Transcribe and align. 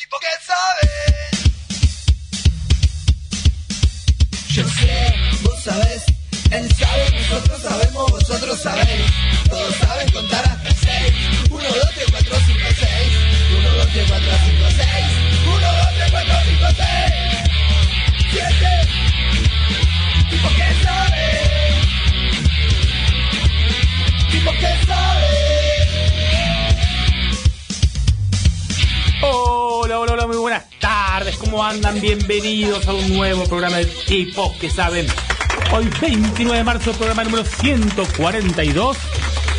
Tipo 0.00 0.16
que 0.18 0.32
sabe. 0.46 0.88
Yo 4.48 4.64
sé, 4.66 5.14
vos 5.42 5.62
sabés, 5.62 6.04
él 6.50 6.74
sabe, 6.74 7.10
nosotros 7.10 7.62
sabemos, 7.62 8.10
vosotros 8.10 8.62
sabéis. 8.62 9.12
Todos 9.50 9.76
saben 9.76 10.10
contar 10.10 10.42
hasta 10.48 10.70
seis. 10.70 11.14
Uno, 11.50 11.64
dos, 11.64 11.90
tres, 11.94 12.06
cuatro, 12.10 12.34
cinco, 12.46 12.68
seis. 12.80 13.12
Uno, 13.58 13.70
dos, 13.74 13.88
tres, 13.92 14.06
cuatro, 14.08 14.32
cinco, 14.46 14.70
seis. 14.70 15.06
Uno, 15.46 15.72
dos, 15.76 15.88
tres, 15.94 16.10
cuatro, 16.10 16.34
cinco, 16.46 16.66
seis. 16.80 17.12
Siete. 18.32 18.72
Tipo 20.30 20.48
que 20.48 20.68
sabe. 20.82 21.26
Tipo 24.30 24.50
que 24.52 24.86
sabe. 24.86 25.49
¿Cómo 31.60 31.68
andan? 31.68 32.00
Bienvenidos 32.00 32.88
a 32.88 32.94
un 32.94 33.12
nuevo 33.12 33.44
programa 33.44 33.76
de 33.76 33.84
tipos 33.84 34.52
que 34.52 34.70
saben. 34.70 35.06
Hoy 35.74 35.90
29 36.00 36.56
de 36.56 36.64
marzo, 36.64 36.92
programa 36.92 37.22
número 37.22 37.44
142. 37.44 38.96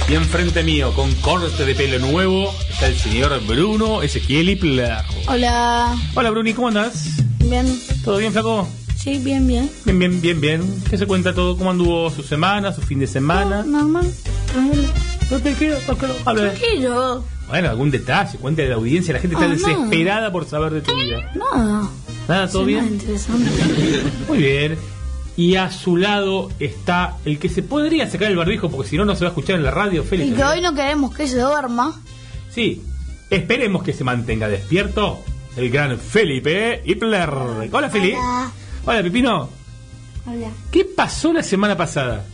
Y 0.10 0.16
enfrente 0.16 0.64
mío, 0.64 0.96
con 0.96 1.14
corte 1.18 1.64
de 1.64 1.76
pelo 1.76 2.00
nuevo, 2.00 2.52
está 2.72 2.88
el 2.88 2.98
señor 2.98 3.40
Bruno 3.46 4.02
Ezequiel 4.02 4.50
Ipler. 4.50 4.98
Hola. 5.27 5.96
Hola 6.16 6.32
Bruni, 6.32 6.55
¿cómo 6.55 6.70
andás? 6.70 7.05
Bien. 7.38 7.68
¿Todo 8.04 8.18
bien, 8.18 8.34
flaco? 8.34 8.68
Sí, 8.98 9.20
bien, 9.20 9.46
bien. 9.48 9.70
Bien, 9.86 9.99
bien, 9.99 10.22
bien, 10.22 10.41
bien. 10.41 10.84
¿Qué 10.90 10.98
se 10.98 11.05
cuenta 11.05 11.36
todo? 11.36 11.55
¿Cómo 11.55 11.70
anduvo 11.70 12.10
su 12.10 12.24
semana, 12.24 12.74
su 12.74 12.82
fin 12.82 12.98
de 12.98 13.05
semana? 13.05 13.62
Normal. 13.62 14.12
Tranquilo. 14.52 14.88
No 15.30 15.40
te 15.40 15.54
quiero, 15.54 15.77
no 15.88 15.96
quiero. 15.96 16.16
Tranquilo. 16.16 17.26
Bueno, 17.52 17.70
algún 17.70 17.91
detalle, 17.91 18.38
cuente 18.40 18.64
de 18.64 18.70
la 18.70 18.76
audiencia. 18.76 19.14
La 19.14 19.20
gente 19.20 19.36
está 19.36 19.46
Ah, 19.46 19.50
no. 19.50 19.55
desesperada 19.55 20.32
por 20.32 20.46
saber 20.46 20.72
de 20.73 20.82
tu 20.82 20.96
vida. 20.96 21.32
Nada. 21.36 21.90
¿Nada? 22.27 22.48
¿Todo 22.50 22.66
bien? 22.66 22.86
interesante. 22.86 23.50
Muy 24.27 24.38
bien. 24.40 24.77
Y 25.38 25.55
a 25.55 25.70
su 25.72 25.98
lado 25.98 26.49
está 26.60 27.18
el 27.26 27.40
que 27.40 27.49
se 27.49 27.62
podría 27.63 28.10
sacar 28.10 28.29
el 28.32 28.38
barbijo 28.38 28.70
porque 28.70 28.90
si 28.90 28.98
no, 28.98 29.05
no 29.05 29.16
se 29.16 29.24
va 29.26 29.29
a 29.29 29.32
escuchar 29.32 29.55
en 29.57 29.63
la 29.63 29.72
radio, 29.72 30.04
Y 30.04 30.05
Félix. 30.07 30.35
que 30.35 30.44
hoy 30.44 30.62
no 30.62 30.74
queremos 30.74 31.13
que 31.16 31.27
se 31.27 31.40
duerma. 31.40 32.02
Sí, 32.49 32.82
esperemos 33.29 33.84
que 33.84 33.94
se 33.94 34.04
mantenga 34.04 34.48
despierto 34.49 35.20
el 35.57 35.70
gran 35.70 35.98
Felipe 35.98 36.82
Hipler. 36.85 37.29
Hola, 37.72 37.90
Felipe. 37.90 38.18
Hola. 38.18 38.52
Hola, 38.85 39.04
Pipino. 39.04 39.49
Hola. 40.26 40.48
¿Qué 40.72 40.85
pasó 40.85 41.32
la 41.34 41.44
semana 41.44 41.76
pasada? 41.77 42.26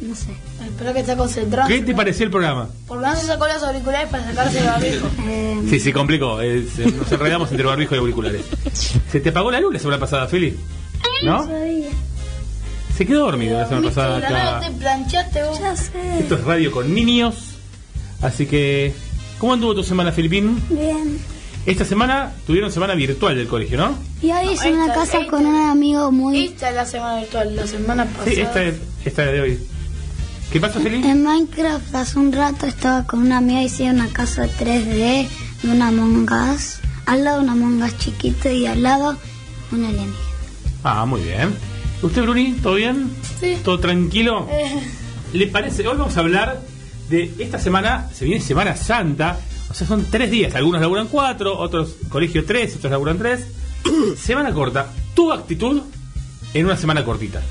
No 0.00 0.14
sé. 0.14 0.30
Espero 0.64 0.92
que 0.92 1.00
esté 1.00 1.16
concentrado. 1.16 1.68
¿Qué 1.68 1.80
te 1.80 1.94
pareció 1.94 2.24
el 2.24 2.30
programa? 2.30 2.68
Por 2.86 2.98
lo 2.98 3.02
menos 3.04 3.20
se 3.20 3.26
sacó 3.26 3.46
los 3.46 3.62
auriculares 3.62 4.08
para 4.10 4.24
sacarse 4.24 4.58
el 4.58 4.66
barbijo. 4.66 5.06
Eh, 5.26 5.62
Sí, 5.70 5.80
se 5.80 5.92
complicó. 5.92 6.40
eh, 6.42 6.66
se- 6.74 6.90
nos 6.90 7.10
enredamos 7.10 7.50
entre 7.50 7.64
barbijo 7.66 7.94
y 7.94 7.98
auriculares. 7.98 8.42
¿Se 9.10 9.20
te 9.20 9.28
apagó 9.30 9.50
la 9.50 9.60
luz 9.60 9.72
la 9.72 9.78
semana 9.78 9.98
pasada, 10.00 10.26
Feli? 10.26 10.56
¿No? 11.24 11.44
sabía. 11.46 11.88
Se 12.96 13.06
quedó 13.06 13.20
dormido 13.20 13.58
la 13.58 13.66
semana 13.66 13.88
pasada 13.88 14.18
acá. 14.18 14.60
te 14.60 14.70
planchaste 14.72 15.42
vos. 15.44 15.58
Ya 15.60 15.76
sé. 15.76 15.92
Esto 16.20 16.34
es 16.36 16.44
radio 16.44 16.70
con 16.70 16.92
niños. 16.94 17.54
Así 18.22 18.46
que, 18.46 18.94
¿cómo 19.38 19.54
anduvo 19.54 19.74
tu 19.74 19.82
semana, 19.84 20.12
Filipín? 20.12 20.62
Bien. 20.70 21.18
Esta 21.66 21.84
semana 21.84 22.32
tuvieron 22.46 22.70
semana 22.70 22.94
virtual 22.94 23.36
del 23.36 23.48
colegio, 23.48 23.78
¿no? 23.78 23.96
Y 24.22 24.30
hoy 24.32 24.50
hice 24.52 24.72
una 24.72 24.92
casa 24.92 25.18
esta- 25.18 25.30
con 25.30 25.46
un 25.46 25.56
amigo 25.56 26.12
muy... 26.12 26.44
Esta 26.46 26.68
es 26.68 26.74
la 26.76 26.84
semana 26.86 27.20
virtual, 27.20 27.56
la 27.56 27.66
semana 27.66 28.04
pasada. 28.04 28.26
Sí, 28.26 28.40
esta 28.40 28.62
es, 28.62 28.74
esta 29.04 29.24
es 29.24 29.32
de 29.32 29.40
hoy. 29.40 29.58
¿Qué 30.52 30.60
pasa, 30.60 30.80
Feli? 30.80 31.04
En 31.06 31.24
Minecraft 31.24 31.94
hace 31.94 32.18
un 32.18 32.32
rato 32.32 32.66
estaba 32.66 33.06
con 33.06 33.20
una 33.20 33.38
amiga 33.38 33.62
y 33.62 33.66
hice 33.66 33.90
una 33.90 34.08
casa 34.08 34.46
3D 34.46 35.28
de 35.62 35.68
una 35.68 35.88
Among 35.88 36.28
Us. 36.30 36.78
Al 37.06 37.24
lado 37.24 37.42
una 37.42 37.52
Among 37.52 37.82
Us 37.82 37.98
chiquito 37.98 38.50
y 38.50 38.66
al 38.66 38.82
lado 38.82 39.16
una 39.72 39.88
alienígena. 39.88 40.18
Ah, 40.84 41.04
muy 41.06 41.22
bien. 41.22 41.54
¿Usted, 42.02 42.22
Bruni, 42.22 42.52
todo 42.62 42.74
bien? 42.74 43.10
Sí. 43.40 43.56
¿Todo 43.64 43.80
tranquilo? 43.80 44.48
Eh, 44.50 44.80
¿Le 45.32 45.46
parece? 45.48 45.86
Hoy 45.88 45.96
vamos 45.96 46.16
a 46.16 46.20
hablar 46.20 46.60
de 47.08 47.32
esta 47.38 47.58
semana, 47.58 48.08
se 48.12 48.24
viene 48.24 48.40
Semana 48.40 48.76
Santa, 48.76 49.38
o 49.70 49.74
sea, 49.74 49.86
son 49.86 50.06
tres 50.10 50.30
días. 50.30 50.54
Algunos 50.54 50.80
laburan 50.80 51.08
cuatro, 51.08 51.58
otros 51.58 51.96
colegio 52.08 52.44
tres, 52.44 52.76
otros 52.76 52.90
laburan 52.92 53.18
tres. 53.18 53.46
semana 54.16 54.52
corta. 54.52 54.92
Tu 55.14 55.32
actitud 55.32 55.82
en 56.52 56.66
una 56.66 56.76
semana 56.76 57.04
cortita. 57.04 57.42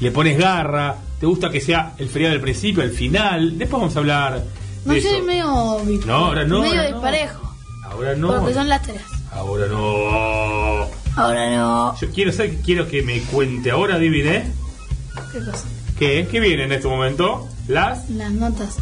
Le 0.00 0.10
pones 0.10 0.38
garra, 0.38 0.96
te 1.20 1.26
gusta 1.26 1.50
que 1.50 1.60
sea 1.60 1.92
el 1.98 2.08
feriado 2.08 2.32
del 2.32 2.40
principio, 2.42 2.82
el 2.82 2.90
final. 2.92 3.58
Después 3.58 3.80
vamos 3.80 3.94
a 3.96 3.98
hablar 4.00 4.44
no 4.84 4.92
de 4.94 5.02
soy 5.02 5.16
eso. 5.16 5.24
medio... 5.24 5.44
No, 6.06 6.14
ahora 6.14 6.44
no, 6.44 6.60
Medio 6.62 6.76
ahora 6.80 6.88
no. 6.90 6.94
disparejo. 6.96 7.54
Ahora 7.84 8.14
no. 8.16 8.28
Porque 8.38 8.54
son 8.54 8.68
las 8.68 8.82
tres. 8.82 9.02
Ahora 9.32 9.66
no. 9.66 10.86
Ahora 11.16 11.50
no. 11.56 11.96
Yo 12.00 12.10
quiero 12.10 12.32
saber, 12.32 12.56
quiero 12.64 12.88
que 12.88 13.02
me 13.02 13.20
cuente 13.22 13.70
ahora, 13.70 13.96
adivine, 13.96 14.50
¿Qué 15.32 15.38
cosa? 15.40 15.64
¿qué, 15.98 16.26
¿qué 16.30 16.40
viene 16.40 16.64
en 16.64 16.72
este 16.72 16.88
momento? 16.88 17.46
Las 17.68 18.08
Las 18.10 18.32
notas. 18.32 18.76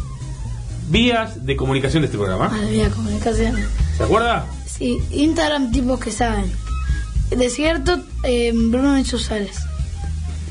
vías 0.89 1.45
de 1.45 1.55
comunicación 1.55 2.01
de 2.01 2.05
este 2.05 2.17
programa. 2.17 2.49
Ah, 2.51 2.57
la 2.71 2.89
comunicación. 2.89 3.55
¿Se 3.97 4.03
acuerda? 4.03 4.45
Sí, 4.65 4.99
Instagram 5.11 5.71
tipos 5.71 5.99
que 5.99 6.11
saben. 6.11 6.49
Desierto, 7.31 7.99
eh, 8.23 8.51
Bruno 8.55 8.97
y 8.97 9.05
Susales. 9.05 9.57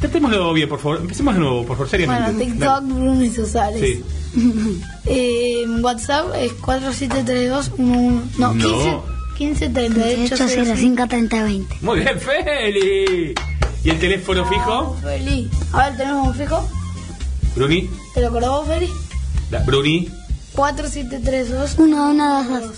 Tratémoslo 0.00 0.52
bien, 0.52 0.68
por 0.68 0.78
favor. 0.78 0.98
Empecemos 1.00 1.34
de 1.34 1.40
nuevo, 1.40 1.66
por 1.66 1.76
favor, 1.76 1.88
seriamente. 1.90 2.32
Bueno, 2.32 2.38
TikTok, 2.52 2.82
Bruno 2.84 3.24
y 3.24 3.30
Susales. 3.30 3.80
Sí. 3.82 4.04
Eh, 5.10 5.64
WhatsApp 5.80 6.34
es 6.36 6.52
473211. 6.52 8.38
No, 8.38 8.52
No. 8.54 9.02
15, 9.36 9.66
15 9.66 9.68
38 9.70 10.76
5, 10.76 11.06
30, 11.08 11.42
20. 11.44 11.76
Muy 11.80 12.00
bien, 12.00 12.20
Feli. 12.20 13.34
¿Y 13.84 13.90
el 13.90 13.98
teléfono 13.98 14.44
fijo? 14.46 14.96
Feliz. 15.02 15.48
A 15.72 15.88
ver, 15.88 15.96
tenemos 15.96 16.28
un 16.28 16.34
fijo. 16.34 16.68
Bruni. 17.56 17.88
¿Te 18.14 18.20
lo 18.20 18.28
acordás 18.28 18.50
vos, 18.50 18.68
Feli? 18.68 18.88
La- 19.50 19.60
Bruni. 19.60 20.08
4732 20.54 21.74
1, 21.78 22.10
1, 22.10 22.44
2, 22.44 22.60
2. 22.62 22.72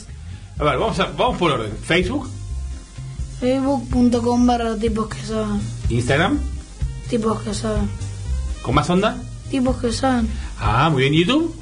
A 0.59 0.65
ver, 0.65 0.79
vamos, 0.79 1.01
a- 1.01 1.07
vamos 1.17 1.37
por 1.37 1.51
orden. 1.51 1.73
Facebook, 1.83 2.29
Facebook.com 3.41 4.47
barra 4.47 4.77
tipos 4.77 5.09
que 5.09 5.21
saben. 5.27 5.61
Instagram, 5.89 6.39
Tipos 7.11 7.41
que 7.43 7.53
saben. 7.55 7.89
con 8.63 8.75
más 8.75 8.89
onda. 8.89 9.17
Tipos 9.51 9.77
que 9.79 9.93
saben. 9.93 10.29
Ah, 10.61 10.89
muy 10.91 11.03
bien. 11.03 11.15
YouTube, 11.15 11.55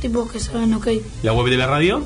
Tipos 0.00 0.30
que 0.30 0.38
saben, 0.38 0.72
ok. 0.74 0.88
la 1.22 1.32
web 1.32 1.48
de 1.50 1.56
la 1.56 1.66
radio. 1.66 2.04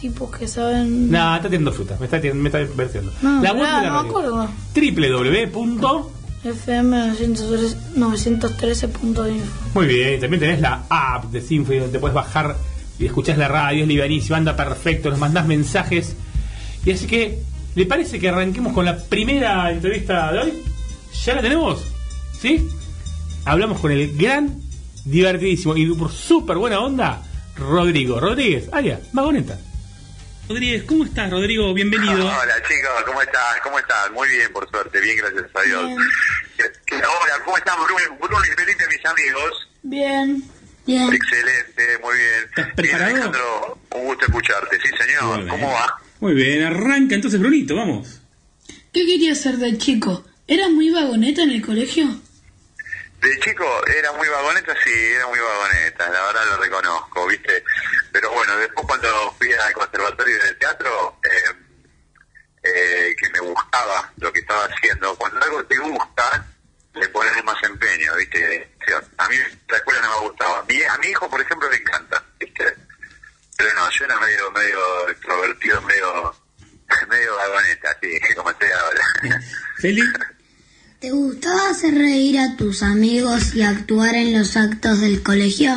Tipos 0.00 0.30
que 0.36 0.46
saben. 0.48 1.10
Nah, 1.10 1.36
está 1.36 1.48
tirando 1.48 1.72
fruta. 1.72 1.96
Me 1.98 2.06
está, 2.06 2.20
tirando- 2.20 2.42
me 2.42 2.48
está 2.48 2.58
vertiendo. 2.74 3.12
No, 3.22 3.42
la 3.42 3.52
web 3.52 3.62
pará, 3.62 3.80
de 3.80 3.86
la 3.86 3.92
no 3.92 4.02
me 4.02 4.08
radio. 4.10 4.10
acuerdo. 4.10 4.48
www. 4.74 6.14
FM 6.44 6.96
913 7.08 7.76
913.info. 7.96 9.70
Muy 9.74 9.86
bien, 9.86 10.20
también 10.20 10.40
tenés 10.40 10.60
la 10.60 10.84
app 10.90 11.24
de 11.32 11.40
Sinfony 11.40 11.76
donde 11.80 11.98
puedes 11.98 12.14
bajar 12.14 12.56
y 12.98 13.06
escuchás 13.06 13.38
la 13.38 13.48
radio, 13.48 13.82
es 13.82 13.88
livianísimo, 13.88 14.36
anda 14.36 14.54
perfecto, 14.54 15.08
nos 15.10 15.18
mandás 15.18 15.46
mensajes. 15.46 16.14
Y 16.84 16.92
así 16.92 17.06
que, 17.06 17.40
¿le 17.74 17.86
parece 17.86 18.18
que 18.18 18.28
arranquemos 18.28 18.72
con 18.74 18.84
la 18.84 18.98
primera 18.98 19.70
entrevista 19.72 20.30
de 20.32 20.38
hoy? 20.40 20.52
¿Ya 21.24 21.34
la 21.34 21.40
tenemos? 21.42 21.82
¿Sí? 22.44 22.68
Hablamos 23.46 23.80
con 23.80 23.90
el 23.90 24.18
gran, 24.18 24.60
divertidísimo 25.06 25.78
y 25.78 25.86
por 25.94 26.12
súper 26.12 26.58
buena 26.58 26.78
onda, 26.80 27.22
Rodrigo. 27.56 28.20
Rodríguez, 28.20 28.68
Aria, 28.70 29.00
vagoneta. 29.14 29.58
Rodríguez, 30.46 30.82
¿cómo 30.84 31.06
estás, 31.06 31.30
Rodrigo? 31.30 31.72
Bienvenido. 31.72 32.26
Hola 32.26 32.54
chicos, 32.68 33.02
¿cómo 33.06 33.22
estás? 33.22 33.60
¿Cómo 33.62 33.78
estás? 33.78 34.10
Muy 34.12 34.28
bien, 34.28 34.52
por 34.52 34.68
suerte, 34.68 35.00
bien, 35.00 35.16
gracias 35.16 35.44
a 35.54 35.62
Dios. 35.62 35.86
Bien. 35.86 35.98
¿Qué- 36.58 36.64
qué- 36.84 36.96
Hola, 36.96 37.44
¿cómo 37.46 37.56
están 37.56 37.76
Bruno, 37.82 38.18
Bruno 38.20 38.38
y 38.44 38.54
Felipe, 38.60 38.84
mis 38.94 39.06
amigos? 39.06 39.68
Bien. 39.82 40.44
Bien. 40.86 41.14
Excelente, 41.14 41.98
muy 42.02 42.14
bien. 42.14 42.44
¿Estás 42.50 42.64
Bien, 42.66 42.76
preparado? 42.76 43.10
Alejandro, 43.10 43.78
un 43.96 44.04
gusto 44.04 44.26
escucharte, 44.26 44.76
sí 44.82 44.88
señor. 45.02 45.48
¿Cómo 45.48 45.56
bien. 45.66 45.70
va? 45.70 45.94
Muy 46.20 46.34
bien, 46.34 46.62
arranca 46.62 47.14
entonces, 47.14 47.40
Brunito, 47.40 47.74
vamos. 47.74 48.20
¿Qué 48.92 49.06
querías 49.06 49.40
ser 49.40 49.56
de 49.56 49.78
chico? 49.78 50.26
¿Eras 50.46 50.68
muy 50.70 50.90
vagoneta 50.90 51.42
en 51.42 51.52
el 51.52 51.62
colegio? 51.64 52.20
De 53.24 53.40
chico 53.40 53.64
era 53.86 54.12
muy 54.12 54.28
vagoneta, 54.28 54.76
sí, 54.84 54.90
era 54.92 55.26
muy 55.28 55.38
vagoneta, 55.38 56.10
la 56.10 56.26
verdad 56.26 56.44
lo 56.44 56.56
reconozco, 56.58 57.26
¿viste? 57.26 57.64
Pero 58.12 58.30
bueno, 58.30 58.54
después 58.58 58.86
cuando 58.86 59.32
fui 59.38 59.50
al 59.50 59.72
conservatorio 59.72 60.44
de 60.44 60.54
teatro, 60.56 61.18
eh, 61.24 61.54
eh, 62.64 63.16
que 63.16 63.30
me 63.30 63.40
gustaba 63.40 64.12
lo 64.18 64.30
que 64.30 64.40
estaba 64.40 64.66
haciendo, 64.66 65.16
cuando 65.16 65.42
algo 65.42 65.64
te 65.64 65.78
gusta, 65.78 66.46
le 66.92 67.08
pones 67.08 67.42
más 67.44 67.56
empeño, 67.62 68.14
¿viste? 68.16 68.70
A 69.16 69.28
mí 69.30 69.36
la 69.68 69.76
escuela 69.78 70.02
no 70.02 70.20
me 70.20 70.28
gustaba. 70.28 70.58
A 70.58 70.98
mi 70.98 71.08
hijo, 71.08 71.30
por 71.30 71.40
ejemplo, 71.40 71.70
le 71.70 71.76
encanta, 71.78 72.22
¿viste? 72.38 72.76
Pero 73.56 73.72
no, 73.72 73.90
yo 73.90 74.04
era 74.04 74.20
medio, 74.20 74.50
medio 74.50 75.08
extrovertido, 75.08 75.80
medio, 75.80 76.34
medio 77.08 77.36
vagoneta, 77.36 77.90
así 77.90 78.34
como 78.34 78.50
estoy 78.50 78.68
ahora. 78.68 79.02
Feli. 79.78 80.02
¿Te 81.04 81.10
gustaba 81.10 81.68
hacer 81.68 81.92
reír 81.92 82.38
a 82.38 82.56
tus 82.56 82.82
amigos 82.82 83.54
y 83.54 83.62
actuar 83.62 84.14
en 84.14 84.32
los 84.32 84.56
actos 84.56 85.02
del 85.02 85.22
colegio? 85.22 85.70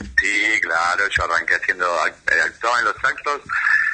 Sí, 0.00 0.60
claro, 0.62 1.04
yo 1.16 1.24
arranqué 1.26 1.54
haciendo, 1.54 1.86
eh, 2.08 2.40
actuaba 2.44 2.80
en 2.80 2.86
los 2.86 2.96
actos, 2.96 3.42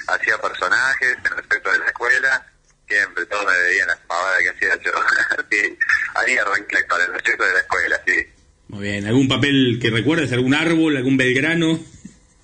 hacía 0.07 0.39
personajes 0.39 1.19
en 1.19 1.37
respecto 1.37 1.71
de 1.71 1.81
la 1.81 1.85
escuela, 1.85 2.47
siempre 2.89 3.27
todos 3.27 3.45
me 3.45 3.59
veían 3.59 3.89
las 3.89 3.99
pavadas 3.99 4.39
que 4.39 4.49
hacía 4.49 4.83
yo. 4.83 4.93
sí, 5.51 5.79
ahí 6.15 6.39
arranqué 6.39 6.79
actuar 6.79 7.01
en 7.03 7.13
respecto 7.13 7.45
de 7.45 7.53
la 7.53 7.59
escuela, 7.59 8.01
sí. 8.07 8.27
Muy 8.69 8.83
bien, 8.83 9.07
¿algún 9.07 9.29
papel 9.29 9.79
que 9.83 9.91
recuerdes? 9.91 10.33
¿Algún 10.33 10.55
árbol? 10.55 10.97
¿Algún 10.97 11.19
belgrano? 11.19 11.79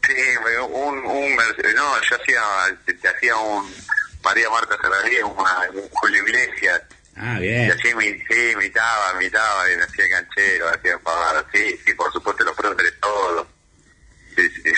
Sí, 0.06 0.12
un, 0.74 0.98
un 1.06 1.32
eh, 1.32 1.72
no, 1.74 2.02
yo 2.02 2.16
hacía, 2.16 2.42
te, 2.84 3.08
hacía 3.08 3.34
un 3.34 3.66
María 4.22 4.50
Marta 4.50 4.76
Serradía, 4.76 5.24
un 5.24 5.88
Julio 5.90 6.22
Iglesias 6.22 6.82
Ah, 7.16 7.38
y 7.40 7.44
bien. 7.44 7.70
así 7.70 7.88
imi- 7.88 8.22
sí, 8.28 8.50
imitaba, 8.52 9.14
imitaba, 9.20 9.72
y 9.72 9.76
me 9.76 9.82
hacía 9.84 10.08
canchero, 10.10 10.68
hacía 10.68 10.98
pavada, 10.98 11.46
sí, 11.52 11.76
sí, 11.84 11.94
por 11.94 12.12
supuesto 12.12 12.44
los 12.44 12.54
próceres 12.56 12.92
todos. 13.00 13.46
Sí, 14.36 14.42
sí, 14.50 14.72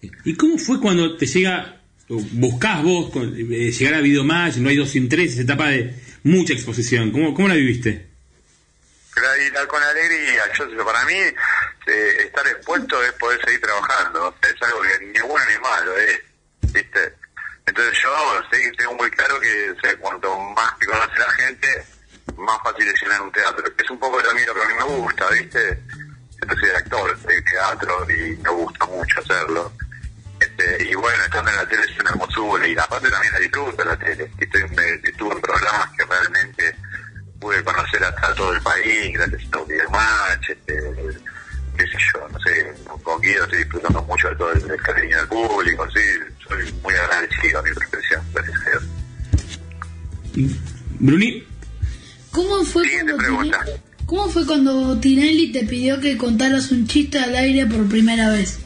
sí. 0.00 0.10
¿Y 0.24 0.36
cómo 0.36 0.58
fue 0.58 0.78
cuando 0.80 1.16
te 1.16 1.24
llega, 1.26 1.80
buscás 2.08 2.82
vos 2.82 3.10
con- 3.10 3.34
eh, 3.34 3.70
llegar 3.72 3.94
a 3.94 4.00
Videomatch, 4.00 4.56
no 4.56 4.68
hay 4.68 4.76
dos 4.76 4.90
sin 4.90 5.08
tres, 5.08 5.32
esa 5.32 5.42
etapa 5.42 5.68
de 5.70 5.94
mucha 6.24 6.52
exposición? 6.52 7.10
¿Cómo, 7.10 7.32
cómo 7.34 7.48
la 7.48 7.54
viviste? 7.54 8.06
La- 9.16 9.66
con 9.66 9.82
alegría, 9.82 10.42
yo 10.58 10.84
para 10.84 11.04
mí 11.06 11.14
eh, 11.14 12.16
estar 12.20 12.46
expuesto 12.48 13.02
es 13.02 13.12
poder 13.12 13.40
seguir 13.44 13.60
trabajando, 13.60 14.34
es 14.42 14.62
algo 14.62 14.80
que 14.82 15.06
ni 15.06 15.20
bueno 15.26 15.44
ni 15.50 15.58
malo, 15.62 15.96
es, 15.98 16.20
¿viste? 16.72 17.14
Entonces 17.72 18.02
yo 18.02 18.10
sí, 18.52 18.70
tengo 18.76 18.92
muy 18.96 19.10
claro 19.12 19.40
que 19.40 19.96
cuanto 19.96 20.38
más 20.38 20.78
te 20.78 20.84
conoce 20.84 21.18
la 21.18 21.30
gente, 21.32 21.86
más 22.36 22.62
fácil 22.62 22.86
es 22.86 23.00
llenar 23.00 23.22
un 23.22 23.32
teatro, 23.32 23.64
es 23.78 23.90
un 23.90 23.98
poco 23.98 24.22
también 24.22 24.46
lo 24.46 24.54
que 24.54 24.60
a 24.60 24.66
mí 24.66 24.74
me 24.74 24.84
gusta, 24.84 25.30
¿viste? 25.30 25.82
Yo 25.88 26.54
soy 26.54 26.68
actor 26.68 27.18
de 27.18 27.40
teatro 27.40 28.10
y 28.10 28.36
me 28.36 28.50
gusta 28.50 28.84
mucho 28.84 29.20
hacerlo. 29.20 29.72
Este, 30.38 30.84
y 30.84 30.94
bueno, 30.96 31.24
estando 31.24 31.50
en 31.50 31.56
la 31.56 31.66
tele 31.66 31.82
es 31.84 31.98
una 31.98 32.10
hermosura 32.10 32.66
y 32.66 32.76
aparte 32.76 33.08
también 33.08 33.32
la 33.32 33.38
disfruto 33.38 33.84
la 33.86 33.96
tele. 33.96 34.30
Estoy, 34.38 34.68
me, 34.68 34.90
estuve 35.08 35.32
en 35.32 35.40
programas 35.40 35.90
que 35.96 36.04
realmente 36.04 36.76
pude 37.40 37.64
conocer 37.64 38.04
hasta 38.04 38.34
todo 38.34 38.52
el 38.52 38.60
país, 38.60 39.14
gracias 39.14 39.50
a 39.50 39.64
Videomatch, 39.64 40.50
este, 40.50 40.74
qué 41.76 41.84
sé 41.86 41.98
yo, 42.14 42.28
no 42.28 42.38
sé, 42.40 42.74
con 43.02 43.20
Guido 43.20 43.44
estoy 43.44 43.58
disfrutando 43.58 44.02
mucho 44.02 44.28
de 44.28 44.36
todo 44.36 44.52
el, 44.52 44.70
el 44.70 44.82
cariño 44.82 45.16
del 45.16 45.28
público, 45.28 45.86
sí, 45.94 46.00
soy 46.48 46.72
muy 46.82 46.94
agradecido 46.94 47.58
a 47.58 47.62
mi 47.62 47.70
profesión, 47.72 48.22
gracias 48.34 48.56
a 48.66 48.70
Dios. 48.70 48.82
Bruni, 50.98 51.46
¿Cómo 52.30 52.64
fue, 52.64 52.88
cuando 52.90 53.16
pregunta. 53.16 53.60
Tine- 53.64 53.80
¿Cómo 54.06 54.28
fue 54.28 54.46
cuando 54.46 54.98
Tinelli 55.00 55.52
te 55.52 55.64
pidió 55.64 56.00
que 56.00 56.16
contaras 56.16 56.70
un 56.70 56.86
chiste 56.86 57.18
al 57.18 57.34
aire 57.36 57.66
por 57.66 57.88
primera 57.88 58.28
vez? 58.30 58.58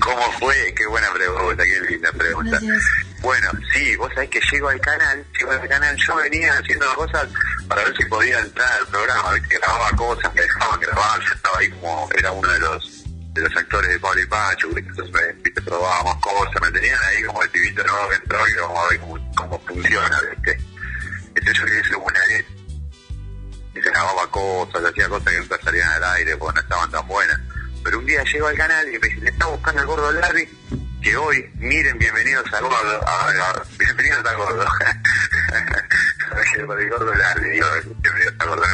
¿Cómo 0.00 0.22
fue? 0.40 0.74
Qué 0.76 0.86
buena 0.86 1.12
pregunta, 1.12 1.62
qué 1.64 1.92
linda 1.92 2.10
pregunta. 2.12 2.58
Gracias. 2.60 2.82
Bueno, 3.22 3.50
sí, 3.72 3.96
vos 3.96 4.10
sabés 4.14 4.30
que 4.30 4.40
llego 4.52 4.68
al 4.68 4.80
canal, 4.80 5.24
llego 5.38 5.52
al 5.52 5.68
canal, 5.68 5.96
yo 5.96 6.16
venía 6.16 6.52
haciendo 6.58 6.86
cosas 6.94 7.28
para 7.68 7.84
ver 7.84 7.96
si 7.96 8.04
podía 8.06 8.38
entrar 8.40 8.72
al 8.80 8.86
programa, 8.88 9.32
¿viste? 9.34 9.58
grababa 9.58 9.90
cosas, 9.92 10.34
me 10.34 10.42
dejaban 10.42 10.80
grabar, 10.80 11.20
yo 11.20 11.34
estaba 11.34 11.58
ahí 11.58 11.70
como, 11.70 12.08
era 12.16 12.32
uno 12.32 12.48
de 12.52 12.58
los 12.60 13.00
de 13.34 13.40
los 13.42 13.56
actores 13.56 13.90
de 13.90 13.98
Pablo 13.98 14.20
y 14.20 14.26
Pacho, 14.26 14.68
¿viste? 14.68 14.90
entonces 14.90 15.12
me, 15.44 15.50
probábamos 15.62 16.16
cosas, 16.20 16.54
me 16.62 16.70
tenían 16.70 16.98
ahí 17.02 17.24
como 17.24 17.42
el 17.42 17.50
pibito 17.50 17.82
nuevo 17.82 18.08
que 18.10 18.14
entró 18.16 18.38
y 18.48 18.54
vamos 18.60 18.78
a 18.78 18.88
ver 18.90 19.00
cómo, 19.00 19.32
cómo 19.34 19.60
funciona, 19.66 20.20
¿viste? 20.30 20.58
Entonces 21.34 21.54
yo 21.58 21.64
quería 21.64 21.82
ser 21.84 21.96
buena 21.96 22.20
y 23.74 23.80
se 23.82 23.90
grababa 23.90 24.30
cosas, 24.30 24.84
hacía 24.84 25.08
cosas 25.08 25.32
que 25.32 25.38
nunca 25.40 25.58
salían 25.64 25.88
al 25.88 26.04
aire 26.04 26.36
porque 26.36 26.54
no 26.54 26.60
estaban 26.62 26.90
tan 26.92 27.08
buenas. 27.08 27.40
Pero 27.82 27.98
un 27.98 28.06
día 28.06 28.22
llego 28.22 28.46
al 28.46 28.56
canal 28.56 28.86
y 28.94 28.98
me 29.00 29.08
dice, 29.08 29.20
le 29.22 29.30
está 29.30 29.46
buscando 29.46 29.80
al 29.80 29.86
gordo 29.88 30.12
Larry, 30.12 30.48
que 31.02 31.16
hoy, 31.16 31.50
miren, 31.56 31.98
bienvenidos 31.98 32.44
al 32.52 32.62
gordo, 32.62 33.04
a- 33.08 33.28
a- 33.30 33.62
bienvenidos 33.78 34.24
al 34.24 34.36
gordo. 34.36 34.64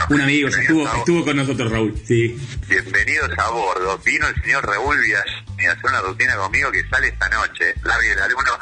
Un 0.09 0.21
amigo, 0.21 0.49
ya 0.49 0.61
estuvo, 0.61 0.89
estuvo 0.97 1.25
con 1.25 1.37
nosotros, 1.37 1.71
Raúl. 1.71 1.95
Sí. 2.07 2.37
Bienvenidos 2.69 3.31
a 3.39 3.51
bordo. 3.51 3.99
Vino 3.99 4.27
el 4.27 4.43
señor 4.43 4.67
Raúl 4.67 4.97
a 5.15 5.21
hacer 5.73 5.85
una 5.85 6.01
rutina 6.01 6.37
conmigo 6.37 6.71
que 6.73 6.83
sale 6.89 7.09
esta 7.09 7.29
noche. 7.29 7.75
Larry, 7.85 8.09
el 8.09 8.19
alumno, 8.19 8.53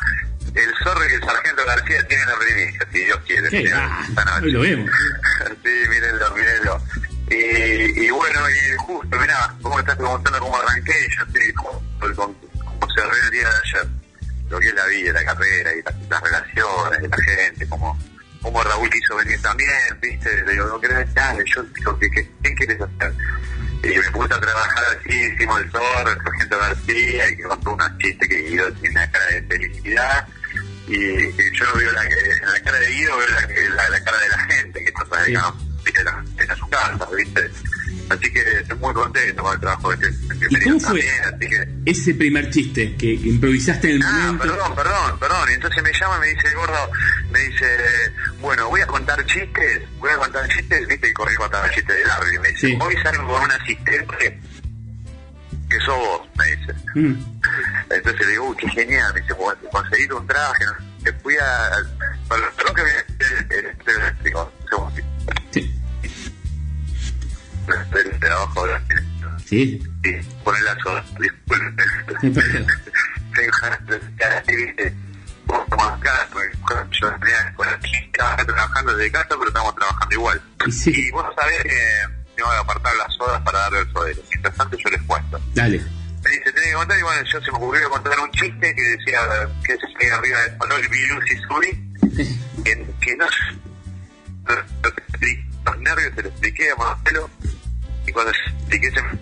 el 0.55 0.75
zorro 0.83 1.09
y 1.09 1.13
el 1.15 1.21
sargento 1.21 1.65
García 1.65 2.07
tienen 2.09 2.29
la 2.29 2.39
primicia, 2.39 2.87
si 2.93 2.99
Dios 3.05 3.19
quiere. 3.27 3.51
Señor, 3.51 3.79
Ah, 3.81 4.05
esta 4.09 4.25
noche. 4.25 4.47
hoy 4.47 4.53
lo 4.53 4.61
vemos. 4.61 4.91
sí, 5.65 5.89
mírenlo, 5.89 6.35
mírenlo. 6.35 6.83
Y, 7.31 8.05
y 8.07 8.11
bueno, 8.11 8.41
y 8.51 8.77
justo, 8.79 9.17
mirá, 9.19 9.55
vos 9.61 9.75
me 9.75 9.81
estás 9.81 9.97
preguntando 9.97 10.39
cómo 10.41 10.57
arranqué, 10.59 10.95
yo 11.17 11.23
estoy 11.25 11.53
como, 11.53 11.83
cerré 12.95 13.19
el 13.27 13.31
día 13.31 13.49
de 13.49 13.55
ayer, 13.65 13.89
lo 14.49 14.59
que 14.59 14.69
es 14.69 14.75
la 14.75 14.87
vida, 14.87 15.13
la 15.13 15.25
carrera 15.25 15.71
y 15.75 15.83
la- 15.83 15.95
las 16.09 16.23
relaciones 16.23 17.03
de 17.03 17.09
la 17.09 17.17
gente, 17.19 17.69
como, 17.69 17.99
como 18.43 18.63
Raúl 18.63 18.89
quiso 18.91 19.17
venir 19.17 19.41
también, 19.43 19.71
viste, 20.01 20.45
le 20.45 20.53
digo, 20.53 20.67
no 20.67 20.81
querés 20.81 21.13
dale, 21.15 21.43
yo 21.55 21.63
digo, 21.65 21.99
¿qué, 21.99 22.11
qué, 22.11 22.31
qué 22.43 22.55
quieres 22.55 22.81
hacer? 22.81 23.13
Y 23.83 23.89
me 23.99 24.11
puse 24.11 24.35
a 24.35 24.41
trabajar 24.41 24.85
así, 24.99 25.15
hicimos 25.35 25.61
el 25.61 25.71
zorro, 25.71 26.11
el 26.11 26.19
sargento 26.23 26.59
García, 26.59 27.31
y 27.31 27.37
que 27.37 27.43
contó 27.45 27.73
unos 27.75 27.99
chistes 27.99 28.29
que 28.29 28.43
Guido 28.43 28.73
tiene 28.75 28.91
una 28.91 29.11
cara 29.11 29.27
de 29.27 29.43
felicidad, 29.43 30.29
y, 30.89 30.95
y 30.97 31.51
yo 31.53 31.65
veo 31.77 31.93
la, 31.93 32.03
en 32.05 32.53
la 32.53 32.61
cara 32.65 32.79
de 32.79 32.89
Guido, 32.91 33.17
veo 33.19 33.29
la, 33.29 33.41
la, 33.77 33.89
la 33.91 34.05
cara 34.05 34.19
de 34.19 34.29
la 34.29 34.39
gente 34.39 34.81
que 34.83 34.89
está 34.89 35.05
Sí. 35.25 35.33
trabajando, 35.33 35.65
viste, 35.85 36.05
la, 36.05 36.25
en 36.39 36.57
su 36.57 36.69
casa, 36.69 37.09
viste. 37.17 37.51
Así 38.11 38.33
que 38.33 38.41
estoy 38.41 38.79
muy 38.79 38.95
contento 38.95 39.43
con 39.43 39.53
el 39.55 39.61
trabajo 39.61 39.95
de 39.95 40.09
este 40.09 40.35
¿Y 40.35 40.39
bienvenido 40.39 40.65
cómo 40.79 40.81
fue 40.81 41.01
también, 41.03 41.25
así 41.35 41.49
que... 41.85 41.91
ese 41.91 42.15
primer 42.15 42.51
chiste 42.51 42.97
que 42.97 43.07
improvisaste 43.15 43.91
en 43.91 43.97
el 43.97 44.03
Ah, 44.03 44.13
momento? 44.33 44.45
perdón, 44.45 44.75
perdón, 44.75 45.19
perdón. 45.19 45.51
Y 45.51 45.53
entonces 45.55 45.83
me 45.83 45.93
llama 45.93 46.17
y 46.17 46.21
me 46.21 46.27
dice 46.29 46.55
gordo, 46.55 46.91
me 47.31 47.39
dice, 47.41 47.67
bueno, 48.41 48.69
voy 48.69 48.81
a 48.81 48.87
contar 48.87 49.25
chistes, 49.27 49.83
voy 49.99 50.11
a 50.11 50.17
contar 50.17 50.49
chistes, 50.49 50.89
viste, 50.89 51.11
y 51.11 51.13
corrí 51.13 51.35
a 51.35 51.37
contar 51.37 51.71
chistes 51.75 51.97
de 51.97 52.05
Larry. 52.05 52.37
Y 52.37 52.39
me 52.39 52.49
dice, 52.49 52.67
Sí. 52.69 52.79
hoy 52.81 52.95
salgo 53.03 53.27
con 53.29 53.43
un 53.43 53.51
asistente 53.53 54.41
que 55.71 55.79
sos 55.81 55.97
vos, 55.99 56.21
me 56.39 56.47
dice. 56.57 56.75
Mm. 56.95 57.25
Entonces 57.91 58.21
le 58.27 58.33
digo, 58.33 58.49
uy, 58.49 58.57
qué 58.59 58.69
genial, 58.71 59.13
me 59.15 59.21
dice, 59.21 59.35
"Bueno, 59.35 59.61
conseguir 59.71 60.13
un 60.15 60.27
traje, 60.27 60.65
te 61.05 61.13
fui 61.15 61.35
a... 61.37 61.71
Perdón, 62.29 62.49
perdón 62.57 62.75
que 62.75 62.83
me... 62.85 63.19
Lo 67.69 67.75
explico, 67.75 68.11
un 68.11 68.55
segundito. 68.55 69.39
Sí. 69.45 69.47
Sí. 69.49 69.83
Sí, 70.05 70.29
poner 70.45 70.63
la 70.63 70.77
soda, 70.81 71.05
disculpe. 71.21 71.83
Sí, 72.21 72.31
perdón. 72.31 72.67
De 73.35 73.47
porque 76.71 76.99
yo 77.01 77.11
la 77.11 78.37
trabajando 78.45 78.97
desde 78.97 79.13
casa, 79.13 79.29
pero 79.31 79.49
estamos 79.49 79.75
trabajando 79.75 80.15
igual. 80.15 80.43
Y 80.67 80.73
sí. 80.73 80.93
Y 80.95 81.11
vos 81.11 81.25
sabés 81.35 81.63
que 81.63 81.79
tengo 82.37 82.51
que 82.51 82.57
apartar 82.57 82.95
las 82.97 83.15
sodas 83.15 83.43
para 83.43 83.59
darle 83.61 83.81
el 83.81 83.93
sodero. 83.93 84.23
Mientras 84.31 84.55
tanto 84.57 84.77
yo 84.77 84.91
les 84.91 85.03
cuento. 85.03 85.41
Dale. 85.55 85.79
Me 86.25 86.31
dice, 86.31 86.53
tenés 86.53 86.69
que 86.69 86.75
contar, 86.75 86.99
y 86.99 87.03
bueno, 87.03 87.23
yo 87.23 87.41
se 87.41 87.53
me 87.53 87.59
ocurrió 87.59 87.91
contar 87.91 88.21
un 88.21 88.31
chiste 88.33 88.75
que 88.75 88.83
decía 88.83 89.21
que 89.65 89.77
se 89.77 90.13
arriba 90.13 90.41
del 90.41 90.57
farol, 90.59 90.89
vi 90.89 91.07
luz 91.07 91.25
y 91.31 91.37
subí, 91.37 92.65
que, 92.65 92.87
que 93.01 93.17
no... 93.17 93.27
Los 95.65 95.79
nervios 95.81 96.15
se 96.15 96.23
lo 96.23 96.29
expliqué 96.29 96.71
a 96.71 96.77
Marcelo, 96.77 97.31
y 98.09 98.13
cuando 98.13 98.33
se 98.33 98.51
expliqué 98.51 98.91
se 98.91 99.03
me... 99.03 99.19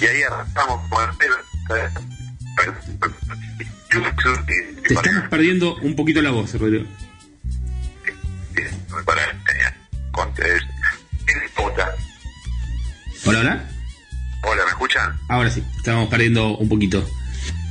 Y 0.00 0.06
ahí 0.06 0.22
arrancamos 0.22 0.88
con 0.88 1.06
Marcelo, 1.06 1.36
¿sabes? 1.68 1.92
Te 4.86 4.94
estamos 4.94 5.28
perdiendo 5.28 5.76
un 5.76 5.94
poquito 5.94 6.22
la 6.22 6.30
voz, 6.30 6.54
Rodrigo. 6.54 6.86
Hola, 13.26 13.40
hola. 13.40 13.70
Hola, 14.42 14.64
¿me 14.64 14.70
escuchan? 14.70 15.20
Ahora 15.28 15.50
sí, 15.50 15.62
estábamos 15.76 16.08
perdiendo 16.08 16.56
un 16.56 16.68
poquito. 16.68 17.06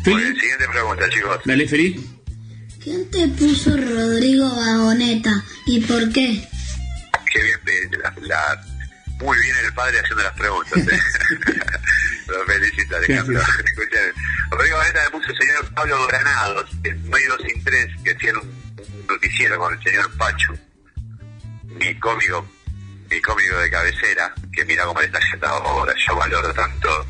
Bueno, 0.05 0.39
siguiente 0.39 0.65
pregunta, 0.71 1.09
chicos. 1.09 1.39
dale, 1.45 1.67
Feli. 1.67 1.99
¿Quién 2.81 3.09
te 3.09 3.27
puso 3.29 3.75
Rodrigo 3.75 4.47
Vagoneta 4.55 5.43
y 5.65 5.81
por 5.81 6.11
qué? 6.11 6.47
Qué 7.31 7.41
bien, 7.41 7.59
la, 8.01 8.13
la- 8.21 8.61
muy 9.19 9.37
bien 9.41 9.55
el 9.65 9.73
padre 9.73 9.99
haciendo 9.99 10.23
las 10.23 10.33
preguntas. 10.33 10.77
¿eh? 10.77 10.99
Lo 12.27 12.45
felicito, 12.45 12.95
Alejandro. 12.95 13.41
Escuchen, 13.41 14.13
Rodrigo 14.51 14.77
Vaneta 14.77 15.03
me 15.03 15.09
puso 15.11 15.31
el 15.31 15.37
señor 15.37 15.73
Pablo 15.73 16.07
Granados, 16.07 16.69
en 16.83 17.09
medio 17.09 17.37
sin 17.39 17.63
tres, 17.63 17.87
que 18.03 18.11
hacían 18.11 18.37
un, 18.37 18.47
un 18.47 19.07
noticiero 19.07 19.57
con 19.57 19.73
el 19.77 19.83
señor 19.83 20.15
Pachu, 20.17 20.57
mi 21.65 21.93
cómico, 21.99 22.47
mi 23.09 23.21
cómico 23.21 23.57
de 23.57 23.69
cabecera, 23.69 24.33
que 24.53 24.63
mira 24.65 24.85
cómo 24.85 25.01
le 25.01 25.07
está 25.07 25.19
yendo 25.31 25.47
ahora, 25.47 25.93
yo 26.07 26.15
valoro 26.15 26.53
tanto 26.53 27.07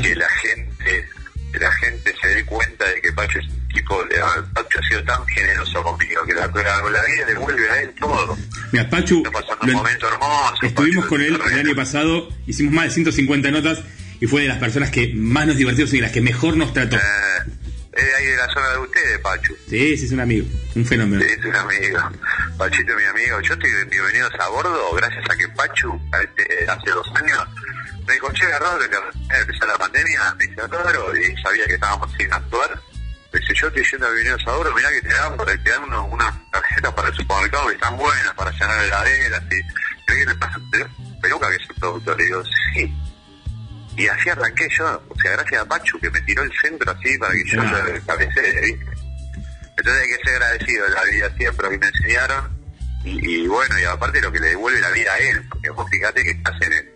que 0.00 0.14
la 0.16 0.28
gente 0.30 1.08
que 1.52 1.58
la 1.58 1.72
gente 1.72 2.14
se 2.18 2.28
dé 2.28 2.46
cuenta 2.46 2.86
de 2.86 3.02
que 3.02 3.12
Pacho 3.12 3.38
es 3.38 3.46
un 3.48 3.61
tipo 3.72 4.02
de 4.04 4.16
Pacho 4.54 4.78
ha 4.78 4.88
sido 4.88 5.04
tan 5.04 5.26
generoso 5.26 5.82
conmigo 5.82 6.24
que 6.24 6.34
la, 6.34 6.46
la, 6.46 6.90
la 6.90 7.02
vida 7.04 7.26
le 7.26 7.34
vuelve 7.34 7.70
a 7.70 7.82
él 7.82 7.94
todo 7.98 8.36
Mira, 8.72 8.88
Pachu, 8.88 9.22
un 9.62 9.72
momento 9.72 10.08
hermoso 10.08 10.54
estuvimos 10.62 11.04
Pachu, 11.04 11.08
con 11.08 11.20
él 11.20 11.38
el 11.52 11.58
año 11.66 11.74
pasado, 11.76 12.28
hicimos 12.46 12.72
más 12.72 12.84
de 12.86 12.90
150 12.90 13.50
notas 13.50 13.80
y 14.20 14.26
fue 14.26 14.42
de 14.42 14.48
las 14.48 14.58
personas 14.58 14.90
que 14.90 15.12
más 15.14 15.46
nos 15.46 15.56
divertimos 15.56 15.92
y 15.92 15.96
de 15.96 16.02
las 16.02 16.12
que 16.12 16.20
mejor 16.20 16.56
nos 16.56 16.72
trató. 16.72 16.96
eh, 16.96 17.00
es 17.92 18.14
ahí 18.14 18.26
de 18.26 18.36
la 18.36 18.48
zona 18.52 18.68
de 18.70 18.78
ustedes 18.78 19.18
Pachu 19.18 19.54
Sí, 19.68 19.96
sí, 19.98 20.06
es 20.06 20.12
un 20.12 20.20
amigo, 20.20 20.46
un 20.74 20.86
fenómeno. 20.86 21.22
Sí, 21.22 21.28
es 21.38 21.44
un 21.44 21.54
amigo 21.56 21.98
Pachito, 22.56 22.94
mi 22.94 23.04
amigo, 23.04 23.40
yo 23.40 23.54
estoy 23.54 23.70
de 23.70 23.84
bienvenidos 23.86 24.32
a 24.38 24.48
bordo 24.48 24.92
gracias 24.94 25.24
a 25.28 25.36
que 25.36 25.48
Pachu, 25.48 26.00
a 26.12 26.20
este, 26.22 26.70
hace 26.70 26.90
dos 26.90 27.06
años, 27.16 27.38
me 28.06 28.12
dijo, 28.14 28.30
che, 28.32 28.44
Rodro, 28.58 28.88
que 28.88 29.36
empezó 29.40 29.66
la 29.66 29.76
pandemia, 29.78 30.34
me 30.38 30.46
dice, 30.46 30.60
Rodro, 30.68 31.16
y 31.16 31.42
sabía 31.42 31.66
que 31.66 31.74
estábamos 31.74 32.10
sin 32.16 32.32
actuar. 32.32 32.80
Yo 33.32 33.68
estoy 33.68 33.84
yendo 33.90 34.06
a 34.06 34.10
bienvenidos 34.10 34.46
a 34.46 34.52
bordo, 34.56 34.74
mirá 34.74 34.90
que 34.90 35.02
te 35.02 35.08
dan, 35.14 35.36
para, 35.36 35.56
te 35.62 35.70
dan 35.70 35.84
unos- 35.84 36.06
unas 36.10 36.50
tarjetas 36.50 36.92
para 36.94 37.08
el 37.08 37.14
supermercado 37.14 37.68
que 37.68 37.74
están 37.74 37.96
buenas, 37.96 38.34
para 38.34 38.50
llenar 38.50 38.84
heladeras, 38.84 39.42
y 39.44 40.06
¿qué 40.06 40.26
le 40.26 40.34
pasa? 40.36 40.58
Peluca 41.22 41.48
que 41.48 41.56
es 41.56 41.70
el 41.70 41.76
productor, 41.76 42.18
le 42.18 42.24
digo, 42.24 42.42
sí. 42.74 42.94
Y 43.96 44.06
así 44.08 44.28
arranqué 44.30 44.68
yo, 44.76 45.02
o 45.08 45.18
sea, 45.20 45.32
gracias 45.32 45.62
a 45.62 45.64
Pachu 45.66 45.98
que 46.00 46.10
me 46.10 46.20
tiró 46.22 46.42
el 46.42 46.52
centro 46.60 46.90
así 46.90 47.16
para 47.18 47.32
que 47.34 47.44
yo 47.46 47.62
lo 47.62 48.06
cabecee, 48.06 48.60
¿viste? 48.60 48.86
Entonces 49.76 50.02
hay 50.02 50.08
que 50.08 50.24
ser 50.24 50.42
agradecido 50.42 50.84
de 50.84 50.90
la 50.90 51.04
vida 51.04 51.36
siempre 51.36 51.68
que 51.70 51.78
me 51.78 51.86
enseñaron 51.86 52.58
y, 53.04 53.30
y 53.44 53.46
bueno, 53.48 53.78
y 53.78 53.84
aparte 53.84 54.20
lo 54.20 54.32
que 54.32 54.40
le 54.40 54.48
devuelve 54.48 54.80
la 54.80 54.90
vida 54.90 55.12
a 55.12 55.18
él, 55.18 55.46
porque 55.48 55.70
vos 55.70 55.88
fíjate 55.90 56.22
que 56.22 56.30
estás 56.30 56.54
en 56.62 56.72
el... 56.72 56.92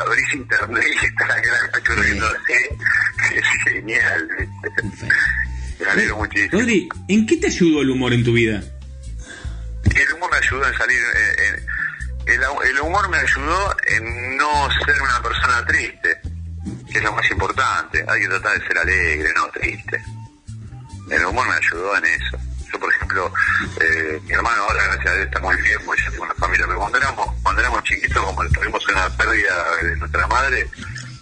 Abrís 0.00 0.34
internet 0.34 0.84
y 1.02 1.06
estás 1.06 1.30
acá 1.30 1.48
en 1.64 1.70
Pachu 1.70 1.92
riéndose, 1.94 2.76
es 3.34 3.44
genial, 3.64 4.28
¿viste? 4.38 5.08
Me 5.80 5.86
alegro 5.90 6.16
muchísimo. 6.16 6.60
Rodri, 6.60 6.88
¿en 7.08 7.26
qué 7.26 7.36
te 7.36 7.46
ayudó 7.46 7.82
el 7.82 7.90
humor 7.90 8.12
en 8.12 8.24
tu 8.24 8.32
vida? 8.32 8.62
El 9.94 10.12
humor 10.14 10.30
me 10.30 10.36
ayudó 10.38 10.66
en 10.66 10.74
salir. 10.76 10.98
eh, 10.98 11.36
eh, 11.38 11.66
el, 12.26 12.40
el 12.70 12.80
humor 12.80 13.08
me 13.08 13.16
ayudó 13.18 13.76
en 13.86 14.36
no 14.36 14.68
ser 14.84 15.00
una 15.00 15.22
persona 15.22 15.64
triste, 15.66 16.20
que 16.90 16.98
es 16.98 17.04
lo 17.04 17.12
más 17.12 17.30
importante. 17.30 18.04
Hay 18.06 18.20
que 18.20 18.28
tratar 18.28 18.60
de 18.60 18.66
ser 18.66 18.78
alegre, 18.78 19.30
no 19.34 19.48
triste. 19.48 20.02
El 21.10 21.24
humor 21.24 21.48
me 21.48 21.54
ayudó 21.54 21.96
en 21.96 22.04
eso. 22.04 22.38
Yo, 22.70 22.78
por 22.78 22.92
ejemplo, 22.92 23.32
eh, 23.80 24.20
mi 24.24 24.32
hermano 24.32 24.62
ahora, 24.64 24.84
gracias 24.88 25.06
a 25.06 25.14
Dios, 25.14 25.26
está 25.26 25.40
muy 25.40 25.56
bien, 25.62 25.78
porque 25.86 26.02
ya 26.02 26.10
tengo 26.10 26.24
una 26.24 26.34
familia. 26.34 26.66
Pero 26.66 26.78
cuando 26.78 26.98
éramos, 26.98 27.28
cuando 27.42 27.60
éramos 27.62 27.82
chiquitos, 27.84 28.22
como 28.24 28.46
tuvimos 28.48 28.88
una 28.88 29.08
pérdida 29.16 29.76
de 29.82 29.96
nuestra 29.96 30.26
madre, 30.26 30.68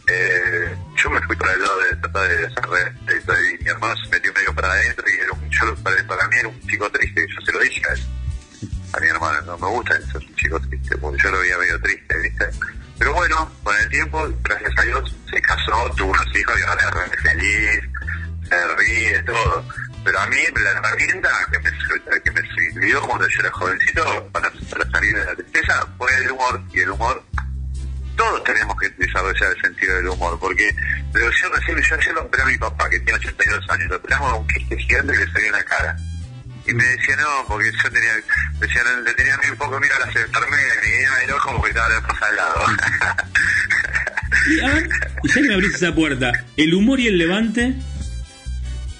eh, 0.09 0.77
yo 0.97 1.11
me 1.11 1.21
fui 1.23 1.37
para 1.37 1.53
el 1.53 1.61
lado 1.63 1.79
de 1.81 1.97
tratar 1.97 2.29
de 2.29 2.47
hacer 2.47 2.67
de- 2.69 3.55
y 3.61 3.65
mi 3.65 3.71
hermano 3.71 3.95
se 3.97 4.09
metió 4.11 4.33
medio 4.33 4.55
para 4.55 4.73
adentro 4.73 5.05
y 5.09 5.21
era 5.21 5.33
un- 5.33 5.51
yo, 5.51 5.75
para, 5.83 6.07
para 6.07 6.29
mí 6.29 6.37
era 6.39 6.49
un 6.49 6.61
chico 6.69 6.91
triste. 6.91 7.27
Yo 7.29 7.41
se 7.45 7.53
lo 7.53 7.59
dije 7.61 7.83
a 7.89 7.93
él 7.95 8.01
a 8.93 9.01
mi 9.01 9.09
hermano 9.09 9.41
no 9.43 9.59
me 9.59 9.67
gusta 9.69 9.95
ser 10.01 10.17
un 10.17 10.35
chico 10.37 10.61
triste, 10.61 10.97
porque 10.99 11.23
yo 11.23 11.31
lo 11.31 11.41
veía 11.41 11.59
medio 11.59 11.79
triste, 11.83 12.17
¿viste? 12.19 12.47
Pero 12.99 13.13
bueno, 13.13 13.53
con 13.63 13.77
el 13.77 13.89
tiempo, 13.91 14.27
gracias 14.43 14.73
a 14.79 14.83
Dios, 14.83 15.17
se 15.31 15.43
casó, 15.43 15.91
tuvo 15.97 16.13
unos 16.13 16.27
hijos 16.37 16.55
y 16.59 16.63
ahora 16.63 17.05
es 17.13 17.23
feliz, 17.23 17.81
se 18.49 18.75
ríe, 18.77 19.23
todo. 19.25 19.69
Pero 20.05 20.19
a 20.21 20.27
mí 20.29 20.37
la 20.63 20.71
herramienta 20.71 21.29
que 21.53 21.59
me, 21.59 22.23
que 22.23 22.31
me 22.31 22.41
sirvió 22.55 23.03
cuando 23.03 23.29
yo 23.29 23.41
era 23.41 23.51
jovencito 23.51 24.29
para, 24.33 24.51
para 24.71 24.91
salir 24.91 25.15
de 25.15 25.25
la 25.27 25.35
tristeza 25.35 25.87
fue 25.99 26.15
el 26.15 26.31
humor. 26.31 26.63
Y 26.73 26.81
el 26.81 26.91
humor, 26.93 27.23
todos 28.16 28.42
tenemos 28.44 28.76
que 28.80 28.88
desarrollar 28.90 29.52
el 29.54 29.61
sentido 29.62 29.94
del 29.96 30.08
humor, 30.08 30.38
porque 30.40 30.75
pero 31.12 31.30
yo 31.30 31.49
recién, 31.50 31.80
yo 31.82 31.94
ayer 31.94 32.14
lo 32.14 32.23
operé 32.23 32.42
a 32.42 32.46
mi 32.46 32.58
papá, 32.58 32.88
que 32.90 32.99
tiene 33.00 33.18
82 33.18 33.70
años, 33.70 33.88
lo 33.90 33.96
operamos 33.96 34.32
de 34.32 34.38
un 34.38 34.46
quiste 34.49 34.76
gigante 34.78 35.12
que 35.12 35.18
le 35.18 35.32
salió 35.32 35.46
en 35.46 35.52
la 35.52 35.64
cara. 35.64 35.96
Y 36.68 36.75
me 36.75 36.85
decía, 36.85 37.14
no, 37.16 37.44
porque 37.46 37.70
yo 37.70 37.90
tenía, 37.92 38.12
decía, 38.58 38.82
no, 38.82 39.00
le 39.02 39.14
tenía 39.14 39.37
muy 39.37 39.56
poco 39.56 39.78
miedo 39.78 39.94
a 39.94 40.06
las 40.06 40.16
enfermeras, 40.16 40.76
y 40.82 40.87
me 40.88 40.96
guiñaba 40.96 41.23
el 41.23 41.30
ojo 41.30 41.56
porque 41.56 41.68
estaba 41.68 41.88
la 41.88 41.96
esposa 41.99 42.26
al 42.26 42.37
lado. 42.37 42.61
Y, 44.49 44.61
a 44.61 44.78
ya 45.35 45.40
me 45.42 45.54
abrís 45.54 45.75
esa 45.75 45.92
puerta, 45.94 46.30
el 46.56 46.75
humor 46.75 47.00
y 47.00 47.08
el 47.08 47.18
levante, 47.18 47.75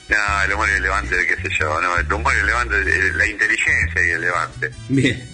no, 0.09 0.43
el 0.45 0.53
humor 0.53 0.69
y 0.69 0.73
el 0.77 0.83
levante, 0.83 1.17
qué 1.27 1.37
sé 1.43 1.49
yo, 1.61 1.81
no, 1.81 1.99
el 1.99 2.13
humor 2.13 2.33
y 2.35 2.41
el 2.41 2.47
levante, 2.47 2.75
el- 2.77 3.17
la 3.19 3.27
inteligencia 3.27 4.07
y 4.07 4.11
el 4.11 4.21
levante, 4.23 4.71
bien. 4.89 5.29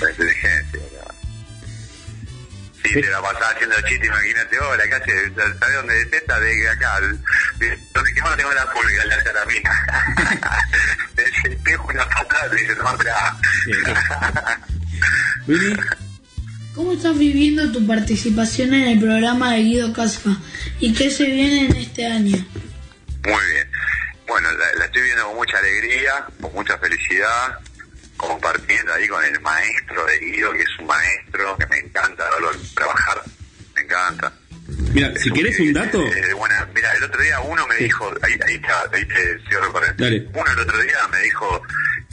la 0.00 0.10
inteligencia. 0.10 0.80
Sí, 2.82 2.94
te 3.00 3.10
la 3.10 3.20
pasaba 3.22 3.50
haciendo 3.50 3.76
chiste, 3.82 4.06
imagínate, 4.06 4.58
hola, 4.58 4.82
¿qué 4.88 4.94
haces? 4.94 5.32
¿Sabes 5.36 5.74
dónde 5.76 5.94
detesta? 6.04 6.40
De 6.40 6.68
acá, 6.68 7.00
de- 7.00 7.78
donde 7.94 8.14
que 8.14 8.22
más 8.22 8.36
tengo 8.36 8.52
la 8.52 8.72
pulga, 8.72 9.04
la 9.04 9.22
caramina. 9.22 9.70
El 11.44 11.52
espejo 11.52 11.92
y 11.92 11.94
la 11.96 12.08
patada, 12.08 12.48
dice, 12.54 12.74
no, 12.76 12.90
espera. 12.92 13.36
Billy, 15.46 15.76
¿Cómo 16.74 16.92
estás 16.92 17.18
viviendo 17.18 17.70
tu 17.70 17.86
participación 17.86 18.72
en 18.74 18.88
el 18.88 18.98
programa 19.00 19.52
de 19.52 19.58
Guido 19.62 19.92
Casca? 19.92 20.30
¿Y 20.80 20.94
qué 20.94 21.10
se 21.10 21.24
viene 21.24 21.66
en 21.66 21.76
este 21.76 22.06
año? 22.06 22.36
Muy 23.24 23.46
bien. 23.52 23.70
Bueno, 24.26 24.50
la, 24.52 24.74
la 24.78 24.84
estoy 24.86 25.02
viendo 25.02 25.26
con 25.26 25.36
mucha 25.36 25.58
alegría, 25.58 26.24
con 26.40 26.52
mucha 26.54 26.78
felicidad, 26.78 27.58
compartiendo 28.22 28.92
ahí 28.94 29.06
con 29.08 29.24
el 29.24 29.40
maestro 29.40 30.04
de 30.06 30.18
Guido, 30.18 30.52
que 30.52 30.62
es 30.62 30.78
un 30.78 30.86
maestro 30.86 31.56
que 31.58 31.66
me 31.66 31.78
encanta 31.78 32.30
verlo 32.30 32.50
trabajar, 32.74 33.22
me 33.74 33.82
encanta. 33.82 34.32
mira, 34.94 35.12
si 35.16 35.30
querés 35.32 35.58
un 35.60 35.72
dato, 35.72 36.00
eh, 36.06 36.34
mira, 36.74 36.92
el 36.96 37.04
otro 37.04 37.20
día 37.20 37.40
uno 37.40 37.66
me 37.66 37.76
dijo, 37.76 38.10
ahí, 38.22 38.34
ahí 38.46 38.54
está, 38.54 38.84
ahí 38.92 39.04
te 39.06 39.38
cierro 39.48 39.72
corriente. 39.72 40.04
Dale. 40.04 40.28
Uno 40.32 40.52
el 40.52 40.58
otro 40.60 40.78
día 40.80 41.08
me 41.10 41.20
dijo, 41.20 41.62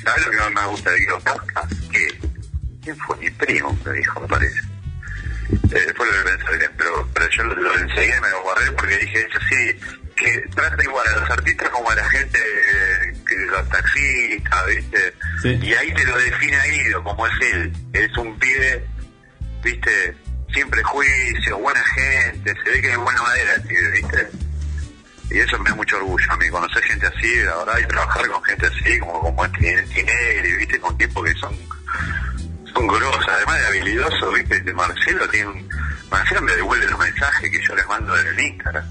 ¿sabes 0.04 0.26
lo 0.26 0.32
que 0.32 0.38
más 0.38 0.52
me 0.52 0.66
gusta 0.68 0.92
de 0.92 1.00
Guido 1.00 1.20
Casca? 1.20 1.68
¿Qué? 1.92 2.20
¿Quién 2.84 2.98
fue? 2.98 3.18
Mi 3.18 3.30
primo, 3.30 3.80
me 3.86 3.94
dijo, 3.94 4.20
me 4.20 4.28
parece. 4.28 4.60
Eh, 5.52 5.84
después 5.86 6.10
lo 6.10 6.24
voy 6.24 6.32
a 6.32 6.38
pensar 6.38 6.58
bien, 6.58 6.72
pero, 6.78 7.10
pero 7.14 7.30
yo 7.30 7.44
lo, 7.44 7.56
lo 7.56 7.78
enseguida 7.78 8.18
y 8.18 8.22
me 8.22 8.30
lo 8.30 8.44
guardé 8.44 8.72
porque 8.72 8.98
dije, 8.98 9.20
eso 9.20 9.40
sí, 9.50 9.80
que 10.20 10.42
trata 10.56 10.84
igual 10.84 11.08
a 11.08 11.20
los 11.20 11.30
artistas 11.30 11.70
como 11.70 11.90
a 11.90 11.96
la 11.96 12.10
gente, 12.10 12.38
eh, 12.38 13.14
que 13.28 13.36
los 13.36 13.70
taxistas, 13.70 14.66
¿viste? 14.68 15.14
Sí. 15.42 15.60
Y 15.62 15.74
ahí 15.74 15.94
te 15.94 16.04
lo 16.06 16.18
define 16.18 16.58
a 16.58 16.66
Guido, 16.66 17.04
como 17.04 17.28
es 17.28 17.34
él. 17.54 17.74
Es 17.94 18.18
un 18.18 18.38
pibe, 18.38 18.86
¿viste? 19.64 20.16
Sin 20.54 20.70
prejuicio, 20.70 21.58
buena 21.60 21.84
gente, 21.96 22.54
se 22.64 22.70
ve 22.70 22.82
que 22.82 22.92
es 22.92 22.98
buena 22.98 23.22
madera 23.22 23.54
pibe, 23.68 23.92
¿viste? 23.92 24.28
Y 25.32 25.40
eso 25.40 25.60
me 25.60 25.70
da 25.70 25.76
mucho 25.76 25.98
orgullo 25.98 26.32
a 26.32 26.38
mí, 26.38 26.50
conocer 26.50 26.84
gente 26.84 27.06
así, 27.06 27.36
la 27.44 27.56
verdad, 27.58 27.80
y 27.80 27.86
trabajar 27.86 28.28
con 28.28 28.44
gente 28.44 28.66
así, 28.66 29.00
como, 29.00 29.22
como 29.22 29.46
este 29.46 29.84
Tinelli, 29.84 30.54
¿viste? 30.58 30.80
Con 30.80 30.98
tipos 30.98 31.24
que 31.26 31.34
son 31.36 31.56
son 32.74 32.88
grosos, 32.88 33.26
además 33.28 33.60
de 33.60 33.68
habilidoso, 33.68 34.32
viste, 34.32 34.58
Este 34.58 34.74
Marcelo 34.74 35.28
tiene 35.30 35.48
un... 35.48 35.70
Marcelo 36.10 36.42
me 36.42 36.52
devuelve 36.56 36.88
los 36.90 37.00
mensajes 37.00 37.50
que 37.52 37.60
yo 37.68 37.76
les 37.76 37.88
mando 37.88 38.18
en 38.20 38.28
el 38.28 38.40
Instagram. 38.40 38.84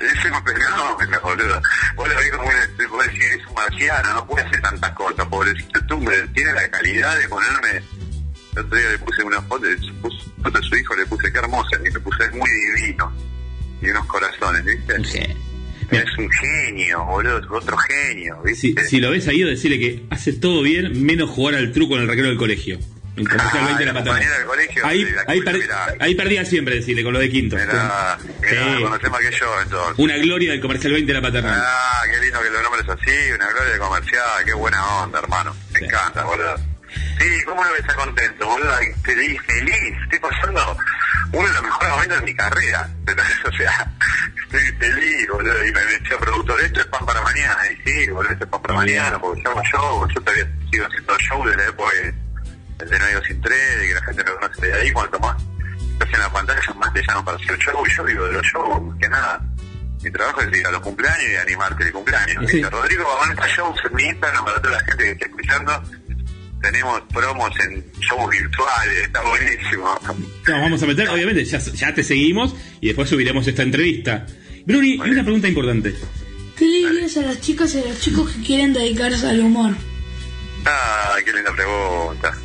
Es 0.00 0.24
un 0.24 0.44
fenómeno, 0.44 1.20
boludo. 1.22 1.62
Vos 1.96 2.08
lo 2.08 2.14
ves 2.16 2.30
como 2.30 2.44
un, 2.48 2.90
vos 2.90 3.06
decís, 3.06 3.24
es 3.40 3.46
un 3.46 3.54
marciano, 3.54 4.14
no 4.14 4.26
puede 4.26 4.44
hacer 4.46 4.60
tantas 4.60 4.90
cosas, 4.92 5.26
pobrecito 5.26 5.80
tú, 5.86 5.98
me 6.00 6.16
tiene 6.28 6.52
la 6.52 6.68
calidad 6.70 7.18
de 7.18 7.28
ponerme... 7.28 7.82
El 8.56 8.64
otro 8.64 8.78
día 8.78 8.88
le 8.90 8.98
puse 8.98 9.22
una 9.22 9.42
foto, 9.42 9.66
de 9.66 9.76
su, 9.78 9.92
pus- 10.00 10.32
foto 10.42 10.58
de 10.58 10.66
su 10.66 10.76
hijo, 10.76 10.96
le 10.96 11.04
puse 11.06 11.30
qué 11.30 11.38
hermosa, 11.38 11.76
y 11.84 11.92
le 11.92 12.00
puse 12.00 12.24
es 12.24 12.32
muy 12.32 12.48
divino. 12.74 13.12
Y 13.82 13.90
unos 13.90 14.06
corazones, 14.06 14.64
¿viste? 14.64 15.04
Sí. 15.04 15.20
Mira, 15.90 16.02
Es 16.04 16.18
un 16.18 16.30
genio, 16.30 17.04
boludo, 17.04 17.38
es 17.38 17.44
otro 17.50 17.76
genio, 17.76 18.42
si, 18.54 18.68
¿viste? 18.68 18.84
si 18.86 18.98
lo 19.00 19.10
ves 19.10 19.28
a 19.28 19.32
Guido, 19.32 19.48
decirle 19.50 19.78
que 19.78 20.06
hace 20.10 20.32
todo 20.32 20.62
bien, 20.62 21.04
menos 21.04 21.28
jugar 21.30 21.54
al 21.54 21.70
truco 21.72 21.96
en 21.96 22.02
el 22.02 22.08
recreo 22.08 22.28
del 22.28 22.38
colegio. 22.38 22.78
Comercial 23.16 23.50
Ah, 23.62 23.64
20 23.66 23.78
de 23.78 23.86
la 23.86 23.92
del 24.38 24.46
colegio, 24.46 24.86
Ahí, 24.86 25.40
per- 25.42 25.56
perdía 26.14 26.44
siempre, 26.44 26.74
decirle, 26.76 27.02
con 27.02 27.14
lo 27.14 27.18
de 27.18 27.30
quinto. 27.30 27.56
Mirá, 27.56 28.18
conocés 28.82 29.10
más 29.10 29.20
que 29.20 29.30
yo, 29.32 29.62
entonces. 29.62 29.94
Una 29.98 30.16
gloria 30.18 30.50
del 30.50 30.60
comercial 30.60 30.92
20 30.92 31.12
de 31.12 31.20
la. 31.20 31.28
Ah, 31.66 32.02
qué 32.10 32.20
lindo 32.20 32.40
que 32.42 32.50
lo 32.50 32.62
nombres 32.62 32.84
así, 32.88 33.32
una 33.34 33.48
gloria 33.50 33.72
de 33.72 33.78
comercial, 33.78 34.44
qué 34.44 34.52
buena 34.52 34.84
onda, 35.02 35.18
hermano. 35.18 35.56
Me 35.72 35.78
Sí. 35.80 35.84
encanta, 35.86 36.24
boludo. 36.24 36.56
Sí, 37.18 37.42
¿cómo 37.46 37.64
no 37.64 37.74
está 37.74 37.94
contento, 37.94 38.46
boludo? 38.46 38.72
Feliz, 39.02 39.40
feliz. 39.46 39.94
Estoy 40.04 40.18
pasando 40.18 40.76
uno 41.32 41.48
de 41.48 41.54
los 41.54 41.62
mejores 41.62 41.90
momentos 41.90 42.18
de 42.20 42.24
mi 42.26 42.34
carrera. 42.34 42.88
O 43.46 43.56
sea, 43.56 43.92
estoy 44.44 44.60
feliz, 44.78 45.28
boludo. 45.32 45.66
Y 45.66 45.72
me 45.72 45.80
decía 45.84 46.18
productor, 46.18 46.60
esto 46.60 46.80
es 46.80 46.86
pan 46.86 47.06
para 47.06 47.22
mañana. 47.22 47.58
Y 47.72 47.76
sí, 47.88 48.10
boludo, 48.10 48.32
esto 48.32 48.44
es 48.44 48.50
pan 48.50 48.60
para 48.62 48.74
mañana, 48.74 49.18
porque 49.18 49.42
yo 49.42 49.50
hago 49.50 49.62
show. 49.64 50.08
Yo 50.14 50.20
todavía 50.20 50.46
sigo 50.70 50.86
haciendo 50.86 51.18
show 51.18 51.44
desde 51.46 51.56
la 51.62 51.68
época 51.70 51.90
de, 52.78 52.84
de 52.84 52.98
No 52.98 53.06
Digo 53.06 53.20
Sin 53.26 53.40
Tres, 53.40 53.80
de 53.80 53.88
que 53.88 53.94
la 53.94 54.02
gente 54.02 54.24
me 54.24 54.30
conoce 54.32 54.66
de 54.66 54.74
ahí. 54.74 54.92
Cuanto 54.92 55.18
más 55.20 55.36
estás 55.92 56.14
en 56.14 56.20
la 56.20 56.32
pantalla, 56.32 56.74
más 56.74 56.92
te 56.92 57.02
llaman 57.02 57.24
para 57.24 57.36
hacer 57.36 57.58
show. 57.58 57.86
Y 57.86 57.96
yo 57.96 58.04
vivo 58.04 58.26
de 58.26 58.32
los 58.32 58.46
shows, 58.46 58.82
más 58.82 58.98
que 58.98 59.08
nada. 59.08 59.42
Mi 60.02 60.10
trabajo 60.10 60.40
es 60.42 60.58
ir 60.58 60.66
a 60.66 60.70
los 60.70 60.80
cumpleaños 60.80 61.30
y 61.32 61.36
animarte 61.36 61.84
el 61.84 61.92
cumpleaños. 61.92 62.44
Sí. 62.48 62.58
¿viste? 62.58 62.70
Rodrigo 62.70 63.04
Babanza 63.04 63.46
Shows 63.48 63.78
en 63.90 63.96
mi 63.96 64.02
Instagram 64.04 64.44
para 64.44 64.62
toda 64.62 64.74
la 64.74 64.84
gente 64.84 65.04
que 65.04 65.10
esté 65.12 65.24
escuchando. 65.26 65.82
Tenemos 66.62 67.00
promos 67.12 67.50
en 67.60 67.84
shows 68.00 68.30
virtuales, 68.30 68.98
está 69.04 69.22
buenísimo. 69.22 70.00
No, 70.48 70.60
vamos 70.60 70.82
a 70.82 70.86
meter, 70.86 71.08
obviamente, 71.08 71.44
ya, 71.44 71.58
ya 71.58 71.94
te 71.94 72.02
seguimos 72.02 72.54
y 72.80 72.88
después 72.88 73.08
subiremos 73.08 73.46
esta 73.46 73.62
entrevista. 73.62 74.26
Bruni, 74.64 74.94
y 74.94 75.10
una 75.10 75.22
pregunta 75.22 75.48
importante. 75.48 75.94
¿Qué 76.56 76.64
le 76.64 76.90
dirías 76.90 77.16
a 77.18 77.22
las 77.22 77.40
chicas 77.40 77.74
y 77.74 77.80
a 77.80 77.84
los 77.84 78.00
chicos 78.00 78.32
que 78.32 78.42
quieren 78.42 78.72
dedicarse 78.72 79.28
al 79.28 79.40
humor? 79.40 79.74
Ah, 80.64 81.16
qué 81.24 81.32
linda 81.32 81.52
pregunta. 81.54 82.36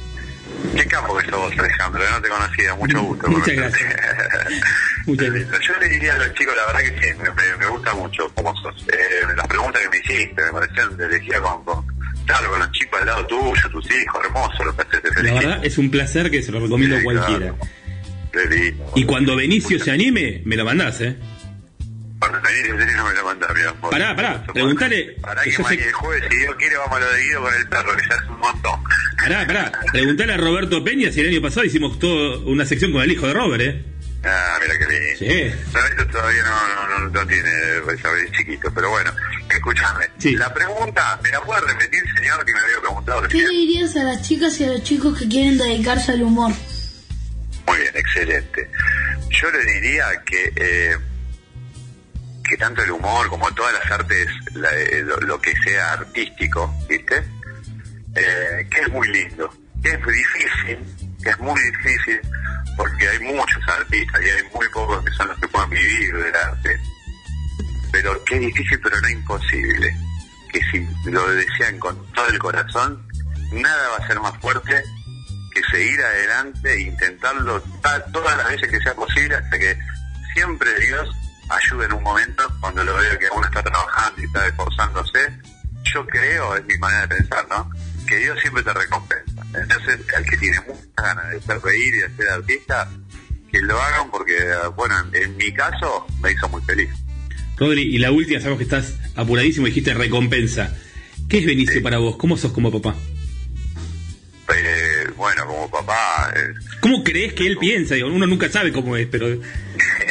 Qué 0.75 0.85
campo 0.85 1.17
que 1.17 1.29
sos 1.29 1.51
Alejandro, 1.57 2.03
no 2.11 2.21
te 2.21 2.29
conocía, 2.29 2.75
mucho 2.75 3.01
gusto. 3.01 3.27
Muchas 3.27 3.55
gracias. 3.55 3.95
Yo 5.07 5.79
le 5.79 5.89
diría 5.89 6.13
a 6.15 6.17
los 6.17 6.33
chicos, 6.33 6.53
la 6.55 6.73
verdad 6.73 6.79
que 6.79 7.01
sí, 7.01 7.17
me, 7.59 7.65
gusta 7.67 7.93
mucho 7.95 8.31
cómo 8.35 8.55
sos. 8.57 8.85
Eh, 8.87 9.33
las 9.35 9.47
preguntas 9.47 9.81
que 9.81 9.89
me 9.89 9.97
hiciste 9.97 10.43
me 10.43 10.51
parecieron 10.51 10.97
de 10.97 11.05
elegía 11.05 11.41
con, 11.41 11.63
con, 11.63 11.85
claro, 12.25 12.49
con 12.49 12.59
los 12.59 12.71
chicos 12.71 12.81
chico 12.81 12.97
al 12.97 13.05
lado 13.05 13.27
tuyo, 13.27 13.69
tus 13.71 13.85
hijos, 13.91 14.21
hermoso 14.25 14.63
lo 14.63 14.75
que 14.75 14.81
haces, 14.83 15.01
te 15.01 15.07
La 15.09 15.13
felicito. 15.15 15.39
verdad 15.47 15.65
es 15.65 15.77
un 15.77 15.91
placer 15.91 16.31
que 16.31 16.41
se 16.41 16.51
lo 16.51 16.59
recomiendo 16.59 16.97
a 16.97 17.03
cualquiera. 17.03 17.53
claro. 17.53 17.57
Qué 18.31 18.45
lindo. 18.45 18.91
Y 18.95 19.03
cuando 19.03 19.35
Benicio 19.35 19.77
se 19.79 19.91
anime, 19.91 20.41
me 20.45 20.55
lo 20.55 20.63
mandás, 20.63 21.01
¿eh? 21.01 21.17
Cuando 22.21 22.39
me 22.39 23.13
lo 23.15 23.25
mandás, 23.25 23.55
mi 23.55 23.61
amor. 23.63 23.89
Pará, 23.89 24.15
pará, 24.15 24.43
preguntale, 24.53 25.15
Pará 25.21 25.41
que 25.41 25.49
que, 25.49 25.55
yo 25.57 25.63
sé- 25.63 25.63
mañana 25.63 25.87
el 25.87 25.93
jueves, 25.93 26.23
si 26.29 26.37
Dios 26.37 26.55
quiere, 26.55 26.77
vamos 26.77 26.97
a 26.97 26.99
lo 26.99 27.11
de 27.11 27.21
Guido 27.23 27.41
con 27.41 27.53
el 27.55 27.67
perro, 27.67 27.97
que 27.97 28.03
ya 28.07 28.15
es 28.15 28.29
un 28.29 28.39
montón. 28.39 28.83
Pará, 29.17 29.47
pará. 29.47 29.71
Preguntale 29.91 30.33
a 30.33 30.37
Roberto 30.37 30.83
Peña 30.83 31.11
si 31.11 31.21
el 31.21 31.29
año 31.29 31.41
pasado 31.41 31.65
hicimos 31.65 31.97
todo 31.97 32.41
una 32.45 32.63
sección 32.65 32.91
con 32.91 33.01
el 33.01 33.11
hijo 33.11 33.25
de 33.25 33.33
Robert, 33.33 33.63
¿eh? 33.63 33.85
Ah, 34.23 34.59
mira 34.61 34.77
qué 34.77 34.85
lindo. 34.85 35.17
Sí. 35.17 35.59
No, 35.73 35.79
esto 35.87 36.07
todavía 36.11 36.43
no, 36.43 36.75
no, 36.75 36.99
no, 36.99 37.09
no 37.09 37.27
tiene, 37.27 37.49
es 37.91 38.31
chiquito, 38.37 38.71
pero 38.71 38.91
bueno, 38.91 39.11
escúchame. 39.49 40.05
Sí. 40.19 40.35
La 40.35 40.53
pregunta, 40.53 41.19
¿me 41.23 41.29
la 41.31 41.41
puede 41.41 41.61
repetir, 41.61 42.03
señor, 42.17 42.45
que 42.45 42.51
me 42.53 42.59
había 42.59 42.79
preguntado 42.81 43.27
¿Qué 43.29 43.37
le 43.39 43.49
dirías 43.49 43.95
a 43.95 44.03
las 44.03 44.21
chicas 44.21 44.59
y 44.59 44.65
a 44.65 44.67
los 44.67 44.83
chicos 44.83 45.17
que 45.17 45.27
quieren 45.27 45.57
dedicarse 45.57 46.11
al 46.11 46.21
humor? 46.21 46.51
Muy 47.65 47.77
bien, 47.79 47.93
excelente. 47.95 48.69
Yo 49.29 49.49
le 49.49 49.65
diría 49.73 50.05
que 50.23 50.51
eh, 50.55 50.97
que 52.51 52.57
tanto 52.57 52.83
el 52.83 52.91
humor 52.91 53.29
como 53.29 53.49
todas 53.53 53.73
las 53.73 53.89
artes, 53.91 54.27
la- 54.55 54.73
eh, 54.73 55.01
lo, 55.03 55.15
lo 55.21 55.39
que 55.41 55.53
sea 55.63 55.93
artístico, 55.93 56.69
¿viste? 56.89 57.23
Eh, 58.15 58.67
que 58.69 58.81
es 58.81 58.89
muy 58.89 59.07
lindo, 59.07 59.49
que 59.81 59.89
es 59.91 59.99
difícil, 60.05 61.15
que 61.23 61.29
es 61.29 61.39
muy 61.39 61.59
difícil, 61.61 62.19
porque 62.75 63.07
hay 63.07 63.19
muchos 63.19 63.63
artistas 63.69 64.21
y 64.21 64.29
hay 64.29 64.43
muy 64.53 64.67
pocos 64.69 65.03
que 65.05 65.11
son 65.13 65.29
los 65.29 65.39
que 65.39 65.47
pueden 65.47 65.69
vivir 65.69 66.13
del 66.13 66.35
arte. 66.35 66.77
Pero 67.91 68.21
que 68.25 68.35
es 68.35 68.41
difícil, 68.41 68.79
pero 68.81 68.99
no 68.99 69.09
imposible. 69.09 69.95
Que 70.51 70.59
si 70.71 70.85
lo 71.09 71.25
desean 71.31 71.79
con 71.79 72.11
todo 72.11 72.27
el 72.27 72.39
corazón, 72.39 73.01
nada 73.53 73.89
va 73.97 74.03
a 74.03 74.07
ser 74.07 74.19
más 74.19 74.37
fuerte 74.39 74.83
que 75.53 75.61
seguir 75.71 76.01
adelante 76.01 76.73
e 76.73 76.81
intentarlo 76.81 77.61
ta- 77.81 78.03
todas 78.11 78.35
las 78.37 78.47
veces 78.49 78.69
que 78.69 78.79
sea 78.81 78.93
posible 78.93 79.35
hasta 79.35 79.57
que 79.57 79.77
siempre 80.33 80.69
Dios 80.81 81.09
ayude 81.51 81.85
en 81.85 81.93
un 81.93 82.03
momento 82.03 82.43
cuando 82.59 82.83
lo 82.83 82.95
veo 82.95 83.19
que 83.19 83.27
uno 83.35 83.45
está 83.45 83.63
trabajando 83.63 84.21
y 84.21 84.25
está 84.25 84.47
esforzándose. 84.47 85.19
Yo 85.93 86.05
creo, 86.07 86.55
es 86.55 86.65
mi 86.65 86.77
manera 86.77 87.07
de 87.07 87.15
pensar, 87.15 87.45
¿no? 87.49 87.69
Que 88.07 88.17
Dios 88.17 88.39
siempre 88.39 88.63
te 88.63 88.73
recompensa. 88.73 89.43
Entonces, 89.53 89.99
al 90.15 90.25
que 90.25 90.37
tiene 90.37 90.59
muchas 90.61 90.87
ganas 90.95 91.29
de 91.31 91.41
ser 91.41 91.61
reír 91.61 91.95
y 91.95 91.99
de 91.99 92.15
ser 92.15 92.29
artista, 92.29 92.89
que 93.51 93.59
lo 93.61 93.81
hagan 93.81 94.09
porque, 94.09 94.37
bueno, 94.75 94.95
en 95.13 95.37
mi 95.37 95.51
caso 95.53 96.07
me 96.21 96.31
hizo 96.31 96.47
muy 96.49 96.61
feliz. 96.61 96.89
Rodri, 97.57 97.81
y 97.83 97.97
la 97.97 98.11
última, 98.11 98.39
sabemos 98.39 98.57
que 98.57 98.63
estás 98.63 98.95
apuradísimo, 99.15 99.67
dijiste 99.67 99.93
recompensa. 99.93 100.73
¿Qué 101.29 101.39
es 101.39 101.45
Benicio 101.45 101.81
para 101.83 101.97
vos? 101.97 102.17
¿Cómo 102.17 102.37
sos 102.37 102.51
como 102.51 102.71
papá? 102.71 102.95
Eh, 104.53 105.07
bueno, 105.15 105.45
como 105.45 105.69
papá, 105.69 106.33
eh, 106.35 106.53
¿Cómo 106.81 107.03
crees 107.03 107.33
que 107.33 107.47
él 107.47 107.57
piensa? 107.57 107.95
Digo, 107.95 108.07
uno 108.09 108.27
nunca 108.27 108.49
sabe 108.49 108.71
cómo 108.71 108.97
es, 108.97 109.07
pero 109.07 109.27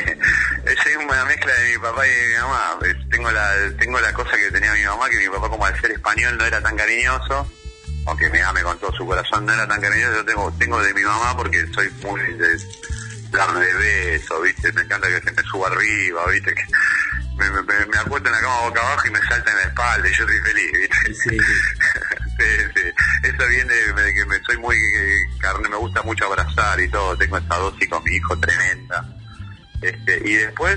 Una 1.10 1.24
mezcla 1.24 1.52
de 1.52 1.72
mi 1.72 1.78
papá 1.78 2.06
y 2.06 2.10
de 2.10 2.28
mi 2.28 2.34
mamá. 2.34 2.78
Tengo 3.10 3.30
la, 3.32 3.52
tengo 3.78 4.00
la 4.00 4.12
cosa 4.12 4.30
que 4.36 4.50
tenía 4.52 4.72
mi 4.74 4.84
mamá, 4.84 5.08
que 5.10 5.16
mi 5.18 5.28
papá 5.28 5.48
como 5.48 5.66
al 5.66 5.80
ser 5.80 5.90
español 5.90 6.38
no 6.38 6.44
era 6.44 6.62
tan 6.62 6.76
cariñoso, 6.76 7.50
aunque 8.06 8.30
me 8.30 8.40
ame 8.42 8.62
con 8.62 8.78
todo 8.78 8.92
su 8.92 9.04
corazón, 9.06 9.44
no 9.46 9.52
era 9.52 9.66
tan 9.66 9.80
cariñoso. 9.80 10.16
Yo 10.16 10.24
tengo, 10.24 10.52
tengo 10.58 10.80
de 10.82 10.94
mi 10.94 11.02
mamá 11.02 11.36
porque 11.36 11.66
soy 11.74 11.90
muy 12.04 12.20
de 12.34 12.58
darle 13.30 13.66
de 13.66 13.74
besos, 13.74 14.42
¿viste? 14.42 14.72
Me 14.72 14.82
encanta 14.82 15.08
que 15.08 15.20
se 15.20 15.32
me 15.32 15.42
suba 15.42 15.68
arriba, 15.68 16.26
¿viste? 16.30 16.54
Que 16.54 16.62
me, 17.36 17.50
me, 17.50 17.62
me- 17.86 17.98
acuesto 17.98 18.28
en 18.28 18.34
la 18.34 18.40
cama 18.40 18.60
boca 18.68 18.80
abajo 18.80 19.08
y 19.08 19.10
me 19.10 19.20
salta 19.22 19.50
en 19.50 19.56
la 19.56 19.62
espalda 19.64 20.08
y 20.08 20.12
yo 20.14 20.26
soy 20.26 20.38
feliz, 20.40 20.72
¿viste? 20.72 21.14
Sí. 21.14 21.38
Sí, 22.38 22.64
sí. 22.76 22.82
Eso 23.24 23.48
viene 23.48 23.74
de 23.74 24.14
que 24.14 24.24
me, 24.26 24.40
soy 24.44 24.58
muy 24.58 24.76
carne, 25.40 25.68
me 25.68 25.76
gusta 25.76 26.02
mucho 26.02 26.26
abrazar 26.26 26.78
y 26.80 26.88
todo. 26.88 27.16
Tengo 27.16 27.36
esta 27.38 27.56
dosis 27.56 27.88
con 27.88 28.02
mi 28.04 28.14
hijo 28.16 28.38
tremenda. 28.38 29.04
Este, 29.82 30.20
y 30.24 30.34
después, 30.34 30.76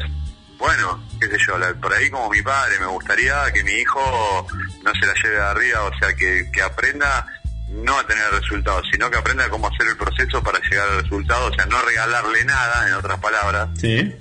bueno, 0.63 1.03
qué 1.19 1.27
sé 1.27 1.37
yo, 1.45 1.57
la- 1.57 1.73
por 1.73 1.93
ahí 1.93 2.09
como 2.09 2.29
mi 2.29 2.41
padre, 2.41 2.79
me 2.79 2.85
gustaría 2.85 3.51
que 3.53 3.63
mi 3.65 3.73
hijo 3.73 4.47
no 4.83 4.91
se 4.93 5.05
la 5.05 5.13
lleve 5.13 5.35
de 5.35 5.41
arriba, 5.43 5.83
o 5.83 5.91
sea, 5.99 6.13
que, 6.15 6.49
que 6.53 6.61
aprenda 6.61 7.25
no 7.69 7.97
a 7.99 8.07
tener 8.07 8.29
resultados, 8.31 8.87
sino 8.91 9.09
que 9.11 9.17
aprenda 9.17 9.49
cómo 9.49 9.67
hacer 9.67 9.87
el 9.87 9.97
proceso 9.97 10.41
para 10.41 10.59
llegar 10.59 10.87
al 10.89 11.01
resultado, 11.03 11.47
o 11.47 11.53
sea, 11.53 11.65
no 11.65 11.81
regalarle 11.81 12.45
nada, 12.45 12.87
en 12.87 12.93
otras 12.93 13.19
palabras, 13.19 13.67
sí. 13.79 14.15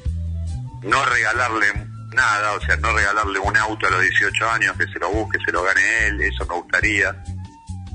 no 0.83 1.05
regalarle 1.05 1.67
nada, 2.13 2.53
o 2.55 2.61
sea, 2.61 2.77
no 2.77 2.93
regalarle 2.93 3.39
un 3.39 3.57
auto 3.57 3.87
a 3.87 3.91
los 3.91 4.03
18 4.03 4.51
años, 4.51 4.77
que 4.77 4.87
se 4.87 4.99
lo 4.99 5.11
busque, 5.11 5.39
se 5.47 5.53
lo 5.53 5.63
gane 5.63 6.07
él, 6.09 6.21
eso 6.23 6.45
me 6.47 6.55
gustaría. 6.57 7.15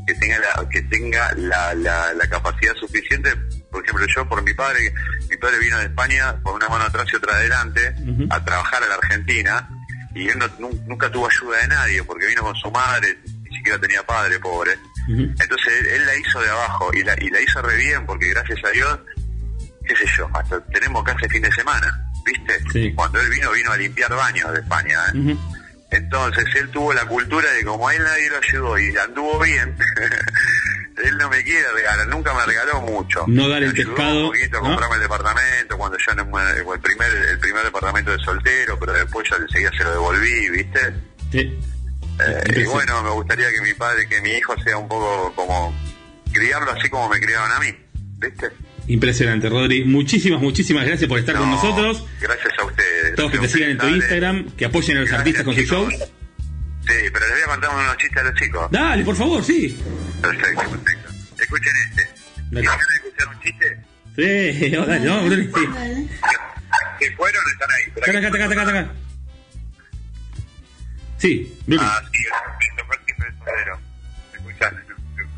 Que 0.07 0.15
tenga 0.15 0.39
la, 0.39 0.69
que 0.69 0.81
tenga 0.83 1.33
la, 1.35 1.73
la, 1.75 2.13
la 2.13 2.27
capacidad 2.29 2.73
suficiente, 2.75 3.29
por 3.69 3.83
ejemplo, 3.83 4.05
yo 4.15 4.27
por 4.29 4.41
mi 4.41 4.53
padre, 4.53 4.93
mi 5.29 5.35
padre 5.37 5.59
vino 5.59 5.77
de 5.79 5.85
España 5.85 6.35
con 6.43 6.55
una 6.55 6.69
mano 6.69 6.85
atrás 6.85 7.05
y 7.11 7.17
otra 7.17 7.35
adelante 7.35 7.93
a 8.31 8.43
trabajar 8.45 8.81
a 8.83 8.87
la 8.87 8.95
Argentina 8.95 9.67
y 10.15 10.29
él 10.29 10.39
no- 10.39 10.47
nu- 10.59 10.83
nunca 10.87 11.11
tuvo 11.11 11.27
ayuda 11.29 11.57
de 11.59 11.67
nadie 11.67 12.03
porque 12.03 12.25
vino 12.27 12.41
con 12.41 12.55
su 12.55 12.71
madre, 12.71 13.19
ni 13.43 13.57
siquiera 13.57 13.77
tenía 13.79 14.01
padre, 14.03 14.39
pobre. 14.39 14.77
Entonces 15.09 15.73
él, 15.81 15.85
él 15.87 16.05
la 16.05 16.15
hizo 16.15 16.41
de 16.41 16.49
abajo 16.49 16.89
y 16.93 17.03
la, 17.03 17.13
y 17.21 17.29
la 17.29 17.41
hizo 17.41 17.61
re 17.61 17.75
bien 17.75 18.05
porque 18.05 18.29
gracias 18.29 18.59
a 18.63 18.69
Dios, 18.69 18.99
qué 19.85 19.95
sé 19.95 20.05
yo, 20.17 20.29
hasta 20.33 20.59
tenemos 20.67 21.03
casa 21.03 21.19
de 21.23 21.29
fin 21.29 21.41
de 21.41 21.51
semana, 21.51 21.87
¿viste? 22.25 22.59
Sí. 22.71 22.93
Cuando 22.95 23.19
él 23.19 23.29
vino, 23.29 23.51
vino 23.51 23.71
a 23.73 23.77
limpiar 23.77 24.13
baños 24.15 24.53
de 24.53 24.59
España. 24.59 24.99
¿eh? 25.09 25.11
Entonces 25.89 26.45
él 26.55 26.69
tuvo 26.71 26.93
la 26.93 27.05
cultura 27.05 27.49
de 27.51 27.63
como 27.63 27.87
a 27.87 27.95
él 27.95 28.03
nadie 28.03 28.29
lo 28.29 28.37
ayudó 28.37 28.77
y 28.77 28.97
anduvo 28.97 29.39
bien, 29.39 29.77
él 31.03 31.17
no 31.17 31.29
me 31.29 31.43
quiere 31.43 31.65
regalar, 31.71 32.07
nunca 32.07 32.33
me 32.33 32.45
regaló 32.45 32.81
mucho. 32.81 33.23
No 33.27 33.47
dar 33.47 33.63
el 33.63 33.73
pescado, 33.73 34.25
Un 34.25 34.27
poquito 34.27 34.57
a 34.57 34.61
¿no? 34.61 34.67
comprarme 34.67 34.95
el 34.95 35.01
departamento 35.01 35.77
cuando 35.77 35.97
yo 35.97 36.15
no, 36.15 36.39
el 36.73 36.81
primer 36.81 37.11
el 37.29 37.39
primer 37.39 37.63
departamento 37.63 38.11
de 38.11 38.19
soltero, 38.19 38.77
pero 38.79 38.93
después 38.93 39.29
ya 39.29 39.37
enseguida 39.37 39.71
se 39.77 39.83
lo 39.83 39.91
devolví, 39.91 40.49
¿viste? 40.49 40.93
Sí. 41.31 41.59
Eh, 42.19 42.43
y 42.55 42.63
bueno, 42.65 43.01
me 43.03 43.11
gustaría 43.11 43.49
que 43.51 43.61
mi 43.61 43.73
padre, 43.73 44.07
que 44.09 44.21
mi 44.21 44.31
hijo 44.31 44.55
sea 44.63 44.77
un 44.77 44.87
poco 44.87 45.33
como 45.35 45.73
criarlo 46.33 46.71
así 46.71 46.89
como 46.89 47.07
me 47.09 47.19
criaban 47.19 47.51
a 47.51 47.59
mí, 47.59 47.73
¿viste? 48.17 48.51
Impresionante, 48.87 49.49
Rodri. 49.49 49.83
Muchísimas, 49.83 50.39
muchísimas 50.41 50.85
gracias 50.85 51.09
por 51.09 51.19
estar 51.19 51.35
con 51.35 51.49
No, 51.49 51.55
nosotros. 51.55 52.05
Gracias 52.21 52.53
a 52.57 52.65
ustedes. 52.65 53.15
Todos 53.15 53.31
que 53.31 53.39
te 53.39 53.47
sigan 53.49 53.71
en 53.71 53.77
tu. 53.77 53.87
Instagram, 53.87 54.51
que 54.51 54.65
apoyen 54.65 54.97
a 54.97 54.99
los 55.01 55.09
Gracias, 55.09 55.19
artistas 55.19 55.43
con 55.45 55.53
sus 55.55 55.63
chicos. 55.63 55.93
shows. 55.93 56.09
Sí, 56.87 56.93
pero 57.11 57.27
les 57.27 57.31
voy 57.35 57.41
a 57.43 57.47
contar 57.47 57.69
unos 57.75 57.97
chistes 57.97 58.17
a 58.17 58.23
los 58.23 58.33
chicos. 58.35 58.71
Dale, 58.71 59.03
por 59.03 59.15
favor, 59.15 59.43
sí. 59.43 59.77
Perfecto, 60.21 60.69
perfecto. 60.71 61.09
Escuchen 61.37 61.73
este. 61.89 62.09
¿Tienen 62.49 62.63
ganas 62.63 62.87
de 62.87 62.95
escuchar 62.95 63.27
un 63.27 63.41
chiste? 63.41 63.77
Sí, 64.15 64.69
dale, 64.87 64.99
no, 65.01 65.19
Rodri, 65.21 65.43
sí. 65.43 65.51
¿Se 66.99 67.11
fueron 67.15 67.43
o 67.45 67.49
están 67.51 67.71
ahí? 67.71 67.83
Espera 67.87 68.19
Acá, 68.19 68.27
acá, 68.29 68.45
acá, 68.45 68.61
acá, 68.61 68.79
acá. 68.79 68.91
Sí, 71.17 71.57
Bruno. 71.65 71.83
Ah, 71.85 72.01
sí, 72.13 72.19
esto 72.23 72.85
fue 72.85 72.95
el 72.95 73.05
timbre 73.05 73.27
del 73.29 73.37
sombrero. 73.37 73.79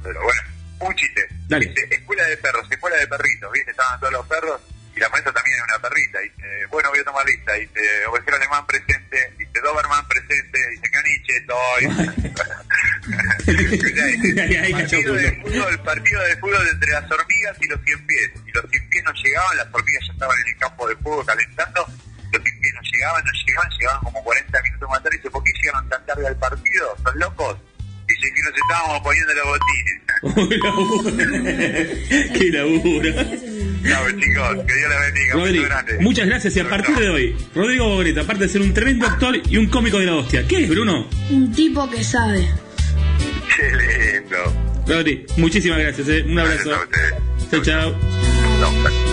Bueno, 0.03 0.41
un 0.81 0.95
chiste. 0.95 1.21
Dale. 1.49 1.65
Dice, 1.65 1.85
escuela 1.89 2.23
de 2.25 2.37
perros, 2.37 2.67
escuela 2.69 2.95
de 2.97 3.07
perritos, 3.07 3.51
¿viste? 3.51 3.71
Estaban 3.71 3.99
todos 3.99 4.13
los 4.13 4.27
perros 4.27 4.61
y 4.95 4.99
la 4.99 5.09
maestra 5.09 5.33
también 5.33 5.55
era 5.55 5.63
una 5.65 5.79
perrita. 5.79 6.19
Dice, 6.19 6.67
bueno, 6.69 6.89
voy 6.89 6.99
a 6.99 7.03
tomar 7.03 7.25
lista. 7.25 7.53
Dice, 7.53 8.05
ovejero 8.05 8.37
alemán 8.37 8.67
presente. 8.67 9.33
Dice, 9.35 9.59
Doberman 9.61 10.07
presente. 10.07 10.69
Dice, 10.69 10.91
caniche, 10.91 11.43
cachó, 11.47 11.57
partido, 14.71 15.15
de 15.15 15.31
fútbol, 15.41 15.79
partido 15.83 16.21
de 16.21 16.37
fútbol 16.37 16.67
entre 16.69 16.91
las 16.91 17.09
hormigas 17.09 17.57
y 17.59 17.67
los 17.67 17.81
cien 17.81 18.05
pies. 18.05 18.29
Y 18.45 18.51
los 18.51 18.69
cien 18.69 18.87
pies 18.89 19.03
no 19.03 19.11
llegaban, 19.13 19.57
las 19.57 19.73
hormigas 19.73 20.05
ya 20.05 20.13
estaban 20.13 20.39
en 20.39 20.47
el 20.47 20.57
campo 20.57 20.87
de 20.87 20.95
fútbol 20.97 21.25
calentando. 21.25 21.83
Los 22.31 22.43
cien 22.43 22.61
pies 22.61 22.75
no 22.75 22.81
llegaban, 22.93 23.25
no 23.25 23.31
llegaban, 23.31 23.71
llegaban 23.71 24.01
como 24.01 24.23
40 24.23 24.61
minutos 24.61 24.87
más 24.89 25.01
tarde. 25.01 25.17
Dice, 25.17 25.31
¿por 25.31 25.43
qué 25.43 25.51
llegaron 25.59 25.89
tan 25.89 26.05
tarde 26.05 26.27
al 26.27 26.37
partido? 26.37 26.95
¿Son 27.03 27.19
locos? 27.19 27.57
Dice 28.19 28.33
que 28.33 28.41
nos 28.41 28.53
estábamos 28.57 28.99
poniendo 29.01 29.33
los 29.33 29.45
botines. 29.47 29.95
Qué 32.37 32.51
laburo. 32.51 33.13
Chao, 33.87 34.05
chicos, 34.11 34.65
que 34.67 34.73
Dios 34.75 34.89
les 34.89 34.99
bendiga. 35.13 35.33
Rodri, 35.33 35.61
muchas 36.01 36.25
gracias 36.27 36.55
y 36.57 36.59
a 36.59 36.69
partir 36.69 36.95
de 36.97 37.09
hoy, 37.09 37.35
Rodrigo 37.55 37.87
Bobreta, 37.87 38.21
aparte 38.21 38.43
de 38.43 38.49
ser 38.49 38.61
un 38.61 38.73
tremendo 38.73 39.05
actor 39.07 39.35
y 39.49 39.57
un 39.57 39.67
cómico 39.67 39.99
de 39.99 40.05
la 40.07 40.15
hostia. 40.15 40.45
¿Qué 40.47 40.63
es, 40.63 40.69
Bruno? 40.69 41.07
Un 41.29 41.51
tipo 41.53 41.89
que 41.89 42.03
sabe. 42.03 42.45
Qué 43.55 44.17
lindo. 44.21 44.37
Rodri, 44.85 45.25
muchísimas 45.37 45.79
gracias, 45.79 46.07
eh. 46.09 46.23
un 46.27 46.35
Gracias 46.35 46.65
abrazo. 46.65 46.81
a 46.81 46.83
ustedes. 46.83 47.13
Chao, 47.51 47.61
chao. 47.61 47.95
Chao. 48.83 49.08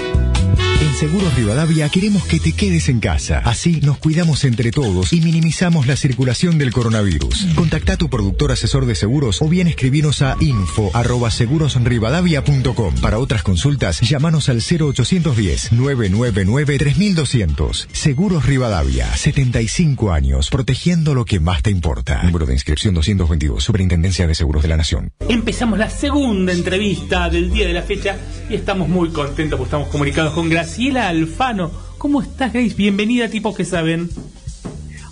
Seguros 0.96 1.34
Rivadavia 1.34 1.90
queremos 1.90 2.24
que 2.24 2.40
te 2.40 2.54
quedes 2.54 2.88
en 2.88 3.00
casa. 3.00 3.40
Así 3.44 3.82
nos 3.82 3.98
cuidamos 3.98 4.44
entre 4.44 4.70
todos 4.70 5.12
y 5.12 5.20
minimizamos 5.20 5.86
la 5.86 5.94
circulación 5.94 6.56
del 6.56 6.72
coronavirus. 6.72 7.48
Contacta 7.54 7.92
a 7.92 7.96
tu 7.98 8.08
productor 8.08 8.50
asesor 8.50 8.86
de 8.86 8.94
seguros 8.94 9.42
o 9.42 9.48
bien 9.50 9.68
escribinos 9.68 10.22
a 10.22 10.38
info 10.40 10.90
arroba 10.94 11.30
segurosrivadavia.com. 11.30 12.94
Para 13.02 13.18
otras 13.18 13.42
consultas, 13.42 14.00
llámanos 14.00 14.48
al 14.48 14.62
0810 14.62 15.72
999 15.72 16.78
3200. 16.78 17.88
Seguros 17.92 18.46
Rivadavia, 18.46 19.14
75 19.14 20.12
años, 20.12 20.48
protegiendo 20.48 21.12
lo 21.12 21.26
que 21.26 21.40
más 21.40 21.60
te 21.60 21.70
importa. 21.70 22.22
Número 22.22 22.46
de 22.46 22.54
inscripción 22.54 22.94
222, 22.94 23.62
Superintendencia 23.62 24.26
de 24.26 24.34
Seguros 24.34 24.62
de 24.62 24.68
la 24.70 24.78
Nación. 24.78 25.12
Empezamos 25.28 25.78
la 25.78 25.90
segunda 25.90 26.54
entrevista 26.54 27.28
del 27.28 27.52
día 27.52 27.66
de 27.66 27.74
la 27.74 27.82
fecha 27.82 28.16
y 28.48 28.54
estamos 28.54 28.88
muy 28.88 29.10
contentos 29.10 29.58
porque 29.58 29.68
estamos 29.68 29.88
comunicados 29.88 30.32
con 30.32 30.48
Graciela 30.48 30.85
Alfano. 30.94 31.70
¿Cómo 31.98 32.22
estás, 32.22 32.52
Grace? 32.52 32.74
Bienvenida, 32.76 33.28
tipos 33.28 33.56
que 33.56 33.64
saben. 33.64 34.08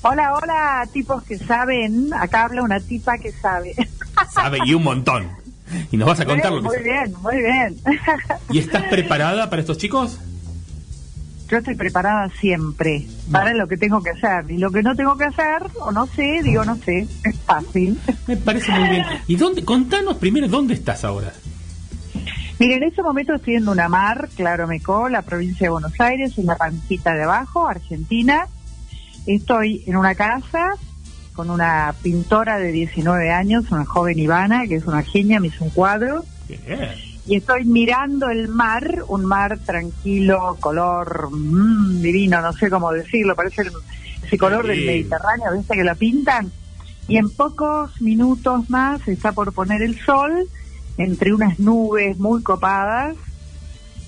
Hola, 0.03 0.35
hola, 0.35 0.89
tipos 0.93 1.23
que 1.25 1.37
saben. 1.39 2.13
Acá 2.15 2.45
habla 2.45 2.63
una 2.63 2.79
tipa 2.79 3.19
que 3.19 3.33
sabe. 3.33 3.75
Sabe 4.33 4.59
y 4.67 4.75
un 4.75 4.85
montón. 4.85 5.29
Y 5.91 5.97
nos 5.97 6.07
vas 6.09 6.21
a 6.21 6.25
contar 6.27 6.53
lo 6.53 6.59
que 6.59 6.69
Muy 6.69 6.77
sabe. 6.77 6.85
bien, 6.85 7.15
muy 7.23 7.37
bien. 7.39 7.77
¿Y 8.51 8.59
estás 8.59 8.85
preparada 8.85 9.51
para 9.51 9.61
estos 9.61 9.79
chicos? 9.79 10.21
Yo 11.51 11.59
estoy 11.59 11.75
preparada 11.75 12.31
siempre 12.41 13.07
para 13.33 13.53
lo 13.55 13.67
que 13.67 13.77
tengo 13.77 14.01
que 14.03 14.11
hacer. 14.11 14.49
Y 14.51 14.59
lo 14.59 14.71
que 14.71 14.83
no 14.83 14.95
tengo 14.95 15.17
que 15.17 15.25
hacer, 15.25 15.63
o 15.81 15.91
no 15.91 16.07
sé, 16.07 16.41
digo 16.45 16.65
no 16.65 16.77
sé, 16.77 17.09
es 17.25 17.39
fácil. 17.41 17.99
Me 18.29 18.37
parece 18.37 18.71
muy 18.71 18.89
bien. 18.91 19.05
¿Y 19.27 19.35
dónde? 19.37 19.65
Contanos 19.65 20.19
primero 20.19 20.47
dónde 20.47 20.75
estás 20.75 21.05
ahora. 21.05 21.33
Mire, 22.59 22.77
en 22.77 22.85
este 22.85 23.03
momento 23.03 23.35
estoy 23.35 23.57
en 23.57 23.69
Unamar, 23.69 24.29
Claro 24.37 24.67
Mecó, 24.69 25.09
la 25.09 25.23
provincia 25.23 25.67
de 25.67 25.71
Buenos 25.71 26.01
Aires, 26.01 26.39
en 26.39 26.47
la 26.47 26.57
pancita 26.57 27.13
de 27.15 27.25
abajo, 27.25 27.67
Argentina. 27.67 28.47
Estoy 29.27 29.83
en 29.87 29.97
una 29.97 30.15
casa 30.15 30.71
con 31.35 31.51
una 31.51 31.93
pintora 32.03 32.59
de 32.59 32.71
19 32.71 33.33
años, 33.33 33.71
una 33.73 33.85
joven 33.85 34.19
Ivana, 34.19 34.67
que 34.69 34.77
es 34.77 34.85
una 34.87 35.03
genia, 35.03 35.41
me 35.41 35.49
hizo 35.49 35.65
un 35.65 35.71
cuadro. 35.71 36.25
Bien. 36.49 36.61
y 37.27 37.37
estoy 37.37 37.65
mirando 37.65 38.29
el 38.29 38.49
mar, 38.49 39.03
un 39.09 39.25
mar 39.25 39.59
tranquilo, 39.65 40.59
color 40.61 41.31
mm, 41.33 42.03
divino, 42.03 42.43
no 42.43 42.53
sé 42.53 42.69
cómo 42.69 42.93
decirlo, 42.93 43.35
parece 43.35 43.63
el- 43.63 43.73
ese 44.23 44.37
color 44.37 44.67
del. 44.67 44.85
Mediterráneo, 44.85 45.47
¿viste 45.57 45.75
que 45.75 45.85
lo 45.85 45.97
pintan? 45.97 46.53
Y 47.09 47.17
en 47.17 47.31
pocos 47.31 47.99
minutos 48.03 48.69
más 48.69 49.09
está 49.09 49.33
por 49.33 49.55
poner 49.55 49.81
el 49.81 49.99
sol 50.05 50.47
entre 50.99 51.35
unas 51.35 51.59
nubes 51.59 52.19
muy 52.19 52.43
copadas 52.43 53.17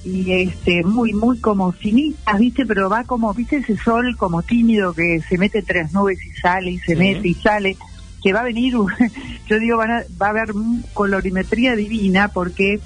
y 0.05 0.31
este 0.33 0.85
muy 0.85 1.13
muy 1.13 1.39
como 1.41 1.73
finitas, 1.73 2.39
¿viste? 2.39 2.65
Pero 2.65 2.89
va 2.89 3.03
como, 3.05 3.35
¿viste 3.35 3.57
ese 3.57 3.77
sol 3.77 4.17
como 4.17 4.43
tímido 4.43 4.93
que 4.95 5.21
se 5.29 5.37
mete 5.37 5.59
entre 5.59 5.83
las 5.83 5.93
nubes 5.93 6.19
y 6.25 6.31
sale 6.41 6.71
y 6.73 6.79
se 6.79 6.93
Sí. 6.93 6.97
mete 6.97 7.29
y 7.29 7.35
sale? 7.35 7.77
Que 8.23 8.33
va 8.33 8.41
a 8.41 8.45
venir, 8.45 8.75
yo 9.49 9.59
digo, 9.59 9.77
van 9.77 9.91
a- 9.91 10.05
va 10.21 10.27
a 10.27 10.31
haber 10.31 10.53
colorimetría 10.95 11.75
divina 11.75 12.29
porque 12.29 12.81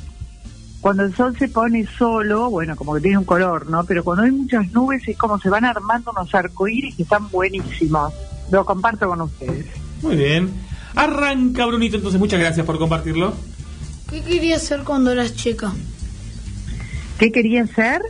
cuando 0.81 1.03
el 1.05 1.15
sol 1.15 1.37
se 1.39 1.49
pone 1.49 1.87
solo, 1.99 2.49
bueno, 2.49 2.75
como 2.75 2.95
que 2.95 3.03
tiene 3.03 3.19
un 3.19 3.25
color, 3.25 3.69
¿no? 3.69 3.85
Pero 3.85 4.03
cuando 4.03 4.23
hay 4.25 4.31
muchas 4.31 4.73
nubes 4.73 5.07
es 5.07 5.17
como 5.19 5.39
se 5.39 5.51
van 5.51 5.67
armando 5.67 6.11
unos 6.13 6.35
arcoíris 6.35 6.95
que 6.97 7.03
están 7.03 7.29
buenísimos. 7.31 8.15
Lo 8.51 8.65
comparto 8.65 9.07
con 9.07 9.21
ustedes. 9.21 9.67
Muy 10.03 10.17
bien. 10.17 10.49
Arranca, 10.97 11.67
Brunito, 11.67 11.97
entonces 11.97 12.19
muchas 12.19 12.41
gracias 12.41 12.65
por 12.65 12.79
compartirlo. 12.79 13.35
¿Qué 14.11 14.23
querías 14.23 14.63
ser 14.63 14.83
cuando 14.83 15.13
eras 15.13 15.35
chica? 15.37 15.73
¿Qué 17.19 17.31
quería 17.31 17.67
ser? 17.67 18.03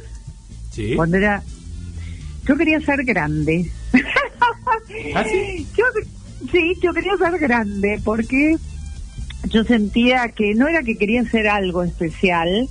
Sí. 0.71 0.95
Cuando 0.97 1.19
era... 1.19 1.43
Yo 2.47 2.57
quería 2.57 2.81
ser 2.81 3.05
grande. 3.05 3.71
¿Ah, 5.15 5.25
sí? 5.25 5.67
Yo, 5.77 5.85
sí, 6.51 6.75
yo 6.83 6.93
quería 6.95 7.17
ser 7.19 7.39
grande 7.39 8.01
porque 8.03 8.57
yo 9.51 9.65
sentía 9.65 10.29
que 10.29 10.55
no 10.55 10.69
era 10.69 10.83
que 10.83 10.97
quería 10.97 11.23
hacer 11.23 11.49
algo 11.49 11.83
especial, 11.83 12.69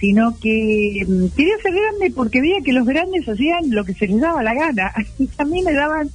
sino 0.00 0.36
que 0.38 1.04
mm, 1.06 1.28
quería 1.36 1.56
ser 1.62 1.72
grande 1.72 2.12
porque 2.14 2.40
veía 2.40 2.60
que 2.64 2.72
los 2.72 2.86
grandes 2.86 3.28
hacían 3.28 3.70
lo 3.70 3.84
que 3.84 3.94
se 3.94 4.08
les 4.08 4.20
daba 4.20 4.42
la 4.42 4.54
gana. 4.54 4.92
Y 5.18 5.28
a 5.38 5.44
mí 5.44 5.62
me 5.62 5.72
daban 5.72 6.10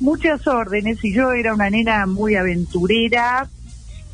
muchas 0.00 0.46
órdenes 0.46 1.04
y 1.04 1.12
yo 1.12 1.32
era 1.32 1.54
una 1.54 1.70
nena 1.70 2.06
muy 2.06 2.34
aventurera, 2.34 3.48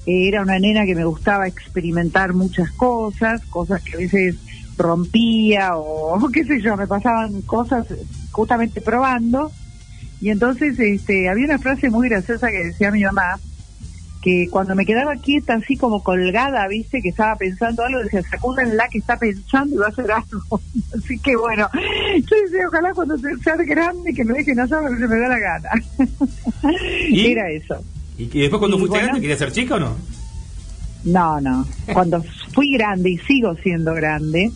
era 0.07 0.43
una 0.43 0.59
nena 0.59 0.85
que 0.87 0.95
me 0.95 1.05
gustaba 1.05 1.47
experimentar 1.49 2.33
muchas 2.33 2.71
cosas, 2.73 3.45
cosas 3.47 3.83
que 3.83 3.95
a 3.97 3.99
veces 3.99 4.37
rompía 4.79 5.73
o 5.77 6.29
qué 6.33 6.45
sé 6.45 6.61
yo, 6.61 6.77
me 6.77 6.87
pasaban 6.87 7.43
cosas 7.43 7.87
justamente 8.31 8.81
probando. 8.81 9.51
Y 10.21 10.31
entonces 10.31 10.79
este, 10.79 11.29
había 11.29 11.45
una 11.47 11.59
frase 11.59 11.91
muy 11.91 12.09
graciosa 12.09 12.51
que 12.51 12.65
decía 12.67 12.91
mi 12.91 13.03
mamá, 13.03 13.39
que 14.23 14.49
cuando 14.51 14.75
me 14.75 14.87
quedaba 14.87 15.15
quieta, 15.17 15.55
así 15.55 15.77
como 15.77 16.03
colgada, 16.03 16.67
viste, 16.69 17.01
que 17.03 17.11
estaba 17.11 17.37
pensando 17.37 17.85
algo, 17.85 18.01
decía, 18.03 18.23
sacúdenla 18.23 18.89
que 18.89 18.99
está 18.99 19.19
pensando 19.19 19.75
y 19.77 19.79
va 19.79 19.87
a 19.87 19.91
hacer 19.91 20.11
algo. 20.11 20.61
así 20.97 21.19
que 21.19 21.37
bueno, 21.37 21.69
yo 21.75 22.37
decía, 22.45 22.67
ojalá 22.67 22.93
cuando 22.95 23.17
se- 23.19 23.37
sea 23.45 23.57
grande 23.57 24.15
que 24.15 24.25
me 24.25 24.35
dejen 24.35 24.59
hacer 24.59 24.83
lo 24.83 24.91
que 24.91 24.99
se 24.99 25.07
me 25.09 25.19
da 25.19 25.29
la 25.29 25.39
gana. 25.39 25.71
¿Y? 27.09 27.27
Era 27.33 27.51
eso. 27.51 27.85
¿Y 28.19 28.27
que 28.27 28.41
después 28.41 28.59
cuando 28.59 28.77
Y 28.77 28.81
fuiste 28.81 28.97
bueno. 28.99 29.07
grande 29.07 29.21
querías 29.21 29.39
ser 29.39 29.53
chica 29.53 29.75
o 29.77 29.81
no? 29.81 29.97
No, 31.05 31.41
no. 31.41 31.67
Cuando 31.93 32.23
fui 32.53 32.73
grande 32.73 33.11
y 33.11 33.19
sigo 33.19 33.55
siendo 33.57 33.95
grande, 33.95 34.51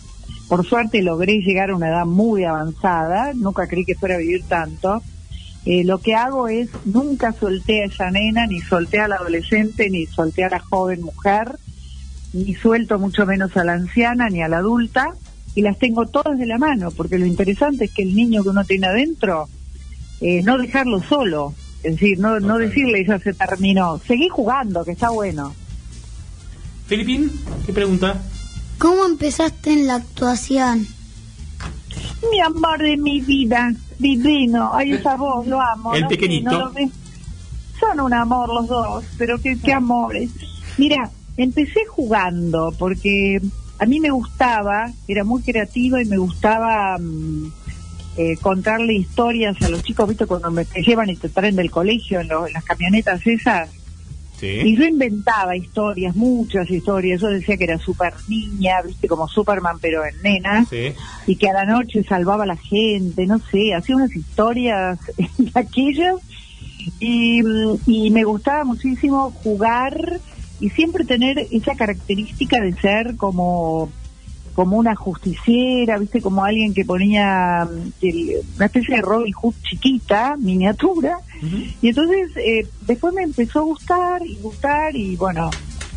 por 0.48 0.66
suerte 0.66 1.02
logré 1.02 1.40
llegar 1.40 1.70
a 1.70 1.76
una 1.76 1.88
edad 1.88 2.06
muy 2.06 2.44
avanzada, 2.44 3.32
nunca 3.34 3.68
creí 3.68 3.84
que 3.84 3.94
fuera 3.94 4.16
a 4.16 4.18
vivir 4.18 4.42
tanto. 4.48 5.02
Eh, 5.66 5.84
lo 5.84 5.98
que 5.98 6.14
hago 6.14 6.48
es, 6.48 6.70
nunca 6.86 7.32
solté 7.32 7.82
a 7.82 7.86
esa 7.86 8.10
nena, 8.10 8.46
ni 8.46 8.60
solté 8.60 8.98
a 8.98 9.08
la 9.08 9.16
adolescente, 9.16 9.90
ni 9.90 10.06
solté 10.06 10.42
a 10.42 10.48
la 10.48 10.58
joven 10.58 11.02
mujer, 11.02 11.56
ni 12.32 12.54
suelto 12.54 12.98
mucho 12.98 13.26
menos 13.26 13.56
a 13.56 13.64
la 13.64 13.74
anciana, 13.74 14.28
ni 14.30 14.42
a 14.42 14.48
la 14.48 14.58
adulta, 14.58 15.14
y 15.54 15.62
las 15.62 15.78
tengo 15.78 16.06
todas 16.06 16.38
de 16.38 16.46
la 16.46 16.58
mano, 16.58 16.90
porque 16.90 17.18
lo 17.18 17.26
interesante 17.26 17.84
es 17.84 17.92
que 17.92 18.02
el 18.02 18.16
niño 18.16 18.42
que 18.42 18.48
uno 18.48 18.64
tiene 18.64 18.86
adentro, 18.86 19.48
eh, 20.20 20.42
no 20.42 20.56
dejarlo 20.58 21.02
solo, 21.02 21.54
es 21.82 21.92
decir, 21.92 22.18
no, 22.18 22.38
no 22.40 22.58
decirle 22.58 23.04
ya 23.06 23.18
se 23.18 23.32
terminó, 23.32 23.98
seguí 24.06 24.28
jugando, 24.28 24.84
que 24.84 24.92
está 24.92 25.10
bueno. 25.10 25.54
Filipín, 26.86 27.30
¿qué 27.64 27.72
pregunta? 27.72 28.20
¿Cómo 28.78 29.04
empezaste 29.06 29.72
en 29.72 29.86
la 29.86 29.96
actuación? 29.96 30.86
Mi 32.30 32.40
amor 32.40 32.78
de 32.78 32.96
mi 32.96 33.20
vida, 33.20 33.72
divino. 33.98 34.70
Ay, 34.74 34.92
esa 34.92 35.16
voz, 35.16 35.46
lo 35.46 35.60
amo. 35.60 35.94
El 35.94 36.02
no 36.02 36.08
sé, 36.08 36.16
pequeñito. 36.16 36.50
no 36.50 36.58
lo 36.58 36.72
ve. 36.72 36.90
Son 37.78 38.00
un 38.00 38.12
amor 38.12 38.48
los 38.48 38.66
dos, 38.68 39.04
pero 39.16 39.38
qué, 39.40 39.58
qué 39.62 39.72
amores. 39.72 40.30
Mira, 40.76 41.10
empecé 41.36 41.86
jugando 41.86 42.74
porque 42.78 43.40
a 43.78 43.86
mí 43.86 44.00
me 44.00 44.10
gustaba, 44.10 44.90
era 45.08 45.24
muy 45.24 45.42
creativa 45.42 46.02
y 46.02 46.04
me 46.04 46.18
gustaba 46.18 46.98
mm, 46.98 47.52
eh, 48.16 48.36
contarle 48.40 48.94
historias 48.94 49.60
a 49.62 49.68
los 49.68 49.82
chicos, 49.82 50.08
¿viste? 50.08 50.26
Cuando 50.26 50.50
me 50.50 50.64
te 50.64 50.82
llevan 50.82 51.10
y 51.10 51.16
te 51.16 51.28
traen 51.28 51.56
del 51.56 51.70
colegio 51.70 52.20
en, 52.20 52.28
lo- 52.28 52.46
en 52.46 52.52
las 52.52 52.64
camionetas 52.64 53.26
esas. 53.26 53.70
Y 53.72 53.76
Sí. 54.40 54.74
yo 54.76 54.84
inventaba 54.86 55.54
historias, 55.54 56.16
muchas 56.16 56.70
historias. 56.70 57.20
Yo 57.20 57.28
decía 57.28 57.58
que 57.58 57.64
era 57.64 57.78
super 57.78 58.14
niña, 58.26 58.80
viste, 58.80 59.06
como 59.06 59.28
Superman, 59.28 59.76
pero 59.82 60.02
en 60.06 60.14
nena 60.22 60.64
Sí. 60.64 60.94
y 61.26 61.36
que 61.36 61.50
a 61.50 61.52
la 61.52 61.64
noche 61.66 62.02
salvaba 62.04 62.44
a 62.44 62.46
la 62.46 62.56
gente, 62.56 63.26
no 63.26 63.38
sé, 63.38 63.74
hacía 63.74 63.96
unas 63.96 64.16
historias 64.16 64.98
de 65.38 65.50
aquellas 65.54 66.14
y, 66.98 67.42
y 67.86 68.10
me 68.10 68.24
gustaba 68.24 68.64
muchísimo 68.64 69.30
jugar 69.30 70.20
y 70.58 70.70
siempre 70.70 71.04
tener 71.04 71.46
esa 71.50 71.74
característica 71.74 72.60
de 72.62 72.72
ser 72.80 73.16
como 73.16 73.90
como 74.54 74.76
una 74.76 74.94
justiciera, 74.96 75.98
viste, 75.98 76.20
como 76.20 76.44
alguien 76.44 76.74
que 76.74 76.84
ponía 76.84 77.66
mm, 77.70 77.92
el- 78.06 78.36
una 78.56 78.66
especie 78.66 78.96
de 78.96 79.02
Robin 79.02 79.32
Hood 79.32 79.54
chiquita, 79.62 80.36
miniatura, 80.38 81.18
y 81.80 81.88
entonces 81.88 82.30
eh, 82.36 82.66
después 82.86 83.14
me 83.14 83.22
empezó 83.22 83.60
a 83.60 83.62
gustar 83.62 84.26
y 84.26 84.34
gustar 84.36 84.94
y 84.94 85.16
bueno, 85.16 85.50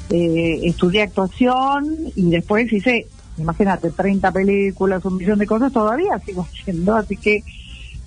eh, 0.09 0.59
estudié 0.63 1.01
actuación 1.01 1.85
y 2.15 2.29
después 2.29 2.71
hice, 2.71 3.07
imagínate, 3.37 3.89
30 3.91 4.31
películas, 4.31 5.03
un 5.05 5.17
millón 5.17 5.39
de 5.39 5.47
cosas, 5.47 5.73
todavía 5.73 6.19
sigo 6.25 6.43
haciendo, 6.51 6.95
así 6.95 7.17
que, 7.17 7.43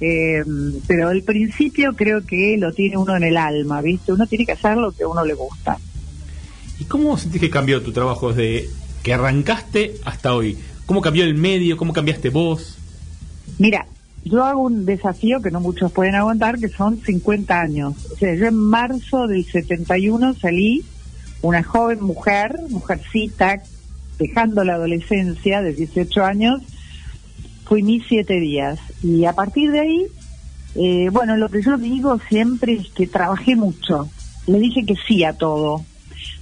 eh, 0.00 0.44
pero 0.86 1.10
el 1.10 1.22
principio 1.22 1.94
creo 1.94 2.24
que 2.24 2.56
lo 2.58 2.72
tiene 2.72 2.96
uno 2.96 3.16
en 3.16 3.24
el 3.24 3.36
alma, 3.36 3.80
¿viste? 3.82 4.12
Uno 4.12 4.26
tiene 4.26 4.46
que 4.46 4.52
hacer 4.52 4.76
lo 4.76 4.92
que 4.92 5.02
a 5.04 5.08
uno 5.08 5.24
le 5.24 5.34
gusta. 5.34 5.78
¿Y 6.78 6.84
cómo 6.84 7.16
sentís 7.16 7.40
que 7.40 7.50
cambió 7.50 7.82
tu 7.82 7.92
trabajo 7.92 8.28
desde 8.32 8.68
que 9.06 9.14
arrancaste 9.14 9.94
hasta 10.04 10.34
hoy? 10.34 10.58
¿Cómo 10.84 11.00
cambió 11.00 11.22
el 11.22 11.36
medio? 11.36 11.76
¿Cómo 11.76 11.92
cambiaste 11.92 12.28
vos? 12.28 12.76
Mira, 13.56 13.86
yo 14.24 14.42
hago 14.42 14.62
un 14.62 14.84
desafío 14.84 15.40
que 15.40 15.52
no 15.52 15.60
muchos 15.60 15.92
pueden 15.92 16.16
aguantar, 16.16 16.58
que 16.58 16.66
son 16.66 17.00
50 17.00 17.60
años. 17.60 17.94
O 18.12 18.16
sea, 18.16 18.34
yo 18.34 18.46
en 18.46 18.56
marzo 18.56 19.28
del 19.28 19.44
71 19.44 20.34
salí 20.34 20.82
una 21.40 21.62
joven 21.62 22.02
mujer, 22.02 22.58
mujercita, 22.68 23.62
dejando 24.18 24.64
la 24.64 24.74
adolescencia 24.74 25.62
de 25.62 25.72
18 25.72 26.24
años, 26.24 26.62
fui 27.64 27.84
mis 27.84 28.04
siete 28.08 28.40
días. 28.40 28.80
Y 29.04 29.24
a 29.24 29.34
partir 29.34 29.70
de 29.70 29.78
ahí, 29.78 30.06
eh, 30.74 31.10
bueno, 31.12 31.36
lo 31.36 31.48
que 31.48 31.62
yo 31.62 31.76
digo 31.76 32.18
siempre 32.28 32.72
es 32.72 32.88
que 32.88 33.06
trabajé 33.06 33.54
mucho. 33.54 34.08
Le 34.48 34.58
dije 34.58 34.84
que 34.84 34.96
sí 35.06 35.22
a 35.22 35.32
todo. 35.32 35.84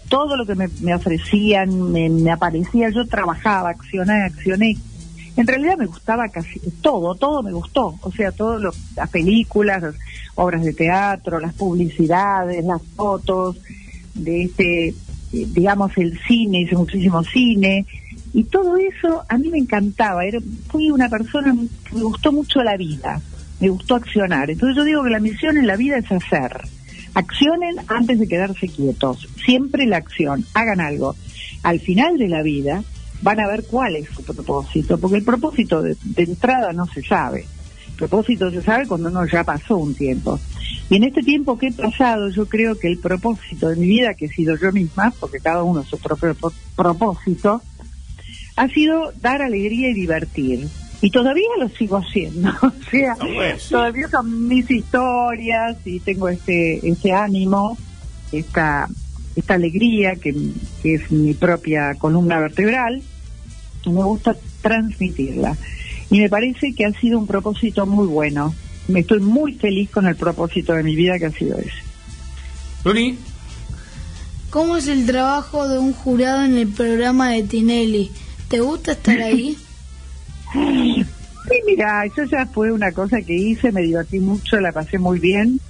Todo 0.08 0.36
lo 0.36 0.46
que 0.46 0.54
me, 0.54 0.68
me 0.80 0.94
ofrecían, 0.94 1.92
me, 1.92 2.30
aparecía, 2.30 2.90
yo 2.90 3.06
trabajaba, 3.06 3.70
accioné, 3.70 4.22
accioné. 4.24 4.76
En 5.36 5.46
realidad 5.46 5.76
me 5.76 5.86
gustaba 5.86 6.28
casi 6.28 6.60
todo, 6.80 7.14
todo 7.14 7.42
me 7.42 7.52
gustó. 7.52 7.98
O 8.02 8.12
sea, 8.12 8.30
todas 8.30 8.62
las 8.96 9.10
películas, 9.10 9.82
las 9.82 9.94
obras 10.36 10.64
de 10.64 10.72
teatro, 10.72 11.40
las 11.40 11.54
publicidades, 11.54 12.64
las 12.64 12.82
fotos, 12.94 13.56
de 14.14 14.44
este, 14.44 14.94
digamos, 15.32 15.96
el 15.96 16.18
cine, 16.26 16.62
hice 16.62 16.76
muchísimo 16.76 17.24
cine. 17.24 17.86
Y 18.32 18.44
todo 18.44 18.76
eso 18.76 19.24
a 19.28 19.38
mí 19.38 19.48
me 19.48 19.58
encantaba. 19.58 20.24
Era, 20.24 20.38
fui 20.68 20.90
una 20.90 21.08
persona 21.08 21.54
que 21.88 21.96
me 21.96 22.02
gustó 22.02 22.32
mucho 22.32 22.62
la 22.62 22.76
vida, 22.76 23.20
me 23.60 23.68
gustó 23.68 23.96
accionar. 23.96 24.50
Entonces 24.50 24.76
yo 24.76 24.84
digo 24.84 25.04
que 25.04 25.10
la 25.10 25.20
misión 25.20 25.56
en 25.56 25.66
la 25.66 25.76
vida 25.76 25.98
es 25.98 26.10
hacer. 26.10 26.62
Accionen 27.14 27.76
antes 27.88 28.18
de 28.18 28.28
quedarse 28.28 28.68
quietos. 28.68 29.28
Siempre 29.44 29.86
la 29.86 29.98
acción. 29.98 30.44
Hagan 30.54 30.80
algo. 30.80 31.14
Al 31.62 31.80
final 31.80 32.18
de 32.18 32.28
la 32.28 32.42
vida 32.42 32.82
van 33.22 33.40
a 33.40 33.46
ver 33.48 33.64
cuál 33.64 33.96
es 33.96 34.08
su 34.10 34.22
propósito, 34.22 34.98
porque 34.98 35.16
el 35.18 35.24
propósito 35.24 35.80
de, 35.80 35.96
entrada 36.16 36.72
no 36.72 36.86
se 36.86 37.02
sabe. 37.02 37.46
El 37.88 37.94
propósito 37.94 38.50
se 38.50 38.62
sabe 38.62 38.86
cuando 38.86 39.08
uno 39.08 39.24
ya 39.26 39.44
pasó 39.44 39.76
un 39.76 39.94
tiempo. 39.94 40.38
Y 40.90 40.96
en 40.96 41.04
este 41.04 41.22
tiempo 41.22 41.56
que 41.56 41.68
he 41.68 41.72
pasado, 41.72 42.28
yo 42.30 42.46
creo 42.46 42.76
que 42.78 42.88
el 42.88 42.98
propósito 42.98 43.68
de 43.68 43.76
mi 43.76 43.86
vida, 43.86 44.14
que 44.14 44.26
he 44.26 44.28
sido 44.28 44.56
yo 44.58 44.72
misma, 44.72 45.12
porque 45.18 45.38
cada 45.38 45.62
uno 45.62 45.82
su 45.84 45.98
propio 45.98 46.34
pro- 46.34 46.52
propósito, 46.76 47.62
ha 48.56 48.68
sido 48.68 49.12
dar 49.20 49.40
alegría 49.40 49.90
y 49.90 49.94
divertir. 49.94 50.68
Y 51.04 51.10
todavía 51.10 51.48
lo 51.58 51.68
sigo 51.68 51.98
haciendo. 51.98 52.50
O 52.62 52.90
sea, 52.90 53.14
bueno, 53.20 53.58
sí. 53.58 53.68
todavía 53.68 54.08
son 54.08 54.48
mis 54.48 54.70
historias 54.70 55.76
y 55.84 56.00
tengo 56.00 56.30
este, 56.30 56.88
este 56.88 57.12
ánimo, 57.12 57.76
esta, 58.32 58.88
esta 59.36 59.54
alegría 59.54 60.14
que, 60.16 60.34
que 60.82 60.94
es 60.94 61.10
mi 61.10 61.34
propia 61.34 61.94
columna 61.96 62.40
vertebral 62.40 63.02
y 63.84 63.90
me 63.90 64.02
gusta 64.02 64.34
transmitirla. 64.62 65.58
Y 66.10 66.20
me 66.20 66.30
parece 66.30 66.74
que 66.74 66.86
ha 66.86 66.92
sido 66.92 67.18
un 67.18 67.26
propósito 67.26 67.84
muy 67.84 68.06
bueno. 68.06 68.54
Me 68.88 69.00
estoy 69.00 69.20
muy 69.20 69.52
feliz 69.52 69.90
con 69.90 70.06
el 70.06 70.16
propósito 70.16 70.72
de 70.72 70.84
mi 70.84 70.96
vida 70.96 71.18
que 71.18 71.26
ha 71.26 71.32
sido 71.32 71.58
ese. 71.58 71.82
Luli, 72.82 73.18
¿Cómo 74.48 74.78
es 74.78 74.88
el 74.88 75.04
trabajo 75.04 75.68
de 75.68 75.78
un 75.78 75.92
jurado 75.92 76.44
en 76.44 76.56
el 76.56 76.68
programa 76.68 77.32
de 77.32 77.42
Tinelli? 77.42 78.10
¿Te 78.48 78.60
gusta 78.60 78.92
estar 78.92 79.20
ahí? 79.20 79.58
Sí, 80.54 81.60
mira, 81.66 82.04
eso 82.06 82.24
ya 82.24 82.46
fue 82.46 82.72
una 82.72 82.92
cosa 82.92 83.20
que 83.20 83.34
hice, 83.34 83.70
me 83.72 83.82
divertí 83.82 84.18
mucho, 84.18 84.58
la 84.60 84.72
pasé 84.72 84.98
muy 84.98 85.18
bien. 85.18 85.60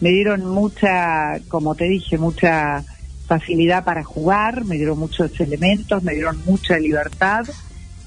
Me 0.00 0.10
dieron 0.10 0.46
mucha, 0.46 1.38
como 1.48 1.74
te 1.74 1.84
dije, 1.84 2.16
mucha 2.18 2.82
facilidad 3.26 3.84
para 3.84 4.04
jugar, 4.04 4.64
me 4.64 4.76
dieron 4.76 4.98
muchos 4.98 5.38
elementos, 5.40 6.02
me 6.02 6.14
dieron 6.14 6.38
mucha 6.44 6.78
libertad 6.78 7.44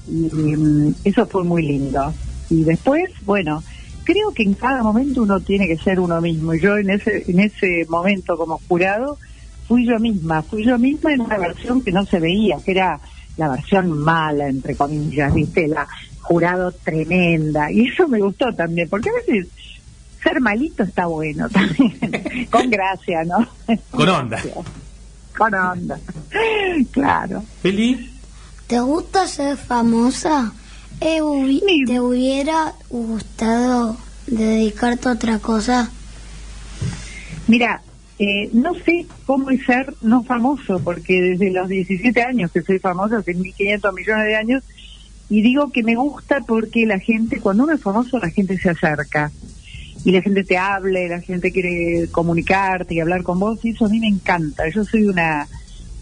y, 0.08 0.28
mm, 0.32 0.94
eso 1.04 1.26
fue 1.26 1.44
muy 1.44 1.62
lindo. 1.62 2.12
Y 2.50 2.64
después, 2.64 3.10
bueno, 3.24 3.62
creo 4.04 4.32
que 4.32 4.42
en 4.42 4.54
cada 4.54 4.82
momento 4.82 5.22
uno 5.22 5.40
tiene 5.40 5.66
que 5.66 5.78
ser 5.78 6.00
uno 6.00 6.20
mismo. 6.20 6.54
Y 6.54 6.60
yo 6.60 6.76
en 6.76 6.90
ese, 6.90 7.24
en 7.28 7.40
ese 7.40 7.86
momento 7.88 8.36
como 8.36 8.60
jurado 8.68 9.18
fui 9.66 9.86
yo 9.86 9.98
misma, 9.98 10.42
fui 10.42 10.64
yo 10.64 10.78
misma 10.78 11.12
en 11.12 11.20
una 11.20 11.38
versión 11.38 11.82
que 11.82 11.92
no 11.92 12.04
se 12.04 12.20
veía, 12.20 12.56
que 12.64 12.70
era 12.72 13.00
la 13.36 13.48
versión 13.48 13.90
mala, 13.90 14.48
entre 14.48 14.74
comillas, 14.74 15.32
viste, 15.32 15.68
la 15.68 15.86
jurado 16.22 16.72
tremenda. 16.72 17.70
Y 17.70 17.88
eso 17.88 18.08
me 18.08 18.20
gustó 18.20 18.52
también, 18.54 18.88
porque 18.88 19.10
a 19.10 19.12
veces 19.12 19.48
ser 20.22 20.40
malito 20.40 20.82
está 20.82 21.06
bueno 21.06 21.48
también, 21.48 22.48
con 22.50 22.70
gracia, 22.70 23.24
¿no? 23.24 23.46
Con 23.90 24.08
onda. 24.08 24.42
Con 25.36 25.54
onda, 25.54 25.98
claro. 26.92 27.44
Feli, 27.60 28.10
¿Te 28.66 28.80
gusta 28.80 29.28
ser 29.28 29.56
famosa? 29.56 30.52
Eh. 31.00 31.20
¿Te 31.86 32.00
hubiera 32.00 32.72
gustado 32.90 33.96
dedicarte 34.26 35.08
a 35.08 35.12
otra 35.12 35.38
cosa? 35.38 35.90
Mira, 37.46 37.82
eh, 38.18 38.48
no 38.54 38.74
sé 38.74 39.06
cómo 39.26 39.50
es 39.50 39.64
ser 39.64 39.92
no 40.00 40.24
famoso, 40.24 40.80
porque 40.82 41.20
desde 41.20 41.50
los 41.50 41.68
17 41.68 42.22
años 42.22 42.50
que 42.50 42.62
soy 42.62 42.78
famoso, 42.78 43.16
hace 43.16 43.36
1.500 43.36 43.94
millones 43.94 44.26
de 44.26 44.36
años, 44.36 44.64
y 45.28 45.42
digo 45.42 45.70
que 45.70 45.82
me 45.82 45.96
gusta 45.96 46.40
porque 46.46 46.86
la 46.86 46.98
gente, 46.98 47.40
cuando 47.40 47.64
uno 47.64 47.74
es 47.74 47.82
famoso, 47.82 48.18
la 48.18 48.30
gente 48.30 48.56
se 48.58 48.70
acerca. 48.70 49.30
Y 50.04 50.12
la 50.12 50.22
gente 50.22 50.44
te 50.44 50.56
habla, 50.56 51.00
y 51.00 51.08
la 51.08 51.20
gente 51.20 51.50
quiere 51.50 52.08
comunicarte 52.10 52.94
y 52.94 53.00
hablar 53.00 53.22
con 53.22 53.38
vos, 53.38 53.62
y 53.64 53.70
eso 53.70 53.86
a 53.86 53.88
mí 53.88 53.98
me 53.98 54.08
encanta. 54.08 54.68
Yo 54.68 54.84
soy 54.84 55.08
una, 55.08 55.46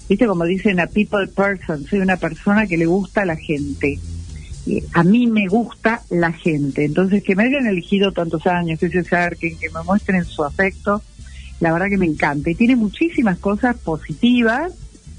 viste 0.09 0.27
como 0.27 0.45
dicen, 0.45 0.79
a 0.79 0.87
people 0.87 1.27
person, 1.27 1.85
soy 1.87 2.01
una 2.01 2.19
persona 2.19 2.67
que 2.67 2.77
le 2.77 2.87
gusta 2.87 3.23
a 3.23 3.27
la 3.27 3.37
gente. 3.37 3.99
Y 4.67 4.83
a 4.93 5.03
mí 5.03 5.27
me 5.27 5.49
gusta 5.49 6.03
la 6.11 6.33
gente. 6.33 6.85
Entonces, 6.85 7.23
que 7.23 7.35
me 7.35 7.45
hayan 7.45 7.67
elegido 7.67 8.13
tantos 8.13 8.47
años, 8.47 8.79
que 8.79 8.89
se 8.89 9.01
acerquen, 9.01 9.59
que 9.59 9.71
me 9.71 9.83
muestren 9.83 10.25
su 10.25 10.45
afecto, 10.45 11.03
la 11.61 11.73
verdad 11.73 11.89
que 11.89 11.99
me 11.99 12.07
encanta. 12.07 12.51
Y 12.51 12.55
tiene 12.55 12.77
muchísimas 12.77 13.39
cosas 13.39 13.77
positivas, 13.77 14.73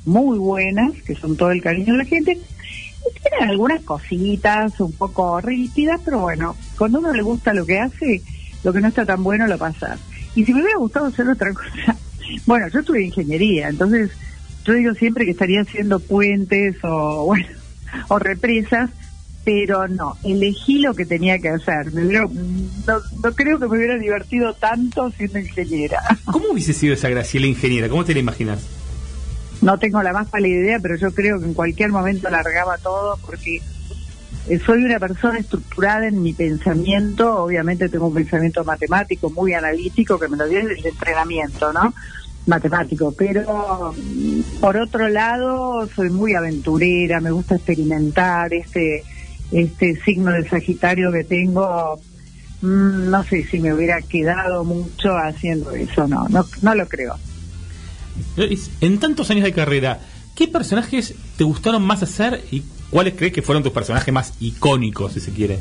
muy 0.05 0.37
buenas, 0.37 0.93
que 1.05 1.15
son 1.15 1.35
todo 1.35 1.51
el 1.51 1.61
cariño 1.61 1.93
de 1.93 1.99
la 1.99 2.05
gente. 2.05 2.31
Y 2.33 3.19
tiene 3.19 3.51
algunas 3.51 3.83
cositas 3.83 4.79
un 4.79 4.91
poco 4.93 5.39
rígidas, 5.41 6.01
pero 6.03 6.19
bueno, 6.19 6.55
cuando 6.77 6.99
uno 6.99 7.13
le 7.13 7.21
gusta 7.21 7.53
lo 7.53 7.65
que 7.65 7.79
hace, 7.79 8.21
lo 8.63 8.73
que 8.73 8.81
no 8.81 8.87
está 8.87 9.05
tan 9.05 9.23
bueno 9.23 9.47
lo 9.47 9.57
pasa. 9.57 9.97
Y 10.35 10.43
si 10.43 10.53
me 10.53 10.61
hubiera 10.61 10.77
gustado 10.77 11.05
hacer 11.07 11.27
otra 11.27 11.53
cosa, 11.53 11.95
bueno, 12.45 12.67
yo 12.69 12.79
estudié 12.79 13.05
ingeniería, 13.05 13.69
entonces 13.69 14.11
yo 14.65 14.73
digo 14.73 14.93
siempre 14.95 15.25
que 15.25 15.31
estaría 15.31 15.61
haciendo 15.61 15.99
puentes 15.99 16.75
o, 16.83 17.25
bueno, 17.25 17.47
o 18.09 18.19
represas, 18.19 18.89
pero 19.45 19.87
no, 19.87 20.17
elegí 20.23 20.79
lo 20.79 20.95
que 20.95 21.05
tenía 21.05 21.37
que 21.39 21.49
hacer. 21.49 21.89
Hubiera- 21.93 22.25
no, 22.25 22.99
no 23.23 23.31
creo 23.33 23.59
que 23.59 23.67
me 23.67 23.77
hubiera 23.77 23.97
divertido 23.97 24.53
tanto 24.55 25.11
siendo 25.11 25.39
ingeniera. 25.39 26.01
¿cómo 26.25 26.49
hubiese 26.51 26.73
sido 26.73 26.95
esa 26.95 27.07
Graciela 27.09 27.45
ingeniera? 27.45 27.87
¿Cómo 27.87 28.03
te 28.03 28.13
la 28.13 28.19
imaginas? 28.19 28.65
No 29.61 29.77
tengo 29.77 30.01
la 30.03 30.13
más 30.13 30.27
pálida 30.27 30.57
idea, 30.57 30.79
pero 30.81 30.95
yo 30.97 31.13
creo 31.13 31.39
que 31.39 31.45
en 31.45 31.53
cualquier 31.53 31.91
momento 31.91 32.29
largaba 32.29 32.77
todo 32.79 33.17
porque 33.25 33.61
eh, 34.49 34.59
soy 34.65 34.83
una 34.83 34.99
persona 34.99 35.37
estructurada 35.39 36.07
en 36.07 36.21
mi 36.21 36.33
pensamiento. 36.33 37.43
Obviamente 37.43 37.87
tengo 37.87 38.07
un 38.07 38.13
pensamiento 38.15 38.63
matemático 38.63 39.29
muy 39.29 39.53
analítico 39.53 40.19
que 40.19 40.27
me 40.27 40.37
lo 40.37 40.47
dio 40.47 40.59
el 40.59 40.85
entrenamiento, 40.85 41.71
¿no? 41.71 41.93
Matemático. 42.47 43.13
Pero 43.17 43.93
mm, 43.95 44.59
por 44.59 44.77
otro 44.77 45.07
lado, 45.07 45.87
soy 45.95 46.09
muy 46.09 46.33
aventurera, 46.33 47.21
me 47.21 47.31
gusta 47.31 47.55
experimentar 47.55 48.53
este 48.53 49.03
este 49.55 49.95
signo 50.03 50.31
de 50.31 50.47
Sagitario 50.47 51.11
que 51.11 51.23
tengo. 51.23 51.99
mm, 52.61 53.09
No 53.09 53.23
sé 53.23 53.43
si 53.45 53.59
me 53.59 53.73
hubiera 53.73 54.01
quedado 54.01 54.63
mucho 54.63 55.17
haciendo 55.17 55.71
eso, 55.71 56.07
no, 56.07 56.27
no, 56.29 56.45
no 56.61 56.75
lo 56.75 56.87
creo. 56.87 57.15
En 58.81 58.99
tantos 58.99 59.29
años 59.29 59.43
de 59.43 59.53
carrera, 59.53 59.99
¿qué 60.35 60.47
personajes 60.47 61.15
te 61.37 61.43
gustaron 61.43 61.83
más 61.83 62.03
hacer 62.03 62.43
y 62.51 62.63
cuáles 62.89 63.13
crees 63.15 63.33
que 63.33 63.41
fueron 63.41 63.63
tus 63.63 63.73
personajes 63.73 64.13
más 64.13 64.33
icónicos, 64.39 65.13
si 65.13 65.19
se 65.19 65.31
quiere? 65.31 65.59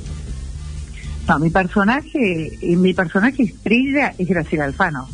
No, 1.29 1.39
mi 1.39 1.51
personaje, 1.51 2.59
eh, 2.61 2.77
mi 2.77 2.93
personaje 2.95 3.43
estrella 3.45 4.15
es 4.19 4.29
Graciela 4.29 4.65
Alfano. 4.67 5.09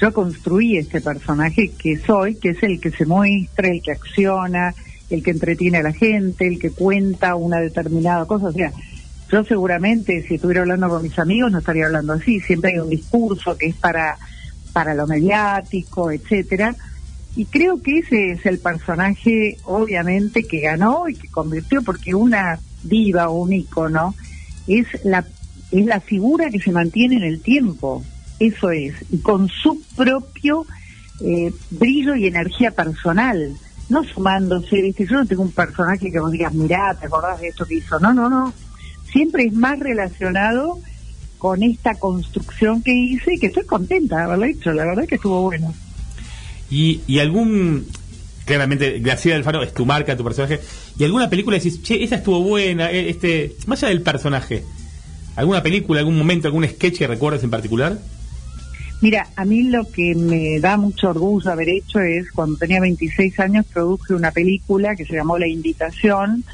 Yo 0.00 0.12
construí 0.12 0.76
este 0.76 1.00
personaje 1.00 1.70
que 1.78 1.98
soy, 1.98 2.34
que 2.34 2.50
es 2.50 2.62
el 2.62 2.80
que 2.80 2.90
se 2.90 3.06
muestra, 3.06 3.68
el 3.68 3.80
que 3.80 3.92
acciona, 3.92 4.74
el 5.10 5.22
que 5.22 5.30
entretiene 5.30 5.78
a 5.78 5.82
la 5.82 5.92
gente, 5.92 6.46
el 6.46 6.58
que 6.58 6.70
cuenta 6.70 7.36
una 7.36 7.60
determinada 7.60 8.24
cosa. 8.26 8.46
O 8.46 8.52
sea, 8.52 8.72
yo 9.30 9.44
seguramente 9.44 10.24
si 10.26 10.36
estuviera 10.36 10.62
hablando 10.62 10.88
con 10.88 11.02
mis 11.02 11.18
amigos 11.18 11.50
no 11.50 11.58
estaría 11.58 11.86
hablando 11.86 12.12
así. 12.12 12.40
Siempre 12.40 12.72
hay 12.72 12.78
un 12.78 12.90
discurso 12.90 13.56
que 13.56 13.66
es 13.66 13.76
para, 13.76 14.16
para 14.72 14.94
lo 14.94 15.06
mediático, 15.06 16.10
etcétera. 16.10 16.74
Y 17.34 17.44
creo 17.44 17.82
que 17.82 17.98
ese 17.98 18.32
es 18.32 18.46
el 18.46 18.58
personaje, 18.58 19.58
obviamente, 19.64 20.44
que 20.44 20.60
ganó 20.60 21.08
y 21.08 21.14
que 21.14 21.28
convirtió, 21.28 21.82
porque 21.82 22.14
una 22.14 22.58
diva 22.82 23.28
o 23.28 23.42
un 23.42 23.52
ícono 23.52 24.14
es 24.66 24.86
la, 25.04 25.24
es 25.70 25.84
la 25.84 26.00
figura 26.00 26.48
que 26.50 26.60
se 26.60 26.72
mantiene 26.72 27.16
en 27.16 27.24
el 27.24 27.40
tiempo. 27.42 28.02
Eso 28.38 28.70
es. 28.70 28.94
Y 29.10 29.18
con 29.18 29.48
su 29.48 29.82
propio 29.94 30.66
eh, 31.20 31.52
brillo 31.70 32.14
y 32.14 32.26
energía 32.26 32.70
personal. 32.70 33.54
No 33.88 34.04
sumándose, 34.04 34.82
¿viste? 34.82 35.06
Yo 35.06 35.16
no 35.16 35.26
tengo 35.26 35.42
un 35.42 35.52
personaje 35.52 36.10
que 36.10 36.20
vos 36.20 36.32
digas, 36.32 36.52
mirá, 36.52 36.96
¿te 36.98 37.06
acordás 37.06 37.40
de 37.40 37.48
esto 37.48 37.64
que 37.64 37.76
hizo? 37.76 37.98
No, 38.00 38.12
no, 38.12 38.28
no. 38.28 38.52
Siempre 39.10 39.44
es 39.44 39.52
más 39.52 39.78
relacionado 39.78 40.78
con 41.38 41.62
esta 41.62 41.94
construcción 41.94 42.82
que 42.82 42.92
hice 42.92 43.34
y 43.34 43.38
que 43.38 43.46
estoy 43.46 43.64
contenta 43.64 44.16
de 44.16 44.22
haberlo 44.22 44.44
hecho. 44.46 44.72
La 44.72 44.84
verdad 44.84 45.06
que 45.06 45.14
estuvo 45.16 45.42
bueno. 45.42 45.72
¿Y, 46.68 47.00
y 47.06 47.20
algún 47.20 47.86
claramente 48.46 49.00
Graciela 49.00 49.36
Alfaro 49.36 49.62
es 49.62 49.74
tu 49.74 49.84
marca, 49.84 50.16
tu 50.16 50.24
personaje. 50.24 50.60
¿Y 50.98 51.04
alguna 51.04 51.28
película 51.28 51.58
decís, 51.58 51.82
che, 51.82 52.02
esta 52.02 52.16
estuvo 52.16 52.40
buena, 52.40 52.90
eh, 52.90 53.10
este, 53.10 53.56
más 53.66 53.82
allá 53.82 53.90
del 53.90 54.02
personaje? 54.02 54.64
¿Alguna 55.34 55.62
película, 55.62 56.00
algún 56.00 56.16
momento, 56.16 56.48
algún 56.48 56.66
sketch 56.66 56.98
que 56.98 57.06
recuerdes 57.06 57.42
en 57.44 57.50
particular? 57.50 57.98
Mira, 59.02 59.28
a 59.36 59.44
mí 59.44 59.64
lo 59.64 59.84
que 59.84 60.14
me 60.14 60.58
da 60.58 60.76
mucho 60.78 61.10
orgullo 61.10 61.52
haber 61.52 61.68
hecho 61.68 62.00
es, 62.00 62.30
cuando 62.32 62.56
tenía 62.56 62.80
26 62.80 63.38
años, 63.40 63.66
produje 63.66 64.14
una 64.14 64.30
película 64.30 64.96
que 64.96 65.04
se 65.04 65.14
llamó 65.14 65.38
La 65.38 65.46
Invitación, 65.46 66.44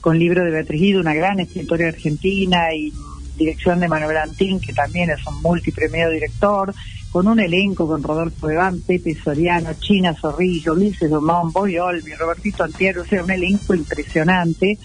con 0.00 0.18
libro 0.18 0.44
de 0.44 0.50
Beatriz 0.50 0.80
Guido, 0.80 1.00
una 1.00 1.14
gran 1.14 1.38
escritora 1.40 1.88
argentina, 1.88 2.74
y 2.74 2.92
dirección 3.38 3.80
de 3.80 3.88
Manuel 3.88 4.16
Antín, 4.16 4.60
que 4.60 4.72
también 4.72 5.10
es 5.10 5.24
un 5.26 5.40
multipremiado 5.40 6.12
director, 6.12 6.74
con 7.10 7.28
un 7.28 7.38
elenco 7.38 7.86
con 7.86 8.02
Rodolfo 8.02 8.50
Eván, 8.50 8.80
Pepe 8.80 9.14
Soriano, 9.14 9.70
China 9.78 10.14
Zorrillo, 10.14 10.72
Ulises 10.72 11.08
Domón, 11.08 11.52
Boy 11.52 11.78
Olmi, 11.78 12.12
Robertito 12.14 12.64
Antiero, 12.64 13.02
o 13.02 13.04
sea, 13.04 13.22
un 13.22 13.30
elenco 13.30 13.72
impresionante, 13.72 14.78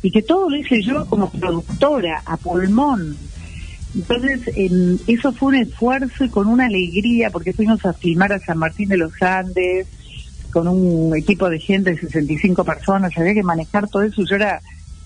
y 0.00 0.10
que 0.12 0.22
todo 0.22 0.48
lo 0.48 0.56
hice 0.56 0.80
yo 0.80 1.06
como 1.06 1.28
productora, 1.28 2.22
a 2.24 2.36
pulmón. 2.36 3.16
Entonces, 3.96 4.42
em, 4.54 4.98
eso 5.06 5.32
fue 5.32 5.48
un 5.48 5.54
esfuerzo 5.54 6.24
y 6.24 6.28
con 6.28 6.48
una 6.48 6.66
alegría, 6.66 7.30
porque 7.30 7.54
fuimos 7.54 7.84
a 7.86 7.94
filmar 7.94 8.32
a 8.32 8.38
San 8.38 8.58
Martín 8.58 8.90
de 8.90 8.98
los 8.98 9.20
Andes, 9.22 9.86
con 10.52 10.68
un 10.68 11.16
equipo 11.16 11.48
de 11.48 11.58
gente 11.58 11.90
de 11.90 11.98
65 11.98 12.62
personas, 12.64 13.16
había 13.16 13.34
que 13.34 13.42
manejar 13.42 13.88
todo 13.88 14.02
eso. 14.02 14.22
Yo 14.24 14.36
era, 14.36 14.60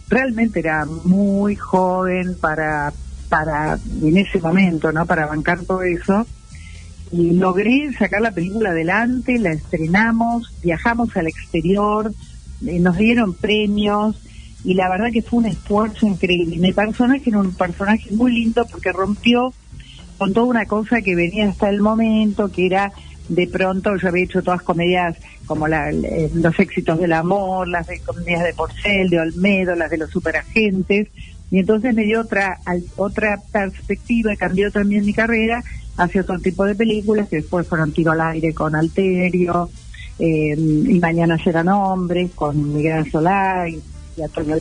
realmente 0.08 0.58
era 0.58 0.86
muy 1.04 1.54
joven 1.54 2.36
para, 2.40 2.92
para, 3.28 3.78
en 4.02 4.16
ese 4.16 4.40
momento, 4.40 4.90
¿no? 4.90 5.06
Para 5.06 5.26
bancar 5.26 5.60
todo 5.62 5.82
eso. 5.82 6.26
Y 7.12 7.32
logré 7.32 7.92
sacar 7.96 8.20
la 8.20 8.32
película 8.32 8.70
adelante, 8.70 9.38
la 9.38 9.52
estrenamos, 9.52 10.52
viajamos 10.62 11.16
al 11.16 11.28
exterior, 11.28 12.12
eh, 12.66 12.78
nos 12.78 12.96
dieron 12.96 13.34
premios, 13.34 14.16
y 14.64 14.74
la 14.74 14.88
verdad 14.88 15.10
que 15.12 15.22
fue 15.22 15.40
un 15.40 15.46
esfuerzo 15.46 16.06
increíble. 16.06 16.56
Mi 16.58 16.72
personaje 16.72 17.22
era 17.26 17.38
un 17.38 17.54
personaje 17.54 18.10
muy 18.12 18.32
lindo 18.32 18.66
porque 18.70 18.92
rompió 18.92 19.52
con 20.18 20.32
toda 20.34 20.46
una 20.46 20.66
cosa 20.66 21.00
que 21.00 21.14
venía 21.14 21.48
hasta 21.48 21.70
el 21.70 21.80
momento, 21.80 22.50
que 22.52 22.66
era 22.66 22.92
de 23.28 23.46
pronto 23.46 23.96
yo 23.96 24.08
había 24.08 24.24
hecho 24.24 24.42
todas 24.42 24.62
comedias 24.62 25.16
como 25.46 25.66
la, 25.66 25.90
los 25.92 26.58
éxitos 26.58 26.98
del 26.98 27.12
amor, 27.12 27.68
las 27.68 27.86
de 27.86 28.00
comedias 28.00 28.42
de 28.44 28.54
Porcel, 28.54 29.08
de 29.08 29.20
Olmedo, 29.20 29.74
las 29.74 29.90
de 29.90 29.98
los 29.98 30.10
superagentes, 30.10 31.08
y 31.50 31.58
entonces 31.58 31.94
me 31.94 32.04
dio 32.04 32.20
otra 32.20 32.58
otra 32.96 33.40
perspectiva, 33.50 34.36
cambió 34.36 34.70
también 34.70 35.04
mi 35.04 35.12
carrera 35.12 35.62
hacia 35.96 36.22
otro 36.22 36.38
tipo 36.38 36.64
de 36.64 36.74
películas 36.74 37.28
que 37.28 37.36
después 37.36 37.66
fueron 37.66 37.92
Tiro 37.92 38.12
al 38.12 38.20
aire 38.20 38.52
con 38.52 38.74
Alterio, 38.74 39.70
eh, 40.18 40.54
y 40.56 40.98
Mañana 40.98 41.42
serán 41.42 41.68
hombres 41.68 42.30
con 42.34 42.74
Miguel 42.74 43.10
Solá 43.10 43.68
y 43.68 43.80
y 44.20 44.22
Antonio 44.22 44.56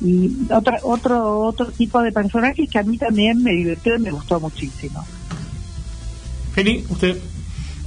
y 0.00 0.30
otra, 0.52 0.78
otro 0.82 1.40
otro 1.40 1.66
tipo 1.72 2.00
de 2.02 2.12
personajes 2.12 2.70
que 2.70 2.78
a 2.78 2.82
mí 2.84 2.98
también 2.98 3.42
me 3.42 3.50
divirtió 3.52 3.96
y 3.96 3.98
me 3.98 4.10
gustó 4.10 4.38
muchísimo. 4.38 5.04
Feli, 6.54 6.84
usted. 6.88 7.18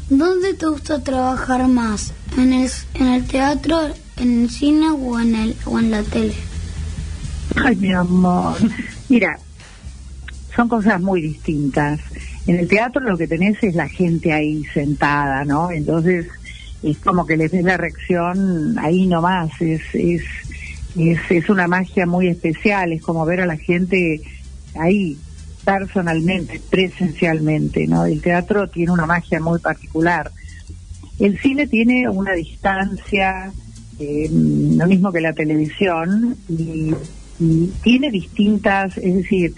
¿Dónde 0.10 0.54
te 0.54 0.66
gusta 0.66 1.02
trabajar 1.02 1.68
más? 1.70 2.14
¿En 2.38 2.52
el, 2.52 2.70
en 2.96 3.08
el 3.08 3.26
teatro, 3.26 3.80
en 4.18 4.44
el 4.44 4.50
cine 4.50 4.92
o 4.92 5.20
en, 5.20 5.36
el, 5.36 5.56
o 5.66 5.80
en 5.80 5.92
la 5.92 6.04
tele? 6.04 6.34
Ay, 7.56 7.78
mi 7.78 7.94
amor. 7.94 8.58
Mira, 9.10 9.40
son 10.54 10.68
cosas 10.68 11.00
muy 11.00 11.22
distintas. 11.22 12.02
En 12.46 12.60
el 12.60 12.68
teatro 12.68 13.02
lo 13.02 13.18
que 13.18 13.28
tenés 13.28 13.64
es 13.64 13.76
la 13.76 13.88
gente 13.88 14.34
ahí 14.34 14.64
sentada, 14.74 15.46
¿no? 15.46 15.72
Entonces 15.72 16.28
es 16.84 16.98
como 16.98 17.26
que 17.26 17.38
les 17.38 17.52
ves 17.52 17.64
la 17.64 17.78
reacción 17.78 18.78
ahí 18.80 19.06
nomás. 19.06 19.50
Es, 19.62 19.82
es, 19.94 20.24
es, 20.96 21.20
es 21.30 21.50
una 21.50 21.68
magia 21.68 22.06
muy 22.06 22.28
especial, 22.28 22.94
es 22.94 23.02
como 23.02 23.26
ver 23.26 23.42
a 23.42 23.46
la 23.46 23.58
gente 23.58 24.22
ahí 24.76 25.18
personalmente, 25.64 26.60
presencialmente, 26.70 27.88
¿no? 27.88 28.06
El 28.06 28.22
teatro 28.22 28.70
tiene 28.70 28.92
una 28.92 29.06
magia 29.06 29.40
muy 29.40 29.60
particular. 29.60 30.32
El 31.20 31.40
cine 31.40 31.68
tiene 31.68 32.10
una 32.10 32.34
distancia, 32.34 33.52
eh, 34.00 34.30
lo 34.32 34.88
mismo 34.88 35.12
que 35.12 35.22
la 35.22 35.34
televisión, 35.34 36.36
y, 36.50 36.94
y 37.40 37.72
tiene 37.84 38.10
distintas, 38.10 38.98
es 38.98 39.16
decir, 39.16 39.54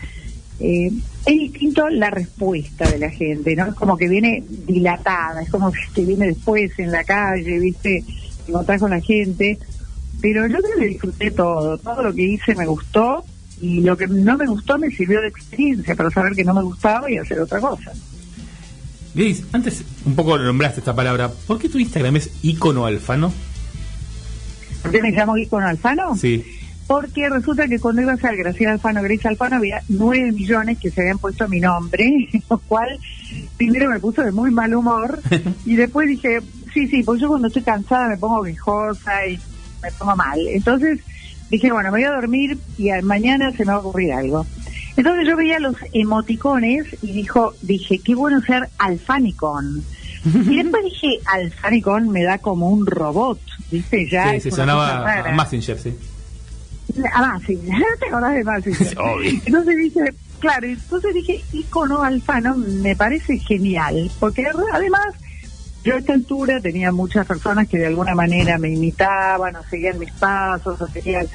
eh, 0.60 0.92
es 1.26 1.40
distinto 1.40 1.88
la 1.90 2.10
respuesta 2.10 2.90
de 2.90 3.00
la 3.00 3.10
gente, 3.10 3.56
¿no? 3.56 3.68
Es 3.68 3.76
como 3.76 3.98
que 3.98 4.08
viene 4.08 4.44
dilatada, 4.68 5.42
es 5.42 5.50
como 5.50 5.72
que 5.96 6.06
viene 6.06 6.28
después 6.28 6.78
en 6.80 6.92
la 6.92 7.04
calle, 7.04 7.60
¿viste? 7.60 8.04
Encontrás 8.48 8.82
con 8.82 8.92
la 8.92 9.00
gente 9.00 9.58
pero 10.24 10.48
yo 10.48 10.58
creo 10.60 10.80
que 10.80 10.88
disfruté 10.88 11.32
todo, 11.32 11.78
todo 11.78 12.02
lo 12.02 12.14
que 12.14 12.22
hice 12.22 12.56
me 12.56 12.66
gustó 12.66 13.26
y 13.60 13.82
lo 13.82 13.98
que 13.98 14.08
no 14.08 14.38
me 14.38 14.48
gustó 14.48 14.80
me 14.80 14.90
sirvió 14.90 15.20
de 15.20 15.28
experiencia 15.28 15.96
para 15.96 16.10
saber 16.10 16.34
que 16.34 16.46
no 16.46 16.54
me 16.54 16.64
gustaba 16.64 17.12
y 17.12 17.18
hacer 17.18 17.42
otra 17.42 17.60
cosa. 17.60 17.92
Liz, 19.16 19.44
antes 19.52 19.84
un 20.06 20.16
poco 20.16 20.38
nombraste 20.38 20.80
esta 20.80 20.96
palabra, 20.96 21.30
¿por 21.46 21.60
qué 21.60 21.68
tu 21.68 21.78
Instagram 21.78 22.16
es 22.16 22.30
icono 22.42 22.86
alfano? 22.86 23.34
¿Por 24.82 24.92
qué 24.92 25.02
me 25.02 25.12
llamo 25.12 25.36
icono 25.36 25.68
alfano? 25.68 26.16
Sí. 26.16 26.42
Porque 26.88 27.28
resulta 27.28 27.68
que 27.68 27.80
cuando 27.80 28.04
iba 28.04 28.14
a 28.14 28.18
ser 28.18 28.38
Graciela 28.38 28.72
Alfano, 28.72 29.02
Grace 29.02 29.28
Alfano, 29.28 29.58
había 29.58 29.82
nueve 29.90 30.32
millones 30.32 30.78
que 30.80 30.90
se 30.90 31.02
habían 31.02 31.18
puesto 31.18 31.50
mi 31.50 31.60
nombre, 31.60 32.30
lo 32.50 32.60
cual 32.60 32.98
primero 33.58 33.90
me 33.90 34.00
puso 34.00 34.22
de 34.22 34.32
muy 34.32 34.52
mal 34.52 34.74
humor 34.74 35.20
y 35.66 35.76
después 35.76 36.08
dije, 36.08 36.40
sí, 36.74 36.88
sí, 36.88 37.04
pues 37.04 37.20
yo 37.20 37.28
cuando 37.28 37.48
estoy 37.48 37.64
cansada 37.64 38.08
me 38.08 38.18
pongo 38.18 38.42
viejosa 38.42 39.28
y 39.28 39.38
me 39.84 39.92
pongo 39.92 40.16
mal. 40.16 40.40
Entonces 40.48 41.00
dije, 41.50 41.72
bueno, 41.72 41.92
me 41.92 42.00
voy 42.00 42.04
a 42.06 42.16
dormir 42.16 42.58
y 42.78 42.90
mañana 43.04 43.52
se 43.52 43.66
me 43.66 43.72
va 43.72 43.78
a 43.78 43.80
ocurrir 43.80 44.14
algo. 44.14 44.46
Entonces 44.96 45.28
yo 45.28 45.36
veía 45.36 45.60
los 45.60 45.76
emoticones 45.92 46.86
y 47.02 47.12
dijo, 47.12 47.54
dije, 47.62 48.00
qué 48.00 48.16
bueno 48.16 48.42
ser 48.42 48.70
alfanicon. 48.78 49.84
Y 50.26 50.56
después 50.64 50.84
dije, 50.84 51.20
alfanicon 51.26 52.10
me 52.10 52.24
da 52.24 52.38
como 52.38 52.70
un 52.70 52.86
robot, 52.86 53.40
¿viste? 53.72 54.08
Ya 54.10 54.32
sí, 54.34 54.42
se 54.42 54.52
sonaba 54.52 55.30
a 55.30 55.32
Messenger, 55.32 55.78
sí. 55.80 55.96
A 57.12 57.38
Messenger, 57.38 57.84
¿te 58.00 58.08
acordás 58.08 58.34
de 58.36 58.44
Messenger? 58.44 58.98
entonces 59.46 59.78
dije, 59.78 60.14
claro, 60.40 60.68
entonces 60.68 61.14
dije, 61.14 61.44
icono 61.54 62.04
alfano 62.04 62.56
me 62.56 62.96
parece 62.96 63.40
genial, 63.40 64.12
porque 64.20 64.46
además 64.72 65.16
yo 65.84 65.96
a 65.96 66.00
esta 66.00 66.14
altura 66.14 66.60
tenía 66.62 66.92
muchas 66.92 67.26
personas 67.26 67.68
que 67.68 67.78
de 67.78 67.88
alguna 67.88 68.16
manera 68.16 68.58
me 68.58 68.70
imitaban 68.70 69.56
o 69.56 69.64
seguían 69.64 70.00
mis 70.00 70.12
pasos 70.12 70.80
o 70.80 70.88
seguían, 70.88 71.28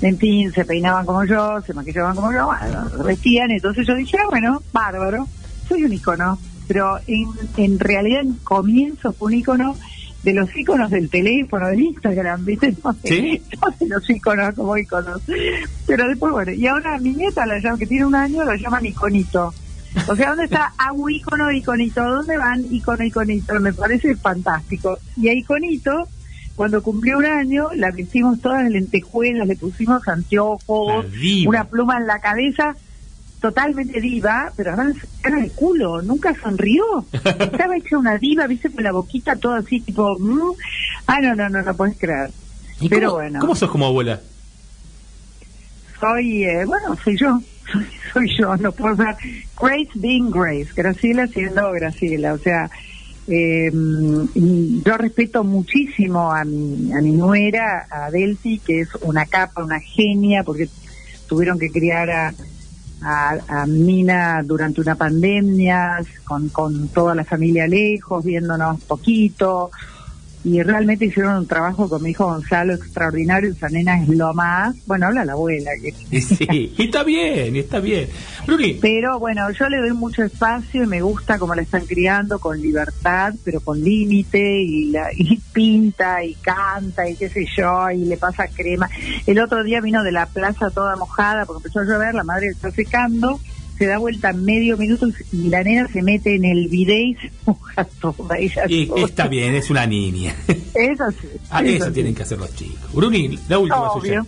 en 0.00 0.16
fin, 0.18 0.52
se 0.52 0.64
peinaban 0.64 1.04
como 1.04 1.24
yo, 1.24 1.60
se 1.60 1.74
maquillaban 1.74 2.16
como 2.16 2.32
yo, 2.32 2.46
bueno, 2.46 3.04
vestían, 3.04 3.50
entonces 3.50 3.86
yo 3.86 3.94
dije, 3.94 4.16
ah, 4.18 4.28
bueno, 4.28 4.62
bárbaro, 4.72 5.28
soy 5.68 5.84
un 5.84 5.92
icono, 5.92 6.38
pero 6.66 6.98
en, 7.06 7.28
en 7.56 7.78
realidad 7.78 8.22
en 8.22 8.34
comienzo 8.34 9.12
fue 9.12 9.32
un 9.32 9.38
icono 9.38 9.76
de 10.22 10.34
los 10.34 10.54
iconos 10.56 10.90
del 10.90 11.08
teléfono, 11.08 11.68
del 11.68 11.80
Instagram, 11.80 12.44
¿viste? 12.44 12.74
No 12.84 12.94
¿Sí? 13.04 13.42
no 13.60 13.86
los 13.88 14.10
iconos 14.10 14.54
como 14.54 14.76
iconos. 14.76 15.22
Pero 15.86 16.08
después, 16.08 16.32
bueno, 16.32 16.52
y 16.52 16.66
ahora 16.66 16.98
mi 16.98 17.14
nieta, 17.14 17.46
la 17.46 17.58
llama, 17.58 17.78
que 17.78 17.86
tiene 17.86 18.06
un 18.06 18.14
año, 18.14 18.44
lo 18.44 18.54
llaman 18.54 18.86
iconito. 18.86 19.54
O 20.08 20.16
sea, 20.16 20.30
¿dónde 20.30 20.44
está 20.44 20.72
Agu 20.78 21.08
icono, 21.10 21.50
iconito? 21.50 22.02
¿Dónde 22.02 22.36
van 22.36 22.64
icono, 22.70 23.04
iconito? 23.04 23.58
Me 23.60 23.72
parece 23.72 24.14
fantástico. 24.16 24.98
Y 25.16 25.28
a 25.28 25.34
iconito, 25.34 26.08
cuando 26.54 26.82
cumplió 26.82 27.18
un 27.18 27.26
año, 27.26 27.68
la 27.74 27.90
vestimos 27.90 28.40
todas 28.40 28.66
en 28.66 28.72
lentejuelas, 28.72 29.46
le 29.46 29.56
pusimos 29.56 30.06
anteojos, 30.06 31.06
una 31.46 31.64
pluma 31.64 31.98
en 31.98 32.06
la 32.06 32.20
cabeza, 32.20 32.76
totalmente 33.40 34.00
diva, 34.00 34.52
pero 34.56 34.72
además 34.74 34.96
era 35.24 35.40
el 35.40 35.50
culo, 35.52 36.02
nunca 36.02 36.34
sonrió. 36.40 37.04
Estaba 37.12 37.76
hecha 37.76 37.98
una 37.98 38.16
diva, 38.18 38.46
viste, 38.46 38.70
con 38.70 38.84
la 38.84 38.92
boquita 38.92 39.36
toda 39.36 39.58
así, 39.58 39.80
tipo, 39.80 40.16
mm. 40.18 40.52
ah, 41.06 41.20
no, 41.20 41.34
no, 41.34 41.48
no, 41.48 41.62
no 41.62 41.74
puedes 41.74 41.98
creer. 41.98 42.30
¿Y 42.80 42.88
Pero 42.88 43.08
cómo, 43.08 43.20
bueno. 43.20 43.40
¿Cómo 43.40 43.54
sos 43.54 43.70
como 43.70 43.86
abuela? 43.86 44.20
soy, 46.00 46.44
eh, 46.44 46.64
bueno, 46.64 46.96
soy 47.04 47.16
yo, 47.16 47.40
soy, 48.12 48.36
yo, 48.36 48.56
no 48.56 48.72
puedo 48.72 48.96
ser 48.96 49.16
Grace 49.60 49.90
being 49.94 50.30
Grace, 50.30 50.70
Graciela 50.74 51.26
siendo 51.26 51.70
Graciela, 51.72 52.34
o 52.34 52.38
sea, 52.38 52.70
eh, 53.28 53.70
yo 54.84 54.96
respeto 54.96 55.44
muchísimo 55.44 56.32
a 56.32 56.44
mi, 56.44 56.92
a 56.92 57.00
mi 57.00 57.12
nuera, 57.12 57.86
a 57.90 58.10
Delphi, 58.10 58.58
que 58.58 58.80
es 58.80 58.88
una 59.02 59.26
capa, 59.26 59.62
una 59.62 59.78
genia, 59.78 60.42
porque 60.42 60.68
tuvieron 61.28 61.58
que 61.58 61.70
criar 61.70 62.10
a, 62.10 62.34
a, 63.02 63.38
a 63.46 63.66
Mina 63.66 64.42
durante 64.44 64.80
una 64.80 64.96
pandemia, 64.96 66.00
con, 66.24 66.48
con 66.48 66.88
toda 66.88 67.14
la 67.14 67.24
familia 67.24 67.68
lejos, 67.68 68.24
viéndonos 68.24 68.80
poquito. 68.82 69.70
Y 70.42 70.62
realmente 70.62 71.04
hicieron 71.04 71.36
un 71.36 71.46
trabajo 71.46 71.88
con 71.88 72.02
mi 72.02 72.10
hijo 72.10 72.24
Gonzalo 72.24 72.74
extraordinario, 72.74 73.50
esa 73.50 73.68
nena 73.68 74.02
es 74.02 74.08
lo 74.08 74.32
más, 74.32 74.74
bueno, 74.86 75.06
habla 75.06 75.24
la 75.24 75.32
abuela. 75.32 75.70
Que... 75.82 75.94
Y 76.10 76.20
sí, 76.20 76.74
y 76.76 76.84
está 76.84 77.04
bien, 77.04 77.56
y 77.56 77.58
está 77.58 77.80
bien. 77.80 78.08
Bruni, 78.46 78.74
Pero 78.80 79.18
bueno, 79.18 79.50
yo 79.50 79.68
le 79.68 79.78
doy 79.78 79.92
mucho 79.92 80.22
espacio 80.22 80.84
y 80.84 80.86
me 80.86 81.02
gusta 81.02 81.38
cómo 81.38 81.54
la 81.54 81.62
están 81.62 81.84
criando 81.84 82.38
con 82.38 82.60
libertad, 82.60 83.34
pero 83.44 83.60
con 83.60 83.82
límite 83.82 84.62
y, 84.62 84.90
la, 84.90 85.10
y 85.14 85.38
pinta 85.52 86.24
y 86.24 86.34
canta 86.34 87.08
y 87.08 87.16
qué 87.16 87.28
sé 87.28 87.46
yo, 87.56 87.90
y 87.90 88.04
le 88.04 88.16
pasa 88.16 88.48
crema. 88.48 88.88
El 89.26 89.38
otro 89.40 89.62
día 89.62 89.80
vino 89.80 90.02
de 90.02 90.12
la 90.12 90.26
plaza 90.26 90.70
toda 90.70 90.96
mojada 90.96 91.44
porque 91.44 91.58
empezó 91.58 91.80
a 91.80 91.84
llover, 91.84 92.14
la 92.14 92.24
madre 92.24 92.48
está 92.48 92.70
secando, 92.70 93.40
se 93.80 93.86
da 93.86 93.96
vuelta 93.96 94.34
medio 94.34 94.76
minuto 94.76 95.08
y 95.32 95.48
la 95.48 95.64
nena 95.64 95.88
se 95.88 96.02
mete 96.02 96.34
en 96.34 96.44
el 96.44 96.68
bidet 96.68 96.98
y 96.98 97.14
se 97.14 97.32
moja 97.46 97.86
toda 97.98 98.36
ella 98.36 98.64
y 98.68 98.90
está 99.02 99.26
bien, 99.26 99.54
es 99.54 99.70
una 99.70 99.86
niña. 99.86 100.34
Eso 100.74 101.10
sí. 101.12 101.28
Ah, 101.48 101.62
eso 101.62 101.76
eso 101.76 101.86
sí. 101.86 101.92
tienen 101.92 102.14
que 102.14 102.22
hacer 102.22 102.38
los 102.38 102.54
chicos. 102.54 102.92
Bruni, 102.92 103.38
la 103.48 103.58
última 103.58 103.90
suya. 103.94 104.22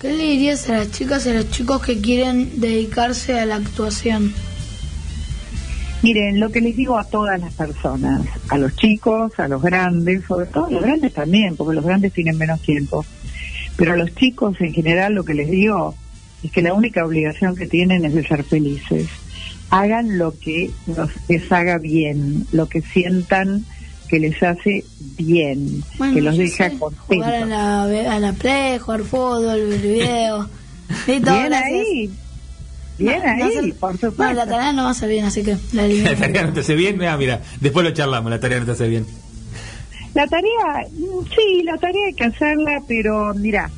¿Qué 0.00 0.12
le 0.12 0.22
dirías 0.22 0.70
a 0.70 0.78
las 0.78 0.92
chicas 0.92 1.26
y 1.26 1.30
a 1.30 1.34
los 1.34 1.50
chicos 1.50 1.82
que 1.82 2.00
quieren 2.00 2.60
dedicarse 2.60 3.40
a 3.40 3.44
la 3.44 3.56
actuación? 3.56 4.32
Miren, 6.02 6.38
lo 6.38 6.52
que 6.52 6.60
les 6.60 6.76
digo 6.76 6.96
a 6.96 7.02
todas 7.02 7.40
las 7.40 7.52
personas, 7.54 8.22
a 8.50 8.56
los 8.56 8.76
chicos, 8.76 9.32
a 9.40 9.48
los 9.48 9.60
grandes, 9.60 10.24
sobre 10.26 10.46
todo 10.46 10.66
a 10.66 10.70
los 10.70 10.82
grandes 10.82 11.12
también, 11.12 11.56
porque 11.56 11.74
los 11.74 11.84
grandes 11.84 12.12
tienen 12.12 12.38
menos 12.38 12.62
tiempo, 12.62 13.04
pero 13.76 13.94
a 13.94 13.96
los 13.96 14.14
chicos 14.14 14.60
en 14.60 14.72
general 14.72 15.14
lo 15.14 15.24
que 15.24 15.34
les 15.34 15.50
digo 15.50 15.96
es 16.42 16.52
que 16.52 16.62
la 16.62 16.74
única 16.74 17.04
obligación 17.04 17.56
que 17.56 17.66
tienen 17.66 18.04
es 18.04 18.14
de 18.14 18.26
ser 18.26 18.44
felices. 18.44 19.08
Hagan 19.70 20.16
lo 20.18 20.38
que 20.38 20.70
los, 20.86 21.10
les 21.28 21.50
haga 21.52 21.78
bien, 21.78 22.46
lo 22.52 22.68
que 22.68 22.80
sientan 22.80 23.64
que 24.08 24.18
les 24.18 24.42
hace 24.42 24.84
bien, 25.18 25.82
que 26.14 26.22
los 26.22 26.38
deja 26.38 26.70
sé, 26.70 26.78
contentos. 26.78 27.06
Jugar 27.08 27.34
a 27.34 27.44
la, 27.44 27.82
a 28.14 28.18
la 28.20 28.32
play, 28.32 28.78
jugar 28.78 29.02
fútbol, 29.02 29.66
ver 29.68 29.78
video. 29.80 30.48
Y 31.06 31.20
todo, 31.20 31.34
Bien 31.34 31.46
gracias. 31.50 31.64
ahí, 31.64 32.10
bien 32.98 33.20
No, 33.26 33.36
no 33.36 33.44
ahí, 33.44 33.52
sé- 33.52 33.74
por 33.74 33.92
No, 33.92 33.98
supuesto. 34.10 34.32
la 34.34 34.46
tarea 34.46 34.72
no 34.72 34.84
va 34.84 34.90
a 34.90 34.94
ser 34.94 35.10
bien, 35.10 35.26
así 35.26 35.42
que 35.42 35.58
la. 35.74 35.86
La 35.88 36.16
tarea 36.16 36.46
no 36.46 36.52
te 36.54 36.60
hace 36.60 36.74
bien. 36.74 37.02
Ah, 37.04 37.18
mira, 37.18 37.42
después 37.60 37.84
lo 37.84 37.90
charlamos. 37.92 38.30
La 38.30 38.40
tarea 38.40 38.60
no 38.60 38.64
te 38.64 38.72
hace 38.72 38.88
bien. 38.88 39.04
La 40.14 40.26
tarea, 40.26 40.86
mm, 40.90 41.26
sí, 41.36 41.62
la 41.64 41.76
tarea 41.76 42.06
hay 42.06 42.14
que 42.14 42.24
hacerla, 42.24 42.80
pero 42.88 43.34
mira, 43.34 43.70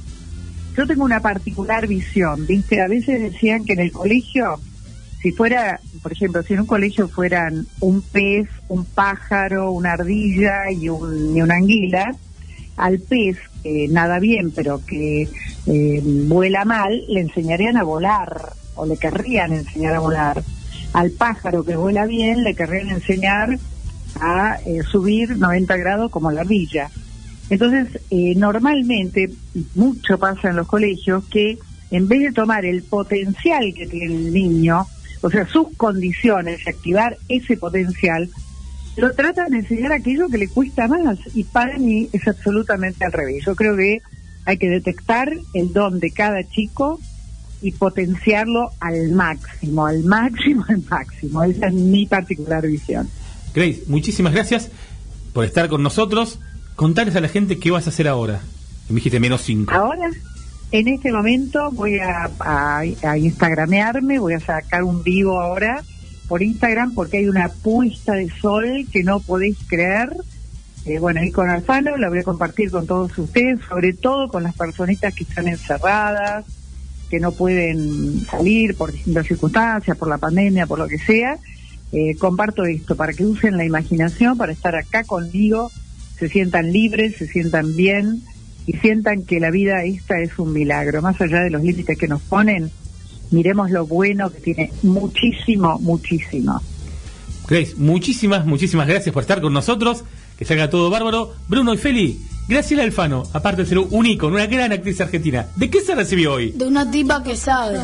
yo 0.80 0.86
tengo 0.86 1.04
una 1.04 1.20
particular 1.20 1.86
visión, 1.86 2.46
¿viste? 2.46 2.80
A 2.80 2.88
veces 2.88 3.20
decían 3.20 3.66
que 3.66 3.74
en 3.74 3.80
el 3.80 3.92
colegio, 3.92 4.58
si 5.20 5.30
fuera, 5.30 5.78
por 6.02 6.10
ejemplo, 6.10 6.42
si 6.42 6.54
en 6.54 6.60
un 6.60 6.66
colegio 6.66 7.06
fueran 7.06 7.66
un 7.80 8.00
pez, 8.00 8.48
un 8.68 8.86
pájaro, 8.86 9.72
una 9.72 9.92
ardilla 9.92 10.70
y, 10.70 10.88
un, 10.88 11.36
y 11.36 11.42
una 11.42 11.56
anguila, 11.56 12.16
al 12.78 12.98
pez 12.98 13.36
que 13.62 13.88
nada 13.90 14.18
bien, 14.20 14.52
pero 14.52 14.80
que 14.86 15.28
eh, 15.66 16.02
vuela 16.02 16.64
mal, 16.64 16.98
le 17.10 17.20
enseñarían 17.20 17.76
a 17.76 17.82
volar, 17.82 18.54
o 18.74 18.86
le 18.86 18.96
querrían 18.96 19.52
enseñar 19.52 19.96
a 19.96 20.00
volar. 20.00 20.42
Al 20.94 21.10
pájaro 21.10 21.62
que 21.62 21.76
vuela 21.76 22.06
bien, 22.06 22.42
le 22.42 22.54
querrían 22.54 22.88
enseñar 22.88 23.58
a 24.18 24.56
eh, 24.64 24.80
subir 24.90 25.36
90 25.36 25.76
grados 25.76 26.10
como 26.10 26.30
la 26.30 26.40
ardilla. 26.40 26.90
Entonces, 27.50 28.00
eh, 28.10 28.34
normalmente, 28.36 29.30
mucho 29.74 30.18
pasa 30.18 30.50
en 30.50 30.56
los 30.56 30.68
colegios 30.68 31.24
que 31.24 31.58
en 31.90 32.06
vez 32.06 32.20
de 32.20 32.32
tomar 32.32 32.64
el 32.64 32.82
potencial 32.84 33.74
que 33.74 33.86
tiene 33.86 34.14
el 34.14 34.32
niño, 34.32 34.86
o 35.20 35.30
sea, 35.30 35.46
sus 35.46 35.76
condiciones, 35.76 36.60
y 36.64 36.70
activar 36.70 37.18
ese 37.28 37.56
potencial, 37.56 38.30
lo 38.96 39.12
tratan 39.12 39.50
de 39.50 39.58
enseñar 39.58 39.92
aquello 39.92 40.28
que 40.28 40.38
le 40.38 40.48
cuesta 40.48 40.86
más. 40.86 41.18
Y 41.34 41.44
para 41.44 41.76
mí 41.78 42.08
es 42.12 42.26
absolutamente 42.28 43.04
al 43.04 43.12
revés. 43.12 43.44
Yo 43.44 43.56
creo 43.56 43.76
que 43.76 44.00
hay 44.44 44.56
que 44.56 44.68
detectar 44.68 45.32
el 45.54 45.72
don 45.72 45.98
de 45.98 46.12
cada 46.12 46.48
chico 46.48 47.00
y 47.62 47.72
potenciarlo 47.72 48.70
al 48.78 49.10
máximo, 49.10 49.86
al 49.86 50.04
máximo, 50.04 50.64
al 50.68 50.82
máximo. 50.88 51.42
Esa 51.42 51.66
es 51.66 51.74
mi 51.74 52.06
particular 52.06 52.66
visión. 52.66 53.08
Grace, 53.52 53.82
muchísimas 53.88 54.32
gracias 54.32 54.70
por 55.32 55.44
estar 55.44 55.68
con 55.68 55.82
nosotros. 55.82 56.38
Contarles 56.80 57.14
a 57.14 57.20
la 57.20 57.28
gente 57.28 57.58
qué 57.58 57.70
vas 57.70 57.86
a 57.86 57.90
hacer 57.90 58.08
ahora. 58.08 58.40
Me 58.88 58.94
dijiste 58.94 59.20
menos 59.20 59.42
5. 59.42 59.70
Ahora, 59.70 60.08
en 60.72 60.88
este 60.88 61.12
momento, 61.12 61.70
voy 61.72 61.98
a, 61.98 62.30
a, 62.40 63.18
instagramearme, 63.18 64.18
voy 64.18 64.32
a 64.32 64.40
sacar 64.40 64.84
un 64.84 65.02
vivo 65.02 65.38
ahora 65.38 65.84
por 66.26 66.42
Instagram 66.42 66.94
porque 66.94 67.18
hay 67.18 67.28
una 67.28 67.50
puesta 67.50 68.14
de 68.14 68.30
sol 68.30 68.86
que 68.90 69.02
no 69.02 69.20
podéis 69.20 69.58
creer. 69.66 70.10
Eh, 70.86 70.98
bueno, 70.98 71.20
ahí 71.20 71.30
con 71.30 71.50
Alfano 71.50 71.98
la 71.98 72.08
voy 72.08 72.20
a 72.20 72.22
compartir 72.22 72.70
con 72.70 72.86
todos 72.86 73.18
ustedes, 73.18 73.60
sobre 73.68 73.92
todo 73.92 74.28
con 74.28 74.42
las 74.42 74.54
personitas 74.54 75.14
que 75.14 75.24
están 75.24 75.48
encerradas, 75.48 76.46
que 77.10 77.20
no 77.20 77.32
pueden 77.32 78.24
salir 78.24 78.74
por 78.74 78.90
distintas 78.90 79.26
circunstancias, 79.26 79.98
por 79.98 80.08
la 80.08 80.16
pandemia, 80.16 80.66
por 80.66 80.78
lo 80.78 80.88
que 80.88 80.96
sea. 80.96 81.36
Eh, 81.92 82.16
comparto 82.16 82.64
esto 82.64 82.96
para 82.96 83.12
que 83.12 83.26
usen 83.26 83.58
la 83.58 83.66
imaginación, 83.66 84.38
para 84.38 84.52
estar 84.52 84.74
acá 84.74 85.04
conmigo, 85.04 85.70
se 86.20 86.28
sientan 86.28 86.70
libres, 86.70 87.16
se 87.16 87.26
sientan 87.26 87.74
bien 87.74 88.22
y 88.66 88.74
sientan 88.74 89.24
que 89.24 89.40
la 89.40 89.50
vida 89.50 89.82
esta 89.84 90.20
es 90.20 90.38
un 90.38 90.52
milagro. 90.52 91.00
Más 91.00 91.18
allá 91.20 91.40
de 91.40 91.50
los 91.50 91.62
límites 91.62 91.98
que 91.98 92.06
nos 92.06 92.20
ponen, 92.20 92.70
miremos 93.30 93.70
lo 93.70 93.86
bueno 93.86 94.30
que 94.30 94.40
tiene 94.40 94.72
muchísimo, 94.82 95.78
muchísimo. 95.78 96.60
Grace, 97.48 97.74
muchísimas, 97.78 98.44
muchísimas 98.44 98.86
gracias 98.86 99.12
por 99.14 99.22
estar 99.22 99.40
con 99.40 99.54
nosotros. 99.54 100.04
Que 100.38 100.44
salga 100.44 100.68
todo 100.68 100.90
bárbaro. 100.90 101.34
Bruno 101.48 101.72
y 101.72 101.78
Feli, 101.78 102.20
Graciela 102.48 102.82
Alfano, 102.82 103.22
aparte 103.32 103.62
de 103.62 103.68
ser 103.68 103.78
un 103.78 104.06
ícono, 104.06 104.36
una 104.36 104.46
gran 104.46 104.72
actriz 104.72 105.00
argentina. 105.00 105.46
¿De 105.56 105.70
qué 105.70 105.80
se 105.80 105.94
recibió 105.94 106.34
hoy? 106.34 106.52
De 106.52 106.66
una 106.66 106.90
tipa 106.90 107.22
que 107.22 107.34
sabe. 107.36 107.78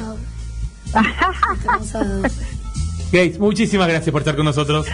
Grace, 3.12 3.38
muchísimas 3.38 3.88
gracias 3.88 4.12
por 4.12 4.20
estar 4.20 4.36
con 4.36 4.44
nosotros. 4.44 4.86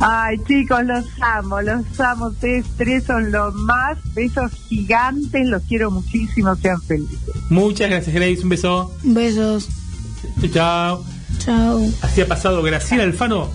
Ay, 0.00 0.38
chicos, 0.46 0.84
los 0.84 1.04
amo, 1.20 1.60
los 1.62 2.00
amo. 2.00 2.26
Ustedes 2.26 2.66
tres 2.76 3.04
son 3.04 3.32
los 3.32 3.54
más. 3.54 3.98
Besos 4.14 4.52
gigantes, 4.68 5.46
los 5.46 5.62
quiero 5.62 5.90
muchísimo. 5.90 6.54
Sean 6.56 6.80
felices. 6.82 7.18
Muchas 7.48 7.90
gracias, 7.90 8.14
Grace. 8.14 8.42
Un 8.42 8.48
beso. 8.48 8.94
Besos. 9.02 9.68
Chao, 10.40 10.50
chao. 10.52 11.04
Chao. 11.38 11.80
Así 12.02 12.20
ha 12.20 12.26
pasado 12.28 12.62
Graciela 12.62 13.04
Alfano. 13.04 13.50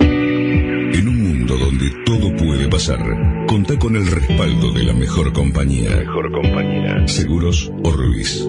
En 0.00 1.08
un 1.08 1.22
mundo 1.22 1.56
donde 1.56 1.90
todo 2.04 2.34
puede 2.36 2.68
pasar, 2.68 2.98
contá 3.46 3.78
con 3.78 3.96
el 3.96 4.06
respaldo 4.06 4.72
de 4.72 4.84
la 4.84 4.92
mejor 4.94 5.32
compañía. 5.32 5.90
mejor 5.96 6.32
compañía. 6.32 7.06
Seguros 7.06 7.70
Orbis. 7.84 8.48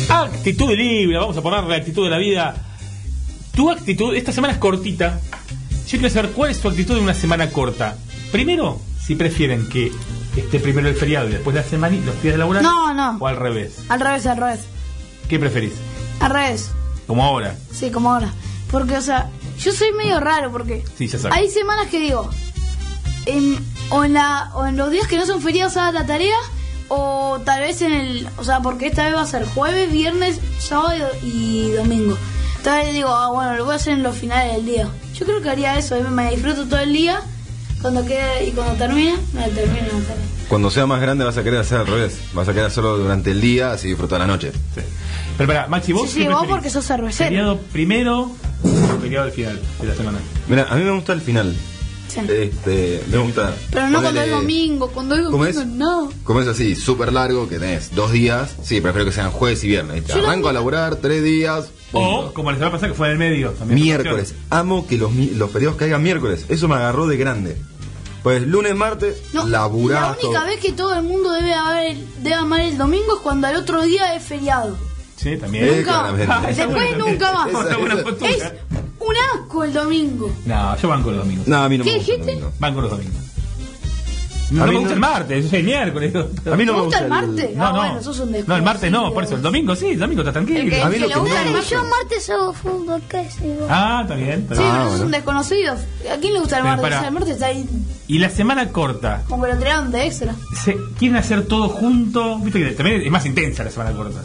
Actitud 0.10 0.70
libre, 0.72 1.18
vamos 1.18 1.38
a 1.38 1.42
ponerle 1.42 1.76
actitud 1.78 2.04
de 2.04 2.10
la 2.10 2.18
vida. 2.18 2.56
Tu 3.54 3.72
actitud, 3.72 4.14
esta 4.14 4.34
semana 4.34 4.52
es 4.52 4.60
cortita. 4.60 5.22
Yo 5.88 5.98
quiero 5.98 6.10
saber 6.10 6.32
cuál 6.32 6.52
es 6.52 6.60
tu 6.60 6.68
actitud 6.68 6.96
de 6.96 7.00
una 7.00 7.14
semana 7.14 7.50
corta. 7.50 7.96
Primero, 8.34 8.82
si 9.02 9.16
prefieren 9.16 9.70
que 9.70 9.94
esté 10.36 10.60
primero 10.60 10.90
el 10.90 10.96
feriado 10.96 11.30
y 11.30 11.32
después 11.32 11.56
la 11.56 11.64
semana, 11.64 11.96
los 12.06 12.22
días 12.22 12.34
de 12.34 12.38
laburar. 12.38 12.64
No, 12.64 12.94
no. 12.94 13.16
O 13.18 13.28
al 13.28 13.38
revés. 13.38 13.78
Al 13.88 14.02
revés, 14.02 14.26
al 14.26 14.36
revés. 14.36 14.60
¿Qué 15.30 15.40
preferís? 15.40 15.72
Al 16.20 16.32
revés. 16.32 16.72
Como 17.08 17.24
ahora. 17.24 17.56
Sí, 17.72 17.92
como 17.92 18.12
ahora. 18.12 18.34
Porque, 18.70 18.98
o 18.98 19.02
sea, 19.02 19.30
yo 19.60 19.72
soy 19.72 19.92
medio 19.94 20.20
raro 20.20 20.52
porque 20.52 20.84
Sí, 20.98 21.08
ya 21.08 21.18
sabes. 21.20 21.38
hay 21.38 21.50
semanas 21.50 21.88
que 21.90 22.00
digo, 22.00 22.30
en, 23.26 23.58
o, 23.90 24.04
en 24.04 24.14
la, 24.14 24.52
o 24.56 24.66
en 24.66 24.78
los 24.78 24.92
días 24.92 25.08
que 25.08 25.18
no 25.18 25.26
son 25.26 25.42
feriados 25.42 25.78
haga 25.78 25.92
la 26.02 26.06
tarea, 26.06 26.38
o 26.88 27.40
tal 27.44 27.62
vez 27.62 27.82
en 27.82 27.94
el, 27.94 28.30
o 28.38 28.44
sea, 28.44 28.60
porque 28.62 28.88
esta 28.88 29.06
vez 29.06 29.16
va 29.16 29.22
a 29.22 29.26
ser 29.28 29.46
jueves, 29.46 29.92
viernes, 29.92 30.40
sábado 30.60 31.08
y 31.24 31.72
domingo. 31.72 32.16
Entonces 32.58 32.94
digo, 32.94 33.10
ah, 33.10 33.30
bueno, 33.32 33.56
lo 33.56 33.66
voy 33.66 33.74
a 33.74 33.76
hacer 33.78 33.94
en 33.94 34.04
los 34.04 34.16
finales 34.16 34.54
del 34.56 34.66
día. 34.66 34.88
Yo 35.14 35.26
creo 35.26 35.42
que 35.42 35.50
haría 35.50 35.78
eso, 35.78 35.96
eh, 35.96 36.04
me 36.04 36.30
disfruto 36.32 36.66
todo 36.68 36.80
el 36.80 36.94
día, 36.94 37.22
cuando 37.92 38.06
quede 38.06 38.48
y 38.48 38.52
cuando 38.52 38.74
termine, 38.76 39.16
me 39.34 39.48
termino 39.50 39.82
la 39.86 40.08
tarea. 40.08 40.26
Cuando 40.48 40.70
sea 40.72 40.86
más 40.86 41.02
grande 41.02 41.24
vas 41.26 41.38
a 41.38 41.44
querer 41.44 41.60
hacer 41.60 41.80
al 41.80 41.88
revés. 41.88 42.20
Vas 42.34 42.48
a 42.48 42.52
querer 42.54 42.66
hacerlo 42.68 42.98
durante 42.98 43.32
el 43.32 43.42
día, 43.42 43.72
así 43.72 43.88
disfrutar 43.90 44.20
la 44.20 44.28
noche. 44.28 44.52
Sí. 44.74 44.82
Pero 45.38 45.48
para, 45.48 45.68
Maxi, 45.68 45.94
vos. 45.94 46.10
Sí, 46.10 46.22
sí, 46.24 46.28
vos 46.28 46.46
porque 46.48 46.70
sos 46.70 46.86
cervecero. 46.86 47.30
¿Feriado 47.30 47.60
primero 47.72 48.22
o 48.64 49.00
feriado 49.02 49.26
al 49.26 49.32
final 49.32 49.60
de 49.82 49.88
la 49.88 49.96
semana? 49.96 50.18
Mira, 50.48 50.68
a 50.70 50.76
mí 50.76 50.84
me 50.84 50.92
gusta 50.92 51.14
el 51.14 51.22
final. 51.22 51.56
Sí. 52.08 52.22
Este, 52.30 53.04
me 53.12 53.18
gusta. 53.18 53.54
Pero 53.72 53.90
no 53.90 54.02
cuando 54.02 54.22
es 54.22 54.32
domingo, 54.32 54.88
cuando 54.90 55.16
es 55.16 55.22
¿Cómo 55.26 55.38
domingo, 55.46 55.62
es? 55.62 55.68
no. 55.68 56.12
Como 56.24 56.42
es 56.42 56.48
así, 56.48 56.76
súper 56.76 57.12
largo, 57.12 57.50
que 57.50 57.60
tenés 57.60 57.94
dos 57.94 58.12
días. 58.12 58.56
Sí, 58.64 58.80
prefiero 58.82 59.06
que 59.06 59.12
sean 59.12 59.32
jueves 59.32 59.64
y 59.64 59.68
viernes. 59.68 60.06
Yo 60.06 60.16
Arranco 60.24 60.48
a 60.50 60.54
laburar 60.54 60.96
tres 60.98 61.24
días. 61.24 61.70
O, 61.92 62.00
punto. 62.22 62.34
como 62.34 62.52
la 62.52 62.58
semana 62.58 62.72
pasada 62.72 62.90
que 62.92 62.98
fue 62.98 63.08
en 63.08 63.14
el 63.14 63.20
medio. 63.20 63.52
También 63.52 63.82
Miércoles. 63.82 64.34
Amo 64.50 64.86
que 64.88 64.98
los, 64.98 65.12
mi- 65.12 65.32
los 65.32 65.50
feriados 65.52 65.78
caigan 65.78 66.04
miércoles. 66.04 66.46
Eso 66.50 66.68
me 66.68 66.76
agarró 66.76 67.08
de 67.08 67.18
grande. 67.18 67.58
Pues 68.26 68.42
lunes, 68.42 68.74
martes, 68.76 69.22
No, 69.34 69.46
laburás. 69.46 70.02
la 70.02 70.08
única 70.14 70.40
todo. 70.40 70.46
vez 70.48 70.60
que 70.60 70.72
todo 70.72 70.96
el 70.96 71.04
mundo 71.04 71.32
debe, 71.32 71.54
haber, 71.54 71.96
debe 72.24 72.34
amar 72.34 72.62
el 72.62 72.76
domingo 72.76 73.18
es 73.18 73.22
cuando 73.22 73.48
el 73.48 73.56
otro 73.56 73.84
día 73.84 74.16
es 74.16 74.24
feriado. 74.24 74.76
Sí, 75.16 75.38
también. 75.38 75.78
Nunca. 75.78 76.10
esa 76.20 76.42
Después 76.66 76.72
buena 76.74 76.98
nunca 76.98 77.32
más. 77.32 77.48
Esa 77.50 77.78
Esa-. 78.28 78.48
Es 78.48 78.54
un 79.00 79.16
asco 79.36 79.64
el 79.64 79.74
domingo. 79.74 80.32
No, 80.44 80.76
yo 80.76 80.88
banco 80.88 81.12
los 81.12 81.20
domingos. 81.20 81.48
No, 81.48 81.58
a 81.58 81.70
mí 81.70 81.78
no 81.78 81.84
¿Qué 81.84 81.92
me 81.92 81.98
gusta 81.98 82.12
el 82.14 82.18
dijiste? 82.18 82.32
domingo. 82.42 82.54
Banco 82.60 82.82
los 82.82 82.90
domingos. 82.90 83.14
No, 84.52 84.64
A 84.64 84.68
mí 84.68 84.74
me 84.74 84.80
gusta 84.80 84.90
no- 84.90 84.94
el 84.96 85.00
martes, 85.00 85.44
yo 85.44 85.50
soy 85.50 85.60
el 85.60 85.66
miércoles. 85.66 86.14
A 86.16 86.20
mí 86.20 86.26
¿Te 86.44 86.50
no 86.52 86.56
me 86.56 86.66
gusta 86.66 86.82
gusta 86.82 87.00
el 87.00 87.10
martes? 87.10 87.56
No, 87.56 87.66
ah, 87.66 87.72
no. 87.72 87.78
bueno, 87.80 88.04
sos 88.04 88.20
un 88.20 88.32
no, 88.46 88.56
el 88.56 88.62
martes 88.62 88.92
no, 88.92 89.12
por 89.14 89.24
eso. 89.24 89.36
El 89.36 89.42
domingo 89.42 89.76
sí, 89.76 89.88
el 89.88 90.00
domingo 90.00 90.22
está 90.22 90.40
El 90.40 90.46
que, 90.46 90.54
tranquilo. 90.54 90.84
A 90.86 90.90
mí 90.90 91.00
lo 91.00 91.08
que 91.08 91.20
gusta 91.20 91.34
no 91.36 91.40
el 91.40 91.46
me 91.46 91.52
martes. 91.54 91.70
Yo 91.72 91.84
martes 91.84 92.30
hago 92.30 92.54
fútbol, 92.54 93.02
¿qué 93.10 93.30
sé 93.32 93.56
yo? 93.60 93.68
Ah, 93.70 94.00
está 94.04 94.16
bien. 94.16 94.48
Sí, 94.50 94.58
bien. 94.58 94.70
Ah, 94.70 94.72
pero 94.72 94.82
sos 94.84 94.90
bueno. 94.92 95.06
un 95.06 95.12
desconocido. 95.12 95.74
¿A 95.74 96.18
quién 96.22 96.34
le 96.34 96.40
gusta 96.40 96.58
el 96.58 96.64
Pero 96.64 96.76
martes? 96.76 96.82
para- 96.84 96.96
O 96.96 97.00
sea, 97.00 97.08
el 97.08 97.14
martes 97.16 97.34
está 97.34 97.46
ahí 97.48 97.66
Y 98.08 98.20
la 98.20 98.30
semana 98.30 98.70
corta, 98.72 99.24
como 99.28 99.46
que 99.46 99.52
lo 99.54 99.58
tiraron 99.58 99.92
de 99.92 100.06
extra. 100.06 100.36
se 100.64 100.78
quieren 101.00 101.18
hacer 101.18 101.48
todo 101.48 101.68
junto. 101.70 102.38
Viste 102.40 102.60
que 102.60 102.72
también 102.74 103.02
es 103.02 103.10
más 103.12 103.26
intensa 103.26 103.64
la 103.64 103.72
semana 103.72 103.94
corta. 103.94 104.22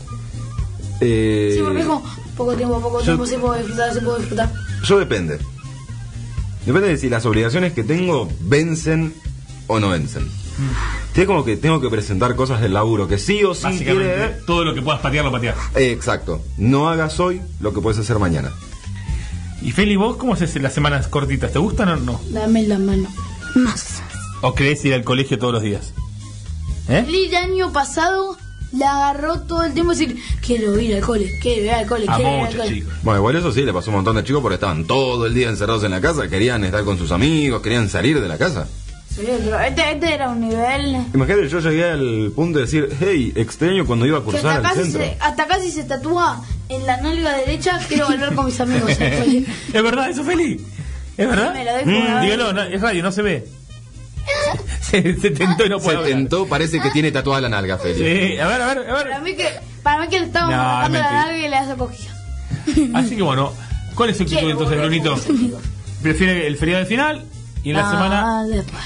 Eh, 1.01 1.53
Sí, 1.57 1.63
porque 1.63 1.81
es 1.81 1.87
como 1.87 2.05
poco 2.37 2.55
tiempo, 2.55 2.79
poco 2.81 2.99
yo- 2.99 3.05
tiempo, 3.07 3.25
sí 3.27 3.37
puedo 3.41 3.55
disfrutar, 3.55 3.95
sí 3.95 4.01
puedo 4.01 4.19
disfrutar. 4.19 4.53
Yo 4.85 4.99
depende. 4.99 5.39
Depende 6.67 6.89
de 6.89 6.99
si 6.99 7.09
las 7.09 7.25
obligaciones 7.25 7.73
que 7.73 7.83
tengo 7.85 8.29
vencen 8.41 9.15
o 9.71 9.81
no 9.81 9.89
vencen. 9.91 10.29
Como 11.27 11.45
que 11.45 11.57
tengo 11.57 11.81
que 11.81 11.89
presentar 11.89 12.35
cosas 12.35 12.61
del 12.61 12.73
laburo 12.73 13.07
que 13.07 13.19
sí 13.19 13.45
o 13.45 13.55
sí 13.55 13.85
todo 14.47 14.65
lo 14.65 14.75
que 14.75 14.83
puedas 14.83 15.01
patear, 15.01 15.25
lo 15.25 15.33
pateas. 15.33 15.57
Eh, 15.75 15.93
exacto. 15.93 16.43
No 16.57 16.89
hagas 16.89 17.21
hoy 17.21 17.41
lo 17.61 17.73
que 17.73 17.81
puedes 17.81 17.99
hacer 17.99 18.19
mañana. 18.19 18.51
Y 19.63 19.73
Feli, 19.73 19.97
¿vos 19.97 20.17
cómo 20.17 20.33
haces 20.33 20.55
las 20.63 20.73
semanas 20.73 21.09
cortitas? 21.09 21.53
¿Te 21.53 21.59
gustan 21.59 21.89
o 21.91 21.97
no? 21.97 22.21
Dame 22.31 22.63
la 22.63 22.79
mano. 22.79 23.09
Más. 23.55 24.03
¿O 24.41 24.55
crees 24.55 24.85
ir 24.87 24.95
al 24.95 25.05
colegio 25.05 25.39
todos 25.39 25.53
los 25.53 25.63
días? 25.63 25.93
¿Eh? 26.89 27.05
El 27.07 27.35
año 27.37 27.71
pasado 27.73 28.37
le 28.73 28.85
agarró 28.85 29.41
todo 29.41 29.65
el 29.65 29.75
tiempo 29.75 29.91
decir, 29.93 30.17
quiero 30.45 30.79
ir 30.81 30.95
al 30.97 31.03
cole, 31.03 31.31
quiero 31.43 31.65
ir 31.65 31.71
al 31.73 31.87
cole, 31.87 32.07
A 32.09 32.17
quiero 32.17 32.31
ir 32.31 32.37
al 32.37 32.41
muchos 32.47 32.61
cole. 32.63 32.75
chicos. 32.75 32.95
Bueno, 33.03 33.19
igual 33.21 33.37
eso 33.37 33.53
sí, 33.53 33.63
le 33.63 33.73
pasó 33.73 33.91
a 33.91 33.93
un 33.93 33.97
montón 33.97 34.17
de 34.17 34.25
chicos 34.25 34.41
porque 34.41 34.55
estaban 34.55 34.85
todo 34.87 35.27
el 35.27 35.35
día 35.35 35.51
encerrados 35.51 35.85
en 35.85 35.91
la 35.91 36.01
casa, 36.01 36.29
querían 36.29 36.65
estar 36.65 36.85
con 36.85 36.97
sus 36.97 37.13
amigos, 37.13 37.61
querían 37.61 37.89
salir 37.91 38.21
de 38.21 38.29
la 38.29 38.39
casa. 38.39 38.67
Este, 39.21 39.91
este 39.93 40.15
era 40.15 40.31
un 40.31 40.41
nivel... 40.41 40.97
Imagínate, 41.15 41.49
yo 41.49 41.61
llegué 41.61 41.85
al 41.91 42.33
punto 42.35 42.59
de 42.59 42.65
decir, 42.65 42.89
hey, 43.01 43.33
extraño 43.37 43.85
cuando 43.87 44.07
iba 44.07 44.19
a 44.19 44.23
cursar 44.23 44.57
hasta, 44.57 44.69
al 44.69 44.75
casi 44.75 44.83
centro. 44.91 45.01
se, 45.03 45.17
hasta 45.21 45.47
casi 45.47 45.71
se 45.71 45.85
tatúa 45.85 46.43
en 46.69 46.87
la 46.87 46.97
nalga 47.01 47.37
derecha, 47.37 47.79
quiero 47.89 48.07
volver 48.07 48.35
con 48.35 48.47
mis 48.47 48.61
amigos 48.61 48.93
cole. 48.97 49.45
¿Es 49.73 49.83
verdad 49.83 50.11
eso, 50.11 50.25
Feli? 50.25 50.61
¿Es 51.17 51.29
verdad? 51.29 51.53
Me 51.53 51.65
lo 51.65 51.75
dejo 51.75 51.87
vez. 51.91 52.23
Dígalo, 52.23 52.53
no, 52.53 52.63
es 52.63 52.81
radio, 52.81 53.03
no 53.03 53.13
se 53.13 53.23
ve. 53.23 53.49
Se, 54.81 55.03
se 55.21 55.31
tentó 55.31 55.65
y 55.65 55.69
no 55.69 55.79
Se 55.79 55.85
puede 55.85 55.99
hablar. 55.99 56.13
tentó, 56.13 56.47
parece 56.47 56.81
que 56.81 56.91
tiene 56.91 57.13
tatuada 57.13 57.43
la 57.43 57.49
nalga, 57.49 57.79
Feli. 57.79 57.95
Sí, 58.33 58.39
a 58.39 58.47
ver, 58.49 58.61
a 58.63 58.67
ver, 58.75 58.91
a 58.91 58.95
Para 58.95 59.05
ver. 59.05 59.23
mí 59.23 59.37
que, 59.37 59.49
para 59.83 60.01
mí 60.01 60.09
que 60.09 60.19
le 60.21 60.27
estamos 60.27 60.51
No, 60.51 60.57
la 60.57 60.89
nalga 60.89 61.39
y 61.39 61.49
le 61.49 61.57
hace 61.57 61.75
cosquillas. 61.77 62.15
Así 62.95 63.17
que 63.17 63.23
bueno, 63.23 63.53
¿cuál 63.95 64.11
es 64.11 64.17
su 64.17 64.25
actitud 64.25 64.51
entonces, 64.51 64.79
Brunito? 64.79 65.17
¿Prefiere 66.03 66.47
el 66.47 66.57
feriado 66.57 66.81
del 66.81 66.89
final 66.89 67.25
y 67.63 67.71
en 67.71 67.77
la 67.77 67.89
Ah, 67.89 67.91
semana? 67.91 68.45
después, 68.49 68.83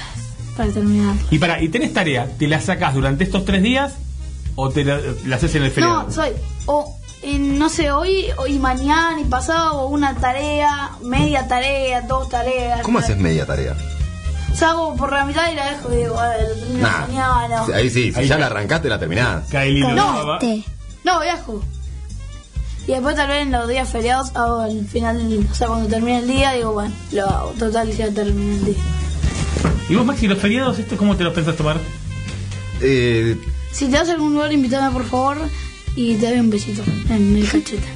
para 0.55 0.71
terminar. 0.71 1.15
Y 1.31 1.39
para, 1.39 1.61
¿y 1.61 1.69
tenés 1.69 1.93
tarea? 1.93 2.27
¿Te 2.37 2.47
la 2.47 2.59
sacás 2.61 2.93
durante 2.93 3.23
estos 3.23 3.45
tres 3.45 3.61
días 3.61 3.93
o 4.55 4.69
te 4.69 4.83
la, 4.85 4.99
la 5.25 5.35
haces 5.35 5.53
en 5.55 5.63
el 5.63 5.71
feriado? 5.71 6.03
No, 6.03 6.11
soy, 6.11 6.29
o 6.65 6.97
en, 7.23 7.57
no 7.59 7.69
sé, 7.69 7.91
hoy, 7.91 8.25
hoy 8.37 8.59
mañana 8.59 9.19
y 9.19 9.25
pasado, 9.25 9.81
o 9.81 9.87
una 9.87 10.15
tarea, 10.15 10.91
media 11.03 11.47
tarea, 11.47 12.01
dos 12.01 12.29
tareas. 12.29 12.81
¿Cómo 12.81 12.99
haces 12.99 13.17
media 13.17 13.45
tarea? 13.45 13.75
O 14.51 14.55
sea, 14.57 14.69
hago 14.69 14.95
por 14.95 15.11
la 15.11 15.25
mitad 15.25 15.51
y 15.51 15.55
la 15.55 15.71
dejo 15.71 15.91
y 15.91 15.97
digo, 15.97 16.17
a 16.17 16.29
ver, 16.29 16.47
lo 16.47 16.55
termino 16.55 16.81
Nah. 16.87 17.07
mañana. 17.07 17.63
Ahí 17.73 17.89
sí, 17.89 18.13
si 18.13 18.19
Ahí 18.19 18.27
ya 18.27 18.37
la 18.37 18.45
arrancaste, 18.45 18.87
la 18.87 18.97
terminás. 18.99 19.49
Cae 19.49 19.67
el 19.67 19.75
de 19.81 19.93
No. 19.93 20.39
No, 21.03 21.19
viajo. 21.19 21.61
Y 22.87 22.91
después 22.91 23.15
tal 23.15 23.27
vez 23.27 23.41
en 23.41 23.51
los 23.51 23.67
días 23.67 23.89
feriados 23.89 24.31
hago 24.35 24.59
al 24.61 24.85
final, 24.87 25.45
o 25.51 25.55
sea, 25.55 25.67
cuando 25.67 25.89
termine 25.89 26.19
el 26.19 26.27
día, 26.27 26.51
digo, 26.53 26.71
bueno, 26.71 26.93
lo 27.11 27.25
hago, 27.27 27.49
total 27.59 27.91
ya 27.91 28.09
terminé 28.11 28.55
el 28.55 28.65
día. 28.65 28.75
¿Y 29.89 29.95
vos, 29.95 30.05
Maxi, 30.05 30.27
los 30.27 30.37
feriados, 30.39 30.79
estos 30.79 30.97
cómo 30.97 31.15
te 31.15 31.23
los 31.23 31.33
pensás 31.33 31.55
tomar? 31.55 31.79
Eh, 32.81 33.37
Si 33.71 33.85
te 33.87 33.97
vas 33.97 34.09
a 34.09 34.13
algún 34.13 34.33
lugar, 34.33 34.51
invítame 34.53 34.91
por 34.93 35.05
favor 35.05 35.37
y 35.95 36.15
te 36.15 36.29
doy 36.29 36.39
un 36.39 36.49
besito 36.49 36.83
en 37.09 37.35
el 37.37 37.45
cachete. 37.51 37.87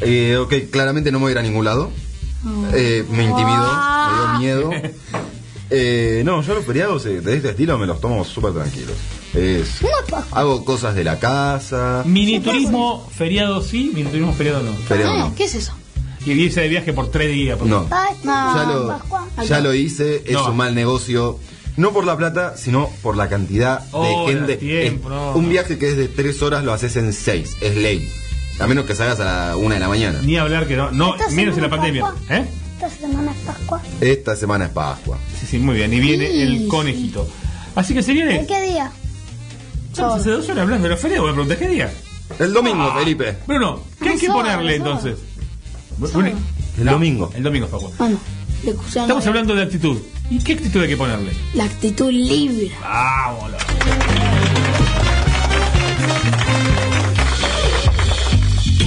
eh, 0.00 0.36
ok, 0.36 0.54
claramente 0.70 1.10
no 1.12 1.18
me 1.18 1.24
voy 1.24 1.30
a 1.30 1.32
ir 1.32 1.38
a 1.38 1.42
ningún 1.42 1.64
lado. 1.64 1.90
Eh, 2.74 3.04
me 3.10 3.24
intimidó, 3.24 3.82
me 4.10 4.18
dio 4.18 4.38
miedo. 4.38 4.70
Eh, 5.70 6.22
no, 6.26 6.42
yo 6.42 6.54
los 6.54 6.64
feriados 6.66 7.04
eh, 7.06 7.20
de 7.22 7.36
este 7.36 7.50
estilo 7.50 7.78
me 7.78 7.86
los 7.86 7.98
tomo 7.98 8.22
súper 8.24 8.52
tranquilos. 8.52 8.92
Es, 9.32 9.80
hago 10.30 10.62
cosas 10.64 10.94
de 10.94 11.02
la 11.02 11.18
casa. 11.18 12.02
Mini 12.06 12.38
turismo, 12.38 13.10
feriado 13.12 13.62
sí, 13.62 13.90
mini 13.94 14.08
turismo, 14.10 14.34
feriado 14.34 14.62
no. 14.62 14.72
Feriado 14.74 15.18
no. 15.18 15.34
¿Qué 15.34 15.44
es 15.44 15.54
eso? 15.54 15.72
Y 16.26 16.32
irse 16.32 16.60
de 16.62 16.68
viaje 16.68 16.92
por 16.92 17.10
tres 17.10 17.32
días. 17.32 17.58
por- 17.58 17.66
No. 17.68 17.88
Ya 18.24 18.64
lo, 18.66 19.00
ya 19.46 19.60
lo 19.60 19.74
hice, 19.74 20.22
es 20.26 20.32
No. 20.32 20.50
un 20.50 20.56
mal 20.56 20.74
negocio. 20.74 21.38
No 21.76 21.92
por 21.92 22.04
la 22.04 22.16
plata, 22.16 22.56
sino 22.56 22.88
por 23.02 23.16
la 23.16 23.28
cantidad 23.28 23.80
de 23.80 24.14
gente. 24.32 24.56
tiempo, 24.56 25.08
Es- 25.08 25.14
no. 25.14 25.32
Un 25.34 25.48
viaje 25.48 25.76
que 25.76 25.90
es 25.90 25.96
de 25.96 26.08
tres 26.08 26.40
horas 26.42 26.64
lo 26.64 26.72
haces 26.72 26.96
en 26.96 27.12
seis, 27.12 27.56
es 27.60 27.76
ley. 27.76 28.08
A 28.60 28.66
menos 28.68 28.86
que 28.86 28.94
salgas 28.94 29.18
a 29.20 29.24
la 29.50 29.56
una 29.56 29.74
de 29.74 29.80
la 29.80 29.88
mañana. 29.88 30.20
Ni 30.22 30.36
hablar 30.36 30.68
que 30.68 30.76
no, 30.76 30.90
no 30.92 31.16
menos 31.32 31.56
en 31.56 31.62
la 31.62 31.70
pandemia. 31.70 32.04
¿Eh? 32.30 32.44
Esta 32.76 32.88
semana 32.90 33.32
es 33.32 33.38
Pascua. 33.38 33.82
Esta 34.00 34.36
semana 34.36 34.64
es 34.66 34.70
Pascua. 34.70 35.18
Sí, 35.40 35.46
sí, 35.46 35.58
muy 35.58 35.74
bien. 35.74 35.92
Y 35.92 35.98
viene 36.00 36.42
el 36.42 36.68
conejito. 36.68 37.26
Así 37.74 37.92
que 37.94 38.02
se 38.02 38.12
¿De 38.14 38.22
viene. 38.22 38.46
qué 38.46 38.62
día? 38.62 38.92
Estamos 39.90 40.20
hace 40.20 40.30
dos 40.30 40.44
horas 40.48 40.58
hablando 40.62 40.84
de 40.84 40.90
los 40.94 41.00
feriados. 41.00 41.26
Me 41.26 41.32
pregunté 41.32 41.56
qué 41.56 41.68
día. 41.68 41.92
El 42.38 42.52
domingo, 42.52 42.82
Ah, 42.84 42.96
Felipe. 42.98 43.36
Bruno, 43.46 43.80
¿qué 44.00 44.10
hay 44.10 44.18
que 44.18 44.28
ponerle 44.28 44.76
entonces? 44.76 45.18
El 46.78 46.84
no, 46.84 46.92
domingo. 46.92 47.30
El 47.34 47.42
domingo, 47.42 47.68
Facu. 47.68 47.90
Bueno, 47.98 48.18
Estamos 48.66 49.26
hablando 49.26 49.54
de 49.54 49.62
actitud. 49.62 49.98
¿Y 50.30 50.38
qué 50.38 50.54
actitud 50.54 50.80
hay 50.80 50.88
que 50.88 50.96
ponerle? 50.96 51.32
La 51.54 51.64
actitud 51.64 52.10
libre. 52.10 52.72
Vámonos. 52.80 53.62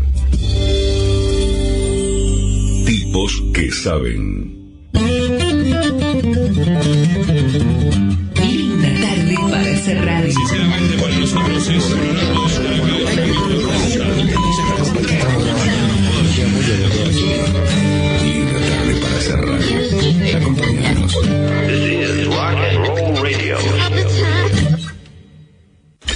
Tipos 2.86 3.40
que 3.54 3.70
saben. 3.70 4.58
Linda 8.40 8.88
tarde 9.00 9.36
para 9.50 9.70
hacer 9.72 10.04
radio. 10.04 10.32
Sinceramente 10.32 10.98
para 11.00 11.14
nosotros 11.18 11.68
es 11.68 11.90
Linda 18.22 18.58
tarde 18.68 18.94
para 19.00 19.16
hacer 19.16 19.38
radio. 19.40 19.76
Acompáñanos. 20.36 21.12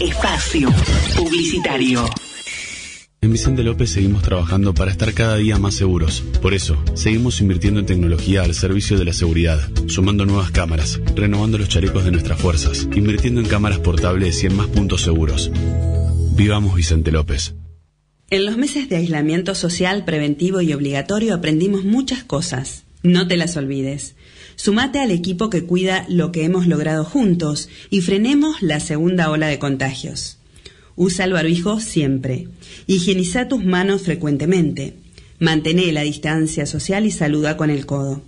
Espacio 0.01 0.68
Publicitario. 1.16 2.05
En 3.27 3.33
Vicente 3.33 3.64
López 3.64 3.91
seguimos 3.91 4.22
trabajando 4.22 4.72
para 4.72 4.93
estar 4.93 5.12
cada 5.12 5.37
día 5.37 5.59
más 5.59 5.74
seguros. 5.74 6.22
Por 6.41 6.55
eso, 6.55 6.81
seguimos 6.95 7.41
invirtiendo 7.41 7.81
en 7.81 7.87
tecnología 7.87 8.43
al 8.43 8.55
servicio 8.55 8.97
de 9.01 9.05
la 9.05 9.12
seguridad, 9.12 9.68
sumando 9.89 10.24
nuevas 10.24 10.53
cámaras, 10.53 11.01
renovando 11.16 11.59
los 11.59 11.68
chalecos 11.68 12.05
de 12.05 12.12
nuestras 12.12 12.41
fuerzas, 12.41 12.89
invirtiendo 12.95 13.41
en 13.41 13.49
cámaras 13.49 13.81
portables 13.81 14.41
y 14.45 14.47
en 14.47 14.55
más 14.55 14.68
puntos 14.68 15.03
seguros. 15.03 15.51
Vivamos 16.37 16.77
Vicente 16.77 17.11
López. 17.11 17.57
En 18.31 18.45
los 18.45 18.57
meses 18.57 18.89
de 18.89 18.95
aislamiento 18.95 19.57
social 19.57 20.05
preventivo 20.05 20.61
y 20.61 20.72
obligatorio 20.72 21.35
aprendimos 21.35 21.83
muchas 21.83 22.22
cosas. 22.22 22.85
No 23.03 23.27
te 23.27 23.37
las 23.37 23.57
olvides. 23.57 24.14
Sumate 24.55 25.01
al 25.01 25.11
equipo 25.11 25.51
que 25.51 25.64
cuida 25.64 26.07
lo 26.09 26.31
que 26.31 26.45
hemos 26.45 26.68
logrado 26.68 27.05
juntos 27.05 27.70
y 27.91 28.03
frenemos 28.03 28.62
la 28.62 28.79
segunda 28.79 29.33
ola 29.33 29.49
de 29.49 29.59
contagios. 29.59 30.39
Usa 30.97 31.26
el 31.26 31.32
barbijo 31.32 31.78
siempre. 31.78 32.49
Higieniza 32.86 33.49
tus 33.49 33.64
manos 33.64 34.03
frecuentemente. 34.03 34.94
Mantén 35.38 35.94
la 35.94 36.01
distancia 36.01 36.64
social 36.64 37.05
y 37.05 37.11
saluda 37.11 37.59
con 37.59 37.70
el 37.70 37.84
codo. 37.84 38.22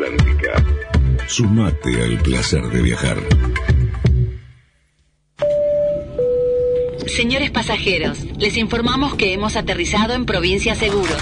Sumate 1.28 2.02
al 2.02 2.22
placer 2.22 2.64
de 2.70 2.82
viajar. 2.82 3.22
Señores 7.20 7.52
pasajeros, 7.52 8.18
les 8.38 8.56
informamos 8.56 9.14
que 9.16 9.34
hemos 9.34 9.58
aterrizado 9.58 10.14
en 10.14 10.24
Provincia 10.24 10.74
Seguros. 10.74 11.18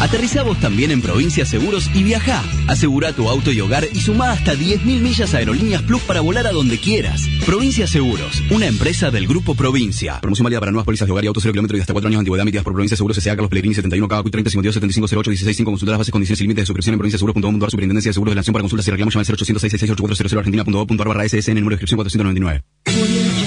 Aterriza 0.00 0.42
vos 0.44 0.58
también 0.58 0.90
en 0.92 1.02
Provincia 1.02 1.44
Seguros 1.44 1.90
y 1.94 2.02
viaja. 2.04 2.42
Asegura 2.66 3.12
tu 3.12 3.28
auto 3.28 3.52
y 3.52 3.60
hogar 3.60 3.86
y 3.92 4.00
suma 4.00 4.32
hasta 4.32 4.54
10.000 4.54 5.00
millas 5.00 5.34
a 5.34 5.38
Aerolíneas 5.38 5.82
Plus 5.82 6.00
para 6.04 6.22
volar 6.22 6.46
a 6.46 6.52
donde 6.52 6.78
quieras. 6.78 7.28
Provincia 7.44 7.86
Seguros, 7.86 8.42
una 8.50 8.66
empresa 8.66 9.10
del 9.10 9.26
Grupo 9.26 9.54
Provincia. 9.54 10.18
Promoción 10.22 10.44
válida 10.44 10.60
para 10.60 10.72
nuevas 10.72 10.86
pólizas 10.86 11.06
de 11.06 11.12
hogar 11.12 11.24
y 11.24 11.26
autos 11.26 11.42
0 11.42 11.52
kilómetros 11.52 11.76
y 11.76 11.80
hasta 11.82 11.92
4 11.92 12.08
años 12.08 12.16
de 12.16 12.20
antigüedad 12.20 12.42
emitidas 12.42 12.64
por 12.64 12.72
Provincia 12.72 12.96
Seguros 12.96 13.18
S.A. 13.18 13.36
Carlos 13.36 13.50
Pellegrini 13.50 13.74
71 13.74 14.08
KQ 14.08 14.30
30 14.30 14.50
52 14.52 14.74
75 14.74 15.20
08 15.20 15.30
16 15.32 15.56
5 15.58 15.70
Consultar 15.70 15.92
las 15.92 15.98
bases, 15.98 16.12
condiciones 16.12 16.40
y 16.40 16.44
límites 16.44 16.62
de 16.62 16.66
suscripción 16.66 16.94
en 16.94 16.98
provinciaseguros.com.ar 16.98 17.70
Superintendencia 17.70 18.08
de 18.08 18.14
Seguros 18.14 18.30
de 18.30 18.36
la 18.36 18.40
Nación 18.40 18.54
para 18.54 18.62
consultas 18.62 18.88
y 18.88 18.90
reclamos 18.90 19.12
llama 19.12 19.24
al 19.28 19.36
0800 19.36 20.32
argentina.gov.ar 20.38 21.08
barra 21.08 21.28
SSN 21.28 21.56
número 21.56 21.76
de 21.76 21.82
inscripción 21.82 21.98
499. 21.98 23.19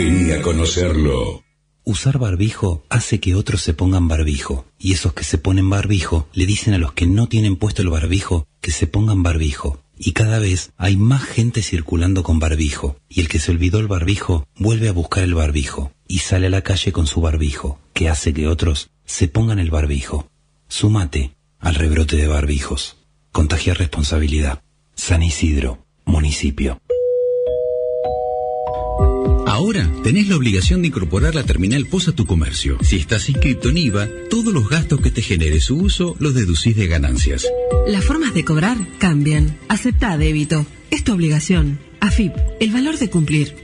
Vení 0.00 0.32
a 0.32 0.40
conocerlo. 0.40 1.44
Usar 1.84 2.16
barbijo 2.18 2.82
hace 2.88 3.20
que 3.20 3.34
otros 3.34 3.60
se 3.60 3.74
pongan 3.74 4.08
barbijo, 4.08 4.64
y 4.78 4.94
esos 4.94 5.12
que 5.12 5.24
se 5.24 5.36
ponen 5.36 5.68
barbijo 5.68 6.26
le 6.32 6.46
dicen 6.46 6.72
a 6.72 6.78
los 6.78 6.94
que 6.94 7.06
no 7.06 7.26
tienen 7.26 7.56
puesto 7.56 7.82
el 7.82 7.90
barbijo 7.90 8.46
que 8.62 8.70
se 8.70 8.86
pongan 8.86 9.22
barbijo. 9.22 9.82
Y 9.98 10.12
cada 10.12 10.38
vez 10.38 10.72
hay 10.78 10.96
más 10.96 11.24
gente 11.24 11.60
circulando 11.60 12.22
con 12.22 12.38
barbijo, 12.38 12.96
y 13.10 13.20
el 13.20 13.28
que 13.28 13.38
se 13.38 13.50
olvidó 13.50 13.78
el 13.78 13.88
barbijo 13.88 14.48
vuelve 14.56 14.88
a 14.88 14.92
buscar 14.92 15.22
el 15.22 15.34
barbijo, 15.34 15.92
y 16.08 16.20
sale 16.20 16.46
a 16.46 16.50
la 16.50 16.62
calle 16.62 16.92
con 16.92 17.06
su 17.06 17.20
barbijo, 17.20 17.78
que 17.92 18.08
hace 18.08 18.32
que 18.32 18.48
otros 18.48 18.88
se 19.04 19.28
pongan 19.28 19.58
el 19.58 19.70
barbijo. 19.70 20.30
Súmate 20.66 21.36
al 21.58 21.74
rebrote 21.74 22.16
de 22.16 22.26
barbijos. 22.26 22.96
Contagia 23.32 23.74
responsabilidad. 23.74 24.62
San 24.94 25.22
Isidro, 25.22 25.84
municipio. 26.06 26.80
Ahora 29.60 29.92
tenés 30.02 30.26
la 30.26 30.36
obligación 30.36 30.80
de 30.80 30.88
incorporar 30.88 31.34
la 31.34 31.44
terminal 31.44 31.84
POS 31.84 32.08
a 32.08 32.12
tu 32.12 32.24
comercio. 32.24 32.78
Si 32.80 32.96
estás 32.96 33.28
inscrito 33.28 33.68
en 33.68 33.76
IVA, 33.76 34.08
todos 34.30 34.54
los 34.54 34.70
gastos 34.70 35.02
que 35.02 35.10
te 35.10 35.20
genere 35.20 35.60
su 35.60 35.76
uso 35.76 36.16
los 36.18 36.32
deducís 36.32 36.74
de 36.76 36.86
ganancias. 36.86 37.46
Las 37.86 38.02
formas 38.06 38.32
de 38.32 38.42
cobrar 38.42 38.78
cambian. 38.96 39.58
Acepta 39.68 40.16
débito. 40.16 40.64
Es 40.90 41.04
tu 41.04 41.12
obligación. 41.12 41.78
AFIP, 42.00 42.32
el 42.58 42.70
valor 42.70 42.96
de 42.96 43.10
cumplir. 43.10 43.54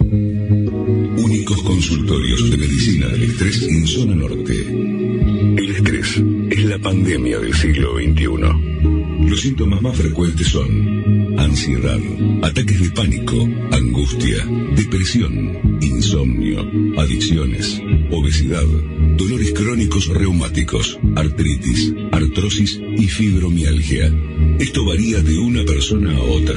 Únicos 0.00 1.62
consultorios 1.62 2.50
de 2.50 2.56
medicina 2.56 3.06
del 3.06 3.22
estrés 3.22 3.62
en 3.62 3.86
zona 3.86 4.16
norte. 4.16 4.52
El 4.52 5.70
estrés 5.76 6.20
es 6.50 6.64
la 6.64 6.80
pandemia 6.80 7.38
del 7.38 7.54
siglo 7.54 7.94
XXI. 7.98 9.28
Los 9.30 9.40
síntomas 9.42 9.80
más 9.80 9.96
frecuentes 9.96 10.48
son 10.48 11.25
ansiedad, 11.46 12.00
ataques 12.42 12.80
de 12.80 12.90
pánico, 12.90 13.48
angustia, 13.70 14.44
depresión, 14.74 15.78
insomnio, 15.80 16.60
adicciones, 16.98 17.80
obesidad, 18.10 18.66
dolores 19.16 19.52
crónicos 19.52 20.08
reumáticos, 20.08 20.98
artritis, 21.14 21.94
artrosis 22.10 22.80
y 22.98 23.06
fibromialgia. 23.06 24.12
Esto 24.58 24.84
varía 24.84 25.22
de 25.22 25.38
una 25.38 25.64
persona 25.64 26.16
a 26.16 26.22
otra. 26.22 26.56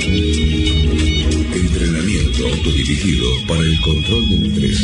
Entrenamiento 2.61 2.61
autodirigido 2.61 3.25
para 3.47 3.61
el 3.61 3.81
control 3.81 4.29
del 4.29 4.45
estrés. 4.45 4.79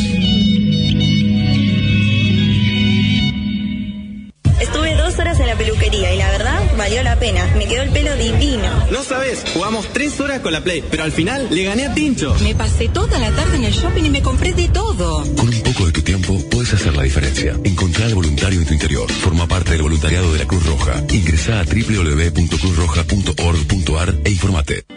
Estuve 4.59 4.95
dos 4.95 5.19
horas 5.19 5.39
en 5.39 5.45
la 5.47 5.55
peluquería 5.55 6.13
y 6.13 6.17
la 6.17 6.29
verdad 6.31 6.59
valió 6.77 7.03
la 7.03 7.19
pena. 7.19 7.45
Me 7.55 7.67
quedó 7.67 7.83
el 7.83 7.89
pelo 7.89 8.15
divino. 8.15 8.67
No 8.91 9.03
sabes, 9.03 9.43
jugamos 9.53 9.87
tres 9.93 10.19
horas 10.19 10.39
con 10.39 10.53
la 10.53 10.61
Play, 10.61 10.83
pero 10.89 11.03
al 11.03 11.11
final 11.11 11.49
le 11.51 11.65
gané 11.65 11.85
a 11.85 11.93
Tincho. 11.93 12.33
Me 12.41 12.55
pasé 12.55 12.89
toda 12.89 13.19
la 13.19 13.29
tarde 13.31 13.57
en 13.57 13.65
el 13.65 13.73
shopping 13.73 14.05
y 14.05 14.09
me 14.09 14.23
compré 14.23 14.53
de 14.53 14.69
todo. 14.69 15.23
Con 15.35 15.49
un 15.49 15.61
poco 15.61 15.85
de 15.85 15.91
tu 15.91 16.01
tiempo 16.01 16.35
puedes 16.49 16.73
hacer 16.73 16.95
la 16.95 17.03
diferencia. 17.03 17.55
Encontrar 17.63 18.07
al 18.07 18.15
voluntario 18.15 18.59
en 18.59 18.65
tu 18.65 18.73
interior. 18.73 19.11
Forma 19.11 19.47
parte 19.47 19.73
del 19.73 19.83
voluntariado 19.83 20.33
de 20.33 20.39
la 20.39 20.47
Cruz 20.47 20.65
Roja. 20.65 21.03
Ingresa 21.13 21.59
a 21.59 21.63
www.cruzroja.org.ar 21.63 24.15
e 24.23 24.31
informate. 24.31 24.96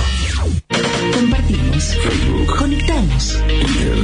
Compartimos. 1.13 1.95
Facebook. 1.95 2.55
Conectamos. 2.57 3.37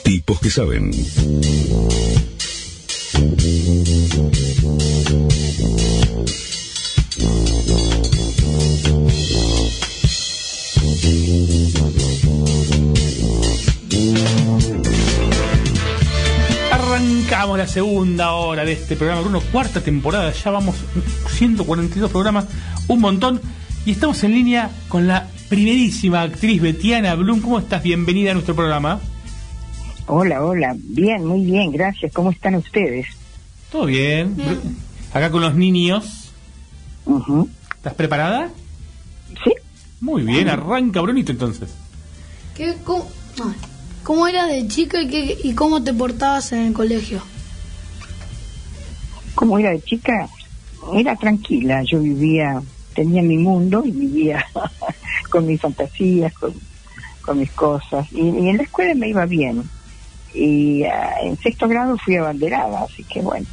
Tipos 0.04 0.40
que 0.40 0.50
saben. 0.50 0.92
Segunda 17.78 18.32
hora 18.32 18.66
de 18.66 18.72
este 18.72 18.96
programa, 18.96 19.22
Bruno, 19.22 19.40
cuarta 19.52 19.82
temporada, 19.82 20.32
ya 20.32 20.50
vamos 20.50 20.78
142 21.30 22.10
programas, 22.10 22.48
un 22.88 23.00
montón, 23.00 23.40
y 23.86 23.92
estamos 23.92 24.24
en 24.24 24.32
línea 24.32 24.72
con 24.88 25.06
la 25.06 25.28
primerísima 25.48 26.24
actriz 26.24 26.60
Betiana 26.60 27.14
Blum. 27.14 27.40
¿Cómo 27.40 27.60
estás? 27.60 27.84
Bienvenida 27.84 28.32
a 28.32 28.34
nuestro 28.34 28.56
programa. 28.56 29.00
Hola, 30.08 30.44
hola. 30.44 30.76
Bien, 30.76 31.24
muy 31.24 31.46
bien, 31.46 31.72
gracias. 31.72 32.12
¿Cómo 32.14 32.32
están 32.32 32.56
ustedes? 32.56 33.06
¿Todo 33.72 33.86
bien? 33.86 34.36
Acá 35.14 35.30
con 35.30 35.42
los 35.42 35.54
niños. 35.54 36.32
¿Estás 37.76 37.94
preparada? 37.94 38.50
Sí. 39.44 39.54
Muy 40.02 40.24
bien, 40.24 40.50
arranca 40.50 41.00
Brunito 41.02 41.32
entonces. 41.32 41.70
¿Qué, 42.56 42.76
cómo, 42.84 43.06
cómo 44.02 44.28
era 44.28 44.48
de 44.48 44.68
chica 44.68 45.00
y, 45.00 45.08
qué, 45.10 45.38
y 45.44 45.54
cómo 45.54 45.84
te 45.84 45.94
portabas 45.94 46.52
en 46.54 46.62
el 46.62 46.74
colegio? 46.74 47.22
¿Cómo 49.38 49.60
era 49.60 49.70
de 49.70 49.82
chica? 49.82 50.28
Era 50.96 51.16
tranquila. 51.16 51.84
Yo 51.84 52.00
vivía, 52.00 52.60
tenía 52.96 53.22
mi 53.22 53.38
mundo 53.38 53.84
y 53.86 53.92
vivía 53.92 54.44
con 55.30 55.46
mis 55.46 55.62
fantasías, 55.62 56.34
con, 56.34 56.54
con 57.22 57.38
mis 57.40 57.52
cosas. 57.52 58.12
Y, 58.12 58.22
y 58.22 58.50
en 58.50 58.58
la 58.58 58.64
escuela 58.64 58.96
me 58.96 59.10
iba 59.10 59.28
bien. 59.28 59.62
Y 60.34 60.84
ah, 60.86 61.14
en 61.22 61.38
sexto 61.38 61.68
grado 61.68 61.96
fui 62.00 62.16
abanderada, 62.16 62.84
así 62.84 63.04
que 63.04 63.22
bueno, 63.22 63.46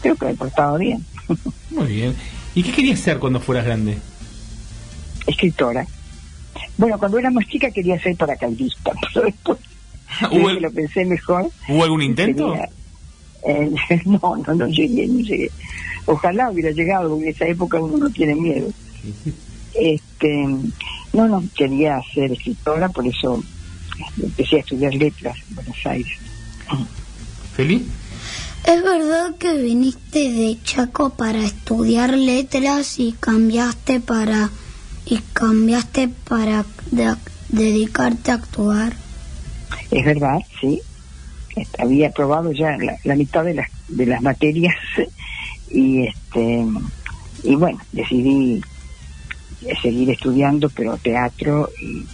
creo 0.00 0.16
que 0.16 0.24
me 0.26 0.34
portaba 0.34 0.78
bien. 0.78 1.04
Muy 1.70 1.86
bien. 1.88 2.16
¿Y 2.54 2.62
qué 2.62 2.72
querías 2.72 2.98
ser 3.00 3.18
cuando 3.18 3.38
fueras 3.38 3.66
grande? 3.66 3.98
Escritora. 5.26 5.86
Bueno, 6.78 6.98
cuando 6.98 7.18
era 7.18 7.30
más 7.30 7.46
chica 7.48 7.70
quería 7.70 8.00
ser 8.00 8.16
paracaidista, 8.16 8.92
pero 9.14 9.26
después 9.26 9.58
¿Hubo, 10.30 10.48
que 10.48 10.60
lo 10.60 10.70
pensé 10.72 11.04
mejor. 11.04 11.50
¿Hubo 11.68 11.84
algún 11.84 12.00
intento? 12.00 12.52
Quería- 12.52 12.70
eh, 13.46 13.70
no, 14.04 14.36
no, 14.46 14.54
no 14.54 14.66
llegué, 14.68 15.06
no 15.06 15.20
llegué. 15.20 15.50
Ojalá 16.06 16.50
hubiera 16.50 16.70
llegado, 16.70 17.10
porque 17.10 17.24
en 17.28 17.34
esa 17.34 17.46
época 17.46 17.80
uno 17.80 17.96
no 17.98 18.10
tiene 18.10 18.34
miedo. 18.34 18.68
Este, 19.74 20.46
no, 21.12 21.28
no, 21.28 21.42
quería 21.56 22.00
ser 22.14 22.32
escritora, 22.32 22.88
por 22.88 23.06
eso 23.06 23.42
empecé 24.20 24.56
a 24.56 24.60
estudiar 24.60 24.94
letras 24.94 25.36
en 25.48 25.54
Buenos 25.54 25.86
Aires. 25.86 26.12
¿Feliz? 27.54 27.82
¿Es 28.66 28.82
verdad 28.82 29.34
que 29.38 29.60
viniste 29.60 30.30
de 30.32 30.56
Chaco 30.62 31.10
para 31.10 31.42
estudiar 31.44 32.16
letras 32.16 32.98
y 32.98 33.12
cambiaste 33.18 34.00
para 34.00 34.50
y 35.04 35.18
cambiaste 35.32 36.08
para 36.28 36.64
de- 36.90 37.16
dedicarte 37.48 38.30
a 38.30 38.34
actuar? 38.34 38.94
Es 39.90 40.04
verdad, 40.04 40.38
sí. 40.60 40.80
Había 41.78 42.08
aprobado 42.08 42.52
ya 42.52 42.76
la, 42.78 42.96
la 43.04 43.16
mitad 43.16 43.44
de 43.44 43.54
las, 43.54 43.68
de 43.88 44.06
las 44.06 44.22
materias 44.22 44.74
y 45.70 46.06
este 46.06 46.64
y 47.44 47.54
bueno, 47.56 47.80
decidí 47.92 48.62
seguir 49.82 50.10
estudiando, 50.10 50.68
pero 50.70 50.96
teatro 50.96 51.70
y 51.80 52.06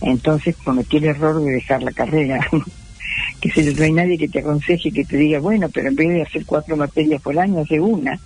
entonces 0.00 0.56
cometí 0.56 0.98
el 0.98 1.06
error 1.06 1.42
de 1.42 1.52
dejar 1.52 1.82
la 1.82 1.92
carrera. 1.92 2.46
que 3.40 3.50
se 3.50 3.72
no 3.72 3.84
hay 3.84 3.92
nadie 3.92 4.18
que 4.18 4.28
te 4.28 4.40
aconseje 4.40 4.90
que 4.90 5.04
te 5.04 5.16
diga, 5.16 5.38
bueno, 5.38 5.68
pero 5.68 5.88
en 5.88 5.96
vez 5.96 6.08
de 6.08 6.22
hacer 6.22 6.44
cuatro 6.44 6.76
materias 6.76 7.22
por 7.22 7.38
año, 7.38 7.60
hace 7.60 7.80
una. 7.80 8.18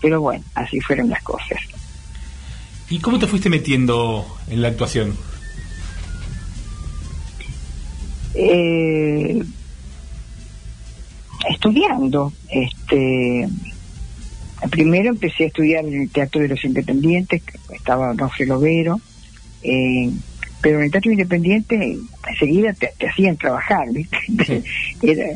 Pero 0.00 0.20
bueno, 0.20 0.44
así 0.54 0.80
fueron 0.80 1.10
las 1.10 1.22
cosas. 1.22 1.60
¿Y 2.90 2.98
cómo 2.98 3.18
te 3.18 3.26
fuiste 3.26 3.48
metiendo 3.48 4.26
en 4.48 4.62
la 4.62 4.68
actuación? 4.68 5.16
Eh, 8.34 9.42
estudiando, 11.48 12.32
este, 12.50 13.48
primero 14.70 15.10
empecé 15.10 15.44
a 15.44 15.46
estudiar 15.48 15.84
en 15.84 16.02
el 16.02 16.10
Teatro 16.10 16.40
de 16.40 16.48
los 16.48 16.64
Independientes, 16.64 17.42
estaba 17.72 18.10
Onofre 18.10 18.46
Lovero, 18.46 19.00
eh, 19.62 20.10
pero 20.60 20.78
en 20.78 20.84
el 20.84 20.90
Teatro 20.90 21.10
Independiente 21.10 21.98
enseguida 22.28 22.72
te, 22.72 22.92
te 22.98 23.08
hacían 23.08 23.36
trabajar, 23.36 23.88
¿viste? 23.92 24.18
Era, 25.02 25.26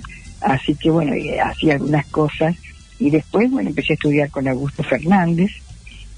así 0.41 0.75
que 0.75 0.91
bueno, 0.91 1.15
eh, 1.15 1.41
hacía 1.41 1.75
algunas 1.75 2.07
cosas. 2.07 2.55
Y 2.99 3.11
después, 3.11 3.51
bueno, 3.51 3.69
empecé 3.69 3.93
a 3.93 3.95
estudiar 3.95 4.31
con 4.31 4.49
Augusto 4.49 4.83
Fernández 4.83 5.51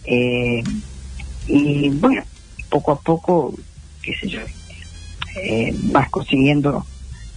eh, 0.04 0.62
y 1.46 1.90
bueno, 1.90 2.22
poco 2.70 2.92
a 2.92 3.00
poco, 3.00 3.54
qué 4.02 4.14
sé 4.14 4.28
yo, 4.28 4.40
eh, 5.42 5.74
vas 5.84 6.08
consiguiendo 6.08 6.84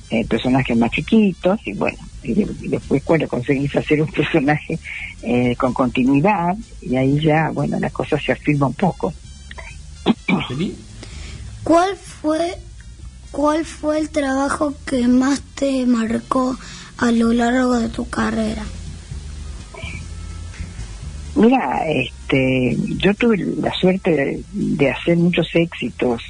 eh, 0.09 0.25
personajes 0.25 0.77
más 0.77 0.91
chiquitos 0.91 1.59
y 1.65 1.73
bueno, 1.73 1.97
y, 2.23 2.33
de- 2.33 2.47
y 2.61 2.69
después 2.69 3.01
cuando 3.03 3.27
conseguís 3.27 3.75
hacer 3.75 4.01
un 4.01 4.11
personaje 4.11 4.79
eh, 5.23 5.55
con 5.55 5.73
continuidad 5.73 6.55
y 6.81 6.95
ahí 6.97 7.19
ya, 7.23 7.49
bueno, 7.53 7.77
la 7.79 7.89
cosa 7.89 8.17
se 8.23 8.31
afirma 8.31 8.67
un 8.67 8.75
poco. 8.75 9.13
¿Cuál 11.63 11.95
fue 11.95 12.55
cuál 13.31 13.63
fue 13.65 13.99
el 13.99 14.09
trabajo 14.09 14.73
que 14.85 15.07
más 15.07 15.41
te 15.55 15.85
marcó 15.85 16.57
a 16.97 17.11
lo 17.11 17.31
largo 17.31 17.77
de 17.79 17.89
tu 17.89 18.09
carrera? 18.09 18.63
Mira, 21.35 21.79
este, 21.87 22.75
yo 22.97 23.13
tuve 23.15 23.37
la 23.57 23.71
suerte 23.79 24.11
de, 24.11 24.43
de 24.51 24.89
hacer 24.91 25.15
muchos 25.17 25.47
éxitos 25.53 26.21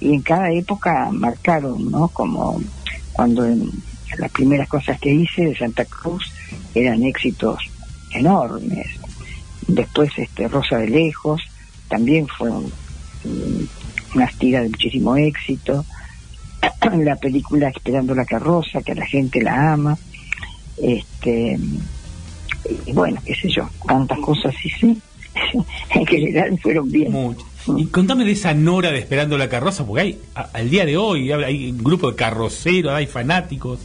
y 0.00 0.14
en 0.14 0.22
cada 0.22 0.50
época 0.52 1.08
marcaron, 1.12 1.90
¿no? 1.90 2.08
Como 2.08 2.60
cuando 3.12 3.44
en 3.46 3.70
las 4.18 4.30
primeras 4.30 4.68
cosas 4.68 4.98
que 5.00 5.12
hice 5.12 5.46
de 5.46 5.56
Santa 5.56 5.84
Cruz 5.84 6.32
eran 6.74 7.02
éxitos 7.02 7.58
enormes. 8.12 8.86
Después, 9.66 10.10
este, 10.16 10.48
Rosa 10.48 10.78
de 10.78 10.88
Lejos 10.88 11.40
también 11.88 12.26
fue 12.26 12.50
un- 12.50 12.72
un- 13.24 13.68
una 14.14 14.30
de 14.38 14.68
muchísimo 14.68 15.16
éxito. 15.16 15.84
La 16.98 17.16
película 17.16 17.68
Esperando 17.68 18.14
la 18.14 18.24
carroza, 18.24 18.82
que 18.82 18.94
la 18.94 19.06
gente 19.06 19.40
la 19.42 19.72
ama. 19.72 19.96
Este, 20.80 21.58
y 22.86 22.92
bueno, 22.92 23.20
qué 23.24 23.34
sé 23.34 23.48
yo, 23.50 23.68
tantas 23.86 24.18
cosas 24.18 24.54
hice. 24.64 24.96
en 25.94 26.06
general 26.06 26.58
fueron 26.60 26.90
bien. 26.90 27.36
Y 27.76 27.86
contame 27.86 28.24
de 28.24 28.32
esa 28.32 28.52
Nora 28.54 28.90
de 28.90 28.98
Esperando 28.98 29.38
la 29.38 29.48
Carroza, 29.48 29.86
porque 29.86 30.02
hay, 30.02 30.20
al 30.34 30.68
día 30.68 30.84
de 30.84 30.96
hoy, 30.96 31.30
hay 31.32 31.70
un 31.70 31.78
grupo 31.78 32.10
de 32.10 32.16
carroceros, 32.16 32.92
hay 32.92 33.06
fanáticos. 33.06 33.78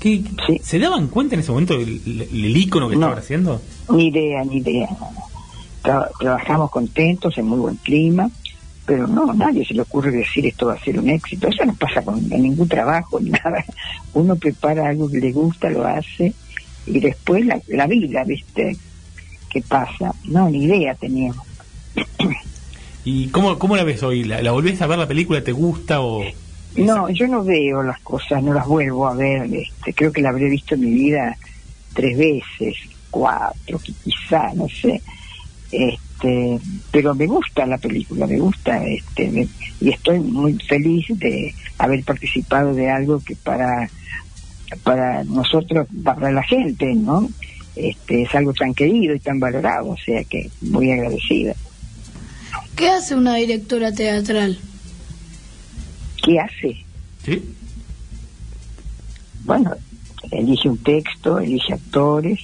¿Qué, 0.00 0.22
¿Se 0.62 0.78
daban 0.78 1.08
cuenta 1.08 1.34
en 1.34 1.40
ese 1.40 1.50
momento 1.50 1.76
del 1.76 2.00
el, 2.06 2.56
ícono 2.56 2.88
que 2.88 2.94
No. 2.96 3.00
estaban 3.02 3.18
haciendo? 3.18 3.60
Ni 3.90 4.06
idea, 4.08 4.44
ni 4.44 4.58
idea. 4.58 4.88
Tra- 5.82 6.08
trabajamos 6.18 6.70
contentos, 6.70 7.36
en 7.38 7.46
muy 7.46 7.58
buen 7.58 7.76
clima, 7.76 8.30
pero 8.86 9.06
no, 9.06 9.32
nadie 9.34 9.64
se 9.66 9.74
le 9.74 9.82
ocurre 9.82 10.10
decir 10.10 10.46
esto 10.46 10.66
va 10.66 10.74
a 10.74 10.80
ser 10.84 10.98
un 10.98 11.08
éxito. 11.08 11.48
Eso 11.48 11.64
no 11.64 11.74
pasa 11.74 12.02
con 12.02 12.28
ningún 12.28 12.68
trabajo, 12.68 13.18
ni 13.20 13.30
nada. 13.44 13.64
Uno 14.14 14.36
prepara 14.36 14.88
algo 14.88 15.10
que 15.10 15.18
le 15.18 15.32
gusta, 15.32 15.68
lo 15.70 15.84
hace 15.86 16.32
y 16.86 17.00
después 17.00 17.44
la, 17.44 17.60
la 17.68 17.86
vida, 17.86 18.24
¿viste? 18.24 18.76
¿Qué 19.50 19.62
pasa? 19.62 20.14
No, 20.24 20.48
ni 20.48 20.64
idea 20.64 20.94
teníamos. 20.94 21.44
¿Y 23.04 23.28
cómo, 23.28 23.58
cómo 23.58 23.76
la 23.76 23.84
ves 23.84 24.02
hoy? 24.02 24.24
¿La, 24.24 24.42
la 24.42 24.52
volvés 24.52 24.80
a 24.82 24.86
ver 24.86 24.98
la 24.98 25.08
película? 25.08 25.42
¿Te 25.42 25.52
gusta 25.52 26.00
o...? 26.00 26.22
No, 26.76 27.08
yo 27.10 27.26
no 27.26 27.42
veo 27.42 27.82
las 27.82 27.98
cosas, 28.00 28.42
no 28.42 28.52
las 28.54 28.66
vuelvo 28.66 29.06
a 29.08 29.14
ver. 29.14 29.48
Este, 29.52 29.92
creo 29.94 30.12
que 30.12 30.20
la 30.22 30.28
habré 30.30 30.48
visto 30.48 30.74
en 30.74 30.80
mi 30.82 30.90
vida 30.92 31.36
tres 31.94 32.16
veces, 32.16 32.76
cuatro, 33.10 33.78
qui- 33.80 33.94
quizá, 34.04 34.52
no 34.54 34.68
sé. 34.68 35.02
Este, 35.72 36.58
pero 36.90 37.14
me 37.14 37.26
gusta 37.26 37.66
la 37.66 37.78
película, 37.78 38.26
me 38.26 38.38
gusta, 38.38 38.84
este, 38.86 39.30
me- 39.30 39.48
y 39.80 39.90
estoy 39.90 40.20
muy 40.20 40.54
feliz 40.54 41.06
de 41.10 41.54
haber 41.78 42.04
participado 42.04 42.74
de 42.74 42.90
algo 42.90 43.20
que 43.20 43.34
para 43.36 43.88
para 44.84 45.24
nosotros, 45.24 45.86
para 46.04 46.30
la 46.30 46.42
gente, 46.42 46.92
¿no? 46.94 47.26
Este, 47.74 48.22
es 48.22 48.34
algo 48.34 48.52
tan 48.52 48.74
querido 48.74 49.14
y 49.14 49.18
tan 49.18 49.40
valorado, 49.40 49.88
o 49.90 49.96
sea 49.96 50.22
que 50.24 50.50
muy 50.60 50.90
agradecida. 50.92 51.54
¿Qué 52.76 52.88
hace 52.90 53.14
una 53.14 53.36
directora 53.36 53.92
teatral? 53.92 54.58
¿Qué 56.22 56.38
hace? 56.40 56.84
¿Sí? 57.24 57.54
bueno, 59.48 59.72
elige 60.30 60.68
un 60.68 60.76
texto, 60.78 61.38
elige 61.38 61.72
actores, 61.72 62.38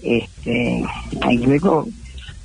este, 0.00 0.84
y 1.28 1.38
luego 1.38 1.88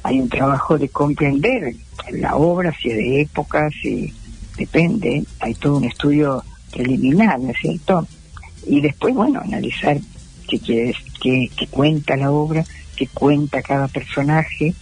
hay 0.02 0.20
un 0.20 0.28
trabajo 0.28 0.78
de 0.78 0.90
comprender 0.90 1.76
la 2.12 2.36
obra, 2.36 2.74
si 2.82 2.90
es 2.90 2.96
de 2.96 3.22
época, 3.22 3.70
si 3.82 4.12
depende, 4.58 5.24
hay 5.40 5.54
todo 5.54 5.78
un 5.78 5.84
estudio 5.84 6.44
preliminar, 6.72 7.40
¿no 7.40 7.52
es 7.52 7.58
cierto? 7.60 8.08
Y 8.66 8.82
después, 8.82 9.14
bueno, 9.14 9.40
analizar 9.40 10.00
qué 10.48 10.60
quieres, 10.60 10.96
qué, 11.22 11.50
qué 11.56 11.68
cuenta 11.68 12.18
la 12.18 12.32
obra, 12.32 12.66
qué 12.96 13.06
cuenta 13.08 13.62
cada 13.62 13.88
personaje, 13.88 14.74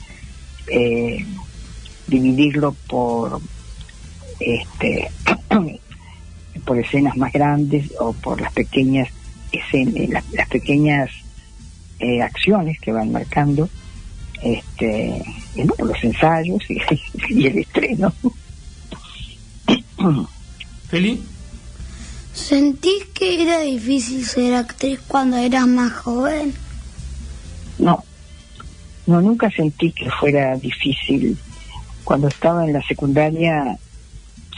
eh, 0.67 1.25
dividirlo 2.07 2.73
por 2.87 3.41
este 4.39 5.09
por 6.65 6.79
escenas 6.79 7.17
más 7.17 7.33
grandes 7.33 7.91
o 7.99 8.13
por 8.13 8.39
las 8.39 8.53
pequeñas 8.53 9.09
escenas, 9.51 10.09
las, 10.09 10.31
las 10.31 10.47
pequeñas 10.49 11.09
eh, 11.99 12.21
acciones 12.21 12.79
que 12.79 12.91
van 12.91 13.11
marcando 13.11 13.69
este 14.41 15.21
y 15.55 15.63
bueno, 15.63 15.85
los 15.85 16.03
ensayos 16.03 16.61
y, 16.69 16.81
y 17.29 17.47
el 17.47 17.59
estreno 17.59 18.13
¿Feli? 20.89 21.23
¿Sentís 22.33 23.05
que 23.13 23.41
era 23.41 23.59
difícil 23.59 24.25
ser 24.25 24.55
actriz 24.55 24.99
cuando 25.07 25.37
eras 25.37 25.67
más 25.67 25.93
joven? 25.93 26.53
no 27.79 28.03
no 29.05 29.21
nunca 29.21 29.49
sentí 29.51 29.91
que 29.91 30.09
fuera 30.09 30.55
difícil 30.57 31.37
cuando 32.03 32.27
estaba 32.27 32.65
en 32.65 32.73
la 32.73 32.81
secundaria 32.83 33.77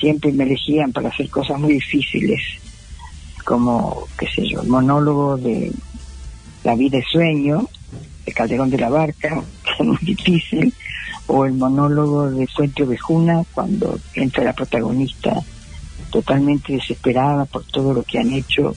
siempre 0.06 0.32
me 0.34 0.44
elegían 0.44 0.92
para 0.92 1.10
hacer 1.10 1.28
cosas 1.32 1.60
muy 1.60 1.74
difíciles 1.74 2.40
como 3.44 4.06
qué 4.20 4.28
sé 4.28 4.48
yo 4.48 4.62
el 4.62 4.68
monólogo 4.68 5.36
de 5.36 5.72
la 6.64 6.76
vida 6.76 7.00
es 7.00 7.06
sueño 7.12 7.68
de 8.24 8.32
Calderón 8.32 8.70
de 8.70 8.78
la 8.78 8.90
Barca 8.90 9.42
que 9.64 9.72
es 9.80 9.88
muy 9.88 9.98
difícil 10.02 10.72
o 11.26 11.44
el 11.48 11.54
monólogo 11.54 12.30
de 12.30 12.46
Fuente 12.46 12.84
Ovejuna 12.84 13.44
cuando 13.52 13.98
entra 14.14 14.44
la 14.44 14.54
protagonista 14.54 15.42
totalmente 16.12 16.74
desesperada 16.74 17.46
por 17.46 17.64
todo 17.66 17.92
lo 17.92 18.04
que 18.04 18.20
han 18.20 18.32
hecho 18.32 18.76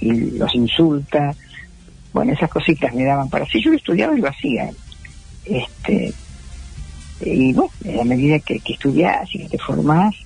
y 0.00 0.32
los 0.32 0.52
insulta. 0.56 1.36
Bueno 2.12 2.32
esas 2.32 2.50
cositas 2.50 2.92
me 2.92 3.04
daban 3.04 3.30
para 3.30 3.46
sí 3.46 3.62
yo 3.62 3.70
lo 3.70 3.76
estudiaba 3.76 4.18
y 4.18 4.20
lo 4.20 4.28
hacía. 4.28 4.70
Este 5.44 6.12
y 7.20 7.52
bueno 7.52 7.70
a 8.00 8.04
medida 8.04 8.40
que, 8.40 8.58
que 8.58 8.72
estudias 8.72 9.32
y 9.32 9.38
que 9.38 9.50
te 9.50 9.58
formás 9.58 10.16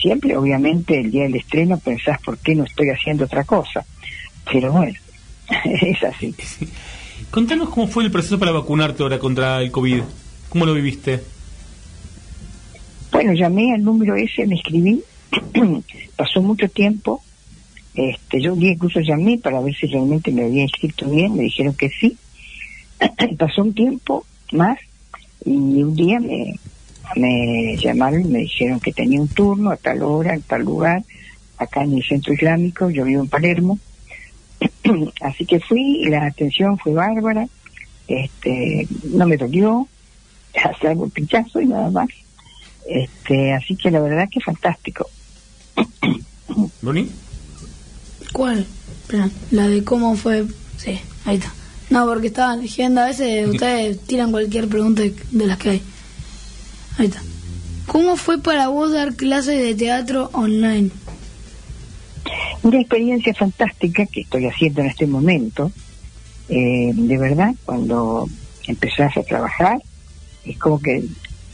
siempre 0.00 0.36
obviamente 0.36 1.00
el 1.00 1.10
día 1.10 1.24
del 1.24 1.36
estreno 1.36 1.78
pensás 1.78 2.20
por 2.20 2.38
qué 2.38 2.54
no 2.54 2.64
estoy 2.64 2.90
haciendo 2.90 3.24
otra 3.24 3.44
cosa 3.44 3.84
pero 4.50 4.72
bueno 4.72 4.98
es 5.64 6.02
así. 6.02 6.34
Contanos 7.30 7.70
cómo 7.70 7.86
fue 7.86 8.04
el 8.04 8.10
proceso 8.10 8.38
para 8.38 8.52
vacunarte 8.52 9.02
ahora 9.02 9.18
contra 9.18 9.60
el 9.60 9.70
COVID. 9.70 10.02
¿Cómo 10.48 10.66
lo 10.66 10.74
viviste? 10.74 11.20
Bueno, 13.10 13.32
llamé 13.32 13.74
al 13.74 13.82
número 13.82 14.16
ese, 14.16 14.46
me 14.46 14.56
escribí, 14.56 15.02
pasó 16.16 16.42
mucho 16.42 16.68
tiempo, 16.68 17.22
este, 17.94 18.40
yo 18.40 18.54
un 18.54 18.60
día 18.60 18.72
incluso 18.72 19.00
llamé 19.00 19.38
para 19.38 19.60
ver 19.60 19.74
si 19.74 19.86
realmente 19.86 20.32
me 20.32 20.44
había 20.44 20.62
inscrito 20.62 21.08
bien, 21.08 21.36
me 21.36 21.42
dijeron 21.42 21.74
que 21.74 21.90
sí, 21.90 22.16
pasó 23.38 23.62
un 23.62 23.74
tiempo 23.74 24.24
más 24.52 24.78
y 25.44 25.50
un 25.50 25.94
día 25.94 26.20
me, 26.20 26.58
me 27.16 27.76
llamaron 27.76 28.22
y 28.22 28.28
me 28.28 28.38
dijeron 28.40 28.80
que 28.80 28.92
tenía 28.92 29.20
un 29.20 29.28
turno 29.28 29.70
a 29.70 29.76
tal 29.76 30.02
hora, 30.02 30.34
en 30.34 30.42
tal 30.42 30.62
lugar, 30.62 31.02
acá 31.58 31.82
en 31.82 31.94
el 31.94 32.02
centro 32.02 32.32
islámico, 32.32 32.90
yo 32.90 33.04
vivo 33.04 33.22
en 33.22 33.28
Palermo, 33.28 33.78
así 35.20 35.46
que 35.46 35.60
fui 35.60 36.02
y 36.02 36.08
la 36.08 36.26
atención 36.26 36.78
fue 36.78 36.92
bárbara, 36.92 37.48
este, 38.08 38.86
no 39.04 39.26
me 39.26 39.36
dolió, 39.36 39.88
salvo 40.80 41.06
el 41.06 41.10
pinchazo 41.10 41.60
y 41.60 41.66
nada 41.66 41.90
más. 41.90 42.08
Este, 42.86 43.52
así 43.52 43.76
que 43.76 43.90
la 43.90 44.00
verdad 44.00 44.28
que 44.30 44.40
fantástico. 44.40 45.08
¿Boni? 46.82 47.10
¿Cuál? 48.32 48.66
La 49.50 49.68
de 49.68 49.84
cómo 49.84 50.16
fue. 50.16 50.46
Sí, 50.76 50.98
ahí 51.24 51.36
está. 51.36 51.52
No, 51.90 52.06
porque 52.06 52.28
estaban 52.28 52.60
leyendo, 52.60 53.02
a 53.02 53.06
veces 53.06 53.48
ustedes 53.52 54.00
tiran 54.00 54.30
cualquier 54.30 54.68
pregunta 54.68 55.02
de 55.02 55.46
las 55.46 55.58
que 55.58 55.70
hay. 55.70 55.82
Ahí 56.98 57.06
está. 57.06 57.22
¿Cómo 57.86 58.16
fue 58.16 58.40
para 58.40 58.68
vos 58.68 58.92
dar 58.92 59.14
clases 59.14 59.60
de 59.60 59.74
teatro 59.74 60.30
online? 60.32 60.90
Una 62.62 62.80
experiencia 62.80 63.34
fantástica 63.34 64.06
que 64.06 64.22
estoy 64.22 64.46
haciendo 64.46 64.80
en 64.80 64.86
este 64.86 65.06
momento. 65.06 65.72
Eh, 66.48 66.92
de 66.94 67.18
verdad, 67.18 67.54
cuando 67.64 68.28
empezás 68.66 69.16
a 69.16 69.22
trabajar, 69.22 69.82
es 70.44 70.58
como 70.58 70.80
que 70.80 71.04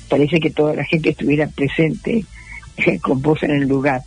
parece 0.09 0.41
que 0.41 0.51
toda 0.51 0.74
la 0.74 0.84
gente 0.84 1.11
estuviera 1.11 1.47
presente 1.49 2.24
eh, 2.76 2.99
con 3.03 3.22
vos 3.22 3.43
en 3.43 3.53
el 3.53 3.68
lugar. 3.68 4.03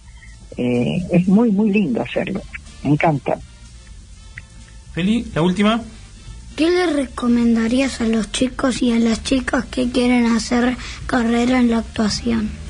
Eh, 0.58 1.04
es 1.12 1.28
muy, 1.28 1.52
muy 1.52 1.72
lindo 1.72 2.02
hacerlo. 2.02 2.42
Me 2.84 2.92
encanta. 2.92 3.40
Feli, 4.94 5.26
la 5.34 5.42
última. 5.42 5.82
¿Qué 6.56 6.70
le 6.70 6.88
recomendarías 6.88 8.02
a 8.02 8.08
los 8.08 8.32
chicos 8.32 8.82
y 8.82 8.92
a 8.92 9.00
las 9.00 9.24
chicas 9.24 9.66
que 9.66 9.90
quieren 9.90 10.26
hacer 10.28 10.78
carrera 11.08 11.60
en 11.60 11.72
la 11.72 11.80
actuación? 11.80 12.62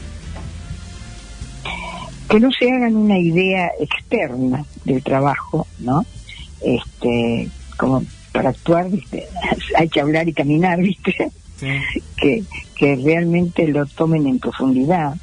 que 2.32 2.40
no 2.40 2.50
se 2.58 2.72
hagan 2.72 2.96
una 2.96 3.20
idea 3.20 3.72
externa 3.78 4.64
del 4.86 5.04
trabajo, 5.04 5.68
¿no? 5.80 6.06
Este, 6.62 7.50
como 7.76 8.06
para 8.32 8.52
actuar, 8.52 8.90
¿viste? 8.90 9.28
hay 9.78 9.90
que 9.90 10.00
hablar 10.00 10.30
y 10.30 10.34
caminar, 10.34 10.80
¿viste? 10.82 11.32
Que, 12.18 12.44
que 12.76 12.96
realmente 12.96 13.68
lo 13.68 13.86
tomen 13.86 14.26
en 14.26 14.40
profundidad, 14.40 15.16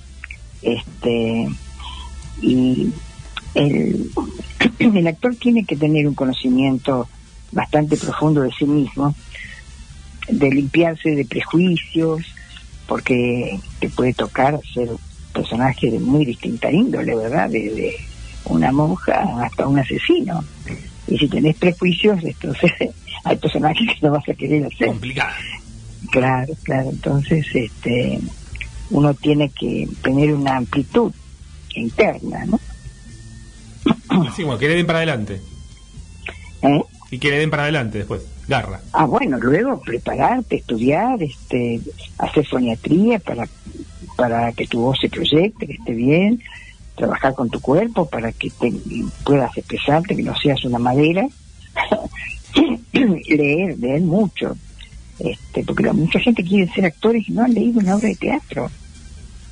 este, 0.63 1.49
y 2.41 2.93
el, 3.55 4.11
el 4.79 5.07
actor 5.09 5.35
tiene 5.35 5.65
que 5.65 5.75
tener 5.75 6.07
un 6.07 6.15
conocimiento 6.15 7.09
bastante 7.53 7.97
profundo 7.97 8.43
de 8.43 8.51
sí 8.53 8.65
mismo, 8.65 9.15
de 10.29 10.51
limpiarse 10.51 11.11
de 11.11 11.25
prejuicios, 11.25 12.23
porque 12.87 13.59
te 13.81 13.89
puede 13.91 14.15
tocar 14.15 14.59
ser 14.73 14.89
personaje 15.33 15.91
de 15.91 15.99
muy 15.99 16.25
distinta 16.25 16.71
índole, 16.71 17.15
¿verdad? 17.15 17.49
Desde 17.51 17.97
una 18.45 18.73
monja 18.73 19.45
hasta 19.45 19.67
un 19.67 19.79
asesino. 19.79 20.45
Y 21.07 21.19
si 21.19 21.29
tenés 21.29 21.57
prejuicios, 21.57 22.23
entonces 22.23 22.73
hay 23.25 23.37
personajes 23.37 23.89
que 23.89 24.07
no 24.07 24.13
vas 24.13 24.29
a 24.29 24.35
querer 24.35 24.67
hacer. 24.67 24.89
Complicado. 24.89 25.35
Claro, 26.11 26.55
claro. 26.63 26.91
Entonces, 26.91 27.47
este, 27.55 28.19
uno 28.91 29.15
tiene 29.15 29.51
que 29.51 29.89
tener 30.03 30.33
una 30.33 30.57
amplitud 30.57 31.13
interna, 31.75 32.45
¿no? 32.47 32.61
Así 34.27 34.43
como 34.43 34.59
que 34.59 34.69
le 34.69 34.77
den 34.77 34.87
para 34.87 35.01
adelante. 35.01 35.41
¿Eh? 36.63 36.81
Y 37.11 37.19
que 37.19 37.31
le 37.31 37.39
den 37.39 37.51
para 37.51 37.63
adelante 37.65 37.99
después. 37.99 38.23
Garra. 38.47 38.81
Ah, 38.93 39.07
bueno, 39.07 39.39
luego 39.39 39.81
prepararte, 39.81 40.57
estudiar, 40.57 41.23
este, 41.23 41.81
hacer 42.19 42.47
foniatría 42.47 43.19
para, 43.19 43.47
para 44.17 44.53
que 44.53 44.67
tu 44.67 44.81
voz 44.81 44.99
se 45.01 45.09
proyecte, 45.09 45.67
que 45.67 45.73
esté 45.75 45.93
bien, 45.93 46.43
trabajar 46.97 47.35
con 47.35 47.49
tu 47.51 47.61
cuerpo 47.61 48.07
para 48.07 48.33
que 48.33 48.51
te, 48.51 48.73
puedas 49.25 49.57
expresarte, 49.57 50.17
que 50.17 50.23
no 50.23 50.37
seas 50.37 50.65
una 50.65 50.79
madera, 50.79 51.27
leer, 52.93 53.79
leer 53.79 54.01
mucho, 54.03 54.57
este, 55.19 55.63
porque 55.65 55.85
la- 55.85 55.93
mucha 55.93 56.19
gente 56.21 56.43
quiere 56.45 56.73
ser 56.73 56.87
actores 56.87 57.29
y 57.29 57.33
no 57.33 57.45
han 57.45 57.55
leído 57.55 57.81
una 57.81 57.97
obra 57.97 58.09
de 58.09 58.17
teatro. 58.17 58.71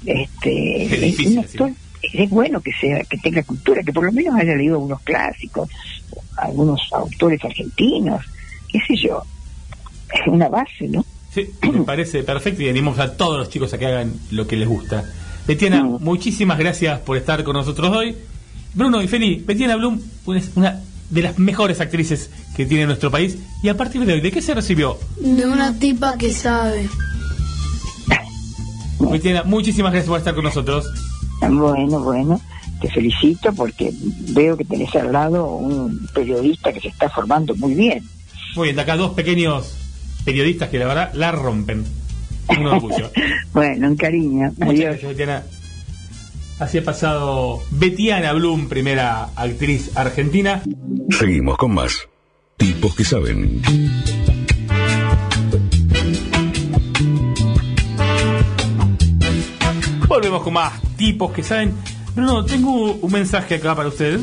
Este, 0.05 0.85
Es 0.85 1.01
difícil, 1.01 1.33
un 1.33 1.45
actor 1.45 1.71
es 2.03 2.31
bueno 2.31 2.61
que 2.61 2.73
sea, 2.73 3.03
que 3.05 3.19
tenga 3.19 3.43
cultura, 3.43 3.83
que 3.83 3.93
por 3.93 4.05
lo 4.05 4.13
menos 4.13 4.35
haya 4.35 4.55
leído 4.55 4.75
algunos 4.75 5.01
clásicos, 5.03 5.69
algunos 6.37 6.81
autores 6.93 7.45
argentinos, 7.45 8.25
qué 8.69 8.81
sé 8.87 8.97
yo, 8.97 9.23
es 10.13 10.27
una 10.27 10.49
base, 10.49 10.89
¿no? 10.89 11.05
Sí, 11.33 11.51
me 11.63 11.83
parece 11.83 12.23
perfecto 12.23 12.63
y 12.63 12.69
animamos 12.69 12.99
a 12.99 13.17
todos 13.17 13.39
los 13.39 13.51
chicos 13.51 13.73
a 13.75 13.79
que 13.79 13.87
hagan 13.87 14.15
lo 14.31 14.47
que 14.47 14.57
les 14.57 14.69
gusta. 14.69 15.05
Betiana, 15.47 15.85
muchísimas 15.85 16.59
gracias 16.59 17.01
por 17.01 17.17
estar 17.17 17.45
con 17.45 17.55
nosotros 17.55 17.95
hoy. 17.95 18.17
Bruno 18.75 19.03
y 19.03 19.09
Feli, 19.09 19.37
Betiana 19.37 19.77
Blum 19.77 20.01
es 20.35 20.51
una 20.55 20.81
de 21.11 21.23
las 21.23 21.39
mejores 21.39 21.81
actrices 21.81 22.31
que 22.57 22.67
tiene 22.67 22.87
nuestro 22.87 23.11
país. 23.11 23.39
Y 23.63 23.69
a 23.69 23.77
partir 23.77 24.05
de 24.05 24.15
hoy, 24.15 24.21
¿de 24.21 24.33
qué 24.33 24.43
se 24.43 24.55
recibió? 24.55 24.99
De 25.21 25.47
una 25.47 25.79
tipa 25.79 26.17
que 26.19 26.33
sabe. 26.33 26.89
Betiana, 28.99 29.45
muchísimas 29.45 29.93
gracias 29.93 30.09
por 30.09 30.19
estar 30.19 30.35
con 30.35 30.45
nosotros. 30.45 30.87
Bueno, 31.49 32.01
bueno, 32.01 32.41
te 32.81 32.89
felicito 32.91 33.53
porque 33.55 33.93
veo 34.33 34.57
que 34.57 34.65
tenés 34.65 34.95
al 34.97 35.13
lado 35.13 35.47
un 35.57 36.07
periodista 36.15 36.73
que 36.73 36.81
se 36.81 36.89
está 36.89 37.09
formando 37.09 37.55
muy 37.57 37.75
bien. 37.75 38.05
Muy 38.55 38.69
bien, 38.69 38.77
de 38.77 38.83
acá 38.83 38.97
dos 38.97 39.13
pequeños 39.13 39.77
periodistas 40.25 40.69
que 40.69 40.79
la 40.79 40.87
verdad 40.87 41.11
la 41.15 41.33
rompen. 41.33 41.85
Un 42.49 42.67
orgullo. 42.67 43.11
Bueno, 43.53 43.89
un 43.89 43.97
cariño. 43.97 44.53
Muchas 44.59 44.69
Adiós. 44.69 44.85
gracias, 44.91 45.09
Betiana. 45.09 45.43
Así 46.59 46.79
ha 46.79 46.85
pasado 46.85 47.63
Betiana 47.71 48.33
Blum, 48.35 48.69
primera 48.69 49.31
actriz 49.35 49.97
argentina. 49.97 50.63
Seguimos 51.19 51.57
con 51.57 51.73
más. 51.73 52.07
Tipos 52.59 52.95
que 52.95 53.05
saben. 53.05 53.63
Volvemos 60.17 60.43
con 60.43 60.55
más 60.55 60.73
tipos 60.97 61.31
que 61.31 61.43
saben. 61.43 61.75
Bruno, 62.15 62.43
tengo 62.43 62.93
un 62.95 63.13
mensaje 63.13 63.57
acá 63.57 63.77
para 63.77 63.91
usted. 63.91 64.19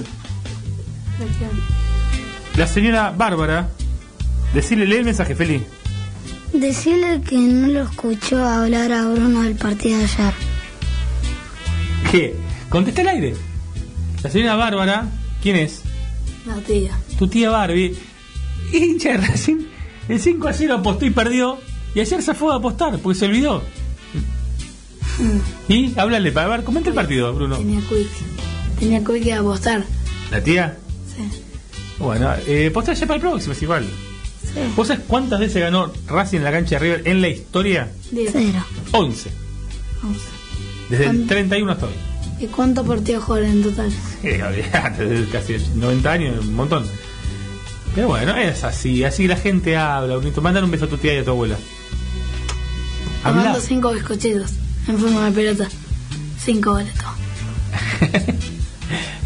La 2.57 2.65
señora 2.65 3.13
Bárbara. 3.15 3.69
Decirle, 4.55 4.87
lee 4.87 4.95
el 4.95 5.05
mensaje, 5.05 5.35
Feli. 5.35 5.63
Decirle 6.51 7.21
que 7.21 7.37
no 7.37 7.67
lo 7.67 7.83
escuchó 7.83 8.43
hablar 8.43 8.91
a 8.91 9.07
Bruno 9.07 9.43
del 9.43 9.55
partido 9.55 9.99
de 9.99 10.05
ayer. 10.05 10.33
¿Qué? 12.09 12.35
Contesta 12.69 13.01
el 13.01 13.09
aire. 13.09 13.35
La 14.23 14.31
señora 14.31 14.55
Bárbara, 14.55 15.05
¿quién 15.43 15.57
es? 15.57 15.83
La 16.47 16.55
tía. 16.55 16.97
Tu 17.19 17.27
tía 17.27 17.51
Barbie. 17.51 17.95
Hincha 18.73 19.11
de 19.11 19.17
Racing. 19.17 19.67
El 20.09 20.19
5 20.19 20.47
a 20.47 20.53
0 20.53 20.73
apostó 20.73 21.05
y 21.05 21.11
perdió. 21.11 21.59
Y 21.93 21.99
ayer 21.99 22.23
se 22.23 22.33
fue 22.33 22.51
a 22.51 22.55
apostar 22.55 22.97
porque 22.97 23.19
se 23.19 23.25
olvidó. 23.25 23.61
Y 25.67 25.97
háblale 25.99 26.31
para 26.31 26.47
ver, 26.47 26.63
comenta 26.63 26.89
el 26.89 26.95
partido, 26.95 27.33
Bruno. 27.33 27.57
Tenía 27.57 27.79
quick. 27.81 28.09
Tenía 28.79 28.99
quick 29.03 29.23
que 29.23 29.33
apostar. 29.33 29.83
¿La 30.31 30.43
tía? 30.43 30.77
Sí. 31.15 31.41
Bueno, 31.99 32.31
eh, 32.47 32.67
apostar 32.71 32.95
ya 32.95 33.05
para 33.05 33.15
el 33.15 33.21
próximo, 33.21 33.53
es 33.53 33.61
igual. 33.61 33.85
Sí. 34.41 34.59
¿Vos 34.75 34.87
sabés 34.87 35.03
cuántas 35.07 35.39
veces 35.39 35.61
ganó 35.61 35.91
Racing 36.07 36.39
en 36.39 36.43
la 36.43 36.51
cancha 36.51 36.75
de 36.75 36.79
River 36.79 37.01
en 37.07 37.21
la 37.21 37.29
historia? 37.29 37.91
Cero. 38.11 38.65
11. 38.91 39.29
Desde 40.89 41.05
el 41.05 41.27
31 41.27 41.71
hasta 41.71 41.85
hoy. 41.85 41.93
¿Y 42.39 42.47
cuántos 42.47 42.85
partidos 42.85 43.23
jugaron 43.23 43.49
en 43.49 43.63
total? 43.63 43.91
Eh, 44.23 44.41
desde 44.97 45.25
casi 45.29 45.57
90 45.75 46.11
años, 46.11 46.45
un 46.45 46.55
montón. 46.55 46.85
Pero 47.93 48.07
bueno, 48.07 48.35
es 48.37 48.63
así, 48.63 49.03
así 49.03 49.27
la 49.27 49.35
gente 49.37 49.77
habla, 49.77 50.15
bonito. 50.15 50.41
Mándale 50.41 50.65
un 50.65 50.71
beso 50.71 50.85
a 50.85 50.87
tu 50.89 50.97
tía 50.97 51.13
y 51.13 51.17
a 51.17 51.23
tu 51.23 51.31
abuela. 51.31 51.55
Te 51.55 53.29
Habla. 53.29 53.43
mando 53.43 53.59
cinco 53.61 53.91
bizcochitos 53.93 54.51
en 54.87 54.99
forma 54.99 55.25
de 55.25 55.31
pelota. 55.31 55.67
Cinco 56.39 56.73
todo. 56.73 57.13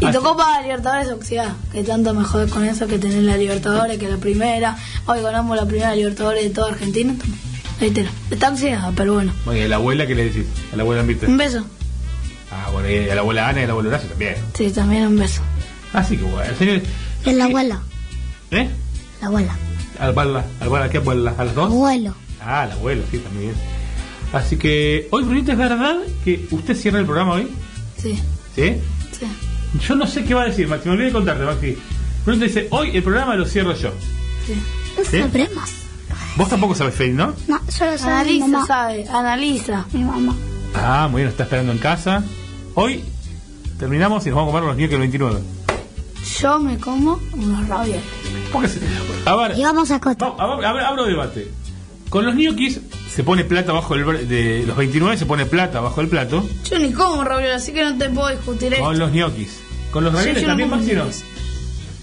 y 0.00 0.12
tocó 0.12 0.36
para 0.36 0.62
Libertadores 0.62 1.08
Oxidad, 1.08 1.52
que 1.72 1.82
tanto 1.82 2.14
me 2.14 2.24
jode 2.24 2.48
con 2.48 2.64
eso 2.64 2.86
que 2.86 2.98
tener 2.98 3.22
la 3.22 3.36
Libertadores, 3.36 3.98
que 3.98 4.08
la 4.08 4.18
primera. 4.18 4.76
Hoy 5.06 5.20
ganamos 5.20 5.56
la 5.56 5.66
primera 5.66 5.94
Libertadores 5.94 6.44
de 6.44 6.50
toda 6.50 6.72
Argentina. 6.72 7.14
Ahí 7.80 7.90
te 7.90 8.08
Está 8.30 8.50
oxidada, 8.50 8.92
pero 8.96 9.14
bueno. 9.14 9.32
Bueno, 9.44 9.60
y 9.60 9.64
a 9.64 9.68
la 9.68 9.76
abuela, 9.76 10.06
¿qué 10.06 10.14
le 10.14 10.24
decís? 10.24 10.46
A 10.72 10.76
la 10.76 10.82
abuela 10.82 11.02
Mirta. 11.02 11.26
Un 11.26 11.36
beso. 11.36 11.64
Ah, 12.50 12.70
bueno, 12.72 12.88
y 12.88 13.08
a 13.08 13.14
la 13.14 13.20
abuela 13.20 13.48
Ana 13.48 13.60
y 13.60 13.64
a 13.64 13.66
la 13.66 13.72
abuela 13.72 13.90
Horacio 13.90 14.08
también. 14.08 14.36
Sí, 14.54 14.70
también 14.70 15.06
un 15.06 15.18
beso. 15.18 15.42
Así 15.92 16.16
que 16.16 16.24
bueno, 16.24 16.54
señores. 16.56 16.82
El 17.24 17.40
abuelo. 17.40 17.80
¿Eh? 18.50 18.68
La 19.20 19.26
abuela. 19.26 19.56
¿Al 19.98 20.08
abuela? 20.10 20.44
¿Al 20.60 20.66
abuela 20.66 20.88
qué 20.88 20.98
abuela? 20.98 21.34
¿A 21.36 21.44
las 21.44 21.54
dos? 21.54 21.66
Abuelo. 21.66 22.14
Ah, 22.40 22.66
la 22.66 22.74
abuela, 22.74 23.02
sí, 23.10 23.18
también. 23.18 23.54
Así 24.32 24.56
que, 24.56 25.08
hoy, 25.10 25.24
Brunita, 25.24 25.52
¿es 25.52 25.58
verdad 25.58 25.96
que 26.24 26.46
usted 26.50 26.76
cierra 26.76 26.98
el 26.98 27.06
programa 27.06 27.32
hoy? 27.34 27.48
Sí, 27.96 28.14
¿Sí? 28.54 28.74
sí. 29.18 29.26
Yo 29.86 29.94
no 29.96 30.06
sé 30.06 30.24
qué 30.24 30.34
va 30.34 30.42
a 30.42 30.46
decir, 30.46 30.68
Maxi. 30.68 30.86
Me 30.88 30.92
olvidé 30.94 31.06
de 31.08 31.12
contarte, 31.12 31.44
Maxi. 31.44 31.78
Brunita 32.24 32.46
dice, 32.46 32.68
hoy 32.70 32.90
el 32.94 33.02
programa 33.02 33.34
lo 33.36 33.46
cierro 33.46 33.74
yo. 33.74 33.90
No 34.98 35.04
¿Sí? 35.04 35.20
sabremos. 35.20 35.70
Vos 36.36 36.48
tampoco 36.48 36.74
sabes, 36.74 36.94
Feli, 36.94 37.12
¿no? 37.14 37.34
No, 37.48 37.60
solo 37.68 37.96
sabe 37.98 38.24
mi 38.30 38.36
Analiza, 38.42 38.46
mamá. 38.48 38.66
sabe, 38.66 39.08
analiza. 39.08 39.86
Mi 39.92 40.04
mamá. 40.04 40.34
Ah, 40.74 41.08
muy 41.10 41.22
bien, 41.22 41.30
está 41.30 41.44
esperando 41.44 41.72
en 41.72 41.78
casa. 41.78 42.22
Hoy 42.74 43.02
terminamos 43.78 44.24
y 44.26 44.28
nos 44.30 44.36
vamos 44.36 44.50
a 44.54 44.58
comer 44.58 44.68
los 44.68 44.76
ñoquis 44.76 44.94
el 44.94 45.00
29. 45.00 45.40
Yo 46.40 46.58
me 46.60 46.78
como 46.78 47.18
unos 47.32 47.68
ravioles. 47.68 48.02
Porque 48.52 48.68
se- 48.68 48.80
a 49.24 49.34
ver, 49.36 49.58
Y 49.58 49.62
vamos 49.62 49.90
a 49.90 49.98
Cota. 50.00 50.26
a 50.38 50.56
ver, 50.56 50.64
a 50.66 50.72
ver, 50.72 50.84
abro 50.84 51.04
debate. 51.06 51.50
Con 52.10 52.24
los 52.26 52.34
ñoquis 52.34 52.80
se 53.10 53.24
pone 53.24 53.44
plata 53.44 53.72
bajo 53.72 53.94
el 53.94 54.28
de 54.28 54.64
los 54.66 54.76
29 54.76 55.16
se 55.16 55.26
pone 55.26 55.46
plata 55.46 55.80
bajo 55.80 56.00
el 56.00 56.08
plato. 56.08 56.46
Yo 56.70 56.78
ni 56.78 56.92
como 56.92 57.24
ravioles, 57.24 57.56
así 57.56 57.72
que 57.72 57.82
no 57.84 57.96
te 57.98 58.08
puedo 58.10 58.28
discutir 58.28 58.72
esto. 58.72 58.84
Con 58.84 58.98
los 58.98 59.12
ñoquis. 59.12 59.60
Con 59.90 60.04
los 60.04 60.12
Sí, 60.12 60.18
ravioles 60.18 60.42
no 60.42 60.48
también, 60.48 60.68
como 60.70 60.80
Maxi, 60.82 60.94
¿no? 60.96 61.04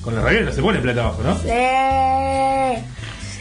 Con 0.01 0.15
los 0.15 0.23
ravioles 0.23 0.49
no 0.49 0.53
se 0.55 0.61
pone 0.61 0.79
plata 0.79 1.01
abajo, 1.03 1.23
¿no? 1.23 1.35
Sí. 1.39 1.47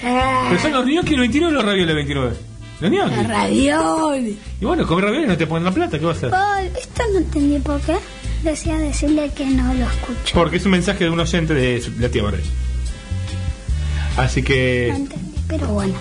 Pero 0.02 0.60
son 0.60 0.72
los 0.72 0.86
ñoquis 0.86 1.12
el 1.12 1.20
29 1.20 1.52
o 1.52 1.56
los 1.56 1.64
ravioles 1.64 1.90
el 1.90 1.96
29. 1.96 2.36
Los 2.80 2.90
ñoquis. 2.90 3.16
Los 3.16 3.26
ravioles. 3.28 4.34
Y 4.60 4.64
bueno, 4.64 4.86
comer 4.86 5.04
ravioles 5.06 5.28
no 5.28 5.36
te 5.36 5.46
ponen 5.46 5.64
la 5.64 5.72
plata, 5.72 5.98
¿qué 5.98 6.04
va 6.04 6.12
a 6.12 6.14
hacer? 6.14 6.30
Ay, 6.34 6.70
esto 6.78 7.02
no 7.12 7.18
entendí 7.18 7.58
por 7.58 7.80
qué. 7.80 7.96
Decía 8.42 8.76
decirle 8.78 9.30
que 9.34 9.46
no 9.46 9.72
lo 9.72 9.86
escucho. 9.86 10.34
Porque 10.34 10.56
es 10.58 10.64
un 10.66 10.72
mensaje 10.72 11.04
de 11.04 11.10
un 11.10 11.18
oyente 11.20 11.54
de 11.54 11.82
la 11.98 12.08
tía 12.10 12.22
Barbie. 12.22 12.42
Así 14.18 14.42
que 14.42 14.94
Pero 15.48 15.66
bueno. 15.68 15.94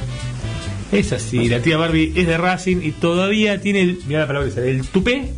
Es 0.93 1.11
así, 1.11 1.47
la 1.49 1.61
tía 1.61 1.77
Barbie 1.77 2.13
es 2.15 2.27
de 2.27 2.37
Racing 2.37 2.77
y 2.83 2.91
todavía 2.91 3.59
tiene, 3.61 3.81
el, 3.81 3.99
mira 4.07 4.21
la 4.21 4.27
palabra 4.27 4.49
esa, 4.49 4.61
el 4.61 4.85
tupé 4.87 5.33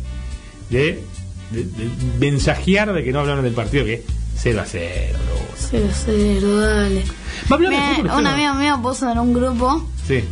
de, 0.70 1.02
de, 1.50 1.64
de 1.64 1.90
mensajear 2.30 2.92
de 2.92 3.02
que 3.04 3.12
no 3.12 3.20
hablaron 3.20 3.44
del 3.44 3.54
partido, 3.54 3.84
que 3.84 4.04
0 4.38 4.60
a 4.60 4.64
0. 4.66 5.18
Cero, 5.58 5.88
cero, 6.04 6.60
dale. 6.60 7.02
Va 7.50 7.50
a 7.50 7.54
hablar 7.54 7.72
de 7.96 8.02
Me- 8.02 8.14
un 8.14 8.26
amigo 8.26 8.54
mío 8.54 8.78
puso 8.82 9.10
en 9.10 9.18
un 9.18 9.32
grupo, 9.32 9.88
Sí. 10.06 10.22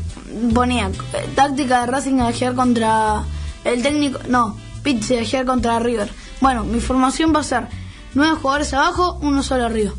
ponía 0.55 0.91
táctica 1.35 1.81
de 1.81 1.87
Racing 1.91 2.21
ayer 2.21 2.55
contra 2.55 3.25
el 3.65 3.83
técnico, 3.83 4.21
no, 4.29 4.57
Pizzi 4.83 5.17
ayer 5.17 5.45
contra 5.47 5.79
River. 5.79 6.09
Bueno, 6.41 6.65
mi 6.65 6.81
formación 6.81 7.33
va 7.35 7.41
a 7.41 7.45
ser 7.45 7.67
nueve 8.15 8.37
jugadores 8.41 8.73
abajo, 8.75 9.19
uno 9.23 9.43
solo 9.43 9.65
arriba. 9.65 9.93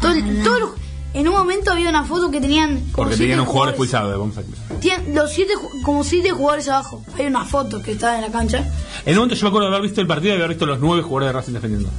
Todo 0.00 0.12
el- 0.12 0.42
todo 0.42 0.56
el- 0.56 0.87
en 1.14 1.26
un 1.28 1.34
momento 1.34 1.72
había 1.72 1.88
una 1.88 2.04
foto 2.04 2.30
que 2.30 2.40
tenían 2.40 2.76
como 2.92 2.92
Porque 2.96 3.16
tenían 3.16 3.40
un 3.40 3.46
jugador 3.46 3.74
jugadores. 3.74 3.92
expulsado, 4.08 4.18
vamos 4.18 4.36
a 4.36 4.40
aclarar. 4.40 4.80
Tienen 4.80 5.14
los 5.14 5.32
siete, 5.32 5.54
ju- 5.54 5.82
como 5.82 6.04
siete 6.04 6.30
jugadores 6.30 6.68
abajo. 6.68 7.02
Hay 7.18 7.26
una 7.26 7.44
foto 7.44 7.82
que 7.82 7.92
está 7.92 8.16
en 8.16 8.22
la 8.22 8.28
cancha. 8.30 8.58
En 9.04 9.12
un 9.12 9.16
momento 9.20 9.34
yo 9.34 9.42
me 9.44 9.48
acuerdo 9.48 9.68
de 9.70 9.74
haber 9.76 9.82
visto 9.88 10.00
el 10.00 10.06
partido 10.06 10.34
y 10.34 10.36
haber 10.38 10.48
visto 10.50 10.66
los 10.66 10.78
nueve 10.80 11.02
jugadores 11.02 11.28
de 11.28 11.32
Racing 11.32 11.52
defendiendo. 11.54 11.90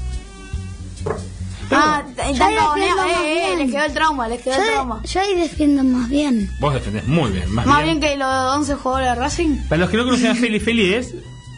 Ah, 1.71 2.03
defiendo 2.15 2.45
cagoneados, 2.55 2.95
más 3.05 3.21
eh, 3.23 3.53
eh, 3.53 3.57
les 3.57 3.71
quedó 3.71 3.83
el 3.83 3.93
trauma, 3.93 4.27
les 4.27 4.41
quedó 4.41 4.55
el 4.55 4.65
trauma. 4.71 5.01
yo 5.05 5.21
ahí 5.21 5.35
defiendo 5.35 5.83
más 5.83 6.09
bien. 6.09 6.49
Vos 6.59 6.73
defendés 6.73 7.05
muy 7.07 7.29
bien, 7.31 7.51
más, 7.53 7.65
Más 7.67 7.83
bien. 7.83 7.99
bien 7.99 8.11
que 8.13 8.17
los 8.17 8.55
11 8.55 8.75
jugadores 8.75 9.09
de 9.09 9.15
Racing. 9.15 9.57
Para 9.69 9.81
los 9.81 9.89
que 9.91 9.97
no 9.97 10.03
conocen 10.05 10.27
a 10.27 10.35
Feli, 10.35 10.59
Feli 10.59 10.93
es 10.95 11.13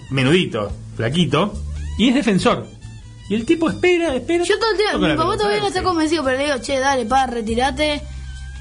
menudito, 0.10 0.70
flaquito, 0.98 1.54
y 1.98 2.10
es 2.10 2.16
defensor. 2.16 2.68
Y 3.32 3.36
el 3.36 3.46
tipo 3.46 3.70
espera, 3.70 4.14
espera. 4.14 4.44
Yo 4.44 4.60
todo 4.60 4.72
el 4.72 4.78
tiempo, 4.78 4.98
mi 5.00 5.16
papá 5.16 5.38
todavía 5.38 5.62
no 5.62 5.68
está 5.68 5.82
convencido, 5.84 6.22
pero 6.24 6.38
le 6.38 6.44
digo, 6.48 6.58
che, 6.58 6.80
dale, 6.80 7.06
pa, 7.06 7.28
retirate, 7.28 8.02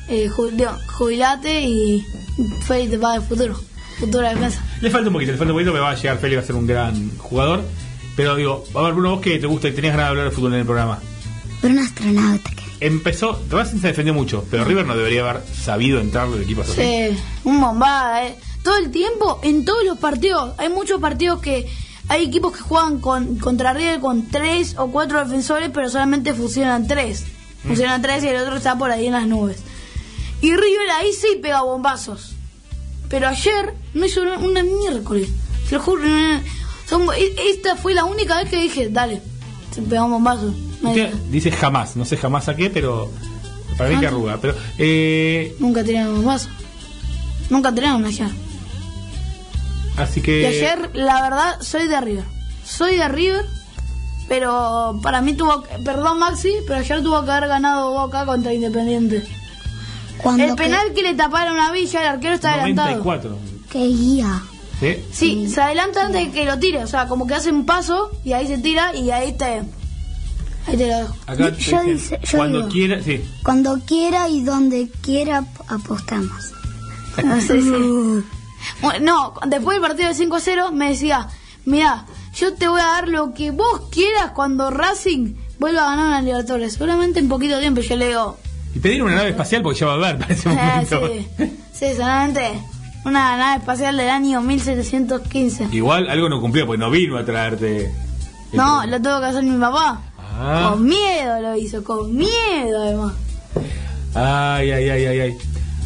eh, 0.09 0.29
ju- 0.31 0.51
digo, 0.53 0.71
jubilate 0.97 1.61
y 1.63 2.07
Feli 2.67 2.89
te 2.89 2.97
paga 2.99 3.17
el 3.17 3.23
futuro. 3.23 3.61
Futura 3.99 4.31
defensa. 4.33 4.65
Le 4.81 4.89
falta 4.91 5.09
un 5.09 5.15
poquito, 5.15 5.33
le 5.33 5.39
falta 5.39 5.53
un 5.53 5.57
poquito, 5.59 5.73
me 5.73 5.81
va 5.81 5.91
a 5.91 5.95
llegar 5.97 6.19
Feli, 6.19 6.37
va 6.37 6.43
a 6.43 6.45
ser 6.45 6.55
un 6.55 6.69
gran 6.69 7.19
jugador. 7.19 7.65
Pero 8.15 8.37
digo, 8.37 8.65
a 8.75 8.83
ver, 8.83 8.93
Bruno, 8.93 9.11
vos 9.11 9.21
que 9.21 9.39
te 9.41 9.47
gusta 9.49 9.67
y 9.67 9.73
tenías 9.73 9.93
ganas 9.95 10.07
de 10.07 10.11
hablar 10.11 10.25
de 10.27 10.31
fútbol 10.37 10.53
en 10.55 10.61
el 10.61 10.65
programa. 10.67 11.01
Pero 11.61 11.75
un 11.75 11.81
astronauta 11.81 12.51
que 12.51 12.87
Empezó, 12.87 13.43
Racing 13.51 13.79
se 13.81 13.89
defendió 13.89 14.15
mucho, 14.15 14.45
pero 14.51 14.65
River 14.65 14.87
no 14.87 14.97
debería 14.97 15.29
haber 15.29 15.43
sabido 15.53 16.01
entrar 16.01 16.31
del 16.31 16.43
equipo 16.43 16.63
así. 16.63 16.73
Sí, 16.81 17.19
un 17.45 17.61
bombada, 17.61 18.25
eh. 18.27 18.37
Todo 18.63 18.77
el 18.79 18.91
tiempo, 18.93 19.41
en 19.43 19.65
todos 19.65 19.85
los 19.85 19.99
partidos, 19.99 20.55
hay 20.59 20.69
muchos 20.71 21.01
partidos 21.01 21.41
que 21.41 21.67
hay 22.11 22.25
equipos 22.25 22.53
que 22.57 22.61
juegan 22.61 22.99
con, 23.01 23.37
contra 23.39 23.73
River 23.73 24.01
con 24.01 24.27
tres 24.29 24.75
o 24.77 24.89
cuatro 24.89 25.25
defensores, 25.25 25.71
pero 25.73 25.89
solamente 25.89 26.35
funcionan 26.35 26.87
tres. 26.87 27.25
Funcionan 27.67 28.03
tres 28.03 28.25
y 28.25 28.29
el 28.29 28.37
otro 28.43 28.57
está 28.57 28.77
por 28.77 28.91
ahí 28.91 29.07
en 29.07 29.13
las 29.13 29.27
nubes. 29.27 29.59
Y 30.43 30.51
River 30.55 30.91
ahí 30.99 31.13
sí 31.13 31.39
pega 31.41 31.63
bombazos. 31.63 32.33
Pero 33.09 33.29
ayer 33.29 33.75
no 33.95 34.07
hizo 34.07 34.23
una, 34.23 34.39
una 34.39 34.63
miércoles. 34.63 35.29
Te 35.69 35.77
lo 35.77 35.83
juro. 35.83 36.03
son- 36.89 37.09
e- 37.17 37.51
esta 37.51 37.77
fue 37.77 37.95
la 37.95 38.05
única 38.05 38.37
vez 38.39 38.51
que 38.51 38.61
dije, 38.61 38.89
dale, 38.91 39.23
se 39.75 39.81
pega 39.83 40.05
un 40.05 40.11
bombazo. 40.13 40.53
Usted 40.83 41.13
dice 41.31 41.51
jamás, 41.53 41.95
no 41.97 42.05
sé 42.05 42.17
jamás 42.17 42.49
a 42.49 42.57
qué, 42.57 42.71
pero 42.71 43.11
Para 43.79 43.91
mí 43.91 44.01
que 44.01 44.07
Ah. 44.07 44.09
arruga. 44.11 44.39
Pero, 44.41 44.55
eh, 44.79 45.55
Nunca 45.61 45.83
tiramos 45.85 46.23
vaso. 46.25 46.49
Nunca 47.51 47.73
tiramos 47.75 48.05
ayer. 48.07 48.29
Así 49.97 50.21
que. 50.21 50.43
Y 50.43 50.45
ayer, 50.47 50.91
la 50.95 51.23
verdad, 51.23 51.61
soy 51.61 51.87
de 51.89 52.01
River. 52.01 52.25
Soy 52.65 52.97
de 52.97 53.09
River, 53.09 53.45
pero 54.29 54.99
para 55.03 55.21
mí 55.21 55.35
tuvo. 55.35 55.63
que- 55.63 55.79
Perdón, 55.85 56.19
Maxi, 56.19 56.53
pero 56.67 56.81
ayer 56.81 57.03
tuvo 57.03 57.25
que 57.25 57.31
haber 57.31 57.49
ganado 57.49 57.93
Boca 57.93 58.25
contra 58.27 58.53
Independiente. 58.55 59.25
Cuando 60.19 60.45
El 60.45 60.55
penal 60.55 60.93
que 60.95 61.03
le 61.03 61.15
taparon 61.15 61.59
a 61.59 61.73
Villa, 61.73 62.03
el 62.03 62.09
arquero 62.09 62.35
está 62.35 62.53
adelantado. 62.55 62.89
94. 62.91 63.39
Que 63.71 63.79
guía. 63.87 64.43
¿Sí? 64.79 64.97
Sí, 65.13 65.49
se 65.51 65.61
adelanta 65.61 66.07
antes 66.07 66.27
de 66.27 66.31
que 66.33 66.45
lo 66.45 66.59
tire. 66.59 66.83
O 66.85 66.87
sea, 66.87 67.07
como 67.07 67.27
que 67.27 67.35
hace 67.35 67.51
un 67.51 67.65
paso 67.67 68.11
y 68.25 68.33
ahí 68.33 68.47
se 68.47 68.59
tira 68.59 68.95
y 68.95 69.11
ahí 69.11 69.33
te. 69.33 69.63
Ahí 70.67 70.77
te 70.77 70.87
lo 70.89 70.97
dejo. 70.99 71.17
Acá 71.27 71.53
te 71.53 71.61
Yo 71.63 71.83
dice- 71.85 72.21
yo 72.23 72.39
cuando 72.39 72.59
digo. 72.59 72.71
quiera. 72.71 73.03
Sí. 73.03 73.25
Cuando 73.43 73.79
quiera 73.87 74.29
y 74.29 74.43
donde 74.43 74.91
quiera 75.03 75.39
ap- 75.39 75.73
apostamos. 75.73 76.53
Bueno, 78.81 79.35
no, 79.41 79.49
después 79.49 79.77
del 79.77 79.89
partido 79.89 80.09
de 80.09 80.15
5 80.15 80.37
a 80.37 80.41
0 80.41 80.73
me 80.73 80.91
decía, 80.91 81.29
mira, 81.65 82.07
yo 82.35 82.55
te 82.55 82.69
voy 82.69 82.81
a 82.81 82.87
dar 82.87 83.09
lo 83.09 83.35
que 83.35 83.51
vos 83.51 83.89
quieras 83.91 84.33
cuando 84.33 84.71
Racing 84.71 85.35
vuelva 85.59 85.83
a 85.83 85.91
ganar 85.91 86.07
una 86.07 86.23
Libertadores. 86.23 86.75
Seguramente 86.75 87.21
en 87.21 87.29
poquito 87.29 87.59
tiempo 87.61 87.81
yo 87.81 87.97
le 87.97 88.09
digo, 88.09 88.39
Y 88.75 88.79
pedir 88.79 89.03
una 89.03 89.17
nave 89.17 89.31
espacial 89.31 89.63
porque 89.63 89.81
ya 89.81 89.87
va 89.87 89.93
a 89.93 89.97
haber 89.97 90.19
para 90.19 90.35
ese 90.35 90.49
eh, 90.51 91.27
sí, 91.73 91.87
solamente 91.97 92.53
una 93.05 93.37
nave 93.37 93.59
espacial 93.59 93.97
del 93.97 94.11
año 94.11 94.41
1715. 94.41 95.69
Igual 95.73 96.09
algo 96.09 96.29
no 96.29 96.41
cumplió 96.41 96.67
porque 96.67 96.79
no 96.79 96.91
vino 96.91 97.17
a 97.17 97.25
traerte. 97.25 97.93
No, 98.53 98.85
lo 98.87 99.01
tuvo 99.01 99.21
que 99.21 99.27
hacer 99.27 99.45
mi 99.45 99.59
papá. 99.59 100.03
Ah. 100.19 100.71
Con 100.71 100.85
miedo 100.85 101.41
lo 101.41 101.57
hizo, 101.57 101.85
con 101.85 102.15
miedo 102.15 102.83
además. 102.83 103.15
Ay, 104.15 104.71
ay, 104.73 104.91
ay, 104.91 105.07
ay, 105.07 105.21
ay. 105.21 105.39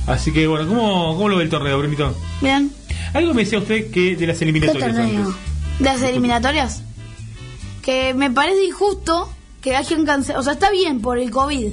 Así 0.06 0.32
que 0.32 0.46
bueno, 0.46 0.68
¿cómo, 0.68 1.14
cómo 1.16 1.28
lo 1.28 1.36
ve 1.36 1.44
el 1.44 1.50
torneo, 1.50 1.78
Brunito? 1.78 2.14
Bien. 2.40 2.70
Algo 3.14 3.32
me 3.32 3.44
decía 3.44 3.58
usted 3.58 3.90
que 3.90 4.16
de 4.16 4.26
las 4.26 4.40
eliminatorias 4.42 4.96
antes. 4.96 5.34
de 5.78 5.84
las 5.84 6.02
eliminatorias 6.02 6.82
que 7.82 8.14
me 8.14 8.30
parece 8.30 8.64
injusto 8.64 9.30
que 9.60 9.76
hayan 9.76 10.04
cancelado, 10.04 10.40
o 10.40 10.44
sea, 10.44 10.54
está 10.54 10.70
bien 10.70 11.00
por 11.00 11.18
el 11.18 11.30
COVID. 11.30 11.72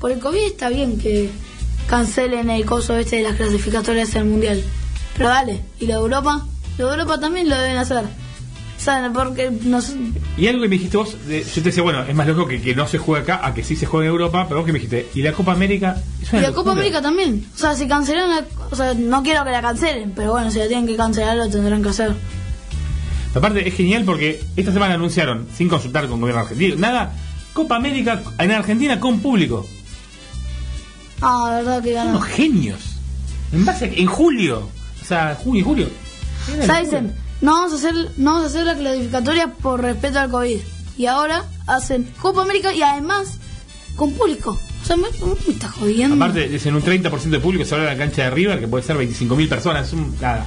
Por 0.00 0.12
el 0.12 0.20
COVID 0.20 0.38
está 0.38 0.68
bien 0.68 0.98
que 0.98 1.30
cancelen 1.88 2.50
el 2.50 2.64
coso 2.64 2.96
este 2.96 3.16
de 3.16 3.22
las 3.22 3.36
clasificatorias 3.36 4.12
del 4.12 4.26
mundial. 4.26 4.62
Pero 5.16 5.28
dale, 5.30 5.60
¿y 5.80 5.86
la 5.86 5.96
de 5.96 6.00
Europa? 6.00 6.46
La 6.78 6.84
de 6.84 6.90
Europa 6.92 7.18
también 7.20 7.48
lo 7.48 7.58
deben 7.58 7.76
hacer. 7.76 8.04
Sea, 8.78 9.10
porque 9.12 9.50
nos, 9.50 9.92
Y 10.36 10.46
algo 10.46 10.62
que 10.62 10.68
me 10.68 10.76
dijiste 10.76 10.96
vos, 10.96 11.16
de- 11.26 11.42
yo 11.42 11.54
te 11.54 11.60
decía, 11.62 11.82
bueno, 11.82 12.04
es 12.04 12.14
más 12.14 12.28
lógico 12.28 12.46
que, 12.46 12.62
que 12.62 12.76
no 12.76 12.86
se 12.86 12.96
juegue 12.98 13.22
acá 13.24 13.44
a 13.44 13.52
que 13.52 13.64
sí 13.64 13.74
se 13.74 13.86
juegue 13.86 14.06
en 14.06 14.12
Europa, 14.12 14.44
pero 14.48 14.60
vos 14.60 14.66
que 14.66 14.72
me 14.72 14.78
dijiste, 14.78 15.08
¿y 15.14 15.22
la 15.22 15.32
Copa 15.32 15.50
América? 15.52 16.00
Es 16.22 16.32
y 16.32 16.36
la 16.36 16.52
Copa. 16.52 16.70
América 16.72 17.02
también. 17.02 17.44
O 17.54 17.58
sea, 17.58 17.74
si 17.74 17.88
cancelan 17.88 18.30
la, 18.30 18.44
o 18.70 18.76
sea, 18.76 18.94
no 18.94 19.22
quiero 19.24 19.44
que 19.44 19.50
la 19.50 19.60
cancelen, 19.60 20.12
pero 20.14 20.30
bueno, 20.32 20.48
si 20.52 20.60
la 20.60 20.68
tienen 20.68 20.86
que 20.86 20.94
cancelar 20.96 21.36
lo 21.36 21.48
tendrán 21.50 21.82
que 21.82 21.88
hacer. 21.88 22.14
Aparte, 23.34 23.66
es 23.66 23.74
genial 23.74 24.04
porque 24.04 24.42
esta 24.56 24.72
semana 24.72 24.94
anunciaron, 24.94 25.48
sin 25.56 25.68
consultar 25.68 26.04
con 26.04 26.14
el 26.14 26.20
gobierno 26.20 26.42
argentino, 26.42 26.76
nada, 26.76 27.12
Copa 27.52 27.74
América 27.76 28.22
en 28.38 28.52
Argentina 28.52 29.00
con 29.00 29.18
público. 29.18 29.66
Ah, 31.20 31.50
verdad 31.56 31.82
que 31.82 31.92
ganó. 31.94 32.10
Unos 32.10 32.24
genios. 32.26 32.78
En 33.52 33.64
base 33.64 33.86
a, 33.86 33.88
en 33.88 34.06
julio. 34.06 34.68
O 35.02 35.04
sea, 35.04 35.34
junio 35.34 35.60
y 35.62 35.64
julio. 35.64 35.88
Dicen, 36.46 37.12
no 37.40 37.52
vamos 37.52 37.72
a 37.72 37.76
hacer, 37.76 37.94
no 38.16 38.32
vamos 38.32 38.44
a 38.44 38.46
hacer 38.48 38.66
la 38.66 38.76
clasificatoria 38.76 39.52
por 39.54 39.80
respeto 39.82 40.18
al 40.18 40.30
COVID. 40.30 40.58
Y 40.96 41.06
ahora 41.06 41.44
hacen 41.66 42.12
Copa 42.20 42.42
América 42.42 42.72
y 42.74 42.82
además 42.82 43.38
con 43.96 44.12
público. 44.12 44.58
O 44.82 44.86
sea, 44.86 44.96
me, 44.96 45.08
me 45.46 45.52
está 45.52 45.68
jodiendo. 45.68 46.16
Aparte, 46.16 46.48
dicen 46.48 46.74
un 46.74 46.82
30% 46.82 47.10
de 47.30 47.40
público 47.40 47.64
se 47.64 47.74
habla 47.74 47.90
de 47.90 47.96
la 47.96 47.98
cancha 48.04 48.24
de 48.24 48.30
River, 48.30 48.58
que 48.60 48.68
puede 48.68 48.82
ser 48.84 48.96
25.000 48.96 49.48
personas. 49.48 49.86
Es 49.88 49.92
un- 49.92 50.14
nada, 50.20 50.46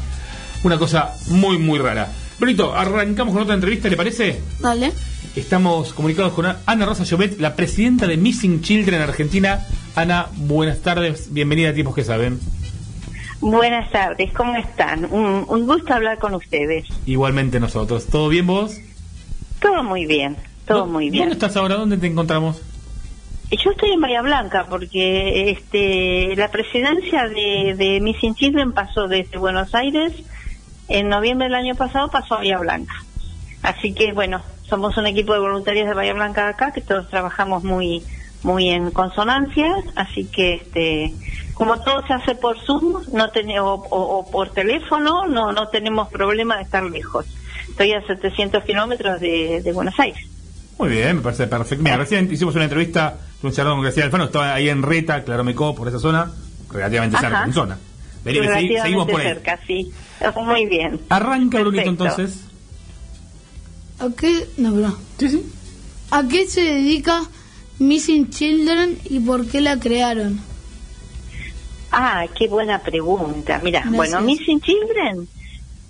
una 0.64 0.78
cosa 0.80 1.14
muy, 1.28 1.58
muy 1.58 1.80
rara. 1.80 2.12
Brunito, 2.40 2.74
arrancamos 2.74 3.34
con 3.34 3.44
otra 3.44 3.54
entrevista, 3.56 3.88
¿le 3.88 3.96
parece? 3.98 4.42
Dale. 4.60 4.92
Estamos 5.36 5.94
comunicados 5.94 6.34
con 6.34 6.46
Ana 6.66 6.86
Rosa 6.86 7.04
Llobet, 7.04 7.40
la 7.40 7.56
presidenta 7.56 8.08
de 8.08 8.18
Missing 8.18 8.62
Children 8.62 9.02
Argentina. 9.02 9.66
Ana, 9.96 10.28
buenas 10.36 10.80
tardes, 10.80 11.32
bienvenida 11.32 11.70
a 11.70 11.74
Tiempos 11.74 11.94
que 11.96 12.04
Saben. 12.04 12.40
Buenas 13.42 13.90
tardes, 13.92 14.32
¿cómo 14.34 14.56
están? 14.56 15.06
Un, 15.06 15.46
un 15.48 15.66
gusto 15.66 15.94
hablar 15.94 16.20
con 16.20 16.36
ustedes. 16.36 16.86
Igualmente 17.08 17.60
nosotros. 17.60 18.06
¿Todo 18.06 18.30
bien 18.30 18.46
vos? 18.46 18.78
Todo 19.60 19.84
muy 19.84 20.06
bien, 20.06 20.38
todo 20.66 20.86
muy 20.86 21.10
bien. 21.10 21.24
¿Dónde 21.24 21.34
estás 21.34 21.58
ahora? 21.58 21.76
¿Dónde 21.76 21.98
te 21.98 22.06
encontramos? 22.06 22.62
Yo 23.50 23.72
estoy 23.72 23.92
en 23.92 24.00
Bahía 24.00 24.22
Blanca 24.22 24.68
porque 24.70 25.50
este, 25.50 26.36
la 26.36 26.50
presidencia 26.52 27.28
de, 27.28 27.76
de 27.76 28.00
Missing 28.00 28.36
Children 28.36 28.72
pasó 28.74 29.08
desde 29.08 29.38
Buenos 29.38 29.74
Aires, 29.76 30.14
en 30.88 31.10
noviembre 31.10 31.48
del 31.48 31.56
año 31.56 31.76
pasado 31.76 32.10
pasó 32.10 32.36
a 32.36 32.38
Bahía 32.38 32.60
Blanca. 32.60 32.94
Así 33.64 33.94
que 33.94 34.14
bueno, 34.14 34.42
somos 34.70 34.96
un 34.98 35.08
equipo 35.08 35.34
de 35.34 35.40
voluntarios 35.40 35.88
de 35.88 35.94
Bahía 35.96 36.14
Blanca 36.14 36.48
acá, 36.48 36.72
que 36.72 36.82
todos 36.82 37.10
trabajamos 37.10 37.64
muy 37.64 38.04
muy 38.44 38.70
en 38.70 38.92
consonancia, 38.92 39.68
así 39.96 40.26
que 40.26 40.56
este 40.56 41.14
como 41.54 41.80
todo 41.82 42.02
se 42.08 42.14
hace 42.14 42.34
por 42.36 42.60
Zoom 42.60 43.04
no 43.14 43.30
tene- 43.30 43.60
o, 43.62 44.28
por 44.32 44.50
teléfono, 44.50 45.28
no 45.28 45.52
no 45.52 45.68
tenemos 45.68 46.08
problema 46.10 46.58
de 46.58 46.64
estar 46.64 46.84
lejos. 46.84 47.26
Estoy 47.70 47.94
a 47.94 48.02
700 48.06 48.64
kilómetros 48.64 49.20
de, 49.22 49.62
de 49.62 49.72
Buenos 49.72 49.98
Aires. 50.00 50.26
Muy 50.80 50.90
bien, 50.90 51.18
me 51.18 51.22
parece 51.22 51.46
perfecto. 51.48 51.84
Mira, 51.84 51.98
recién 51.98 52.32
hicimos 52.32 52.56
una 52.56 52.64
entrevista 52.64 53.16
con 53.40 53.50
un 53.52 53.56
charlón 53.56 53.76
con 53.76 53.84
Graciela 53.84 54.06
Alfano, 54.06 54.24
estaba 54.26 54.54
ahí 54.54 54.70
en 54.70 54.82
Reta, 54.82 55.24
Claromecó, 55.24 55.76
por 55.76 55.88
esa 55.88 56.00
zona, 56.00 56.32
relativamente 56.72 57.18
Ajá. 57.18 57.28
cerca, 57.30 57.44
en 57.46 57.54
zona. 57.54 57.78
Vení, 58.26 58.40
Relativamente 58.40 58.82
seguimos 58.82 59.08
por 59.10 59.22
ahí. 59.22 59.28
cerca, 59.28 59.60
sí. 59.68 59.92
Muy 60.44 60.66
bien. 60.66 61.00
Arranca, 61.10 61.60
Brunito, 61.62 61.90
entonces. 61.90 62.42
¿A 64.00 64.08
qué? 64.18 64.48
No, 64.58 64.74
perdón. 64.74 64.96
¿A 66.12 66.28
qué 66.28 66.48
se 66.48 66.62
dedica 66.62 67.22
Missing 67.82 68.30
Children 68.30 69.00
y 69.10 69.20
por 69.22 69.48
qué 69.48 69.60
la 69.60 69.80
crearon? 69.80 70.40
Ah, 71.92 72.28
qué 72.38 72.48
buena 72.48 72.80
pregunta. 72.80 73.60
Mira, 73.64 73.84
bueno, 73.88 74.22
Missing 74.22 74.62
Children, 74.62 75.28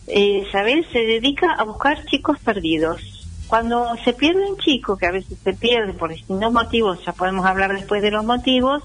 eh, 0.07 0.45
¿sabes? 0.53 0.85
Se 0.93 0.99
dedica 0.99 1.51
a 1.51 1.65
buscar 1.65 2.05
chicos 2.05 2.39
perdidos. 2.39 3.01
Cuando 3.47 3.93
se 4.05 4.13
pierde 4.13 4.49
un 4.49 4.57
chico, 4.57 4.95
que 4.97 5.05
a 5.05 5.11
veces 5.11 5.37
se 5.43 5.53
pierde 5.53 5.91
por 5.91 6.11
distintos 6.11 6.53
motivos, 6.53 6.99
ya 7.05 7.11
podemos 7.11 7.45
hablar 7.45 7.73
después 7.73 8.01
de 8.01 8.11
los 8.11 8.23
motivos, 8.23 8.81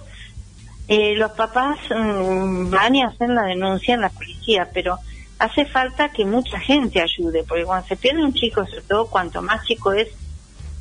eh, 0.88 1.14
los 1.14 1.30
papás 1.30 1.78
mm, 1.88 2.70
van 2.70 2.96
y 2.96 3.02
hacen 3.02 3.36
la 3.36 3.44
denuncia 3.44 3.94
en 3.94 4.00
la 4.00 4.10
policía, 4.10 4.68
pero 4.74 4.98
hace 5.38 5.64
falta 5.64 6.08
que 6.08 6.24
mucha 6.24 6.58
gente 6.58 7.00
ayude, 7.00 7.44
porque 7.44 7.64
cuando 7.64 7.86
se 7.86 7.96
pierde 7.96 8.24
un 8.24 8.34
chico, 8.34 8.66
sobre 8.66 8.82
todo 8.82 9.06
cuanto 9.06 9.42
más 9.42 9.64
chico 9.64 9.92
es, 9.92 10.08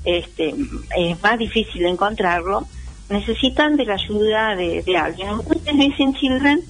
este, 0.06 0.54
es 0.98 1.22
más 1.22 1.38
difícil 1.38 1.86
encontrarlo, 1.86 2.68
necesitan 3.10 3.78
de 3.78 3.86
la 3.86 3.96
ayuda 3.96 4.56
de, 4.56 4.82
de 4.84 4.98
alguien. 4.98 5.30
Entonces, 5.30 5.74
Missing 5.74 6.16
Children 6.16 6.64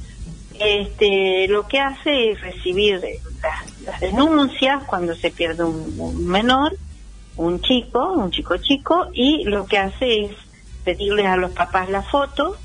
este, 0.59 1.47
lo 1.49 1.67
que 1.67 1.79
hace 1.79 2.31
es 2.31 2.41
recibir 2.41 3.01
las, 3.41 3.81
las 3.81 3.99
denuncias 3.99 4.83
cuando 4.85 5.15
se 5.15 5.31
pierde 5.31 5.63
un, 5.63 5.95
un 5.97 6.25
menor, 6.27 6.77
un 7.35 7.61
chico, 7.61 8.13
un 8.13 8.31
chico 8.31 8.57
chico, 8.57 9.07
y 9.13 9.43
lo 9.43 9.65
que 9.65 9.77
hace 9.77 10.25
es 10.25 10.31
pedirles 10.83 11.25
a 11.25 11.35
los 11.35 11.51
papás 11.51 11.89
la 11.89 12.03
foto 12.03 12.55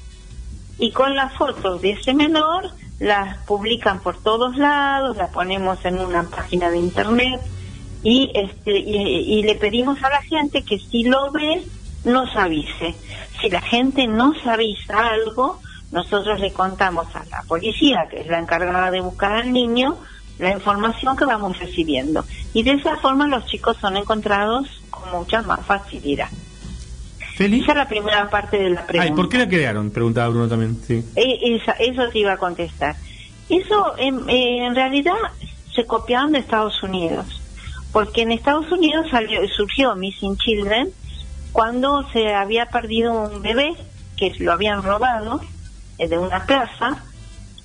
y 0.79 0.93
con 0.93 1.17
las 1.17 1.35
fotos 1.35 1.83
de 1.83 1.93
ese 1.93 2.15
menor 2.15 2.71
las 3.01 3.39
publican 3.39 4.01
por 4.01 4.23
todos 4.23 4.57
lados, 4.57 5.17
las 5.17 5.31
ponemos 5.31 5.85
en 5.85 5.99
una 5.99 6.23
página 6.25 6.71
de 6.71 6.79
internet 6.79 7.41
y 8.03 8.31
este 8.35 8.79
y, 8.79 9.39
y 9.39 9.43
le 9.43 9.55
pedimos 9.57 10.03
a 10.03 10.11
la 10.11 10.23
gente 10.23 10.63
que 10.63 10.79
si 10.79 11.05
lo 11.05 11.31
ve 11.33 11.63
nos 12.05 12.35
avise. 12.37 12.95
Si 13.41 13.49
la 13.51 13.61
gente 13.61 14.07
nos 14.07 14.47
avisa 14.47 15.09
algo, 15.09 15.61
nosotros 15.93 16.41
le 16.41 16.53
contamos 16.53 17.07
a 17.15 17.25
la 17.31 17.43
policía, 17.49 18.07
que 18.11 18.21
es 18.21 18.27
la 18.27 18.39
encargada 18.39 18.91
de 18.91 19.01
buscar 19.01 19.33
al 19.33 19.53
niño, 19.53 19.97
la 20.39 20.51
información 20.53 21.17
que 21.17 21.25
vamos 21.25 21.59
recibiendo. 21.59 22.25
Y 22.55 22.63
de 22.63 22.73
esa 22.73 22.97
forma 22.97 23.27
los 23.27 23.45
chicos 23.47 23.77
son 23.81 23.97
encontrados 23.97 24.67
con 24.91 25.11
mucha 25.13 25.43
más 25.43 25.61
facilidad. 25.67 26.29
Esa 27.39 27.45
es 27.47 27.67
la 27.77 27.89
primera 27.89 28.29
parte 28.29 28.59
de 28.59 28.71
la 28.71 28.87
pregunta. 28.87 29.11
Ay, 29.11 29.17
¿por 29.17 29.29
qué 29.31 29.39
la 29.39 29.49
crearon? 29.49 29.91
Preguntaba 29.91 30.29
Bruno 30.29 30.49
también. 30.49 30.79
Sí. 30.87 31.03
Eh, 31.17 31.39
esa- 31.57 31.73
eso 31.73 32.09
te 32.11 32.19
iba 32.19 32.33
a 32.33 32.37
contestar. 32.37 32.97
Eso 33.49 33.95
en, 33.97 34.29
eh, 34.29 34.67
en 34.67 34.75
realidad 34.75 35.15
se 35.75 35.87
copiaron 35.87 36.33
de 36.33 36.41
Estados 36.41 36.83
Unidos, 36.83 37.40
porque 37.93 38.23
en 38.23 38.33
Estados 38.33 38.71
Unidos 38.71 39.07
salió, 39.11 39.41
surgió 39.49 39.95
Missing 39.97 40.37
Children 40.37 40.91
cuando 41.53 42.09
se 42.13 42.35
había 42.35 42.67
perdido 42.67 43.13
un 43.13 43.43
bebé 43.43 43.75
que 44.17 44.33
lo 44.39 44.53
habían 44.53 44.83
robado 44.83 45.41
eh, 45.99 46.09
de 46.09 46.19
una 46.19 46.47
plaza 46.47 47.03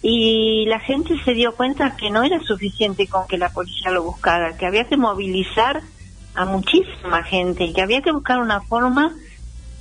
y 0.01 0.65
la 0.67 0.79
gente 0.79 1.15
se 1.23 1.33
dio 1.33 1.55
cuenta 1.55 1.95
que 1.95 2.09
no 2.09 2.23
era 2.23 2.39
suficiente 2.41 3.07
con 3.07 3.27
que 3.27 3.37
la 3.37 3.49
policía 3.49 3.91
lo 3.91 4.03
buscara, 4.03 4.57
que 4.57 4.65
había 4.65 4.85
que 4.85 4.97
movilizar 4.97 5.81
a 6.35 6.45
muchísima 6.45 7.23
gente 7.23 7.65
y 7.65 7.73
que 7.73 7.81
había 7.81 8.01
que 8.01 8.11
buscar 8.11 8.39
una 8.39 8.61
forma 8.61 9.15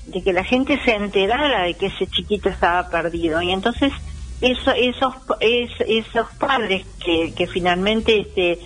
de 0.07 0.23
que 0.23 0.33
la 0.33 0.45
gente 0.45 0.81
se 0.85 0.95
enterara 0.95 1.65
de 1.65 1.75
que 1.75 1.87
ese 1.87 2.07
chiquito 2.07 2.49
estaba 2.49 2.89
perdido. 2.89 3.43
Y 3.43 3.51
entonces 3.51 3.93
eso, 4.41 4.73
esos, 4.73 5.15
es, 5.41 5.71
esos 5.87 6.27
padres 6.39 6.87
que, 7.05 7.33
que 7.35 7.47
finalmente 7.47 8.21
este, 8.21 8.59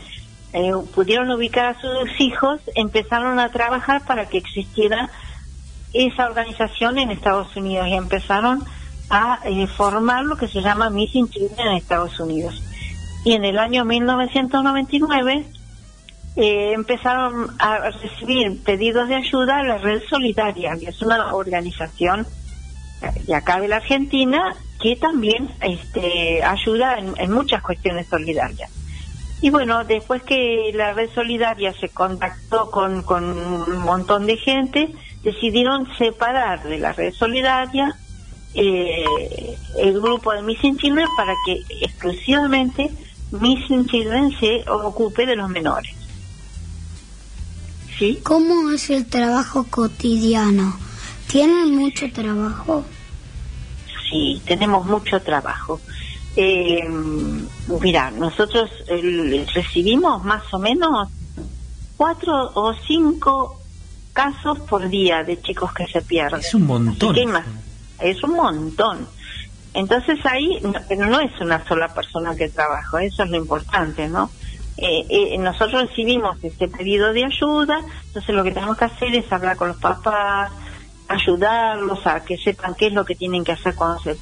eh, 0.55 0.73
pudieron 0.95 1.31
ubicar 1.31 1.77
a 1.77 1.81
sus 1.81 2.21
hijos 2.21 2.61
empezaron 2.75 3.39
a 3.39 3.51
trabajar 3.51 4.05
para 4.07 4.27
que 4.27 4.39
existiera 4.39 5.11
esa 5.93 6.27
organización 6.27 6.99
en 6.99 7.11
Estados 7.11 7.55
Unidos 7.55 7.87
y 7.89 7.95
empezaron 7.95 8.65
a 9.11 9.41
eh, 9.45 9.67
formar 9.67 10.25
lo 10.25 10.37
que 10.37 10.49
se 10.49 10.63
llama 10.63 10.89
Missing 10.89 11.29
Children 11.29 11.69
en 11.69 11.77
Estados 11.77 12.19
Unidos. 12.19 12.63
Y 13.25 13.33
en 13.33 13.45
el 13.45 13.59
año 13.59 13.85
1999 13.85 15.45
eh, 16.37 16.73
empezaron 16.73 17.55
a 17.59 17.91
recibir 17.91 18.63
pedidos 18.63 19.09
de 19.09 19.17
ayuda 19.17 19.59
a 19.59 19.65
la 19.65 19.79
Red 19.79 20.03
Solidaria, 20.09 20.77
que 20.79 20.89
es 20.89 21.03
una 21.03 21.35
organización 21.35 22.27
de 23.27 23.35
acá 23.35 23.61
de 23.61 23.69
la 23.69 23.77
Argentina 23.77 24.57
que 24.81 24.97
también 24.97 25.51
este, 25.61 26.43
ayuda 26.43 26.97
en 26.99 27.33
muchas 27.33 27.63
cuestiones 27.63 28.07
solidarias. 28.07 28.71
Y 29.41 29.51
bueno, 29.51 29.85
después 29.85 30.23
que 30.23 30.73
la 30.75 30.93
red 30.93 31.11
solidaria 31.15 31.73
se 31.75 31.89
contactó 31.89 32.71
con, 32.71 33.03
con 33.03 33.25
un 33.25 33.79
montón 33.79 34.27
de 34.27 34.37
gente, 34.37 34.93
decidieron 35.23 35.87
separar 35.97 36.63
de 36.65 36.79
la 36.79 36.93
red 36.93 37.13
solidaria 37.13 37.97
eh, 38.55 39.05
el 39.79 40.01
grupo 40.01 40.33
de 40.33 40.43
Missing 40.43 40.79
Children 40.79 41.07
para 41.17 41.35
que 41.45 41.63
exclusivamente 41.81 42.91
Missing 43.31 43.87
Children 43.87 44.33
se 44.39 44.65
ocupe 44.69 45.27
de 45.27 45.37
los 45.37 45.49
menores. 45.49 45.95
¿Sí? 47.99 48.21
¿Cómo 48.23 48.71
es 48.71 48.91
el 48.91 49.07
trabajo 49.07 49.67
cotidiano? 49.69 50.77
¿Tienen 51.29 51.77
mucho 51.77 52.11
trabajo? 52.13 52.85
Sí, 54.09 54.41
tenemos 54.47 54.87
mucho 54.87 55.21
trabajo. 55.21 55.81
Eh, 56.41 56.89
mira, 57.83 58.13
nosotros 58.13 58.71
eh, 58.87 59.45
recibimos 59.53 60.23
más 60.23 60.45
o 60.55 60.61
menos 60.61 61.09
cuatro 61.97 62.53
o 62.55 62.73
cinco 62.87 63.61
casos 64.13 64.61
por 64.61 64.89
día 64.89 65.25
de 65.25 65.41
chicos 65.43 65.73
que 65.73 65.89
se 65.89 66.01
pierden. 66.01 66.39
Es 66.39 66.55
un 66.55 66.67
montón. 66.67 67.33
Más, 67.33 67.45
es 67.99 68.23
un 68.23 68.35
montón. 68.35 69.09
Entonces 69.75 70.25
ahí 70.27 70.61
no, 70.63 70.75
pero 70.89 71.07
no 71.07 71.19
es 71.19 71.33
una 71.41 71.67
sola 71.67 71.93
persona 71.93 72.37
que 72.37 72.49
trabaja, 72.49 73.03
eso 73.03 73.25
es 73.25 73.31
lo 73.31 73.37
importante, 73.37 74.07
¿no? 74.09 74.31
Eh, 74.77 75.07
eh, 75.09 75.39
nosotros 75.39 75.89
recibimos 75.89 76.37
este 76.45 76.69
pedido 76.69 77.13
de 77.13 77.25
ayuda, 77.25 77.81
entonces 78.07 78.33
lo 78.33 78.45
que 78.45 78.53
tenemos 78.53 78.77
que 78.77 78.85
hacer 78.85 79.13
es 79.13 79.33
hablar 79.33 79.57
con 79.57 79.69
los 79.69 79.79
papás, 79.79 80.53
ayudarlos 81.09 82.07
a 82.07 82.25
que 82.25 82.37
sepan 82.39 82.77
qué 82.77 82.87
es 82.87 82.93
lo 82.93 83.05
que 83.05 83.17
tienen 83.17 83.43
que 83.43 83.51
hacer 83.51 83.75
cuando 83.75 83.99
se 83.99 84.17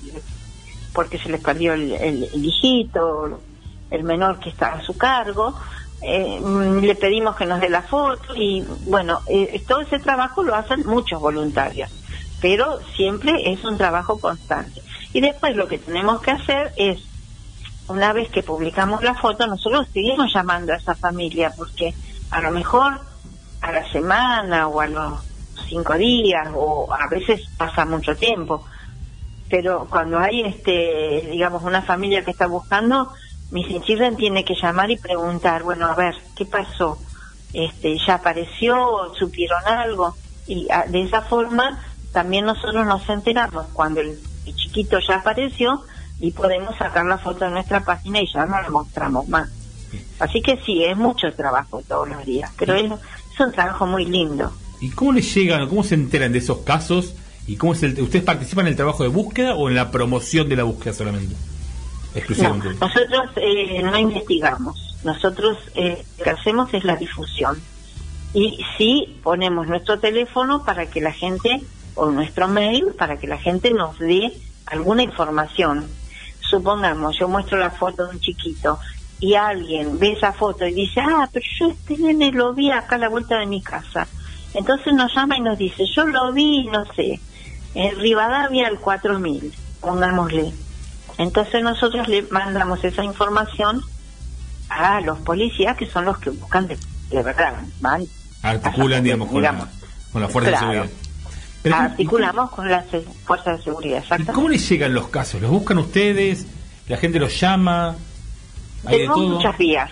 porque 0.97 1.19
se 1.19 1.29
les 1.29 1.43
perdió 1.43 1.75
el, 1.75 1.93
el- 1.93 2.31
hijito, 2.43 3.39
el 3.91 4.03
menor 4.03 4.41
que 4.41 4.49
está 4.49 4.69
a 4.69 4.81
su 4.83 4.97
cargo. 4.97 5.55
Eh, 6.01 6.41
le 6.81 6.95
pedimos 6.95 7.37
que 7.37 7.45
nos 7.45 7.61
dé 7.61 7.69
la 7.69 7.83
foto 7.83 8.35
y 8.35 8.63
bueno, 8.87 9.21
eh, 9.29 9.63
todo 9.69 9.81
ese 9.83 9.99
trabajo 9.99 10.43
lo 10.43 10.55
hacen 10.55 10.81
muchos 10.87 11.21
voluntarios, 11.21 11.91
pero 12.41 12.79
siempre 12.97 13.33
es 13.45 13.63
un 13.65 13.77
trabajo 13.77 14.19
constante. 14.19 14.81
Y 15.13 15.21
después 15.21 15.55
lo 15.55 15.69
que 15.69 15.79
tenemos 15.79 16.21
que 16.23 16.31
hacer 16.31 16.73
es, 16.77 16.99
una 17.89 18.13
vez 18.15 18.31
que 18.31 18.43
publicamos 18.43 19.03
la 19.03 19.15
foto, 19.17 19.47
nosotros 19.47 19.87
seguimos 19.93 20.33
llamando 20.35 20.73
a 20.73 20.77
esa 20.77 20.95
familia 20.95 21.53
porque 21.57 21.93
a 22.31 22.41
lo 22.41 22.53
mejor 22.53 23.01
a 23.61 23.73
la 23.73 23.91
semana 23.93 24.69
o 24.69 24.81
a 24.81 24.87
los 24.87 25.21
cinco 25.69 25.95
días 25.95 26.49
o 26.55 26.89
a 26.93 27.07
veces 27.11 27.41
pasa 27.59 27.85
mucho 27.85 28.15
tiempo 28.17 28.65
pero 29.49 29.87
cuando 29.89 30.19
hay 30.19 30.43
este 30.43 31.29
digamos 31.31 31.63
una 31.63 31.83
familia 31.83 32.25
que 32.25 32.31
está 32.31 32.47
buscando 32.47 33.13
Missing 33.51 33.83
Children 33.83 34.17
tiene 34.17 34.45
que 34.45 34.55
llamar 34.55 34.91
y 34.91 34.97
preguntar 34.97 35.63
bueno 35.63 35.87
a 35.87 35.95
ver 35.95 36.15
qué 36.37 36.45
pasó 36.45 36.99
este 37.53 37.97
ya 37.99 38.15
apareció 38.15 39.15
supieron 39.19 39.65
algo 39.67 40.17
y 40.47 40.69
ah, 40.71 40.85
de 40.89 41.03
esa 41.03 41.23
forma 41.23 41.81
también 42.13 42.45
nosotros 42.45 42.87
nos 42.87 43.09
enteramos 43.09 43.67
cuando 43.73 44.01
el, 44.01 44.19
el 44.47 44.55
chiquito 44.55 44.99
ya 45.07 45.17
apareció 45.17 45.85
y 46.19 46.31
podemos 46.33 46.75
sacar 46.77 47.05
la 47.05 47.19
foto 47.19 47.45
de 47.45 47.51
nuestra 47.51 47.85
página 47.85 48.21
y 48.21 48.33
ya 48.33 48.47
no 48.47 48.61
la 48.61 48.71
mostramos 48.71 49.29
más. 49.29 49.51
Así 50.19 50.41
que 50.41 50.59
sí 50.65 50.83
es 50.83 50.97
mucho 50.97 51.31
trabajo 51.35 51.83
todos 51.87 52.09
los 52.09 52.25
días 52.25 52.51
pero 52.59 52.75
es, 52.75 52.91
es 52.91 53.41
un 53.41 53.53
trabajo 53.53 53.87
muy 53.87 54.07
lindo. 54.07 54.53
¿Y 54.81 54.91
cómo 54.91 55.13
les 55.13 55.35
llegan, 55.35 55.69
cómo 55.69 55.83
se 55.83 55.95
enteran 55.95 56.33
de 56.33 56.39
esos 56.39 56.59
casos? 56.59 57.15
¿Y 57.47 57.57
cómo 57.57 57.75
es 57.75 57.83
el, 57.83 58.01
ustedes 58.01 58.25
participan 58.25 58.67
en 58.67 58.73
el 58.73 58.77
trabajo 58.77 59.03
de 59.03 59.09
búsqueda 59.09 59.55
o 59.55 59.69
en 59.69 59.77
la 59.77 59.91
promoción 59.91 60.49
de 60.49 60.57
la 60.57 60.65
búsqueda 60.65 60.93
solamente? 60.93 61.35
Exclusivamente. 62.15 62.69
nosotros 62.81 63.31
eh, 63.37 63.83
no 63.83 63.97
investigamos. 63.97 64.99
Nosotros 65.05 65.59
eh, 65.75 66.03
lo 66.19 66.25
que 66.25 66.31
hacemos 66.31 66.73
es 66.75 66.85
la 66.85 66.97
difusión. 66.97 67.61
Y 68.35 68.59
sí 68.77 69.19
ponemos 69.23 69.69
nuestro 69.69 69.99
teléfono 69.99 70.65
para 70.65 70.87
que 70.87 71.01
la 71.01 71.13
gente, 71.13 71.63
o 71.95 72.11
nuestro 72.11 72.49
mail, 72.49 72.87
para 72.99 73.19
que 73.19 73.27
la 73.27 73.39
gente 73.39 73.71
nos 73.71 73.99
dé 73.99 74.33
alguna 74.67 75.03
información. 75.03 75.87
Supongamos, 76.41 77.19
yo 77.19 77.29
muestro 77.29 77.59
la 77.59 77.71
foto 77.71 78.07
de 78.07 78.15
un 78.15 78.21
chiquito 78.21 78.79
y 79.21 79.35
alguien 79.35 79.99
ve 79.99 80.13
esa 80.13 80.33
foto 80.33 80.67
y 80.67 80.75
dice, 80.75 81.01
ah, 81.01 81.29
pero 81.33 81.47
yo 81.59 81.69
este 81.69 81.97
nene 81.99 82.33
lo 82.33 82.53
vi 82.53 82.71
acá 82.71 82.97
a 82.97 82.99
la 82.99 83.09
vuelta 83.09 83.39
de 83.39 83.47
mi 83.47 83.63
casa. 83.63 84.07
Entonces 84.55 84.93
nos 84.95 85.15
llama 85.15 85.37
y 85.37 85.41
nos 85.41 85.59
dice, 85.59 85.85
yo 85.87 86.05
lo 86.05 86.33
vi, 86.33 86.67
no 86.67 86.85
sé, 86.95 87.21
en 87.75 87.99
Rivadavia 87.99 88.67
al 88.69 88.79
4000, 88.79 89.53
pongámosle. 89.81 90.53
Entonces 91.19 91.63
nosotros 91.63 92.09
le 92.09 92.23
mandamos 92.31 92.83
esa 92.85 93.03
información 93.05 93.83
a 94.69 95.01
los 95.01 95.19
policías 95.21 95.77
que 95.77 95.87
son 95.87 96.05
los 96.05 96.19
que 96.19 96.31
buscan 96.31 96.67
de, 96.69 96.77
de 97.11 97.23
verdad, 97.23 97.55
van, 97.81 98.05
Articulan, 98.43 99.03
digamos, 99.03 99.29
con, 99.29 99.37
digamos. 99.39 99.65
La, 99.65 100.13
con 100.13 100.23
la 100.23 100.29
fuerza 100.29 100.51
Claro. 100.51 100.67
de 100.67 100.73
seguridad. 100.75 100.97
Pero, 101.63 101.77
articulamos 101.77 102.51
con 102.51 102.71
las 102.71 102.85
fuerzas 103.25 103.59
de 103.59 103.65
seguridad, 103.65 104.05
¿y. 104.05 104.33
¿Cómo 104.35 104.49
les 104.49 104.69
llegan 104.69 104.95
los 104.95 105.09
casos? 105.09 105.41
¿Los 105.41 105.51
buscan 105.51 105.79
ustedes? 105.79 106.47
¿La 106.87 106.97
gente 106.97 107.19
los 107.19 107.39
llama? 107.41 107.97
¿Hay 108.85 108.93
de 108.93 108.97
Tenemos 108.99 109.17
todo? 109.17 109.29
muchas 109.31 109.59
vías. 109.59 109.91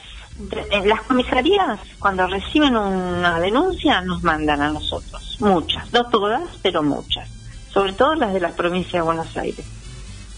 En 0.70 0.88
las 0.88 1.02
comisarías, 1.02 1.78
cuando 1.98 2.26
reciben 2.28 2.76
una 2.76 3.40
denuncia, 3.40 4.00
nos 4.02 4.22
mandan 4.22 4.60
a 4.62 4.70
nosotros. 4.70 5.36
Muchas, 5.40 5.92
no 5.92 6.04
todas, 6.10 6.42
pero 6.62 6.82
muchas. 6.82 7.28
Sobre 7.74 7.92
todo 7.92 8.14
las 8.14 8.32
de 8.32 8.40
la 8.40 8.52
provincia 8.52 9.00
de 9.00 9.04
Buenos 9.04 9.36
Aires. 9.36 9.66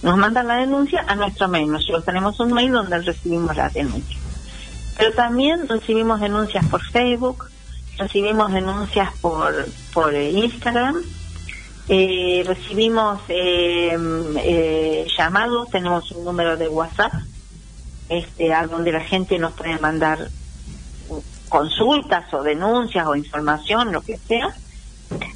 Nos 0.02 0.16
mandan 0.16 0.48
la 0.48 0.56
denuncia 0.56 1.04
a 1.06 1.14
nuestro 1.14 1.48
mail. 1.48 1.70
Nosotros 1.70 2.04
tenemos 2.04 2.40
un 2.40 2.52
mail 2.52 2.72
donde 2.72 2.98
recibimos 2.98 3.54
la 3.54 3.68
denuncia. 3.68 4.18
Pero 4.96 5.12
también 5.12 5.68
recibimos 5.68 6.20
denuncias 6.20 6.64
por 6.66 6.82
Facebook, 6.82 7.44
recibimos 7.98 8.52
denuncias 8.52 9.12
por, 9.20 9.66
por 9.92 10.14
eh, 10.14 10.30
Instagram, 10.30 10.96
eh, 11.88 12.42
recibimos 12.46 13.20
eh, 13.28 13.96
eh, 14.38 15.06
llamados, 15.16 15.70
tenemos 15.70 16.10
un 16.12 16.24
número 16.24 16.56
de 16.56 16.68
WhatsApp 16.68 17.12
este, 18.08 18.52
a 18.52 18.66
donde 18.66 18.90
la 18.90 19.00
gente 19.00 19.38
nos 19.38 19.52
puede 19.52 19.78
mandar 19.78 20.30
consultas 21.48 22.32
o 22.34 22.42
denuncias 22.42 23.06
o 23.06 23.14
información, 23.14 23.92
lo 23.92 24.00
que 24.00 24.16
sea. 24.16 24.54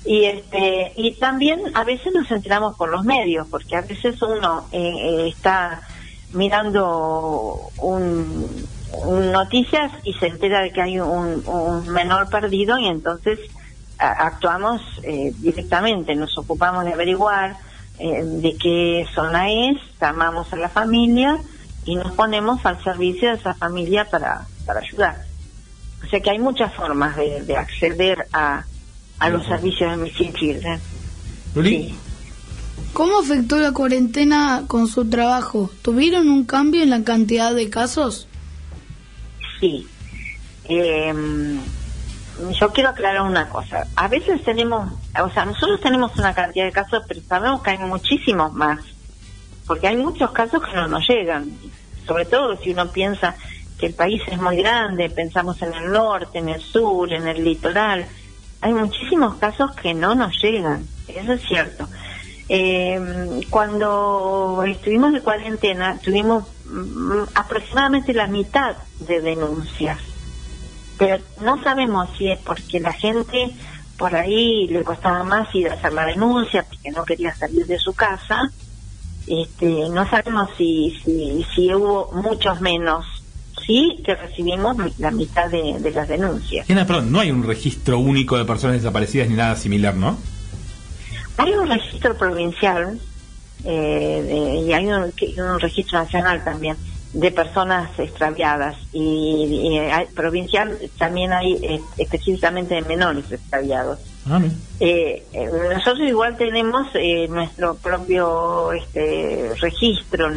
Y 0.05 0.25
este 0.25 0.93
y 0.97 1.15
también 1.15 1.61
a 1.75 1.85
veces 1.85 2.13
nos 2.13 2.31
enteramos 2.31 2.77
por 2.77 2.91
los 2.91 3.05
medios, 3.05 3.47
porque 3.49 3.77
a 3.77 3.83
veces 3.83 4.21
uno 4.23 4.67
eh, 4.73 4.79
eh, 4.81 5.29
está 5.29 5.83
mirando 6.33 7.71
un, 7.79 8.67
noticias 9.33 9.93
y 10.05 10.13
se 10.15 10.27
entera 10.27 10.63
de 10.63 10.73
que 10.73 10.83
hay 10.83 11.01
un, 11.01 11.43
menor 11.89 12.29
perdido 12.29 12.79
y 12.79 12.87
entonces 12.87 13.39
actuamos 13.99 14.81
eh, 15.03 15.33
directamente, 15.39 16.15
nos 16.15 16.37
ocupamos 16.39 16.85
de 16.85 16.95
averiguar 16.95 17.57
eh, 17.99 18.23
de 18.25 18.57
qué 18.57 19.07
zona 19.15 19.51
es, 19.51 19.77
llamamos 20.01 20.51
a 20.53 20.57
la 20.57 20.71
familia 20.71 21.39
y 21.85 21.97
nos 21.97 22.13
ponemos 22.13 22.65
al 22.65 22.83
servicio 22.83 23.29
de 23.29 23.35
esa 23.37 23.53
familia 23.55 24.07
para, 24.07 24.47
para 24.65 24.81
ayudar. 24.81 25.25
O 26.03 26.09
sea 26.09 26.21
que 26.21 26.31
hay 26.31 26.39
muchas 26.39 26.73
formas 26.73 27.15
de 27.17 27.57
acceder 27.59 28.27
a, 28.33 28.65
a 29.21 29.31
los 29.31 29.47
servicios 29.47 29.91
de 29.93 29.97
Missing 29.97 30.33
Children. 30.33 30.81
Luli, 31.55 31.95
¿Cómo 32.93 33.21
afectó 33.21 33.57
la 33.59 33.73
cuarentena 33.73 34.65
con 34.67 34.89
su 34.89 35.09
trabajo? 35.09 35.71
¿Tuvieron 35.83 36.29
un 36.29 36.45
cambio 36.45 36.83
en 36.83 36.91
la 36.91 37.05
cantidad 37.05 37.55
de 37.55 37.71
casos? 37.71 38.27
Sí. 39.61 39.87
Eh, 40.65 41.15
yo 42.59 42.73
quiero 42.73 42.91
aclarar 42.91 43.23
una 43.23 43.49
cosa. 43.49 43.87
A 43.95 44.09
veces 44.09 44.43
tenemos, 44.43 44.93
o 45.23 45.31
sea, 45.31 45.45
nosotros 45.45 45.81
tenemos 45.81 46.17
una 46.17 46.35
cantidad 46.35 46.65
de 46.65 46.73
casos, 46.73 47.05
pero 47.07 47.21
sabemos 47.23 47.63
que 47.63 47.71
hay 47.71 47.79
muchísimos 47.79 48.53
más. 48.53 48.81
Porque 49.67 49.87
hay 49.87 49.97
muchos 49.97 50.33
casos 50.33 50.61
que 50.63 50.75
no 50.75 50.89
nos 50.89 51.09
llegan. 51.09 51.51
Sobre 52.07 52.25
todo 52.25 52.57
si 52.57 52.73
uno 52.73 52.91
piensa 52.91 53.37
que 53.79 53.87
el 53.87 53.95
país 53.95 54.21
es 54.27 54.41
muy 54.41 54.57
grande, 54.57 55.11
pensamos 55.11 55.63
en 55.63 55.73
el 55.75 55.93
norte, 55.93 56.39
en 56.39 56.49
el 56.49 56.61
sur, 56.61 57.13
en 57.13 57.29
el 57.29 57.45
litoral. 57.45 58.07
Hay 58.61 58.73
muchísimos 58.73 59.37
casos 59.37 59.75
que 59.77 59.95
no 59.95 60.15
nos 60.15 60.41
llegan, 60.43 60.87
eso 61.09 61.33
es 61.33 61.43
cierto. 61.43 61.89
Eh, 62.49 63.47
cuando 63.49 64.65
estuvimos 64.67 65.13
de 65.13 65.21
cuarentena, 65.21 65.99
tuvimos 66.03 66.45
mm, 66.67 67.23
aproximadamente 67.35 68.13
la 68.13 68.27
mitad 68.27 68.77
de 68.99 69.21
denuncias, 69.21 69.99
pero 70.99 71.23
no 71.43 71.63
sabemos 71.63 72.09
si 72.19 72.31
es 72.31 72.39
porque 72.41 72.81
la 72.81 72.93
gente 72.93 73.55
por 74.01 74.17
ahí 74.17 74.67
le 74.67 74.83
costaba 74.83 75.23
más 75.25 75.55
ir 75.55 75.69
a 75.69 75.75
hacer 75.75 75.93
la 75.93 76.07
denuncia 76.07 76.65
porque 76.65 76.91
no 76.91 77.05
quería 77.05 77.35
salir 77.35 77.67
de 77.67 77.79
su 77.79 77.93
casa. 77.93 78.51
Este, 79.27 79.91
no 79.91 80.09
sabemos 80.09 80.49
si, 80.57 80.99
si, 81.05 81.47
si 81.55 81.75
hubo 81.75 82.11
muchos 82.13 82.63
menos. 82.63 83.05
Sí, 83.71 84.03
que 84.05 84.17
recibimos 84.17 84.77
la 84.99 85.13
mitad 85.13 85.49
de, 85.49 85.77
de 85.79 85.91
las 85.93 86.09
denuncias. 86.09 86.67
Diana, 86.67 86.85
perdón, 86.89 87.13
no 87.13 87.21
hay 87.21 87.31
un 87.31 87.45
registro 87.45 88.01
único 88.01 88.37
de 88.37 88.45
personas 88.45 88.79
desaparecidas 88.79 89.29
ni 89.29 89.37
nada 89.37 89.55
similar, 89.55 89.95
¿no? 89.95 90.19
Hay 91.37 91.53
un 91.53 91.69
registro 91.69 92.19
provincial 92.19 92.99
eh, 93.65 94.25
de- 94.27 94.61
y 94.67 94.73
hay 94.73 94.87
un, 94.89 95.13
registro 95.61 96.01
nacional 96.01 96.43
también 96.43 96.77
de 97.13 97.31
personas 97.31 97.91
extraviadas 97.97 98.77
y, 98.93 98.99
y 99.63 99.79
hay- 99.79 100.07
provincial 100.17 100.77
también 100.99 101.33
hay 101.33 101.53
eh, 101.63 101.81
específicamente 101.97 102.75
de 102.75 102.83
menores 102.83 103.31
extraviados. 103.31 104.01
Eh, 104.81 105.25
eh, 105.33 105.49
nosotros 105.75 106.09
igual 106.09 106.37
tenemos 106.37 106.89
eh, 106.95 107.29
nuestro 107.29 107.77
propio 107.77 108.73
este, 108.73 109.53
registro, 109.61 110.29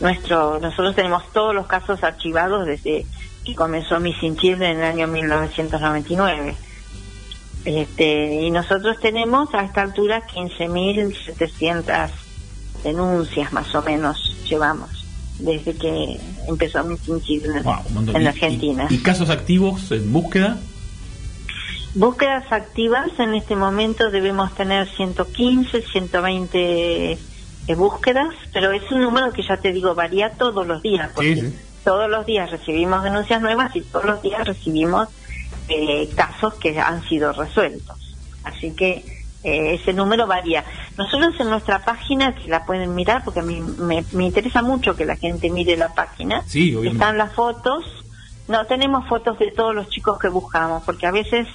nuestro, 0.00 0.58
nosotros 0.60 0.94
tenemos 0.94 1.30
todos 1.32 1.54
los 1.54 1.66
casos 1.66 2.02
archivados 2.02 2.66
desde 2.66 3.06
que 3.44 3.54
comenzó 3.54 4.00
Missing 4.00 4.36
Children 4.36 4.70
en 4.70 4.78
el 4.78 4.84
año 4.84 5.06
1999. 5.06 6.56
Este, 7.64 8.42
y 8.42 8.50
nosotros 8.50 8.98
tenemos 9.00 9.54
a 9.54 9.62
esta 9.62 9.82
altura 9.82 10.26
15.700 10.26 12.10
denuncias 12.82 13.52
más 13.52 13.74
o 13.74 13.82
menos 13.82 14.36
llevamos 14.46 14.90
desde 15.38 15.74
que 15.74 16.20
empezó 16.46 16.84
Missing 16.84 17.22
Children 17.22 17.62
Wow, 17.62 17.74
un 17.88 17.94
montón. 17.94 18.16
en 18.16 18.24
la 18.24 18.30
Argentina. 18.30 18.86
Y, 18.90 18.94
y 18.94 18.98
casos 18.98 19.30
activos 19.30 19.90
en 19.90 20.12
búsqueda? 20.12 20.58
Búsquedas 21.94 22.50
activas 22.50 23.08
en 23.18 23.34
este 23.34 23.56
momento 23.56 24.10
debemos 24.10 24.54
tener 24.54 24.88
115, 24.88 25.82
120 25.82 27.18
eh, 27.66 27.74
búsquedas, 27.74 28.34
pero 28.52 28.72
es 28.72 28.90
un 28.90 29.00
número 29.00 29.32
que 29.32 29.42
ya 29.42 29.56
te 29.56 29.72
digo 29.72 29.94
varía 29.94 30.30
todos 30.30 30.66
los 30.66 30.82
días, 30.82 31.10
porque 31.14 31.52
todos 31.82 32.10
los 32.10 32.26
días 32.26 32.50
recibimos 32.50 33.02
denuncias 33.02 33.40
nuevas 33.40 33.74
y 33.76 33.80
todos 33.82 34.04
los 34.04 34.22
días 34.22 34.46
recibimos 34.46 35.08
eh, 35.68 36.08
casos 36.14 36.54
que 36.54 36.78
han 36.78 37.02
sido 37.08 37.32
resueltos. 37.32 38.16
Así 38.42 38.72
que 38.72 39.04
eh, 39.44 39.74
ese 39.74 39.92
número 39.92 40.26
varía. 40.26 40.64
Nosotros 40.96 41.34
en 41.38 41.50
nuestra 41.50 41.84
página, 41.84 42.34
que 42.34 42.48
la 42.48 42.64
pueden 42.64 42.94
mirar, 42.94 43.22
porque 43.24 43.40
a 43.40 43.42
mí 43.42 43.60
me, 43.60 44.04
me 44.12 44.24
interesa 44.24 44.62
mucho 44.62 44.96
que 44.96 45.04
la 45.04 45.16
gente 45.16 45.50
mire 45.50 45.76
la 45.76 45.94
página, 45.94 46.42
Sí, 46.46 46.76
están 46.84 47.18
las 47.18 47.32
fotos. 47.32 47.84
No 48.48 48.66
tenemos 48.66 49.08
fotos 49.08 49.38
de 49.38 49.50
todos 49.50 49.74
los 49.74 49.88
chicos 49.88 50.18
que 50.18 50.28
buscamos, 50.28 50.82
porque 50.84 51.06
a 51.06 51.10
veces 51.10 51.46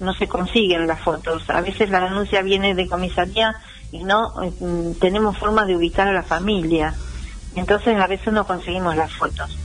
no 0.00 0.14
se 0.14 0.28
consiguen 0.28 0.86
las 0.86 1.00
fotos. 1.00 1.48
A 1.48 1.60
veces 1.60 1.90
la 1.90 2.00
denuncia 2.00 2.42
viene 2.42 2.74
de 2.74 2.86
comisaría 2.86 3.54
y 3.92 4.04
no 4.04 4.32
mm, 4.60 4.92
tenemos 5.00 5.36
forma 5.38 5.64
de 5.64 5.76
ubicar 5.76 6.08
a 6.08 6.12
la 6.12 6.22
familia. 6.22 6.94
Entonces 7.56 7.98
a 8.00 8.06
veces 8.06 8.32
no 8.32 8.46
conseguimos 8.46 8.96
las 8.96 9.12
fotos. 9.12 9.56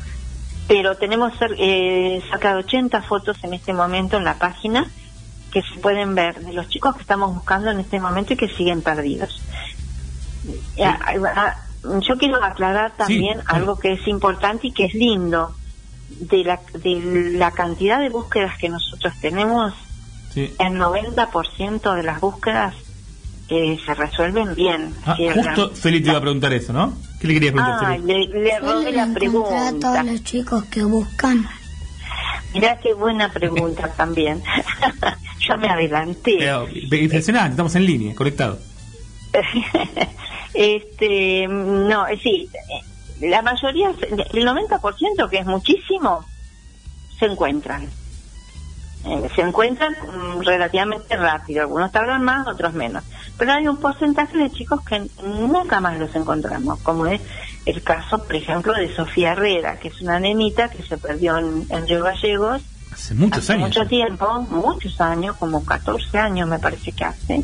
Pero 0.68 0.98
tenemos 0.98 1.34
eh, 1.58 2.22
cerca 2.30 2.54
de 2.54 2.60
80 2.64 3.02
fotos 3.04 3.38
en 3.44 3.54
este 3.54 3.74
momento 3.74 4.18
en 4.18 4.24
la 4.24 4.40
página 4.40 4.90
que 5.52 5.62
se 5.62 5.80
pueden 5.80 6.16
ver 6.16 6.40
de 6.44 6.54
los 6.54 6.68
chicos 6.70 6.96
que 6.96 7.02
estamos 7.02 7.34
buscando 7.34 7.70
en 7.70 7.80
este 7.80 8.00
momento 8.00 8.34
y 8.34 8.38
que 8.38 8.50
siguen 8.50 8.82
perdidos. 8.82 9.42
Ya, 10.76 11.00
ah, 11.36 11.56
Yo 12.02 12.18
quiero 12.18 12.44
aclarar 12.44 12.94
también 12.98 13.42
algo 13.46 13.78
que 13.78 13.94
es 13.94 14.08
importante 14.08 14.68
y 14.68 14.72
que 14.72 14.86
es 14.86 14.94
lindo. 14.94 15.56
De 16.08 16.44
la, 16.44 16.60
de 16.74 17.32
la 17.34 17.52
cantidad 17.52 18.00
de 18.00 18.10
búsquedas 18.10 18.58
que 18.58 18.70
nosotros 18.70 19.14
tenemos, 19.22 19.74
Sí. 20.34 20.54
el 20.60 20.74
90% 20.74 21.96
de 21.96 22.04
las 22.04 22.20
búsquedas 22.22 22.76
eh, 23.50 23.78
se 23.86 23.94
resuelven 23.94 24.56
bien. 24.56 24.94
Ah, 25.06 25.16
justo 25.34 25.72
Feli 25.76 26.02
te 26.02 26.10
iba 26.10 26.18
a 26.18 26.22
preguntar 26.22 26.54
eso, 26.54 26.74
¿no? 26.74 26.98
¿Qué 27.20 27.28
le 27.28 27.34
querías 27.36 27.54
preguntar, 27.54 27.96
Feli? 28.00 28.28
le, 28.28 28.40
le 28.42 28.60
robé 28.60 28.92
la 28.92 29.04
encontrar 29.04 29.10
a 29.10 29.14
pregunta. 29.14 29.74
todos 29.80 30.06
los 30.06 30.24
chicos 30.24 30.66
que 30.66 30.84
buscan. 30.84 31.48
Mirá 32.54 32.80
qué 32.80 32.94
buena 32.94 33.32
pregunta 33.32 33.92
también. 33.98 34.42
Yo 35.48 35.58
me 35.58 35.68
adelanté. 35.70 36.38
Pero, 36.40 36.68
impresionante, 36.74 37.52
estamos 37.52 37.76
en 37.76 37.86
línea, 37.86 38.16
conectados. 38.16 38.60
este, 40.54 41.48
no, 41.48 42.08
eh, 42.08 42.20
sí, 42.22 42.50
eh, 42.54 43.28
la 43.28 43.42
mayoría, 43.42 43.90
el 43.90 44.48
90%, 44.48 45.30
que 45.30 45.38
es 45.38 45.46
muchísimo, 45.46 46.26
se 47.20 47.26
encuentran. 47.26 47.88
Eh, 49.06 49.30
se 49.36 49.42
encuentran 49.42 49.94
mm, 49.94 50.42
relativamente 50.42 51.16
rápido, 51.16 51.62
algunos 51.62 51.92
tardan 51.92 52.24
más, 52.24 52.48
otros 52.48 52.74
menos. 52.74 53.04
Pero 53.38 53.54
hay 53.54 53.68
un 53.68 53.78
porcentaje 53.78 54.38
de 54.38 54.52
chicos 54.52 54.82
que 54.84 55.08
nunca 55.24 55.80
más 55.80 56.00
los 56.00 56.16
encontramos, 56.16 56.80
como 56.80 57.06
es 57.06 57.22
el 57.66 57.84
caso, 57.84 58.24
por 58.24 58.36
ejemplo, 58.36 58.74
de 58.74 58.94
Sofía 58.96 59.34
Herrera, 59.34 59.80
que 59.80 59.90
es 59.90 60.02
una 60.02 60.20
nenita 60.20 60.70
que 60.70 60.82
se 60.82 60.98
perdió 60.98 61.38
en, 61.38 61.66
en 61.70 61.88
Río 61.88 62.04
Gallegos 62.04 62.64
Hace 62.92 63.14
muchos 63.14 63.44
hace 63.44 63.54
años. 63.54 63.68
mucho 63.68 63.86
tiempo, 63.88 64.42
muchos 64.50 65.02
años, 65.02 65.36
como 65.38 65.66
14 65.66 66.18
años 66.18 66.48
me 66.48 66.60
parece 66.60 66.92
que 66.94 67.04
hace, 67.04 67.44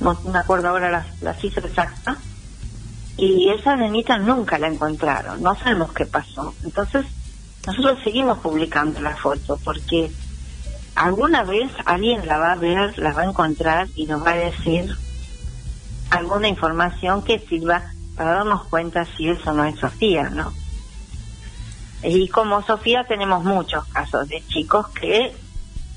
no 0.00 0.16
me 0.32 0.38
acuerdo 0.38 0.68
ahora 0.68 0.90
la, 0.90 1.06
la 1.20 1.34
cifra 1.34 1.66
exacta, 1.66 2.16
y 3.16 3.50
esa 3.50 3.76
nenita 3.76 4.16
nunca 4.18 4.58
la 4.58 4.68
encontraron, 4.68 5.42
no 5.42 5.54
sabemos 5.56 5.92
qué 5.92 6.06
pasó. 6.06 6.54
Entonces, 6.64 7.04
nosotros 7.66 7.98
seguimos 8.02 8.38
publicando 8.38 9.00
la 9.00 9.16
foto 9.16 9.58
porque 9.64 10.10
alguna 10.94 11.44
vez 11.44 11.70
alguien 11.84 12.26
la 12.26 12.38
va 12.38 12.52
a 12.52 12.56
ver, 12.56 12.98
la 12.98 13.12
va 13.12 13.22
a 13.22 13.26
encontrar 13.26 13.88
y 13.94 14.06
nos 14.06 14.24
va 14.24 14.32
a 14.32 14.36
decir 14.36 14.94
alguna 16.10 16.48
información 16.48 17.22
que 17.22 17.38
sirva 17.38 17.82
para 18.16 18.32
darnos 18.32 18.64
cuenta 18.64 19.04
si 19.16 19.28
eso 19.28 19.52
no 19.52 19.64
es 19.64 19.78
Sofía, 19.78 20.28
¿no? 20.30 20.52
Y 22.02 22.28
como 22.28 22.62
Sofía 22.62 23.04
tenemos 23.04 23.44
muchos 23.44 23.84
casos 23.86 24.28
de 24.28 24.42
chicos 24.48 24.88
que 24.88 25.34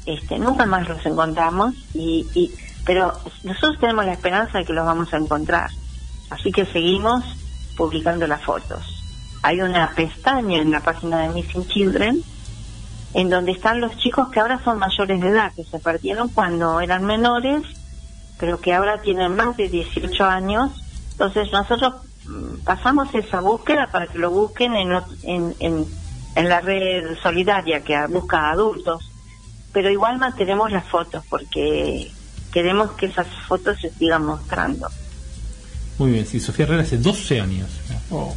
este, 0.06 0.38
nunca 0.38 0.66
más 0.66 0.88
los 0.88 1.06
encontramos, 1.06 1.74
y, 1.94 2.28
y 2.34 2.52
pero 2.86 3.12
nosotros 3.44 3.80
tenemos 3.80 4.06
la 4.06 4.14
esperanza 4.14 4.60
de 4.60 4.66
que 4.66 4.74
los 4.74 4.86
vamos 4.86 5.12
a 5.14 5.18
encontrar. 5.18 5.72
Así 6.30 6.52
que 6.52 6.66
seguimos 6.66 7.24
publicando 7.76 8.28
las 8.28 8.44
fotos. 8.44 9.04
Hay 9.42 9.62
una 9.62 9.92
pestaña 9.92 10.60
en 10.60 10.72
la 10.72 10.80
página 10.80 11.22
de 11.22 11.30
Missing 11.30 11.68
Children 11.68 12.24
en 13.16 13.30
donde 13.30 13.54
están 13.54 13.80
los 13.80 13.98
chicos 13.98 14.28
que 14.28 14.42
ahora 14.42 14.62
son 14.62 14.78
mayores 14.78 15.22
de 15.22 15.30
edad, 15.30 15.54
que 15.56 15.64
se 15.64 15.80
perdieron 15.80 16.28
cuando 16.28 16.82
eran 16.82 17.06
menores, 17.06 17.64
pero 18.38 18.60
que 18.60 18.74
ahora 18.74 19.02
tienen 19.02 19.38
más 19.38 19.56
de 19.56 19.70
18 19.70 20.26
años. 20.26 20.72
Entonces 21.12 21.50
nosotros 21.50 21.94
mm, 22.28 22.66
pasamos 22.66 23.08
esa 23.16 23.40
búsqueda 23.40 23.88
para 23.90 24.08
que 24.08 24.20
lo 24.20 24.32
busquen 24.32 24.76
en, 24.76 24.92
en, 25.24 25.56
en, 25.60 25.86
en 26.36 26.50
la 26.50 26.60
red 26.60 27.18
solidaria 27.24 27.86
que 27.86 28.06
busca 28.08 28.52
adultos. 28.52 29.10
Pero 29.72 29.90
igual 29.90 30.18
mantenemos 30.18 30.70
las 30.74 30.86
fotos 30.86 31.24
porque 31.30 32.12
queremos 32.52 32.92
que 32.92 33.06
esas 33.06 33.28
fotos 33.48 33.80
se 33.80 33.92
sigan 33.92 34.26
mostrando. 34.26 34.90
Muy 35.98 36.12
bien, 36.12 36.26
sí, 36.26 36.42
Sofía 36.42 36.66
Herrera 36.66 36.84
hace 36.84 36.98
12 36.98 37.40
años. 37.40 37.70
Oh. 38.12 38.36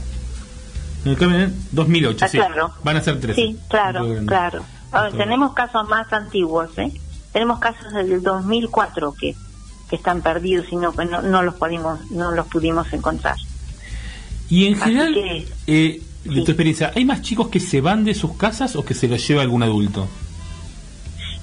En 1.04 1.12
el 1.12 1.16
cambio, 1.16 1.38
en 1.40 1.54
2008, 1.72 2.24
Ah, 2.24 2.28
sí. 2.28 2.38
claro. 2.38 2.72
Van 2.82 2.96
a 2.96 3.00
ser 3.02 3.20
13. 3.20 3.40
Sí, 3.40 3.56
claro, 3.68 4.06
claro. 4.26 4.64
Ahora, 4.90 5.10
tenemos 5.12 5.52
casos 5.54 5.88
más 5.88 6.12
antiguos, 6.12 6.70
¿eh? 6.78 6.92
Tenemos 7.32 7.58
casos 7.58 7.92
del 7.92 8.22
2004 8.22 9.14
que, 9.14 9.34
que 9.90 9.96
están 9.96 10.22
perdidos 10.22 10.66
y 10.70 10.76
no, 10.76 10.92
no, 10.92 11.22
no 11.22 11.42
los 11.42 11.54
pudimos 11.54 12.10
no 12.10 12.32
los 12.32 12.46
pudimos 12.46 12.90
encontrar. 12.92 13.36
Y 14.48 14.66
en 14.66 14.76
general, 14.76 15.12
que- 15.14 15.46
eh, 15.66 16.02
de 16.24 16.42
tu 16.42 16.50
experiencia, 16.52 16.90
¿hay 16.96 17.04
más 17.04 17.22
chicos 17.22 17.48
que 17.48 17.60
se 17.60 17.80
van 17.80 18.04
de 18.04 18.14
sus 18.14 18.36
casas 18.36 18.76
o 18.76 18.84
que 18.84 18.94
se 18.94 19.08
los 19.08 19.26
lleva 19.26 19.42
algún 19.42 19.62
adulto? 19.62 20.08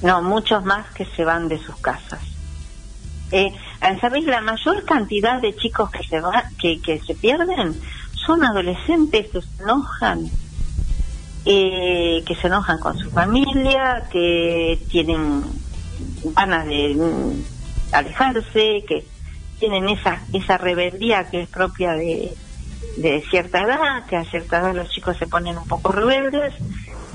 No, 0.01 0.21
muchos 0.21 0.63
más 0.65 0.85
que 0.93 1.05
se 1.05 1.23
van 1.23 1.47
de 1.47 1.57
sus 1.63 1.75
casas. 1.77 2.19
Eh, 3.31 3.51
¿Sabéis? 4.01 4.25
La 4.25 4.41
mayor 4.41 4.83
cantidad 4.85 5.41
de 5.41 5.55
chicos 5.55 5.89
que 5.91 6.03
se 6.03 6.19
van, 6.19 6.43
que, 6.57 6.79
que 6.81 6.99
se 7.01 7.13
pierden 7.15 7.75
son 8.25 8.43
adolescentes 8.43 9.27
que 9.27 9.41
se 9.41 9.63
enojan, 9.63 10.29
eh, 11.45 12.23
que 12.25 12.35
se 12.35 12.47
enojan 12.47 12.79
con 12.79 12.97
su 12.97 13.09
familia, 13.11 14.07
que 14.11 14.79
tienen 14.89 15.43
ganas 16.35 16.65
de 16.65 16.95
mm, 16.95 17.93
alejarse, 17.93 18.83
que 18.87 19.05
tienen 19.59 19.87
esa 19.89 20.19
esa 20.33 20.57
rebeldía 20.57 21.29
que 21.29 21.43
es 21.43 21.49
propia 21.49 21.93
de, 21.93 22.35
cierta 23.29 23.61
edad, 23.61 24.05
que 24.07 24.17
a 24.17 24.25
cierta 24.25 24.59
edad 24.59 24.75
los 24.75 24.89
chicos 24.89 25.17
se 25.17 25.27
ponen 25.27 25.57
un 25.57 25.67
poco 25.67 25.91
rebeldes, 25.91 26.53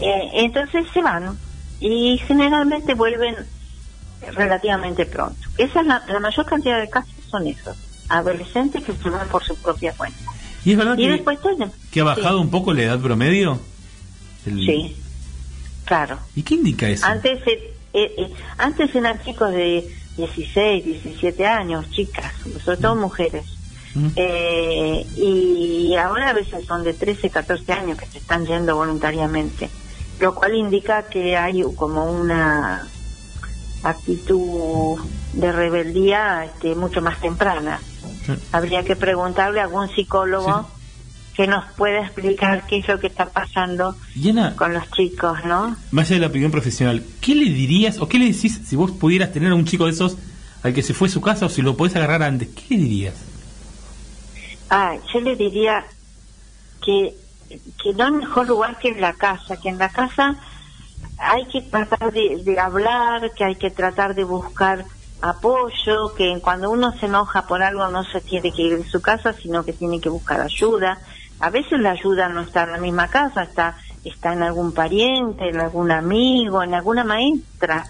eh, 0.01 0.31
entonces 0.35 0.87
se 0.93 1.03
van 1.03 1.39
y 1.81 2.19
generalmente 2.19 2.95
vuelven 2.95 3.35
relativamente 4.35 5.07
pronto. 5.07 5.49
Esa 5.57 5.81
es 5.81 5.87
la, 5.87 6.05
la 6.07 6.20
mayor 6.20 6.47
cantidad 6.47 6.78
de 6.78 6.89
casos 6.89 7.15
son 7.31 7.47
esos, 7.47 7.77
adolescentes 8.09 8.85
que 8.85 8.93
se 8.93 9.11
van 9.11 9.28
por 9.28 9.43
su 9.43 9.57
propia 9.57 9.93
cuenta. 9.95 10.40
¿Y 10.65 10.73
es 10.73 10.78
verdad 10.78 10.97
Y 10.99 11.03
que, 11.07 11.11
después 11.12 11.39
que 11.91 12.01
ha 12.01 12.05
bajado 12.05 12.39
sí. 12.39 12.45
un 12.45 12.51
poco 12.51 12.73
la 12.73 12.82
edad 12.82 13.01
promedio? 13.01 13.61
El- 14.47 14.65
Sí, 14.65 14.97
claro. 15.85 16.19
¿Y 16.37 16.43
qué 16.43 16.55
indica 16.55 16.89
eso? 16.89 17.07
Antes, 17.07 17.41
eh, 17.47 17.74
eh, 17.93 18.15
eh, 18.19 18.31
antes 18.59 18.95
eran 18.95 19.23
chicos 19.24 19.51
de 19.53 19.89
16, 20.16 20.85
17 20.85 21.47
años, 21.47 21.91
chicas, 21.91 22.32
sobre 22.65 22.77
todo 22.78 22.97
mujeres. 22.97 23.45
Eh, 24.15 25.05
y 25.16 25.95
ahora 25.97 26.31
a 26.31 26.32
veces 26.32 26.65
son 26.66 26.85
de 26.85 26.95
13, 26.95 27.28
14 27.31 27.73
años 27.73 27.99
que 27.99 28.07
se 28.07 28.19
están 28.19 28.47
yendo 28.47 28.77
voluntariamente, 28.77 29.69
lo 30.20 30.32
cual 30.35 30.55
indica 30.55 31.03
que 31.09 31.37
hay 31.37 31.62
como 31.74 32.05
una 32.05 32.87
actitud 33.82 34.99
de 35.32 35.53
rebeldía 35.53 36.45
este, 36.45 36.74
mucho 36.74 37.01
más 37.01 37.20
temprana. 37.20 37.81
Habría 38.52 38.85
que 38.85 38.97
preguntarle 38.97 39.61
a 39.61 39.65
algún 39.65 39.89
psicólogo 39.89 40.69
que 41.35 41.47
nos 41.47 41.65
pueda 41.73 42.01
explicar 42.01 42.66
qué 42.66 42.78
es 42.78 42.89
lo 42.89 43.01
que 43.01 43.07
está 43.07 43.27
pasando 43.27 43.97
con 44.57 44.74
los 44.74 44.90
chicos, 44.90 45.44
¿no? 45.44 45.77
más 45.90 46.07
allá 46.07 46.16
de 46.16 46.20
la 46.20 46.27
opinión 46.27 46.51
profesional, 46.51 47.02
¿qué 47.20 47.35
le 47.35 47.47
dirías 47.47 47.98
o 47.98 48.09
qué 48.09 48.19
le 48.19 48.27
decís 48.27 48.61
si 48.66 48.77
vos 48.77 48.90
pudieras 48.90 49.32
tener 49.32 49.52
a 49.52 49.55
un 49.55 49.65
chico 49.65 49.86
de 49.86 49.93
esos 49.93 50.16
al 50.62 50.74
que 50.74 50.82
se 50.82 50.93
fue 50.93 51.09
a 51.09 51.11
su 51.11 51.20
casa 51.20 51.47
o 51.47 51.48
si 51.48 51.62
lo 51.62 51.77
podés 51.77 51.97
agarrar 51.97 52.23
antes? 52.23 52.48
¿Qué 52.48 52.74
le 52.74 52.82
dirías? 52.82 53.15
Ah, 54.69 54.97
yo 55.12 55.20
le 55.20 55.35
diría 55.36 55.85
que, 56.85 57.15
que 57.82 57.93
no 57.94 58.05
hay 58.05 58.12
mejor 58.12 58.47
lugar 58.47 58.78
que 58.78 58.89
en 58.89 59.01
la 59.01 59.15
casa, 59.15 59.57
que 59.57 59.69
en 59.69 59.78
la 59.78 59.89
casa 59.89 60.36
hay 61.16 61.47
que 61.47 61.62
tratar 61.62 62.12
de, 62.12 62.43
de 62.44 62.61
hablar, 62.61 63.32
que 63.35 63.44
hay 63.44 63.57
que 63.57 63.70
tratar 63.70 64.15
de 64.15 64.24
buscar 64.24 64.85
apoyo, 65.23 66.15
que 66.17 66.39
cuando 66.41 66.71
uno 66.71 66.93
se 66.93 67.07
enoja 67.07 67.47
por 67.47 67.63
algo 67.63 67.89
no 67.89 68.05
se 68.05 68.21
tiene 68.21 68.53
que 68.53 68.63
ir 68.63 68.79
de 68.79 68.89
su 68.89 69.01
casa, 69.01 69.33
sino 69.33 69.65
que 69.65 69.73
tiene 69.73 70.01
que 70.01 70.09
buscar 70.09 70.41
ayuda. 70.41 70.99
A 71.41 71.51
veces 71.51 71.81
la 71.81 71.93
ayuda 71.93 72.29
no 72.29 72.43
está 72.43 72.65
en 72.65 72.73
la 72.73 72.79
misma 72.79 73.09
casa, 73.09 73.43
está, 73.43 73.77
está 74.05 74.33
en 74.33 74.43
algún 74.43 74.73
pariente, 74.73 75.49
en 75.49 75.61
algún 75.61 75.91
amigo, 75.91 76.63
en 76.63 76.75
alguna 76.75 77.05
maestra 77.05 77.87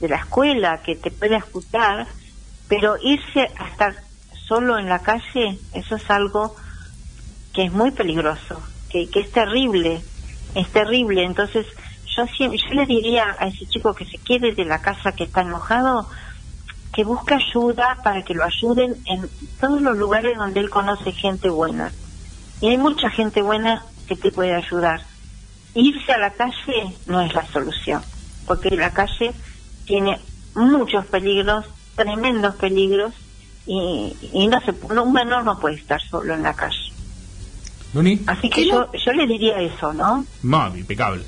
de 0.00 0.08
la 0.08 0.16
escuela 0.16 0.82
que 0.82 0.96
te 0.96 1.10
puede 1.10 1.36
escuchar, 1.36 2.06
pero 2.68 2.96
irse 3.02 3.50
a 3.58 3.68
estar 3.68 3.94
solo 4.46 4.78
en 4.78 4.88
la 4.88 5.00
calle, 5.00 5.58
eso 5.72 5.96
es 5.96 6.10
algo 6.10 6.56
que 7.52 7.64
es 7.64 7.72
muy 7.72 7.90
peligroso, 7.90 8.60
que, 8.88 9.08
que 9.10 9.20
es 9.20 9.30
terrible, 9.32 10.02
es 10.54 10.68
terrible. 10.68 11.24
Entonces, 11.24 11.66
yo, 12.16 12.26
siempre, 12.26 12.58
yo 12.58 12.74
le 12.74 12.86
diría 12.86 13.36
a 13.38 13.46
ese 13.46 13.66
chico 13.66 13.94
que 13.94 14.04
se 14.04 14.18
quede 14.18 14.52
de 14.52 14.64
la 14.64 14.80
casa 14.80 15.12
que 15.12 15.24
está 15.24 15.42
enojado, 15.42 16.08
que 16.92 17.04
busque 17.04 17.34
ayuda 17.34 17.98
para 18.02 18.22
que 18.24 18.34
lo 18.34 18.44
ayuden 18.44 18.96
en 19.06 19.28
todos 19.60 19.80
los 19.80 19.96
lugares 19.96 20.36
donde 20.36 20.60
él 20.60 20.70
conoce 20.70 21.12
gente 21.12 21.48
buena. 21.48 21.92
Y 22.60 22.68
hay 22.68 22.76
mucha 22.78 23.08
gente 23.10 23.42
buena 23.42 23.84
que 24.08 24.16
te 24.16 24.30
puede 24.32 24.54
ayudar. 24.54 25.00
Irse 25.74 26.12
a 26.12 26.18
la 26.18 26.30
calle 26.32 26.96
no 27.06 27.20
es 27.20 27.32
la 27.32 27.46
solución, 27.46 28.02
porque 28.46 28.70
la 28.70 28.90
calle 28.92 29.32
tiene 29.86 30.18
muchos 30.54 31.06
peligros, 31.06 31.66
tremendos 31.94 32.56
peligros, 32.56 33.14
y, 33.66 34.16
y 34.32 34.48
no 34.48 34.60
se, 34.62 34.72
no- 34.92 35.04
un 35.04 35.12
menor 35.12 35.44
no 35.44 35.58
puede 35.60 35.76
estar 35.76 36.00
solo 36.02 36.34
en 36.34 36.42
la 36.42 36.54
calle. 36.54 36.90
¿Luni? 37.94 38.20
Así 38.26 38.48
que 38.50 38.66
yo, 38.68 38.90
yo 38.92 39.12
le 39.12 39.26
diría 39.26 39.60
eso, 39.60 39.92
¿no? 39.92 40.24
Mami, 40.42 40.80
impecable. 40.80 41.24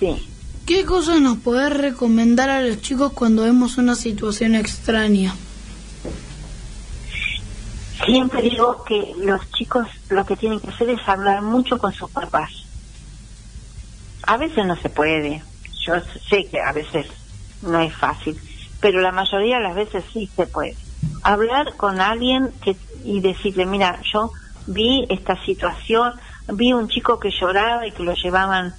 Sí. 0.00 0.28
¿Qué 0.72 0.86
cosas 0.86 1.20
nos 1.20 1.36
podés 1.36 1.70
recomendar 1.70 2.48
a 2.48 2.62
los 2.62 2.80
chicos 2.80 3.12
cuando 3.12 3.42
vemos 3.42 3.76
una 3.76 3.94
situación 3.94 4.54
extraña? 4.54 5.34
Siempre 8.06 8.40
digo 8.40 8.82
que 8.82 9.12
los 9.18 9.50
chicos 9.50 9.86
lo 10.08 10.24
que 10.24 10.34
tienen 10.34 10.60
que 10.60 10.70
hacer 10.70 10.88
es 10.88 11.06
hablar 11.06 11.42
mucho 11.42 11.76
con 11.76 11.92
sus 11.92 12.10
papás. 12.10 12.50
A 14.22 14.38
veces 14.38 14.64
no 14.64 14.74
se 14.76 14.88
puede. 14.88 15.42
Yo 15.84 15.96
sé 16.30 16.46
que 16.50 16.58
a 16.58 16.72
veces 16.72 17.06
no 17.60 17.78
es 17.78 17.94
fácil, 17.94 18.40
pero 18.80 19.02
la 19.02 19.12
mayoría 19.12 19.58
de 19.58 19.64
las 19.64 19.74
veces 19.74 20.02
sí 20.10 20.30
se 20.34 20.46
puede. 20.46 20.74
Hablar 21.22 21.76
con 21.76 22.00
alguien 22.00 22.50
que, 22.64 22.76
y 23.04 23.20
decirle, 23.20 23.66
mira, 23.66 24.00
yo 24.10 24.32
vi 24.66 25.04
esta 25.10 25.36
situación, 25.44 26.14
vi 26.50 26.72
un 26.72 26.88
chico 26.88 27.20
que 27.20 27.30
lloraba 27.30 27.86
y 27.86 27.92
que 27.92 28.04
lo 28.04 28.14
llevaban 28.14 28.74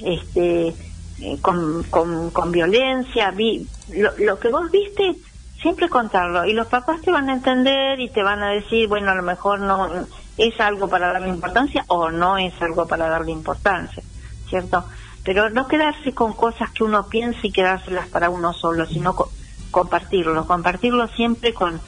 este 0.00 0.74
eh, 1.20 1.38
con, 1.40 1.82
con, 1.84 2.30
con 2.30 2.50
violencia, 2.52 3.30
vi 3.30 3.66
lo, 3.88 4.10
lo 4.18 4.38
que 4.38 4.48
vos 4.50 4.70
viste, 4.70 5.16
siempre 5.60 5.88
contarlo 5.88 6.44
y 6.46 6.52
los 6.54 6.66
papás 6.68 7.00
te 7.02 7.10
van 7.10 7.28
a 7.28 7.34
entender 7.34 8.00
y 8.00 8.08
te 8.10 8.22
van 8.22 8.42
a 8.42 8.50
decir, 8.50 8.88
bueno, 8.88 9.10
a 9.10 9.14
lo 9.14 9.22
mejor 9.22 9.60
no 9.60 10.06
es 10.38 10.58
algo 10.60 10.88
para 10.88 11.12
darle 11.12 11.28
importancia 11.28 11.84
o 11.88 12.10
no 12.10 12.38
es 12.38 12.54
algo 12.62 12.86
para 12.86 13.08
darle 13.08 13.32
importancia, 13.32 14.02
¿cierto? 14.48 14.86
Pero 15.22 15.50
no 15.50 15.66
quedarse 15.68 16.14
con 16.14 16.32
cosas 16.32 16.70
que 16.74 16.82
uno 16.84 17.06
piensa 17.08 17.40
y 17.42 17.52
quedárselas 17.52 18.08
para 18.08 18.30
uno 18.30 18.52
solo, 18.54 18.86
sino 18.86 19.12
co- 19.14 19.28
compartirlo, 19.70 20.46
compartirlo 20.46 21.08
siempre 21.08 21.52
con, 21.52 21.82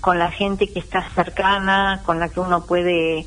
con 0.00 0.18
la 0.18 0.30
gente 0.30 0.66
que 0.72 0.78
está 0.78 1.10
cercana, 1.16 2.02
con 2.06 2.20
la 2.20 2.28
que 2.28 2.38
uno 2.38 2.64
puede, 2.64 3.26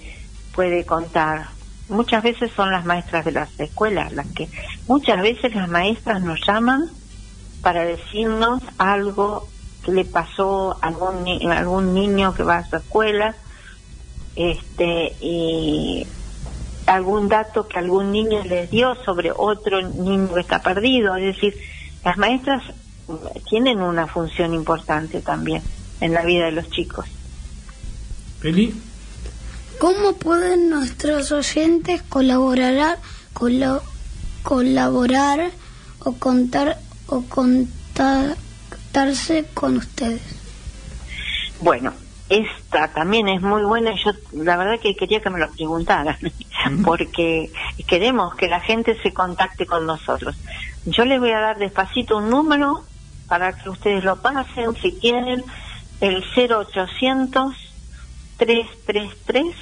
puede 0.55 0.85
contar. 0.85 1.56
Muchas 1.89 2.21
veces 2.23 2.51
son 2.55 2.71
las 2.71 2.85
maestras 2.85 3.23
de 3.25 3.31
las 3.31 3.57
escuelas 3.59 4.11
las 4.13 4.27
que, 4.27 4.49
muchas 4.87 5.21
veces 5.21 5.55
las 5.55 5.69
maestras 5.69 6.21
nos 6.21 6.39
llaman 6.45 6.89
para 7.61 7.83
decirnos 7.85 8.61
algo 8.77 9.47
que 9.83 9.91
le 9.91 10.03
pasó 10.05 10.77
a 10.81 10.87
algún, 10.87 11.23
ni- 11.23 11.45
algún 11.47 11.93
niño 11.93 12.33
que 12.33 12.43
va 12.43 12.57
a 12.57 12.69
su 12.69 12.75
escuela, 12.75 13.35
este, 14.35 15.15
y 15.21 16.05
algún 16.85 17.27
dato 17.29 17.67
que 17.67 17.79
algún 17.79 18.11
niño 18.11 18.43
les 18.43 18.69
dio 18.69 18.95
sobre 19.03 19.31
otro 19.35 19.81
niño 19.81 20.33
que 20.33 20.41
está 20.41 20.61
perdido. 20.61 21.15
Es 21.15 21.35
decir, 21.35 21.55
las 22.03 22.17
maestras 22.17 22.63
tienen 23.49 23.81
una 23.81 24.07
función 24.07 24.53
importante 24.53 25.21
también 25.21 25.61
en 26.01 26.13
la 26.13 26.23
vida 26.23 26.45
de 26.45 26.51
los 26.51 26.69
chicos. 26.69 27.05
Peli. 28.41 28.75
¿Cómo 29.79 30.13
pueden 30.13 30.69
nuestros 30.69 31.31
oyentes 31.31 32.01
colaborar, 32.03 32.97
colo- 33.33 33.83
colaborar 34.43 35.51
o 35.99 36.13
contar 36.13 36.77
o 37.07 37.21
contactarse 37.23 38.37
con 39.53 39.77
ustedes? 39.77 40.21
Bueno, 41.61 41.93
esta 42.29 42.91
también 42.93 43.27
es 43.27 43.41
muy 43.41 43.63
buena. 43.63 43.91
Yo 44.03 44.11
la 44.43 44.57
verdad 44.57 44.79
que 44.81 44.95
quería 44.95 45.21
que 45.21 45.29
me 45.29 45.39
lo 45.39 45.51
preguntaran, 45.51 46.17
porque 46.83 47.51
queremos 47.87 48.33
que 48.35 48.47
la 48.47 48.59
gente 48.61 48.97
se 49.03 49.13
contacte 49.13 49.65
con 49.67 49.85
nosotros. 49.85 50.35
Yo 50.85 51.05
les 51.05 51.19
voy 51.19 51.31
a 51.31 51.39
dar 51.39 51.57
despacito 51.59 52.17
un 52.17 52.29
número 52.29 52.83
para 53.27 53.53
que 53.53 53.69
ustedes 53.69 54.03
lo 54.03 54.21
pasen 54.21 54.75
si 54.81 54.93
quieren, 54.93 55.43
el 56.01 56.23
0800 56.35 57.53
333 58.37 59.55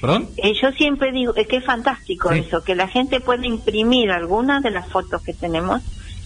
¿Perdón? 0.00 0.28
Eh, 0.36 0.52
yo 0.60 0.70
siempre 0.72 1.10
digo 1.12 1.32
eh, 1.36 1.46
que 1.46 1.56
es 1.56 1.64
fantástico 1.64 2.30
Sí. 2.32 2.40
eso, 2.40 2.62
que 2.62 2.74
la 2.74 2.88
gente 2.88 3.20
puede 3.20 3.46
imprimir 3.46 4.10
algunas 4.10 4.62
de 4.62 4.70
las 4.70 4.88
fotos 4.88 5.22
que 5.22 5.32
tenemos. 5.32 5.82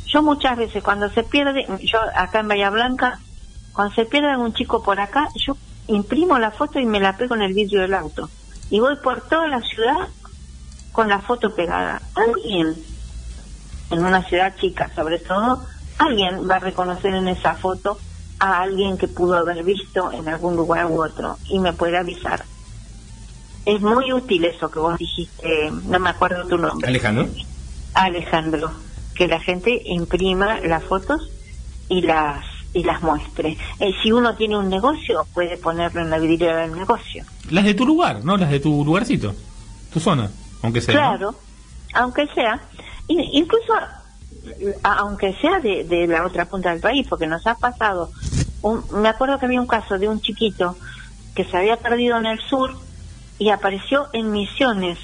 Yo 0.07 0.23
muchas 0.23 0.57
veces 0.59 0.83
cuando 0.83 1.09
se 1.11 1.23
pierde, 1.23 1.67
yo 1.83 1.99
acá 2.17 2.41
en 2.41 2.49
Bahía 2.49 2.71
Blanca, 2.71 3.21
cuando 3.73 3.95
se 3.95 4.07
pierde 4.07 4.29
algún 4.31 4.53
chico 4.55 4.83
por 4.83 4.99
acá, 5.01 5.29
yo 5.37 5.57
imprimo 5.87 6.39
la 6.39 6.51
foto 6.51 6.81
y 6.81 6.87
me 6.87 7.01
la 7.01 7.17
pego 7.17 7.37
en 7.37 7.43
el 7.43 7.55
vidrio 7.55 7.83
del 7.83 7.95
auto. 7.95 8.29
Y 8.71 8.81
voy 8.81 8.97
por 8.97 9.21
toda 9.23 9.47
la 9.47 9.61
ciudad 9.61 10.09
con 10.93 11.09
la 11.09 11.21
foto 11.21 11.55
pegada. 11.55 12.03
Alguien, 12.17 12.75
en 13.91 14.05
una 14.05 14.23
ciudad 14.25 14.55
chica 14.57 14.91
sobre 14.97 15.19
todo, 15.21 15.65
alguien 15.99 16.49
va 16.49 16.57
a 16.57 16.61
reconocer 16.61 17.15
en 17.15 17.29
esa 17.29 17.55
foto 17.55 17.99
a 18.41 18.63
alguien 18.63 18.97
que 18.99 19.07
pudo 19.07 19.37
haber 19.37 19.63
visto 19.63 20.11
en 20.13 20.29
algún 20.29 20.57
lugar 20.57 20.87
u 20.87 21.05
otro 21.05 21.37
y 21.49 21.59
me 21.61 21.73
puede 21.73 21.99
avisar. 21.99 22.45
Es 23.67 23.81
muy 23.81 24.13
útil 24.13 24.45
eso 24.45 24.71
que 24.71 24.79
vos 24.79 24.97
dijiste, 24.99 25.71
no 25.85 25.99
me 25.99 26.11
acuerdo 26.11 26.47
tu 26.47 26.57
nombre. 26.59 26.89
Alejandro. 26.89 27.29
Alejandro, 27.95 28.71
que 29.15 29.29
la 29.29 29.41
gente 29.41 29.83
imprima 29.85 30.61
las 30.61 30.83
fotos 30.85 31.29
y 31.89 32.03
las 32.03 32.45
y 32.73 32.85
las 32.85 33.03
muestre. 33.03 33.59
Eh, 33.81 33.91
si 34.01 34.13
uno 34.13 34.37
tiene 34.37 34.57
un 34.57 34.69
negocio, 34.69 35.27
puede 35.35 35.57
ponerlo 35.57 36.03
en 36.03 36.11
la 36.11 36.19
vidriera 36.19 36.59
del 36.59 36.73
negocio. 36.73 37.25
Las 37.51 37.65
de 37.65 37.75
tu 37.75 37.85
lugar, 37.85 38.25
no 38.25 38.37
las 38.37 38.49
de 38.51 38.61
tu 38.61 38.85
lugarcito, 38.85 39.35
tu 39.93 39.99
zona, 39.99 40.31
aunque 40.63 40.81
sea. 40.81 40.95
¿no? 40.95 41.01
Claro, 41.01 41.35
aunque 41.95 42.27
sea, 42.29 42.61
in- 43.09 43.25
incluso 43.33 43.73
aunque 44.83 45.35
sea 45.41 45.59
de, 45.61 45.85
de 45.85 46.07
la 46.07 46.25
otra 46.25 46.45
punta 46.47 46.71
del 46.71 46.81
país, 46.81 47.07
porque 47.09 47.27
nos 47.27 47.47
ha 47.47 47.55
pasado. 47.57 48.11
Un, 48.63 48.83
me 48.93 49.09
acuerdo 49.09 49.39
que 49.39 49.47
había 49.47 49.61
un 49.61 49.67
caso 49.67 49.99
de 49.99 50.09
un 50.09 50.21
chiquito 50.21 50.77
que 51.35 51.45
se 51.45 51.57
había 51.57 51.77
perdido 51.77 52.19
en 52.19 52.27
el 52.27 52.39
sur 52.41 52.77
y 53.41 53.49
apareció 53.49 54.07
en 54.13 54.31
Misiones 54.31 54.99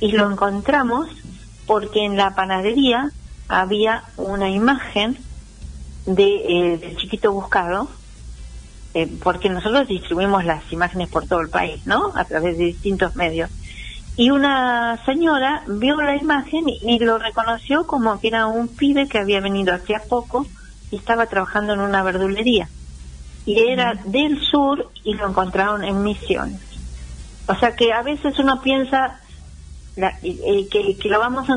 y 0.00 0.12
lo 0.12 0.30
encontramos 0.30 1.08
porque 1.66 2.04
en 2.04 2.16
la 2.16 2.34
panadería 2.34 3.12
había 3.48 4.02
una 4.16 4.50
imagen 4.50 5.16
de, 6.04 6.34
eh, 6.48 6.78
del 6.78 6.96
chiquito 6.96 7.32
buscado 7.32 7.88
eh, 8.92 9.08
porque 9.22 9.48
nosotros 9.48 9.86
distribuimos 9.86 10.44
las 10.44 10.70
imágenes 10.72 11.08
por 11.08 11.26
todo 11.28 11.40
el 11.40 11.48
país, 11.48 11.86
¿no? 11.86 12.12
A 12.16 12.24
través 12.24 12.58
de 12.58 12.64
distintos 12.64 13.14
medios. 13.14 13.50
Y 14.16 14.30
una 14.30 14.98
señora 15.06 15.62
vio 15.68 15.96
la 16.02 16.16
imagen 16.16 16.68
y, 16.68 16.80
y 16.82 16.98
lo 16.98 17.18
reconoció 17.18 17.86
como 17.86 18.18
que 18.18 18.28
era 18.28 18.46
un 18.46 18.66
pibe 18.66 19.06
que 19.06 19.18
había 19.18 19.40
venido 19.40 19.72
hacía 19.72 20.02
poco 20.08 20.44
y 20.90 20.96
estaba 20.96 21.26
trabajando 21.26 21.74
en 21.74 21.80
una 21.80 22.02
verdulería. 22.02 22.68
Y 23.44 23.60
era 23.60 23.94
del 24.06 24.40
sur 24.40 24.90
y 25.04 25.14
lo 25.14 25.28
encontraron 25.28 25.84
en 25.84 26.02
Misiones. 26.02 26.75
O 27.48 27.54
sea 27.56 27.74
que 27.76 27.92
a 27.92 28.02
veces 28.02 28.38
uno 28.38 28.60
piensa 28.62 29.20
la- 29.96 30.18
y 30.22 30.66
que, 30.70 30.96
que 30.96 31.08
lo 31.08 31.18
vamos 31.18 31.48
a 31.48 31.54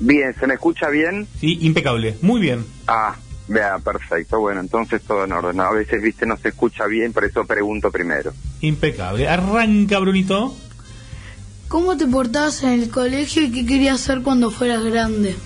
Bien, 0.00 0.34
¿se 0.40 0.46
me 0.46 0.54
escucha 0.54 0.88
bien? 0.88 1.28
Sí, 1.38 1.58
impecable. 1.60 2.16
Muy 2.22 2.40
bien. 2.40 2.64
Ah, 2.86 3.16
vea, 3.48 3.78
perfecto. 3.80 4.40
Bueno, 4.40 4.60
entonces 4.60 5.02
todo 5.02 5.24
en 5.24 5.32
orden. 5.32 5.60
A 5.60 5.70
veces, 5.72 6.00
viste, 6.00 6.24
no 6.24 6.38
se 6.38 6.48
escucha 6.48 6.86
bien, 6.86 7.12
por 7.12 7.26
eso 7.26 7.44
pregunto 7.44 7.90
primero. 7.90 8.32
Impecable. 8.62 9.28
Arranca, 9.28 9.98
Brunito. 9.98 10.56
¿Cómo 11.68 11.98
te 11.98 12.06
portabas 12.06 12.62
en 12.62 12.70
el 12.70 12.88
colegio 12.88 13.42
y 13.42 13.52
qué 13.52 13.66
querías 13.66 13.96
hacer 14.00 14.22
cuando 14.22 14.50
fueras 14.50 14.82
grande? 14.84 15.36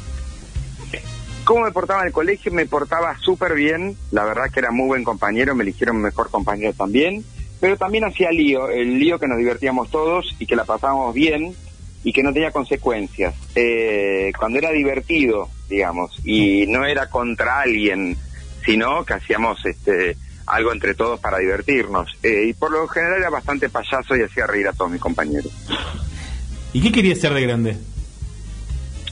¿Cómo 1.45 1.65
me 1.65 1.73
portaba 1.73 2.01
en 2.03 2.09
el 2.09 2.13
colegio? 2.13 2.53
Me 2.53 2.67
portaba 2.67 3.17
súper 3.19 3.55
bien. 3.55 3.97
La 4.11 4.25
verdad 4.25 4.51
que 4.53 4.61
era 4.61 4.71
muy 4.71 4.87
buen 4.87 5.05
compañero, 5.05 5.55
me 5.55 5.65
eligieron 5.65 6.01
mejor 6.01 6.31
compañero 6.31 6.73
también. 6.75 7.25
Pero 7.61 7.77
también 7.77 8.05
hacía 8.05 8.31
lío, 8.31 8.69
el 8.69 8.99
lío 8.99 9.19
que 9.19 9.29
nos 9.29 9.39
divertíamos 9.39 9.91
todos 9.91 10.35
y 10.39 10.47
que 10.47 10.57
la 10.57 10.65
pasábamos 10.65 11.15
bien 11.15 11.55
y 12.03 12.13
que 12.13 12.23
no 12.23 12.33
tenía 12.33 12.51
consecuencias. 12.51 13.35
Eh, 13.55 14.33
cuando 14.39 14.59
era 14.59 14.71
divertido, 14.71 15.49
digamos, 15.69 16.19
y 16.25 16.67
no 16.67 16.87
era 16.87 17.11
contra 17.11 17.61
alguien, 17.61 18.17
sino 18.65 19.05
que 19.05 19.15
hacíamos 19.15 19.65
este 19.67 20.17
algo 20.47 20.73
entre 20.73 20.95
todos 20.95 21.21
para 21.21 21.39
divertirnos. 21.39 22.11
Eh, 22.23 22.47
y 22.49 22.53
por 22.55 22.73
lo 22.73 22.89
general 22.89 23.19
era 23.19 23.31
bastante 23.31 23.69
payaso 23.69 24.17
y 24.17 24.23
hacía 24.23 24.47
reír 24.47 24.69
a 24.69 24.73
todos 24.73 24.91
mis 24.91 25.01
compañeros. 25.01 25.53
¿Y 26.73 26.81
qué 26.81 26.93
querías 26.93 27.19
ser 27.19 27.35
de 27.35 27.43
grande? 27.43 27.77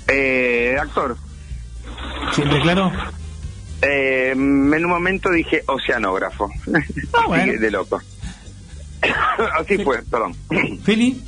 Eh, 0.08 0.76
actor. 0.80 1.16
¿Siempre 2.32 2.60
claro? 2.60 2.92
Eh, 3.82 4.30
en 4.32 4.72
un 4.84 4.90
momento 4.90 5.30
dije 5.30 5.62
oceanógrafo. 5.66 6.50
Así 6.74 7.50
que 7.50 7.58
de 7.58 7.70
loco. 7.70 8.00
Así 9.58 9.78
fue, 9.78 10.02
perdón. 10.02 10.34
Feli. 10.82 11.22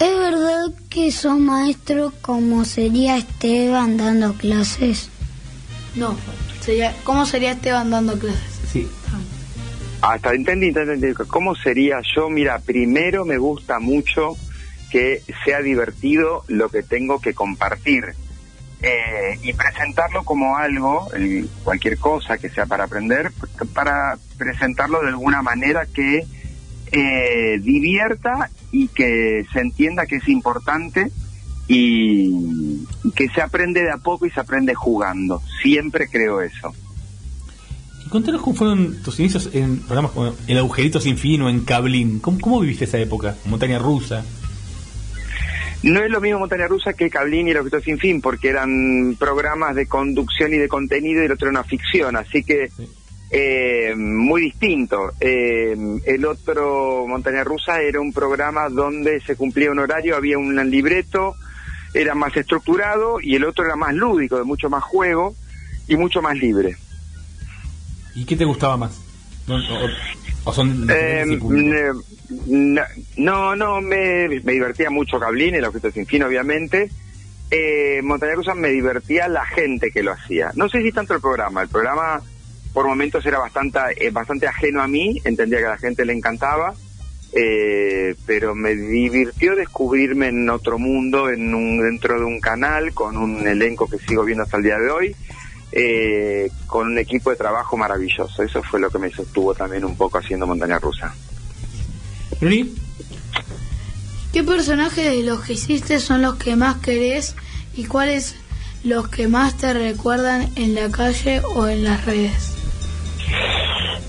¿Es 0.00 0.18
verdad 0.18 0.74
que 0.90 1.10
sos 1.10 1.38
maestro 1.38 2.12
como 2.20 2.64
sería 2.64 3.16
Esteban 3.16 3.96
dando 3.96 4.34
clases? 4.34 5.10
No. 5.94 6.16
Sería, 6.60 6.94
¿Cómo 7.04 7.24
sería 7.24 7.52
Esteban 7.52 7.90
dando 7.90 8.18
clases? 8.18 8.60
Sí. 8.70 8.86
Hasta 10.02 10.34
entendí, 10.34 10.66
entendí. 10.66 11.14
¿Cómo 11.28 11.54
sería 11.54 12.00
yo? 12.14 12.28
Mira, 12.28 12.58
primero 12.58 13.24
me 13.24 13.38
gusta 13.38 13.78
mucho 13.78 14.36
que 14.90 15.22
sea 15.44 15.62
divertido 15.62 16.44
lo 16.48 16.68
que 16.68 16.82
tengo 16.82 17.20
que 17.20 17.34
compartir. 17.34 18.14
Eh, 18.82 19.38
y 19.42 19.52
presentarlo 19.54 20.22
como 20.22 20.56
algo, 20.56 21.08
cualquier 21.64 21.98
cosa 21.98 22.36
que 22.36 22.50
sea 22.50 22.66
para 22.66 22.84
aprender, 22.84 23.32
para 23.72 24.18
presentarlo 24.36 25.00
de 25.02 25.08
alguna 25.08 25.42
manera 25.42 25.86
que 25.86 26.26
eh, 26.92 27.58
divierta 27.62 28.50
y 28.70 28.88
que 28.88 29.46
se 29.52 29.60
entienda 29.60 30.06
que 30.06 30.16
es 30.16 30.28
importante 30.28 31.10
y, 31.68 32.84
que 33.14 33.28
se 33.28 33.40
aprende 33.40 33.82
de 33.82 33.90
a 33.90 33.96
poco 33.96 34.26
y 34.26 34.30
se 34.30 34.40
aprende 34.40 34.74
jugando. 34.74 35.42
Siempre 35.62 36.08
creo 36.08 36.40
eso. 36.42 36.74
Y 38.04 38.08
contanos 38.08 38.42
cómo 38.42 38.54
fueron 38.54 39.02
tus 39.02 39.18
inicios 39.18 39.50
en 39.52 39.80
programas 39.80 40.12
como 40.12 40.32
El 40.46 40.58
Agujerito 40.58 41.00
Sin 41.00 41.16
Fin 41.16 41.42
en 41.42 41.64
Cablín. 41.64 42.20
¿Cómo, 42.20 42.38
cómo 42.40 42.60
viviste 42.60 42.84
esa 42.84 42.98
época? 42.98 43.36
Montaña 43.46 43.78
Rusa. 43.78 44.24
No 45.82 46.00
es 46.00 46.10
lo 46.10 46.20
mismo 46.20 46.40
Montaña 46.40 46.66
Rusa 46.66 46.94
que 46.94 47.10
Cablín 47.10 47.48
y 47.48 47.50
El 47.52 47.58
Objeto 47.58 47.80
Sin 47.80 47.98
Fin, 47.98 48.20
porque 48.20 48.48
eran 48.48 49.16
programas 49.18 49.74
de 49.74 49.86
conducción 49.86 50.52
y 50.52 50.56
de 50.56 50.68
contenido 50.68 51.22
y 51.22 51.26
el 51.26 51.32
otro 51.32 51.48
era 51.48 51.60
una 51.60 51.68
ficción, 51.68 52.16
así 52.16 52.42
que 52.42 52.70
eh, 53.30 53.94
muy 53.96 54.40
distinto. 54.42 55.12
Eh, 55.20 55.76
el 56.06 56.24
otro 56.24 57.06
Montaña 57.06 57.44
Rusa 57.44 57.80
era 57.80 58.00
un 58.00 58.12
programa 58.12 58.68
donde 58.68 59.20
se 59.20 59.36
cumplía 59.36 59.70
un 59.70 59.78
horario, 59.78 60.16
había 60.16 60.38
un 60.38 60.54
libreto, 60.70 61.34
era 61.94 62.14
más 62.14 62.36
estructurado 62.36 63.20
y 63.20 63.34
el 63.34 63.44
otro 63.44 63.64
era 63.64 63.76
más 63.76 63.94
lúdico, 63.94 64.36
de 64.36 64.44
mucho 64.44 64.68
más 64.68 64.82
juego 64.82 65.34
y 65.88 65.96
mucho 65.96 66.22
más 66.22 66.36
libre. 66.36 66.76
¿Y 68.14 68.24
qué 68.24 68.36
te 68.36 68.44
gustaba 68.44 68.76
más? 68.76 69.05
No, 69.46 69.56
o, 69.56 69.88
o 70.44 70.52
son 70.52 70.88
Eh, 70.90 71.24
punto? 71.38 71.54
n- 72.46 72.80
no, 73.16 73.54
no, 73.56 73.80
me, 73.80 74.28
me 74.42 74.52
divertía 74.52 74.90
mucho 74.90 75.18
Cablín, 75.20 75.54
el 75.54 75.64
objeto 75.64 75.90
sin 75.90 76.06
fin, 76.06 76.22
obviamente. 76.24 76.90
Eh, 77.50 78.00
Montaña 78.02 78.34
Rusa 78.34 78.54
me 78.54 78.70
divertía 78.70 79.28
la 79.28 79.44
gente 79.46 79.90
que 79.92 80.02
lo 80.02 80.12
hacía. 80.12 80.50
No 80.56 80.68
sé 80.68 80.82
si 80.82 80.90
tanto 80.90 81.14
el 81.14 81.20
programa. 81.20 81.62
El 81.62 81.68
programa 81.68 82.20
por 82.72 82.86
momentos 82.86 83.24
era 83.24 83.38
bastante, 83.38 83.78
eh, 83.96 84.10
bastante 84.10 84.46
ajeno 84.48 84.82
a 84.82 84.88
mí, 84.88 85.20
entendía 85.24 85.58
que 85.58 85.66
a 85.66 85.70
la 85.70 85.78
gente 85.78 86.04
le 86.04 86.12
encantaba, 86.12 86.74
eh, 87.32 88.14
pero 88.26 88.54
me 88.54 88.74
divirtió 88.74 89.54
descubrirme 89.56 90.28
en 90.28 90.50
otro 90.50 90.78
mundo, 90.78 91.30
en 91.30 91.54
un, 91.54 91.80
dentro 91.80 92.18
de 92.18 92.24
un 92.26 92.40
canal, 92.40 92.92
con 92.92 93.16
un 93.16 93.46
elenco 93.46 93.88
que 93.88 93.98
sigo 93.98 94.24
viendo 94.24 94.42
hasta 94.44 94.56
el 94.58 94.62
día 94.64 94.78
de 94.78 94.90
hoy. 94.90 95.16
Eh, 95.78 96.50
con 96.66 96.86
un 96.86 96.96
equipo 96.96 97.28
de 97.28 97.36
trabajo 97.36 97.76
maravilloso. 97.76 98.42
Eso 98.42 98.62
fue 98.62 98.80
lo 98.80 98.90
que 98.90 98.98
me 98.98 99.10
sostuvo 99.10 99.54
también 99.54 99.84
un 99.84 99.94
poco 99.94 100.16
haciendo 100.16 100.46
montaña 100.46 100.78
rusa. 100.78 101.14
¿Qué 104.32 104.42
personajes 104.42 105.04
de 105.04 105.22
los 105.22 105.42
que 105.42 105.52
hiciste 105.52 106.00
son 106.00 106.22
los 106.22 106.36
que 106.36 106.56
más 106.56 106.76
querés 106.76 107.36
y 107.74 107.84
cuáles 107.84 108.36
los 108.84 109.08
que 109.08 109.28
más 109.28 109.58
te 109.58 109.74
recuerdan 109.74 110.48
en 110.56 110.74
la 110.74 110.90
calle 110.90 111.42
o 111.54 111.66
en 111.66 111.84
las 111.84 112.06
redes? 112.06 112.54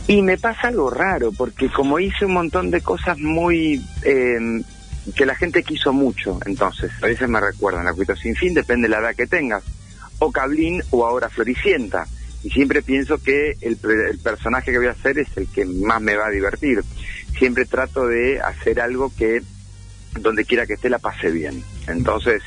Y 0.07 0.21
me 0.21 0.37
pasa 0.37 0.69
algo 0.69 0.89
raro, 0.89 1.33
porque 1.33 1.69
como 1.69 1.99
hice 1.99 2.25
un 2.25 2.33
montón 2.33 2.71
de 2.71 2.79
cosas 2.79 3.19
muy... 3.19 3.83
eh, 4.03 4.63
que 5.15 5.25
la 5.25 5.35
gente 5.35 5.63
quiso 5.63 5.93
mucho, 5.93 6.37
entonces, 6.45 6.91
a 7.01 7.07
veces 7.07 7.29
me 7.29 7.39
recuerdan, 7.39 7.85
la 7.85 7.93
cuita 7.93 8.13
sin 8.15 8.35
fin, 8.35 8.53
depende 8.53 8.89
de 8.89 8.89
la 8.89 8.99
edad 8.99 9.15
que 9.15 9.25
tengas, 9.25 9.63
o 10.19 10.31
Cablín 10.31 10.81
o 10.91 11.05
ahora 11.05 11.29
Floricienta, 11.29 12.07
y 12.43 12.49
siempre 12.49 12.81
pienso 12.81 13.17
que 13.17 13.57
el, 13.61 13.77
el 14.09 14.19
personaje 14.19 14.71
que 14.71 14.77
voy 14.77 14.87
a 14.87 14.91
hacer 14.91 15.17
es 15.19 15.27
el 15.35 15.47
que 15.47 15.65
más 15.65 16.01
me 16.01 16.15
va 16.15 16.27
a 16.27 16.31
divertir. 16.31 16.83
Siempre 17.37 17.65
trato 17.65 18.07
de 18.07 18.39
hacer 18.39 18.79
algo 18.79 19.11
que 19.15 19.41
donde 20.19 20.45
quiera 20.45 20.65
que 20.65 20.73
esté 20.73 20.89
la 20.89 20.99
pase 20.99 21.29
bien. 21.31 21.63
Entonces, 21.87 22.41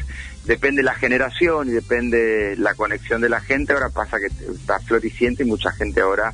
depende 0.44 0.82
la 0.82 0.94
generación 0.94 1.68
y 1.68 1.72
depende 1.72 2.56
la 2.56 2.74
conexión 2.74 3.20
de 3.20 3.28
la 3.28 3.40
gente. 3.40 3.72
Ahora 3.72 3.90
pasa 3.90 4.18
que 4.18 4.26
está 4.26 4.80
Floricienta 4.80 5.42
y 5.42 5.46
mucha 5.46 5.70
gente 5.72 6.00
ahora 6.00 6.32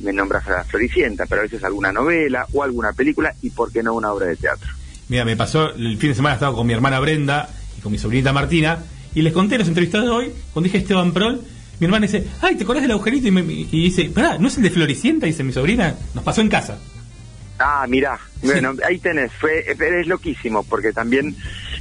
me 0.00 0.12
nombra 0.12 0.40
Floricienta, 0.40 1.26
pero 1.26 1.40
a 1.40 1.44
veces 1.44 1.64
alguna 1.64 1.92
novela 1.92 2.46
o 2.52 2.62
alguna 2.62 2.92
película 2.92 3.34
y 3.42 3.50
por 3.50 3.72
qué 3.72 3.82
no 3.82 3.94
una 3.94 4.12
obra 4.12 4.26
de 4.26 4.36
teatro. 4.36 4.70
Mira, 5.08 5.24
me 5.24 5.36
pasó 5.36 5.70
el 5.70 5.96
fin 5.98 6.10
de 6.10 6.16
semana, 6.16 6.34
estaba 6.34 6.54
con 6.54 6.66
mi 6.66 6.74
hermana 6.74 7.00
Brenda 7.00 7.48
y 7.78 7.80
con 7.80 7.92
mi 7.92 7.98
sobrinita 7.98 8.32
Martina, 8.32 8.78
y 9.16 9.22
les 9.22 9.32
conté 9.32 9.58
los 9.58 9.66
entrevistados 9.66 10.06
de 10.06 10.12
hoy, 10.12 10.32
cuando 10.52 10.66
dije 10.66 10.78
Esteban 10.78 11.12
Prol, 11.12 11.40
mi 11.80 11.86
hermana 11.86 12.06
dice, 12.06 12.24
ay, 12.40 12.54
¿te 12.56 12.62
acordás 12.64 12.82
del 12.82 12.92
agujerito? 12.92 13.26
Y, 13.26 13.30
me- 13.32 13.40
y 13.52 13.64
dice, 13.64 14.04
pará, 14.14 14.38
¿no 14.38 14.46
es 14.48 14.56
el 14.58 14.62
de 14.62 14.70
Floricienta? 14.70 15.26
Dice 15.26 15.42
mi 15.42 15.52
sobrina, 15.52 15.94
nos 16.14 16.22
pasó 16.22 16.40
en 16.40 16.48
casa. 16.48 16.78
Ah, 17.58 17.86
mirá, 17.88 18.18
bueno, 18.42 18.74
ahí 18.86 18.98
tenés, 18.98 19.32
fue, 19.32 19.64
es 19.66 20.06
loquísimo, 20.06 20.62
porque 20.64 20.92
también 20.92 21.34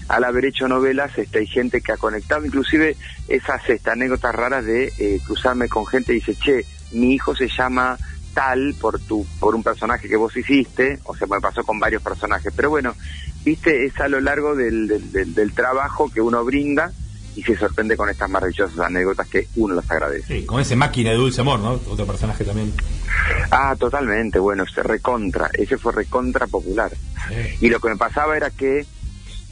al 0.08 0.24
haber 0.24 0.46
hecho 0.46 0.68
novelas, 0.70 1.18
este, 1.18 1.40
hay 1.40 1.48
gente 1.48 1.82
que 1.82 1.92
ha 1.92 1.98
conectado, 1.98 2.46
inclusive 2.46 2.96
esas 3.28 3.70
este, 3.70 3.90
anécdotas 3.90 4.34
raras 4.34 4.64
de 4.66 4.94
eh, 4.98 5.20
cruzarme 5.26 5.68
con 5.68 5.86
gente 5.86 6.14
y 6.14 6.16
dice, 6.16 6.36
che, 6.36 6.66
mi 6.94 7.14
hijo 7.14 7.36
se 7.36 7.50
llama 7.50 7.98
tal 8.34 8.74
por 8.80 9.00
tu 9.00 9.26
por 9.40 9.56
un 9.56 9.64
personaje 9.64 10.08
que 10.08 10.16
vos 10.16 10.36
hiciste, 10.38 11.00
o 11.04 11.16
sea, 11.16 11.28
me 11.28 11.42
pasó 11.42 11.64
con 11.64 11.78
varios 11.80 12.02
personajes, 12.02 12.54
pero 12.56 12.70
bueno, 12.70 12.96
viste, 13.44 13.86
es 13.86 14.00
a 14.00 14.08
lo 14.08 14.22
largo 14.22 14.56
del, 14.56 14.88
del, 14.88 15.12
del- 15.12 15.34
del 15.36 15.54
trabajo 15.54 16.10
que 16.10 16.22
uno 16.22 16.44
brinda 16.46 16.92
y 17.36 17.44
se 17.44 17.56
sorprende 17.58 17.98
con 17.98 18.10
estas 18.10 18.30
maravillosas 18.30 18.80
anécdotas 18.80 19.28
que 19.28 19.48
uno 19.56 19.76
las 19.76 19.90
agradece. 19.92 20.40
Sí, 20.42 20.46
con 20.46 20.62
ese 20.62 20.76
máquina 20.76 21.12
de 21.12 21.18
dulce 21.18 21.42
amor, 21.42 21.60
¿no? 21.60 21.74
Otro 21.90 22.06
personaje 22.06 22.44
también. 22.44 22.74
Ah, 23.52 23.76
totalmente, 23.78 24.40
bueno, 24.40 24.66
se 24.68 24.82
recontra, 24.84 25.50
ese 25.54 25.78
fue 25.78 25.92
recontra 25.94 26.48
popular. 26.48 26.92
Y 27.60 27.70
lo 27.70 27.80
que 27.80 27.90
me 27.90 27.98
pasaba 27.98 28.38
era 28.38 28.50
que 28.52 28.86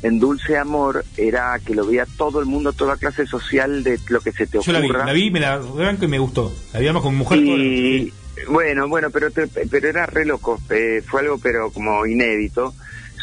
en 0.04 0.20
Dulce 0.20 0.58
Amor 0.58 1.06
era 1.18 1.58
que 1.66 1.74
lo 1.74 1.86
veía 1.88 2.06
todo 2.18 2.40
el 2.42 2.46
mundo, 2.46 2.74
toda 2.74 2.98
clase 2.98 3.26
social 3.26 3.84
de 3.84 3.98
lo 4.10 4.20
que 4.20 4.32
se 4.34 4.46
te 4.48 4.60
Yo 4.62 4.72
la 4.74 4.80
vi, 4.80 4.90
ocurra. 4.90 5.06
la 5.06 5.14
vi, 5.14 5.32
me 5.32 5.40
la 5.40 5.58
banco 5.60 6.06
y 6.06 6.08
me 6.10 6.20
gustó. 6.20 6.54
La 6.74 6.80
vi 6.82 6.88
con 6.92 7.14
mi 7.14 7.20
mujer. 7.20 7.40
y 7.40 8.14
bueno, 8.50 8.88
bueno, 8.90 9.10
pero 9.12 9.32
te- 9.32 9.48
pero 9.48 9.88
era 9.88 10.06
re 10.06 10.26
loco, 10.26 10.60
eh, 10.70 11.02
fue 11.08 11.22
algo 11.22 11.38
pero 11.38 11.72
como 11.72 12.06
inédito, 12.06 12.74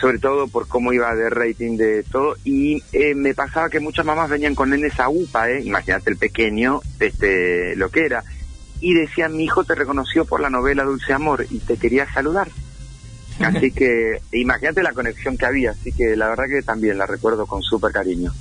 sobre 0.01 0.18
todo 0.18 0.48
por 0.48 0.66
cómo 0.66 0.93
iba 0.93 1.14
de 1.14 1.28
rating 1.28 1.77
de 1.77 2.02
todo 2.05 2.36
y 2.44 2.82
eh, 2.93 3.14
me 3.14 3.35
pasaba 3.35 3.68
que 3.68 3.81
muchas 3.81 4.06
mamás 4.06 4.31
venían 4.31 4.55
con 4.55 4.70
nenes 4.70 4.98
a 4.98 5.09
UPA, 5.09 5.51
eh, 5.51 5.62
imagínate 5.62 6.10
el 6.10 6.16
pequeño, 6.16 6.81
este, 6.98 7.77
lo 7.77 7.90
que 7.90 8.06
era, 8.06 8.24
y 8.81 8.94
decían 8.94 9.36
mi 9.36 9.44
hijo 9.44 9.64
te 9.64 9.74
reconoció 9.74 10.24
por 10.24 10.40
la 10.40 10.48
novela 10.48 10.85
Dulce 10.85 11.12
Amor 11.12 11.47
y 11.51 11.59
te 11.59 11.77
quería 11.77 12.10
saludar. 12.12 12.48
Así 13.40 13.70
que 13.72 14.20
imagínate 14.32 14.82
la 14.82 14.93
conexión 14.93 15.39
que 15.39 15.47
había, 15.47 15.70
así 15.70 15.93
que 15.93 16.14
la 16.14 16.28
verdad 16.28 16.44
que 16.47 16.60
también 16.60 16.98
la 16.98 17.06
recuerdo 17.06 17.47
con 17.47 17.62
súper 17.62 17.90
cariño. 17.90 18.35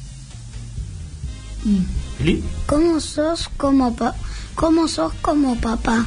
¿Cómo 2.65 2.99
sos 2.99 3.47
como 3.55 3.95
pa 3.95 4.13
cómo 4.55 4.89
sos 4.89 5.13
como 5.21 5.59
papá? 5.61 6.05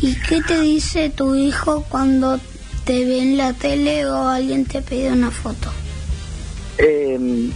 ¿Y 0.00 0.16
qué 0.22 0.42
te 0.42 0.60
dice 0.60 1.08
tu 1.10 1.36
hijo 1.36 1.84
cuando 1.88 2.40
te 2.86 3.04
ve 3.04 3.18
en 3.18 3.36
la 3.36 3.52
tele 3.52 4.06
o 4.06 4.28
alguien 4.28 4.64
te 4.64 4.80
pide 4.80 5.10
una 5.12 5.32
foto? 5.32 5.72
Eh, 6.78 7.50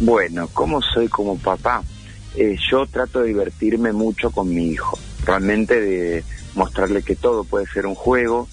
bueno, 0.00 0.48
¿cómo 0.52 0.82
soy 0.82 1.08
como 1.08 1.38
papá? 1.38 1.82
Eh, 2.36 2.56
yo 2.70 2.86
trato 2.86 3.20
de 3.20 3.28
divertirme 3.28 3.92
mucho 3.92 4.30
con 4.30 4.54
mi 4.54 4.68
hijo, 4.68 4.98
realmente 5.24 5.80
de 5.80 6.22
mostrarle 6.54 7.02
que 7.02 7.16
todo 7.16 7.44
puede 7.44 7.66
ser 7.66 7.86
un 7.86 7.94
juego, 7.94 8.46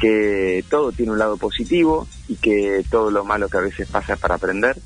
que 0.00 0.64
todo 0.70 0.90
tiene 0.90 1.12
un 1.12 1.18
lado 1.18 1.36
positivo 1.36 2.08
y 2.28 2.36
que 2.36 2.82
todo 2.90 3.10
lo 3.10 3.24
malo 3.24 3.50
que 3.50 3.58
a 3.58 3.62
veces 3.62 3.86
pasa 3.86 4.14
es 4.14 4.20
para 4.20 4.36
aprender. 4.36 4.78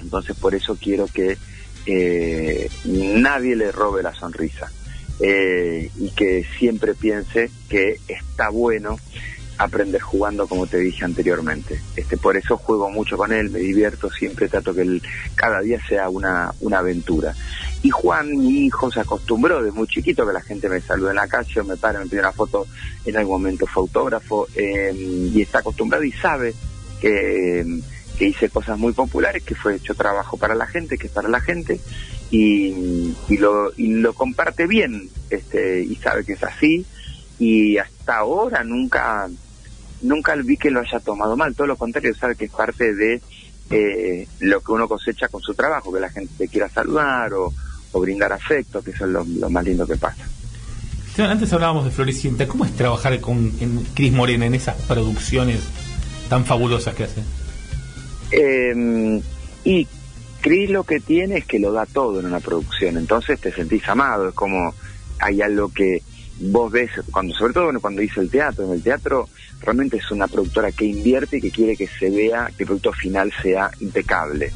Entonces 0.00 0.34
por 0.34 0.54
eso 0.54 0.78
quiero 0.80 1.06
que 1.08 1.36
eh, 1.84 2.70
nadie 2.84 3.54
le 3.54 3.70
robe 3.70 4.02
la 4.02 4.14
sonrisa 4.14 4.70
eh, 5.20 5.90
y 5.98 6.08
que 6.10 6.46
siempre 6.58 6.94
piense 6.94 7.50
que 7.68 8.00
está 8.08 8.48
bueno 8.48 8.96
aprender 9.64 10.00
jugando 10.00 10.46
como 10.46 10.66
te 10.66 10.78
dije 10.78 11.04
anteriormente. 11.04 11.80
Este, 11.96 12.16
por 12.16 12.36
eso 12.36 12.56
juego 12.56 12.90
mucho 12.90 13.16
con 13.16 13.32
él, 13.32 13.50
me 13.50 13.60
divierto, 13.60 14.10
siempre 14.10 14.48
trato 14.48 14.74
que 14.74 14.82
él, 14.82 15.02
cada 15.34 15.60
día 15.60 15.78
sea 15.88 16.08
una, 16.08 16.52
una 16.60 16.78
aventura. 16.78 17.34
Y 17.82 17.90
Juan, 17.90 18.30
mi 18.30 18.66
hijo, 18.66 18.90
se 18.90 19.00
acostumbró 19.00 19.62
desde 19.62 19.76
muy 19.76 19.88
chiquito 19.88 20.26
que 20.26 20.32
la 20.32 20.40
gente 20.40 20.68
me 20.68 20.80
salude 20.80 21.10
en 21.10 21.16
la 21.16 21.26
calle 21.26 21.62
me 21.62 21.76
para, 21.76 21.98
me 21.98 22.06
pide 22.06 22.20
una 22.20 22.32
foto, 22.32 22.66
en 23.04 23.16
algún 23.16 23.42
momento 23.42 23.66
fue 23.66 23.82
autógrafo, 23.82 24.46
eh, 24.54 24.92
y 24.94 25.42
está 25.42 25.58
acostumbrado 25.58 26.04
y 26.04 26.12
sabe 26.12 26.54
que, 27.00 27.80
que 28.16 28.26
hice 28.26 28.48
cosas 28.50 28.78
muy 28.78 28.92
populares, 28.92 29.42
que 29.42 29.56
fue 29.56 29.76
hecho 29.76 29.94
trabajo 29.94 30.36
para 30.36 30.54
la 30.54 30.66
gente, 30.66 30.96
que 30.96 31.08
es 31.08 31.12
para 31.12 31.28
la 31.28 31.40
gente, 31.40 31.80
y, 32.30 33.14
y 33.28 33.36
lo, 33.38 33.72
y 33.76 33.94
lo 33.94 34.14
comparte 34.14 34.66
bien, 34.66 35.08
este, 35.30 35.82
y 35.82 35.96
sabe 35.96 36.24
que 36.24 36.34
es 36.34 36.44
así, 36.44 36.86
y 37.38 37.78
hasta 37.78 38.18
ahora 38.18 38.62
nunca 38.62 39.28
nunca 40.02 40.34
vi 40.36 40.56
que 40.56 40.70
lo 40.70 40.80
haya 40.80 41.00
tomado 41.00 41.36
mal, 41.36 41.54
todo 41.54 41.66
lo 41.66 41.76
contrario, 41.76 42.14
sabe 42.14 42.36
que 42.36 42.46
es 42.46 42.50
parte 42.50 42.94
de 42.94 43.20
eh, 43.70 44.28
lo 44.40 44.60
que 44.60 44.72
uno 44.72 44.88
cosecha 44.88 45.28
con 45.28 45.40
su 45.40 45.54
trabajo, 45.54 45.92
que 45.92 46.00
la 46.00 46.10
gente 46.10 46.32
te 46.36 46.48
quiera 46.48 46.68
saludar 46.68 47.32
o, 47.34 47.52
o 47.92 48.00
brindar 48.00 48.32
afecto, 48.32 48.82
que 48.82 48.90
eso 48.90 49.04
es 49.06 49.10
lo, 49.10 49.24
lo 49.24 49.50
más 49.50 49.64
lindo 49.64 49.86
que 49.86 49.96
pasa. 49.96 50.26
Antes 51.18 51.52
hablábamos 51.52 51.84
de 51.84 51.90
Floricienta. 51.90 52.48
¿Cómo 52.48 52.64
es 52.64 52.74
trabajar 52.74 53.20
con 53.20 53.52
en 53.60 53.84
Cris 53.94 54.12
Morena 54.12 54.46
en 54.46 54.54
esas 54.54 54.76
producciones 54.82 55.60
tan 56.28 56.46
fabulosas 56.46 56.94
que 56.94 57.04
hace? 57.04 57.22
Eh, 58.30 59.22
y 59.64 59.86
Cris 60.40 60.70
lo 60.70 60.84
que 60.84 61.00
tiene 61.00 61.38
es 61.38 61.44
que 61.44 61.58
lo 61.58 61.72
da 61.72 61.84
todo 61.86 62.20
en 62.20 62.26
una 62.26 62.40
producción, 62.40 62.96
entonces 62.96 63.38
te 63.40 63.52
sentís 63.52 63.86
amado, 63.88 64.30
es 64.30 64.34
como 64.34 64.74
hay 65.18 65.42
algo 65.42 65.70
que 65.72 66.02
vos 66.50 66.72
ves, 66.72 66.90
cuando 67.10 67.34
sobre 67.34 67.52
todo 67.52 67.80
cuando 67.80 68.02
hice 68.02 68.20
el 68.20 68.30
teatro, 68.30 68.64
en 68.64 68.72
el 68.72 68.82
teatro 68.82 69.28
realmente 69.60 69.98
es 69.98 70.10
una 70.10 70.26
productora 70.26 70.72
que 70.72 70.84
invierte 70.84 71.38
y 71.38 71.40
que 71.40 71.50
quiere 71.50 71.76
que 71.76 71.86
se 71.86 72.10
vea, 72.10 72.50
que 72.56 72.64
el 72.64 72.66
producto 72.66 72.92
final 72.92 73.32
sea 73.42 73.70
impecable. 73.80 74.50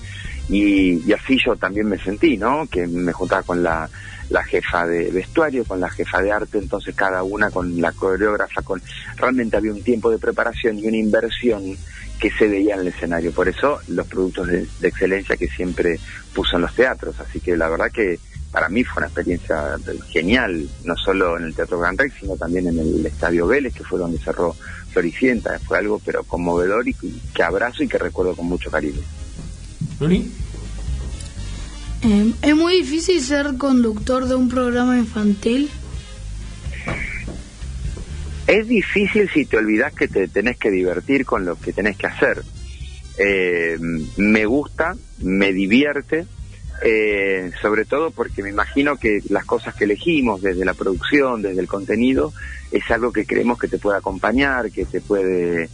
Y, 0.48 1.02
y 1.06 1.12
así 1.12 1.38
yo 1.44 1.56
también 1.56 1.88
me 1.88 1.98
sentí, 1.98 2.36
¿no? 2.36 2.66
Que 2.66 2.86
me 2.86 3.12
juntaba 3.12 3.42
con 3.42 3.62
la, 3.62 3.88
la 4.30 4.44
jefa 4.44 4.86
de 4.86 5.10
vestuario, 5.10 5.64
con 5.64 5.80
la 5.80 5.90
jefa 5.90 6.22
de 6.22 6.32
arte, 6.32 6.58
entonces 6.58 6.94
cada 6.94 7.22
una 7.22 7.50
con 7.50 7.80
la 7.80 7.92
coreógrafa, 7.92 8.62
con 8.62 8.80
realmente 9.16 9.56
había 9.56 9.72
un 9.72 9.82
tiempo 9.82 10.10
de 10.10 10.18
preparación 10.18 10.78
y 10.78 10.86
una 10.86 10.96
inversión 10.96 11.76
que 12.20 12.30
se 12.30 12.48
veía 12.48 12.74
en 12.74 12.80
el 12.80 12.88
escenario. 12.88 13.32
Por 13.32 13.48
eso 13.48 13.80
los 13.88 14.06
productos 14.06 14.48
de 14.48 14.88
excelencia 14.88 15.36
que 15.36 15.48
siempre 15.48 15.98
puso 16.34 16.56
en 16.56 16.62
los 16.62 16.74
teatros. 16.74 17.18
Así 17.20 17.40
que 17.40 17.56
la 17.56 17.68
verdad 17.68 17.90
que 17.92 18.18
para 18.51 18.68
mí 18.68 18.85
fue 18.85 19.01
una 19.01 19.06
experiencia 19.06 19.77
genial, 20.09 20.68
no 20.85 20.97
solo 20.97 21.36
en 21.36 21.44
el 21.44 21.55
Teatro 21.55 21.78
Gran 21.78 21.98
Rex, 21.98 22.14
sino 22.20 22.36
también 22.36 22.68
en 22.68 22.78
el 22.78 23.05
Estadio 23.05 23.47
Vélez, 23.47 23.74
que 23.74 23.85
fue 23.85 23.98
donde 23.98 24.18
cerró 24.18 24.55
Floricienta. 24.93 25.59
Fue 25.60 25.78
algo 25.78 26.01
pero 26.05 26.24
conmovedor 26.24 26.89
y 26.89 26.94
que 26.94 27.43
abrazo 27.43 27.82
y 27.82 27.89
que 27.89 27.98
recuerdo 27.98 28.35
con 28.35 28.47
mucho 28.47 28.70
cariño. 28.70 29.01
¿Luli? 30.01 30.32
Eh, 32.02 32.32
es 32.43 32.56
muy 32.56 32.77
difícil 32.82 33.20
ser 33.23 33.56
conductor 33.56 34.27
de 34.27 34.35
un 34.35 34.48
programa 34.48 34.97
infantil. 34.97 35.70
Es 38.47 38.68
difícil 38.68 39.28
si 39.35 39.44
te 39.44 39.56
olvidas 39.56 39.93
que 39.93 40.06
te 40.06 40.28
tenés 40.28 40.56
que 40.56 40.70
divertir 40.70 41.24
con 41.24 41.44
lo 41.44 41.56
que 41.56 41.73
tenés 41.73 41.97
que 41.97 42.06
hacer. 42.06 42.43
Eh, 43.18 43.77
me 44.16 44.44
gusta, 44.44 44.94
me 45.18 45.52
divierte, 45.52 46.27
eh, 46.82 47.50
sobre 47.60 47.84
todo 47.84 48.10
porque 48.10 48.42
me 48.42 48.50
imagino 48.50 48.96
que 48.96 49.20
las 49.28 49.44
cosas 49.44 49.74
que 49.74 49.84
elegimos, 49.84 50.42
desde 50.42 50.64
la 50.64 50.74
producción, 50.74 51.42
desde 51.42 51.60
el 51.60 51.68
contenido, 51.68 52.32
es 52.70 52.90
algo 52.90 53.12
que 53.12 53.26
creemos 53.26 53.58
que 53.58 53.68
te 53.68 53.78
puede 53.78 53.98
acompañar, 53.98 54.70
que 54.70 54.84
te 54.84 55.00
puede 55.00 55.68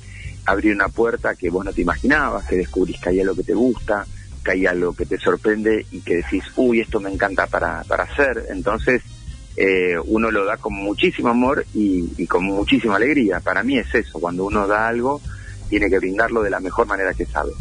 abrir 0.45 0.75
una 0.75 0.89
puerta 0.89 1.35
que 1.35 1.51
vos 1.51 1.65
no 1.65 1.73
te 1.73 1.83
imaginabas, 1.83 2.47
que 2.47 2.57
descubrís 2.57 3.01
que 3.01 3.11
hay 3.11 3.21
algo 3.21 3.35
que 3.35 3.45
te 3.45 3.55
gusta, 3.55 4.07
que 4.45 4.51
hay 4.53 4.67
algo 4.67 4.95
que 4.95 5.07
te 5.07 5.19
sorprende 5.19 5.87
y 5.91 6.01
que 6.01 6.17
decís, 6.17 6.45
uy, 6.57 6.81
esto 6.81 7.01
me 7.01 7.13
encanta 7.13 7.47
para, 7.47 7.85
para 7.85 8.05
hacer. 8.05 8.47
Entonces, 8.51 9.03
eh, 9.57 9.97
uno 10.05 10.31
lo 10.31 10.45
da 10.45 10.57
con 10.57 10.75
muchísimo 10.75 11.29
amor 11.29 11.65
y, 11.75 12.09
y 12.17 12.27
con 12.27 12.45
muchísima 12.45 12.97
alegría. 12.97 13.41
Para 13.41 13.63
mí 13.63 13.79
es 13.79 13.95
eso, 13.95 14.19
cuando 14.19 14.45
uno 14.45 14.67
da 14.67 14.89
algo, 14.89 15.21
tiene 15.69 15.89
que 15.89 15.99
brindarlo 15.99 16.43
de 16.43 16.51
la 16.51 16.61
mejor 16.61 16.87
manera 16.87 17.15
que 17.15 17.27
sabe. 17.27 17.53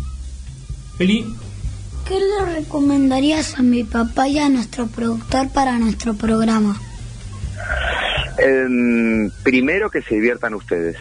Feli, 0.98 1.26
¿Qué 2.08 2.20
le 2.20 2.56
recomendarías 2.56 3.58
a 3.58 3.62
mi 3.62 3.84
papá 3.84 4.28
y 4.28 4.40
a 4.40 4.50
nuestro 4.50 4.88
productor 4.88 5.50
para 5.52 5.78
nuestro 5.78 6.14
programa? 6.14 6.80
Em, 8.38 9.30
primero 9.44 9.90
que 9.90 10.02
se 10.02 10.16
diviertan 10.16 10.54
ustedes. 10.54 10.98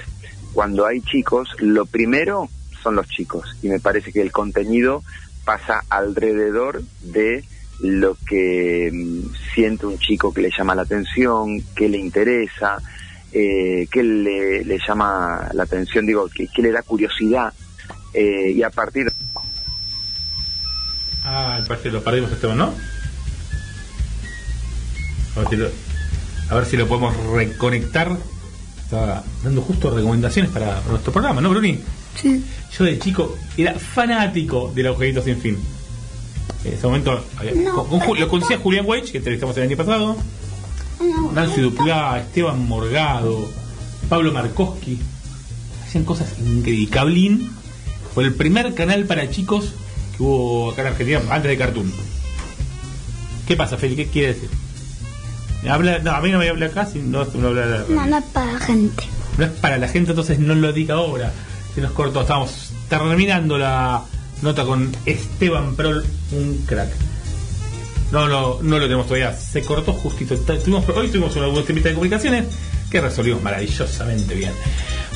Cuando 0.52 0.86
hay 0.86 1.00
chicos, 1.00 1.48
lo 1.58 1.86
primero 1.86 2.48
son 2.82 2.96
los 2.96 3.08
chicos. 3.08 3.56
Y 3.62 3.68
me 3.68 3.80
parece 3.80 4.12
que 4.12 4.20
el 4.20 4.32
contenido 4.32 5.02
pasa 5.44 5.82
alrededor 5.88 6.82
de 7.02 7.44
lo 7.80 8.16
que 8.28 8.90
mm, 8.92 9.34
siente 9.54 9.86
un 9.86 9.98
chico 9.98 10.32
que 10.32 10.42
le 10.42 10.50
llama 10.56 10.74
la 10.74 10.82
atención, 10.82 11.62
que 11.74 11.88
le 11.88 11.98
interesa, 11.98 12.76
eh, 13.32 13.86
que 13.90 14.02
le, 14.02 14.78
llama 14.86 15.48
la 15.52 15.62
atención, 15.62 16.04
digo, 16.04 16.28
que, 16.28 16.48
le 16.62 16.72
da 16.72 16.82
curiosidad. 16.82 17.52
Eh, 18.12 18.52
y 18.56 18.62
a 18.62 18.70
partir 18.70 19.12
Ah, 21.24 21.58
me 21.60 21.66
parece 21.66 21.84
que 21.84 21.90
lo 21.92 22.02
perdimos 22.02 22.32
Esteban, 22.32 22.58
¿no? 22.58 22.72
A 25.36 25.40
ver 25.40 25.48
si 25.48 25.56
lo, 25.56 25.68
a 26.50 26.54
ver 26.54 26.66
si 26.66 26.76
lo 26.76 26.88
podemos 26.88 27.16
reconectar. 27.32 28.16
Estaba 28.84 29.22
dando 29.44 29.62
justo 29.62 29.90
recomendaciones 29.94 30.50
para 30.50 30.80
nuestro 30.88 31.12
programa, 31.12 31.40
¿no, 31.40 31.50
Bruni? 31.50 31.78
Sí. 32.20 32.44
Yo 32.76 32.84
de 32.84 32.98
chico 32.98 33.36
era 33.56 33.74
fanático 33.78 34.72
del 34.74 34.88
agujerito 34.88 35.22
sin 35.22 35.40
fin. 35.40 35.58
En 36.64 36.72
ese 36.74 36.86
momento 36.86 37.24
había- 37.36 37.52
con- 37.72 37.86
con 37.88 38.00
Ju- 38.00 38.18
lo 38.18 38.28
conocía 38.28 38.58
Julián 38.58 38.84
Weich, 38.86 39.12
que 39.12 39.18
entrevistamos 39.18 39.56
el 39.58 39.62
año 39.64 39.76
pasado, 39.76 40.16
Nancy 41.32 41.60
Duplá, 41.60 42.18
Esteban 42.18 42.66
Morgado, 42.66 43.48
Pablo 44.08 44.32
Markowski. 44.32 44.98
Hacían 45.86 46.04
cosas 46.04 46.28
increíbles. 46.44 46.90
Cablín 46.90 47.50
fue 48.12 48.24
el 48.24 48.34
primer 48.34 48.74
canal 48.74 49.04
para 49.04 49.30
chicos 49.30 49.72
que 50.20 50.24
hubo 50.24 50.70
acá 50.70 50.82
en 50.82 50.88
Argentina 50.88 51.20
antes 51.30 51.50
de 51.50 51.56
Cartoon. 51.56 51.90
¿Qué 53.46 53.56
pasa, 53.56 53.76
Feli? 53.78 53.96
¿Qué 53.96 54.06
quiere 54.08 54.34
decir? 54.34 54.50
¿Me 55.62 55.70
Habla, 55.70 55.98
no, 55.98 56.10
a 56.12 56.20
mí 56.20 56.30
no 56.30 56.38
me 56.38 56.48
habla 56.48 56.68
casi, 56.70 56.98
no, 57.00 57.24
no 57.24 57.48
habla 57.48 57.66
la- 57.66 57.84
No, 57.88 58.06
no 58.06 58.18
es 58.18 58.24
para 58.26 58.58
gente. 58.60 59.02
no 59.38 59.44
es 59.44 59.50
para 59.52 59.78
la 59.78 59.88
gente, 59.88 60.10
entonces 60.10 60.38
no 60.38 60.54
lo 60.54 60.72
diga 60.72 60.96
ahora. 60.96 61.32
Se 61.74 61.80
nos 61.80 61.92
cortó, 61.92 62.20
estamos 62.20 62.70
terminando 62.88 63.56
la 63.58 64.02
nota 64.42 64.64
con 64.64 64.90
Esteban 65.06 65.74
Prol, 65.74 66.04
un 66.32 66.64
crack. 66.66 66.90
No, 68.12 68.28
no, 68.28 68.58
no 68.62 68.78
lo 68.78 68.84
tenemos 68.84 69.06
todavía, 69.06 69.32
se 69.32 69.62
cortó 69.62 69.92
justito. 69.94 70.36
Tuvimos, 70.36 70.88
hoy 70.90 71.08
tuvimos 71.08 71.34
una 71.36 71.46
buena 71.46 71.66
de 71.66 71.92
comunicaciones 71.94 72.44
que 72.90 73.00
resolvimos 73.00 73.42
maravillosamente 73.42 74.34
bien. 74.34 74.52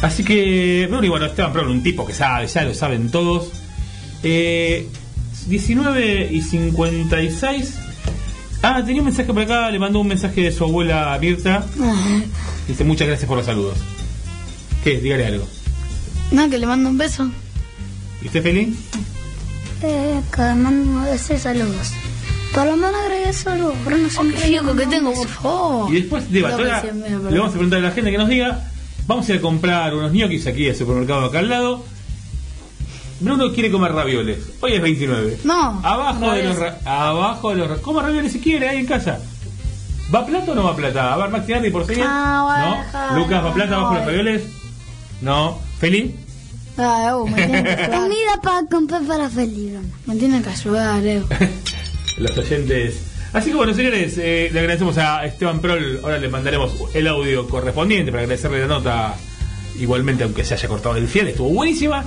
Así 0.02 0.22
que, 0.24 0.86
bueno, 0.88 1.04
y 1.04 1.08
bueno, 1.08 1.26
Esteban 1.26 1.52
Prol, 1.52 1.68
un 1.68 1.82
tipo 1.82 2.06
que 2.06 2.14
sabe, 2.14 2.46
ya 2.46 2.62
lo 2.64 2.72
saben 2.74 3.10
todos. 3.10 3.48
Eh, 4.24 4.88
19 5.46 6.28
y 6.32 6.40
56. 6.40 7.74
Ah, 8.62 8.82
tenía 8.84 9.02
un 9.02 9.06
mensaje 9.06 9.32
por 9.32 9.42
acá, 9.42 9.70
le 9.70 9.78
mandó 9.78 10.00
un 10.00 10.08
mensaje 10.08 10.40
de 10.40 10.52
su 10.52 10.64
abuela 10.64 11.16
Mirta. 11.20 11.66
Dice 12.68 12.84
muchas 12.84 13.06
gracias 13.06 13.28
por 13.28 13.36
los 13.36 13.46
saludos. 13.46 13.76
¿Qué? 14.82 14.98
Dígale 14.98 15.26
algo. 15.26 15.46
No, 16.30 16.48
que 16.48 16.58
le 16.58 16.66
mando 16.66 16.88
un 16.88 16.96
beso. 16.96 17.30
¿Y 18.22 18.26
usted 18.26 18.42
feliz? 18.42 18.74
Eh, 19.82 20.20
que 20.34 20.42
mando 20.42 21.02
decir 21.02 21.38
saludos. 21.38 21.92
Por 22.54 22.66
lo 22.66 22.76
menos 22.76 22.94
agregué 22.94 23.32
saludos, 23.32 23.74
Bruno 23.84 24.08
siempre 24.08 24.36
qué 24.36 24.48
flaco 24.48 24.74
digo 24.74 24.76
que 24.76 24.86
tengo, 24.86 25.12
por 25.12 25.28
favor. 25.28 25.92
Y 25.92 26.00
después 26.00 26.30
de 26.30 26.40
No, 26.40 26.56
pero 26.56 26.94
mira, 26.94 27.30
le 27.30 27.38
vamos 27.38 27.48
a 27.48 27.52
preguntar 27.52 27.78
a 27.80 27.82
la 27.82 27.90
gente 27.90 28.10
que 28.10 28.18
nos 28.18 28.28
diga. 28.28 28.70
Vamos 29.06 29.28
a 29.28 29.32
ir 29.32 29.38
a 29.38 29.42
comprar 29.42 29.94
unos 29.94 30.12
ñoquis 30.12 30.46
aquí 30.46 30.68
al 30.68 30.76
supermercado 30.76 31.26
acá 31.26 31.40
al 31.40 31.48
lado. 31.50 31.84
Bruno 33.24 33.52
quiere 33.52 33.70
comer 33.70 33.92
ravioles. 33.92 34.38
Hoy 34.60 34.72
es 34.74 34.82
29. 34.82 35.38
No. 35.44 35.80
Abajo 35.82 36.30
de 36.32 36.42
los 36.44 36.56
ra- 36.56 36.78
abajo 36.84 37.50
de 37.50 37.56
los 37.56 37.68
ra- 37.68 37.76
coma 37.76 38.02
ravioles 38.02 38.32
si 38.32 38.40
quiere 38.40 38.68
ahí 38.68 38.78
en 38.78 38.86
casa. 38.86 39.18
¿Va 40.14 40.26
plata 40.26 40.52
o 40.52 40.54
no 40.54 40.64
va 40.64 40.76
plata? 40.76 41.14
A 41.14 41.16
ver, 41.16 41.30
Maxi 41.30 41.52
Nardi, 41.52 41.70
por 41.70 41.86
señal. 41.86 42.06
Ah, 42.08 42.84
a 43.10 43.12
¿No? 43.14 43.18
Lucas, 43.18 43.44
¿va 43.44 43.54
plata 43.54 43.70
no, 43.70 43.76
abajo 43.76 43.94
de 43.94 44.00
los 44.00 44.04
eh. 44.08 44.10
ravioles? 44.16 44.42
No. 45.22 45.58
¿Feliz? 45.80 46.12
Ah, 46.76 47.16
uh, 47.16 47.26
me 47.26 47.34
tiene 47.36 47.62
que 47.64 47.70
ayudar. 47.82 48.00
Comida 48.00 48.40
para 48.42 48.66
comprar 48.66 49.02
para 49.04 49.30
feliz, 49.30 49.72
Bruno. 49.72 49.88
Me 50.06 50.16
tiene 50.16 50.42
que 50.42 50.50
ayudar, 50.50 51.02
Leo. 51.02 51.24
los 52.18 52.36
oyentes. 52.38 53.00
Así 53.32 53.50
que 53.50 53.56
bueno, 53.56 53.74
señores, 53.74 54.14
eh, 54.18 54.50
le 54.52 54.60
agradecemos 54.60 54.96
a 54.98 55.24
Esteban 55.24 55.60
Prol. 55.60 56.00
Ahora 56.02 56.18
le 56.18 56.28
mandaremos 56.28 56.72
el 56.94 57.06
audio 57.08 57.48
correspondiente 57.48 58.10
para 58.12 58.22
agradecerle 58.24 58.60
la 58.60 58.66
nota. 58.66 59.14
Igualmente, 59.80 60.22
aunque 60.22 60.44
se 60.44 60.54
haya 60.54 60.68
cortado 60.68 60.96
el 60.96 61.08
fiel, 61.08 61.28
estuvo 61.28 61.48
buenísima. 61.48 62.04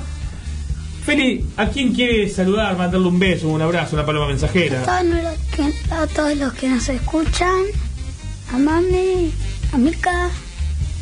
Feli, 1.08 1.46
¿a 1.56 1.68
quién 1.70 1.94
quiere 1.94 2.28
saludar, 2.30 2.78
mandarle 2.78 3.08
un 3.08 3.18
beso, 3.18 3.48
un 3.48 3.62
abrazo, 3.62 3.96
una 3.96 4.06
paloma 4.06 4.28
mensajera? 4.28 4.84
Todos 4.84 5.06
los 5.06 5.38
que- 5.56 5.94
a 5.94 6.06
todos 6.08 6.36
los 6.36 6.52
que 6.54 6.68
nos 6.68 6.90
escuchan, 6.90 7.62
a 8.54 8.58
mami, 8.58 9.32
a 9.72 9.78
Mica, 9.78 10.30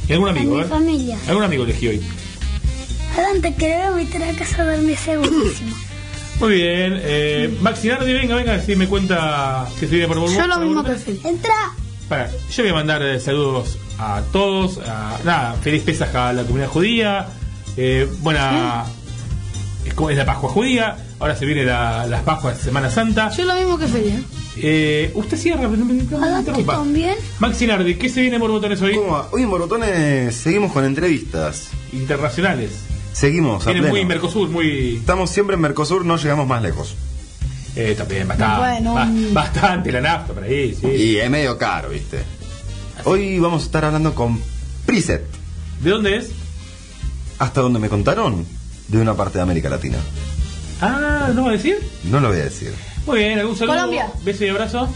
¿Y 0.07 0.13
algún 0.13 0.27
a 0.27 0.31
amigo, 0.31 0.57
mi 0.57 0.61
eh? 0.61 0.65
familia. 0.65 1.17
¿Algún 1.27 1.43
amigo 1.43 1.63
elegí 1.63 1.87
hoy? 1.87 2.01
A 3.17 3.21
Dante 3.21 3.55
que 3.55 3.67
le 3.67 3.75
voy 3.89 4.01
a 4.01 4.05
meter 4.05 4.23
a 4.23 4.31
casa 4.33 4.61
a 4.61 4.65
dormir 4.75 4.95
segurísimo. 4.95 5.75
Muy 6.39 6.53
bien. 6.53 6.99
Eh, 7.01 7.57
Maxi 7.61 7.87
Nardi, 7.87 8.13
venga, 8.13 8.35
venga, 8.35 8.61
si 8.61 8.75
me 8.75 8.87
cuenta 8.87 9.67
que 9.79 9.87
se 9.87 9.91
viene 9.95 10.07
por 10.07 10.19
Borbón. 10.19 10.37
Yo 10.37 10.45
lo 10.45 10.59
mismo 10.59 10.83
que 10.83 10.93
Feli. 10.95 11.19
Entra. 11.23 11.55
Para, 12.07 12.29
yo 12.29 12.61
voy 12.63 12.69
a 12.69 12.73
mandar 12.75 13.01
eh, 13.01 13.19
saludos 13.19 13.79
a 13.97 14.21
todos. 14.31 14.77
A, 14.87 15.17
nada, 15.23 15.55
feliz 15.63 15.81
Pesaj 15.81 16.15
a 16.15 16.31
la 16.33 16.43
comunidad 16.43 16.67
judía. 16.69 17.25
Eh, 17.75 18.07
buena. 18.19 18.85
Es 20.09 20.17
la 20.17 20.25
Pascua 20.25 20.49
judía. 20.49 20.97
Ahora 21.19 21.35
se 21.35 21.45
viene 21.45 21.63
la, 21.63 22.05
las 22.07 22.21
Pascuas 22.23 22.57
de 22.57 22.63
Semana 22.63 22.89
Santa. 22.89 23.29
Yo 23.31 23.45
lo 23.45 23.55
mismo 23.55 23.77
que 23.77 23.87
Feli. 23.87 24.23
¿eh? 24.57 25.11
Usted 25.15 25.37
cierra, 25.37 25.61
pero 25.61 25.77
no 25.77 25.85
me- 25.85 25.93
no 26.03 26.17
me 26.17 26.25
A 26.27 26.29
Dante 26.29 26.39
interrumpa. 26.51 26.73
también. 26.73 27.15
Maxi 27.39 27.67
Nardi, 27.67 27.95
¿qué 27.95 28.09
se 28.09 28.21
viene 28.21 28.39
por 28.39 28.51
botones 28.51 28.81
hoy? 28.81 28.95
¿Cómo 28.95 29.13
va? 29.13 29.29
Hoy 29.31 29.43
en 29.43 29.49
Borbotones 29.49 30.35
seguimos 30.35 30.71
con 30.71 30.83
entrevistas. 30.85 31.69
Internacionales. 31.93 32.71
Seguimos 33.13 33.63
a 33.65 33.71
Viene 33.71 33.81
pleno. 33.87 33.95
muy 33.95 34.05
Mercosur, 34.05 34.49
muy. 34.49 34.97
Estamos 34.97 35.29
siempre 35.29 35.55
en 35.55 35.61
Mercosur, 35.61 36.03
no 36.05 36.17
llegamos 36.17 36.47
más 36.47 36.61
lejos. 36.61 36.95
Eh, 37.77 37.93
también, 37.97 38.27
bastante. 38.27 38.59
Bueno, 38.59 38.93
ba- 38.93 39.03
un- 39.05 39.33
bastante 39.33 39.91
la 39.91 40.01
nafta 40.01 40.33
por 40.33 40.43
ahí, 40.43 40.75
sí. 40.79 40.87
Y 40.87 41.17
es 41.17 41.29
medio 41.29 41.57
caro, 41.57 41.89
¿viste? 41.89 42.19
Hoy 43.05 43.39
vamos 43.39 43.63
a 43.63 43.65
estar 43.65 43.85
hablando 43.85 44.13
con 44.15 44.41
Preset. 44.85 45.23
¿De 45.81 45.89
dónde 45.89 46.17
es? 46.17 46.31
Hasta 47.39 47.61
donde 47.61 47.79
me 47.79 47.89
contaron, 47.89 48.45
de 48.87 48.97
una 48.99 49.13
parte 49.15 49.37
de 49.37 49.43
América 49.43 49.69
Latina. 49.69 49.97
Ah, 50.81 51.29
¿no 51.33 51.43
va 51.43 51.49
a 51.49 51.53
decir? 51.53 51.77
No 52.03 52.19
lo 52.19 52.29
voy 52.29 52.39
a 52.39 52.43
decir. 52.45 52.73
Muy 53.05 53.19
bien, 53.19 53.39
¿algún 53.39 53.55
saludo? 53.55 53.75
Colombia. 53.75 54.11
Beso 54.23 54.43
y 54.45 54.49
abrazo. 54.49 54.89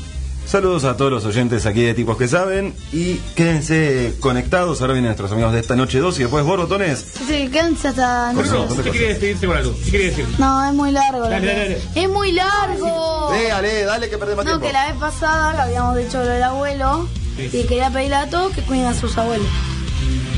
Saludos 0.46 0.84
a 0.84 0.98
todos 0.98 1.12
los 1.12 1.26
oyentes 1.26 1.68
aquí 1.68 1.82
de 1.84 1.94
Tipos 1.94 2.18
que 2.18 2.28
Saben 2.28 2.74
y 2.92 3.16
quédense 3.36 4.16
conectados. 4.20 4.82
Ahora 4.82 4.94
vienen 4.94 5.10
nuestros 5.10 5.32
amigos 5.32 5.54
de 5.54 5.60
esta 5.60 5.76
noche 5.76 6.00
2 6.00 6.18
y 6.18 6.22
después 6.24 6.44
borbotones. 6.44 7.06
Sí, 7.28 7.50
quédense 7.52 7.90
hasta... 7.90 8.34
no. 8.34 8.42
Correcto. 8.44 8.84
¿Qué 8.84 8.90
quiere 8.90 9.08
despedirse 9.10 9.46
con 9.46 9.58
algo? 9.58 9.76
¿Qué 9.86 9.90
quiere 9.92 10.06
decir? 10.06 10.26
No, 10.40 10.66
es 10.68 10.74
muy 10.74 10.92
largo. 10.92 11.20
la 11.26 11.30
Dale, 11.30 11.46
dale, 11.56 11.82
Es 11.94 12.10
muy 12.10 12.32
largo. 12.32 13.30
Dale, 13.32 13.84
dale, 13.84 14.10
que 14.10 14.18
perdemos 14.18 14.44
No, 14.44 14.52
tiempo. 14.52 14.66
que 14.68 14.74
la 14.74 14.88
vez 14.88 14.96
pasada 15.00 15.54
que 15.54 15.62
habíamos 15.62 15.96
dicho 15.98 16.18
lo 16.18 16.26
del 16.28 16.44
abuelo 16.44 17.08
Sí. 17.38 17.50
y 17.54 17.64
quería 17.68 17.90
pedirle 17.92 18.16
a 18.16 18.30
todos 18.30 18.52
que 18.54 18.62
cuiden 18.64 18.88
a 18.88 18.94
sus 18.96 19.16
abuelos. 19.20 19.48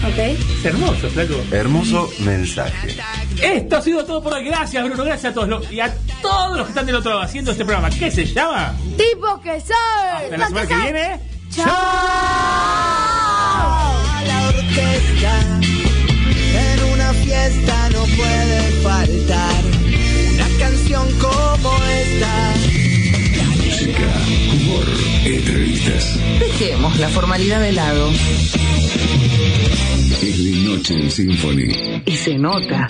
¿Ok? 0.04 0.18
Es 0.18 0.66
hermoso, 0.66 1.10
flaco. 1.10 1.36
Hermoso 1.52 2.10
mensaje. 2.20 2.98
Esto 3.42 3.78
ha 3.78 3.82
sido 3.82 4.04
todo 4.04 4.24
por 4.24 4.34
hoy. 4.34 4.44
Gracias, 4.44 4.84
Bruno. 4.84 5.04
Gracias 5.04 5.32
a 5.32 5.34
todos 5.34 5.48
los, 5.48 5.72
y 5.72 5.80
a 5.80 5.94
todos 6.22 6.58
los 6.58 6.66
que 6.66 6.72
están 6.72 6.86
del 6.88 6.96
otro 6.96 7.12
lado 7.12 7.22
haciendo 7.24 7.52
este 7.52 7.64
programa. 7.64 7.90
¿Qué 7.92 8.10
se 8.10 8.26
llama? 8.26 8.74
Tipos 8.98 9.40
que 9.42 9.60
saben. 9.62 10.34
Hasta 10.34 10.38
la 10.38 10.48
semana 10.48 10.68
que 10.68 10.76
viene. 10.76 11.20
¡Chao! 11.52 11.68
La 14.26 14.48
orquesta 14.48 15.60
en 16.54 16.94
una 16.94 17.14
fiesta 17.14 17.90
no 17.90 18.04
puede 18.06 18.72
faltar 18.82 19.64
una 20.34 20.48
canción 20.60 21.08
como 21.20 21.78
esta. 21.84 22.54
Música, 23.58 24.08
humor, 24.54 24.86
entrevistas. 25.26 26.18
Dejemos 26.40 26.98
la 27.00 27.10
formalidad 27.10 27.60
de 27.60 27.72
lado. 27.74 28.12
Es 30.22 30.44
de 30.44 30.52
noche 30.52 30.94
en 30.94 31.10
Symphony. 31.10 32.04
Y 32.06 32.12
se 32.12 32.38
nota. 32.38 32.88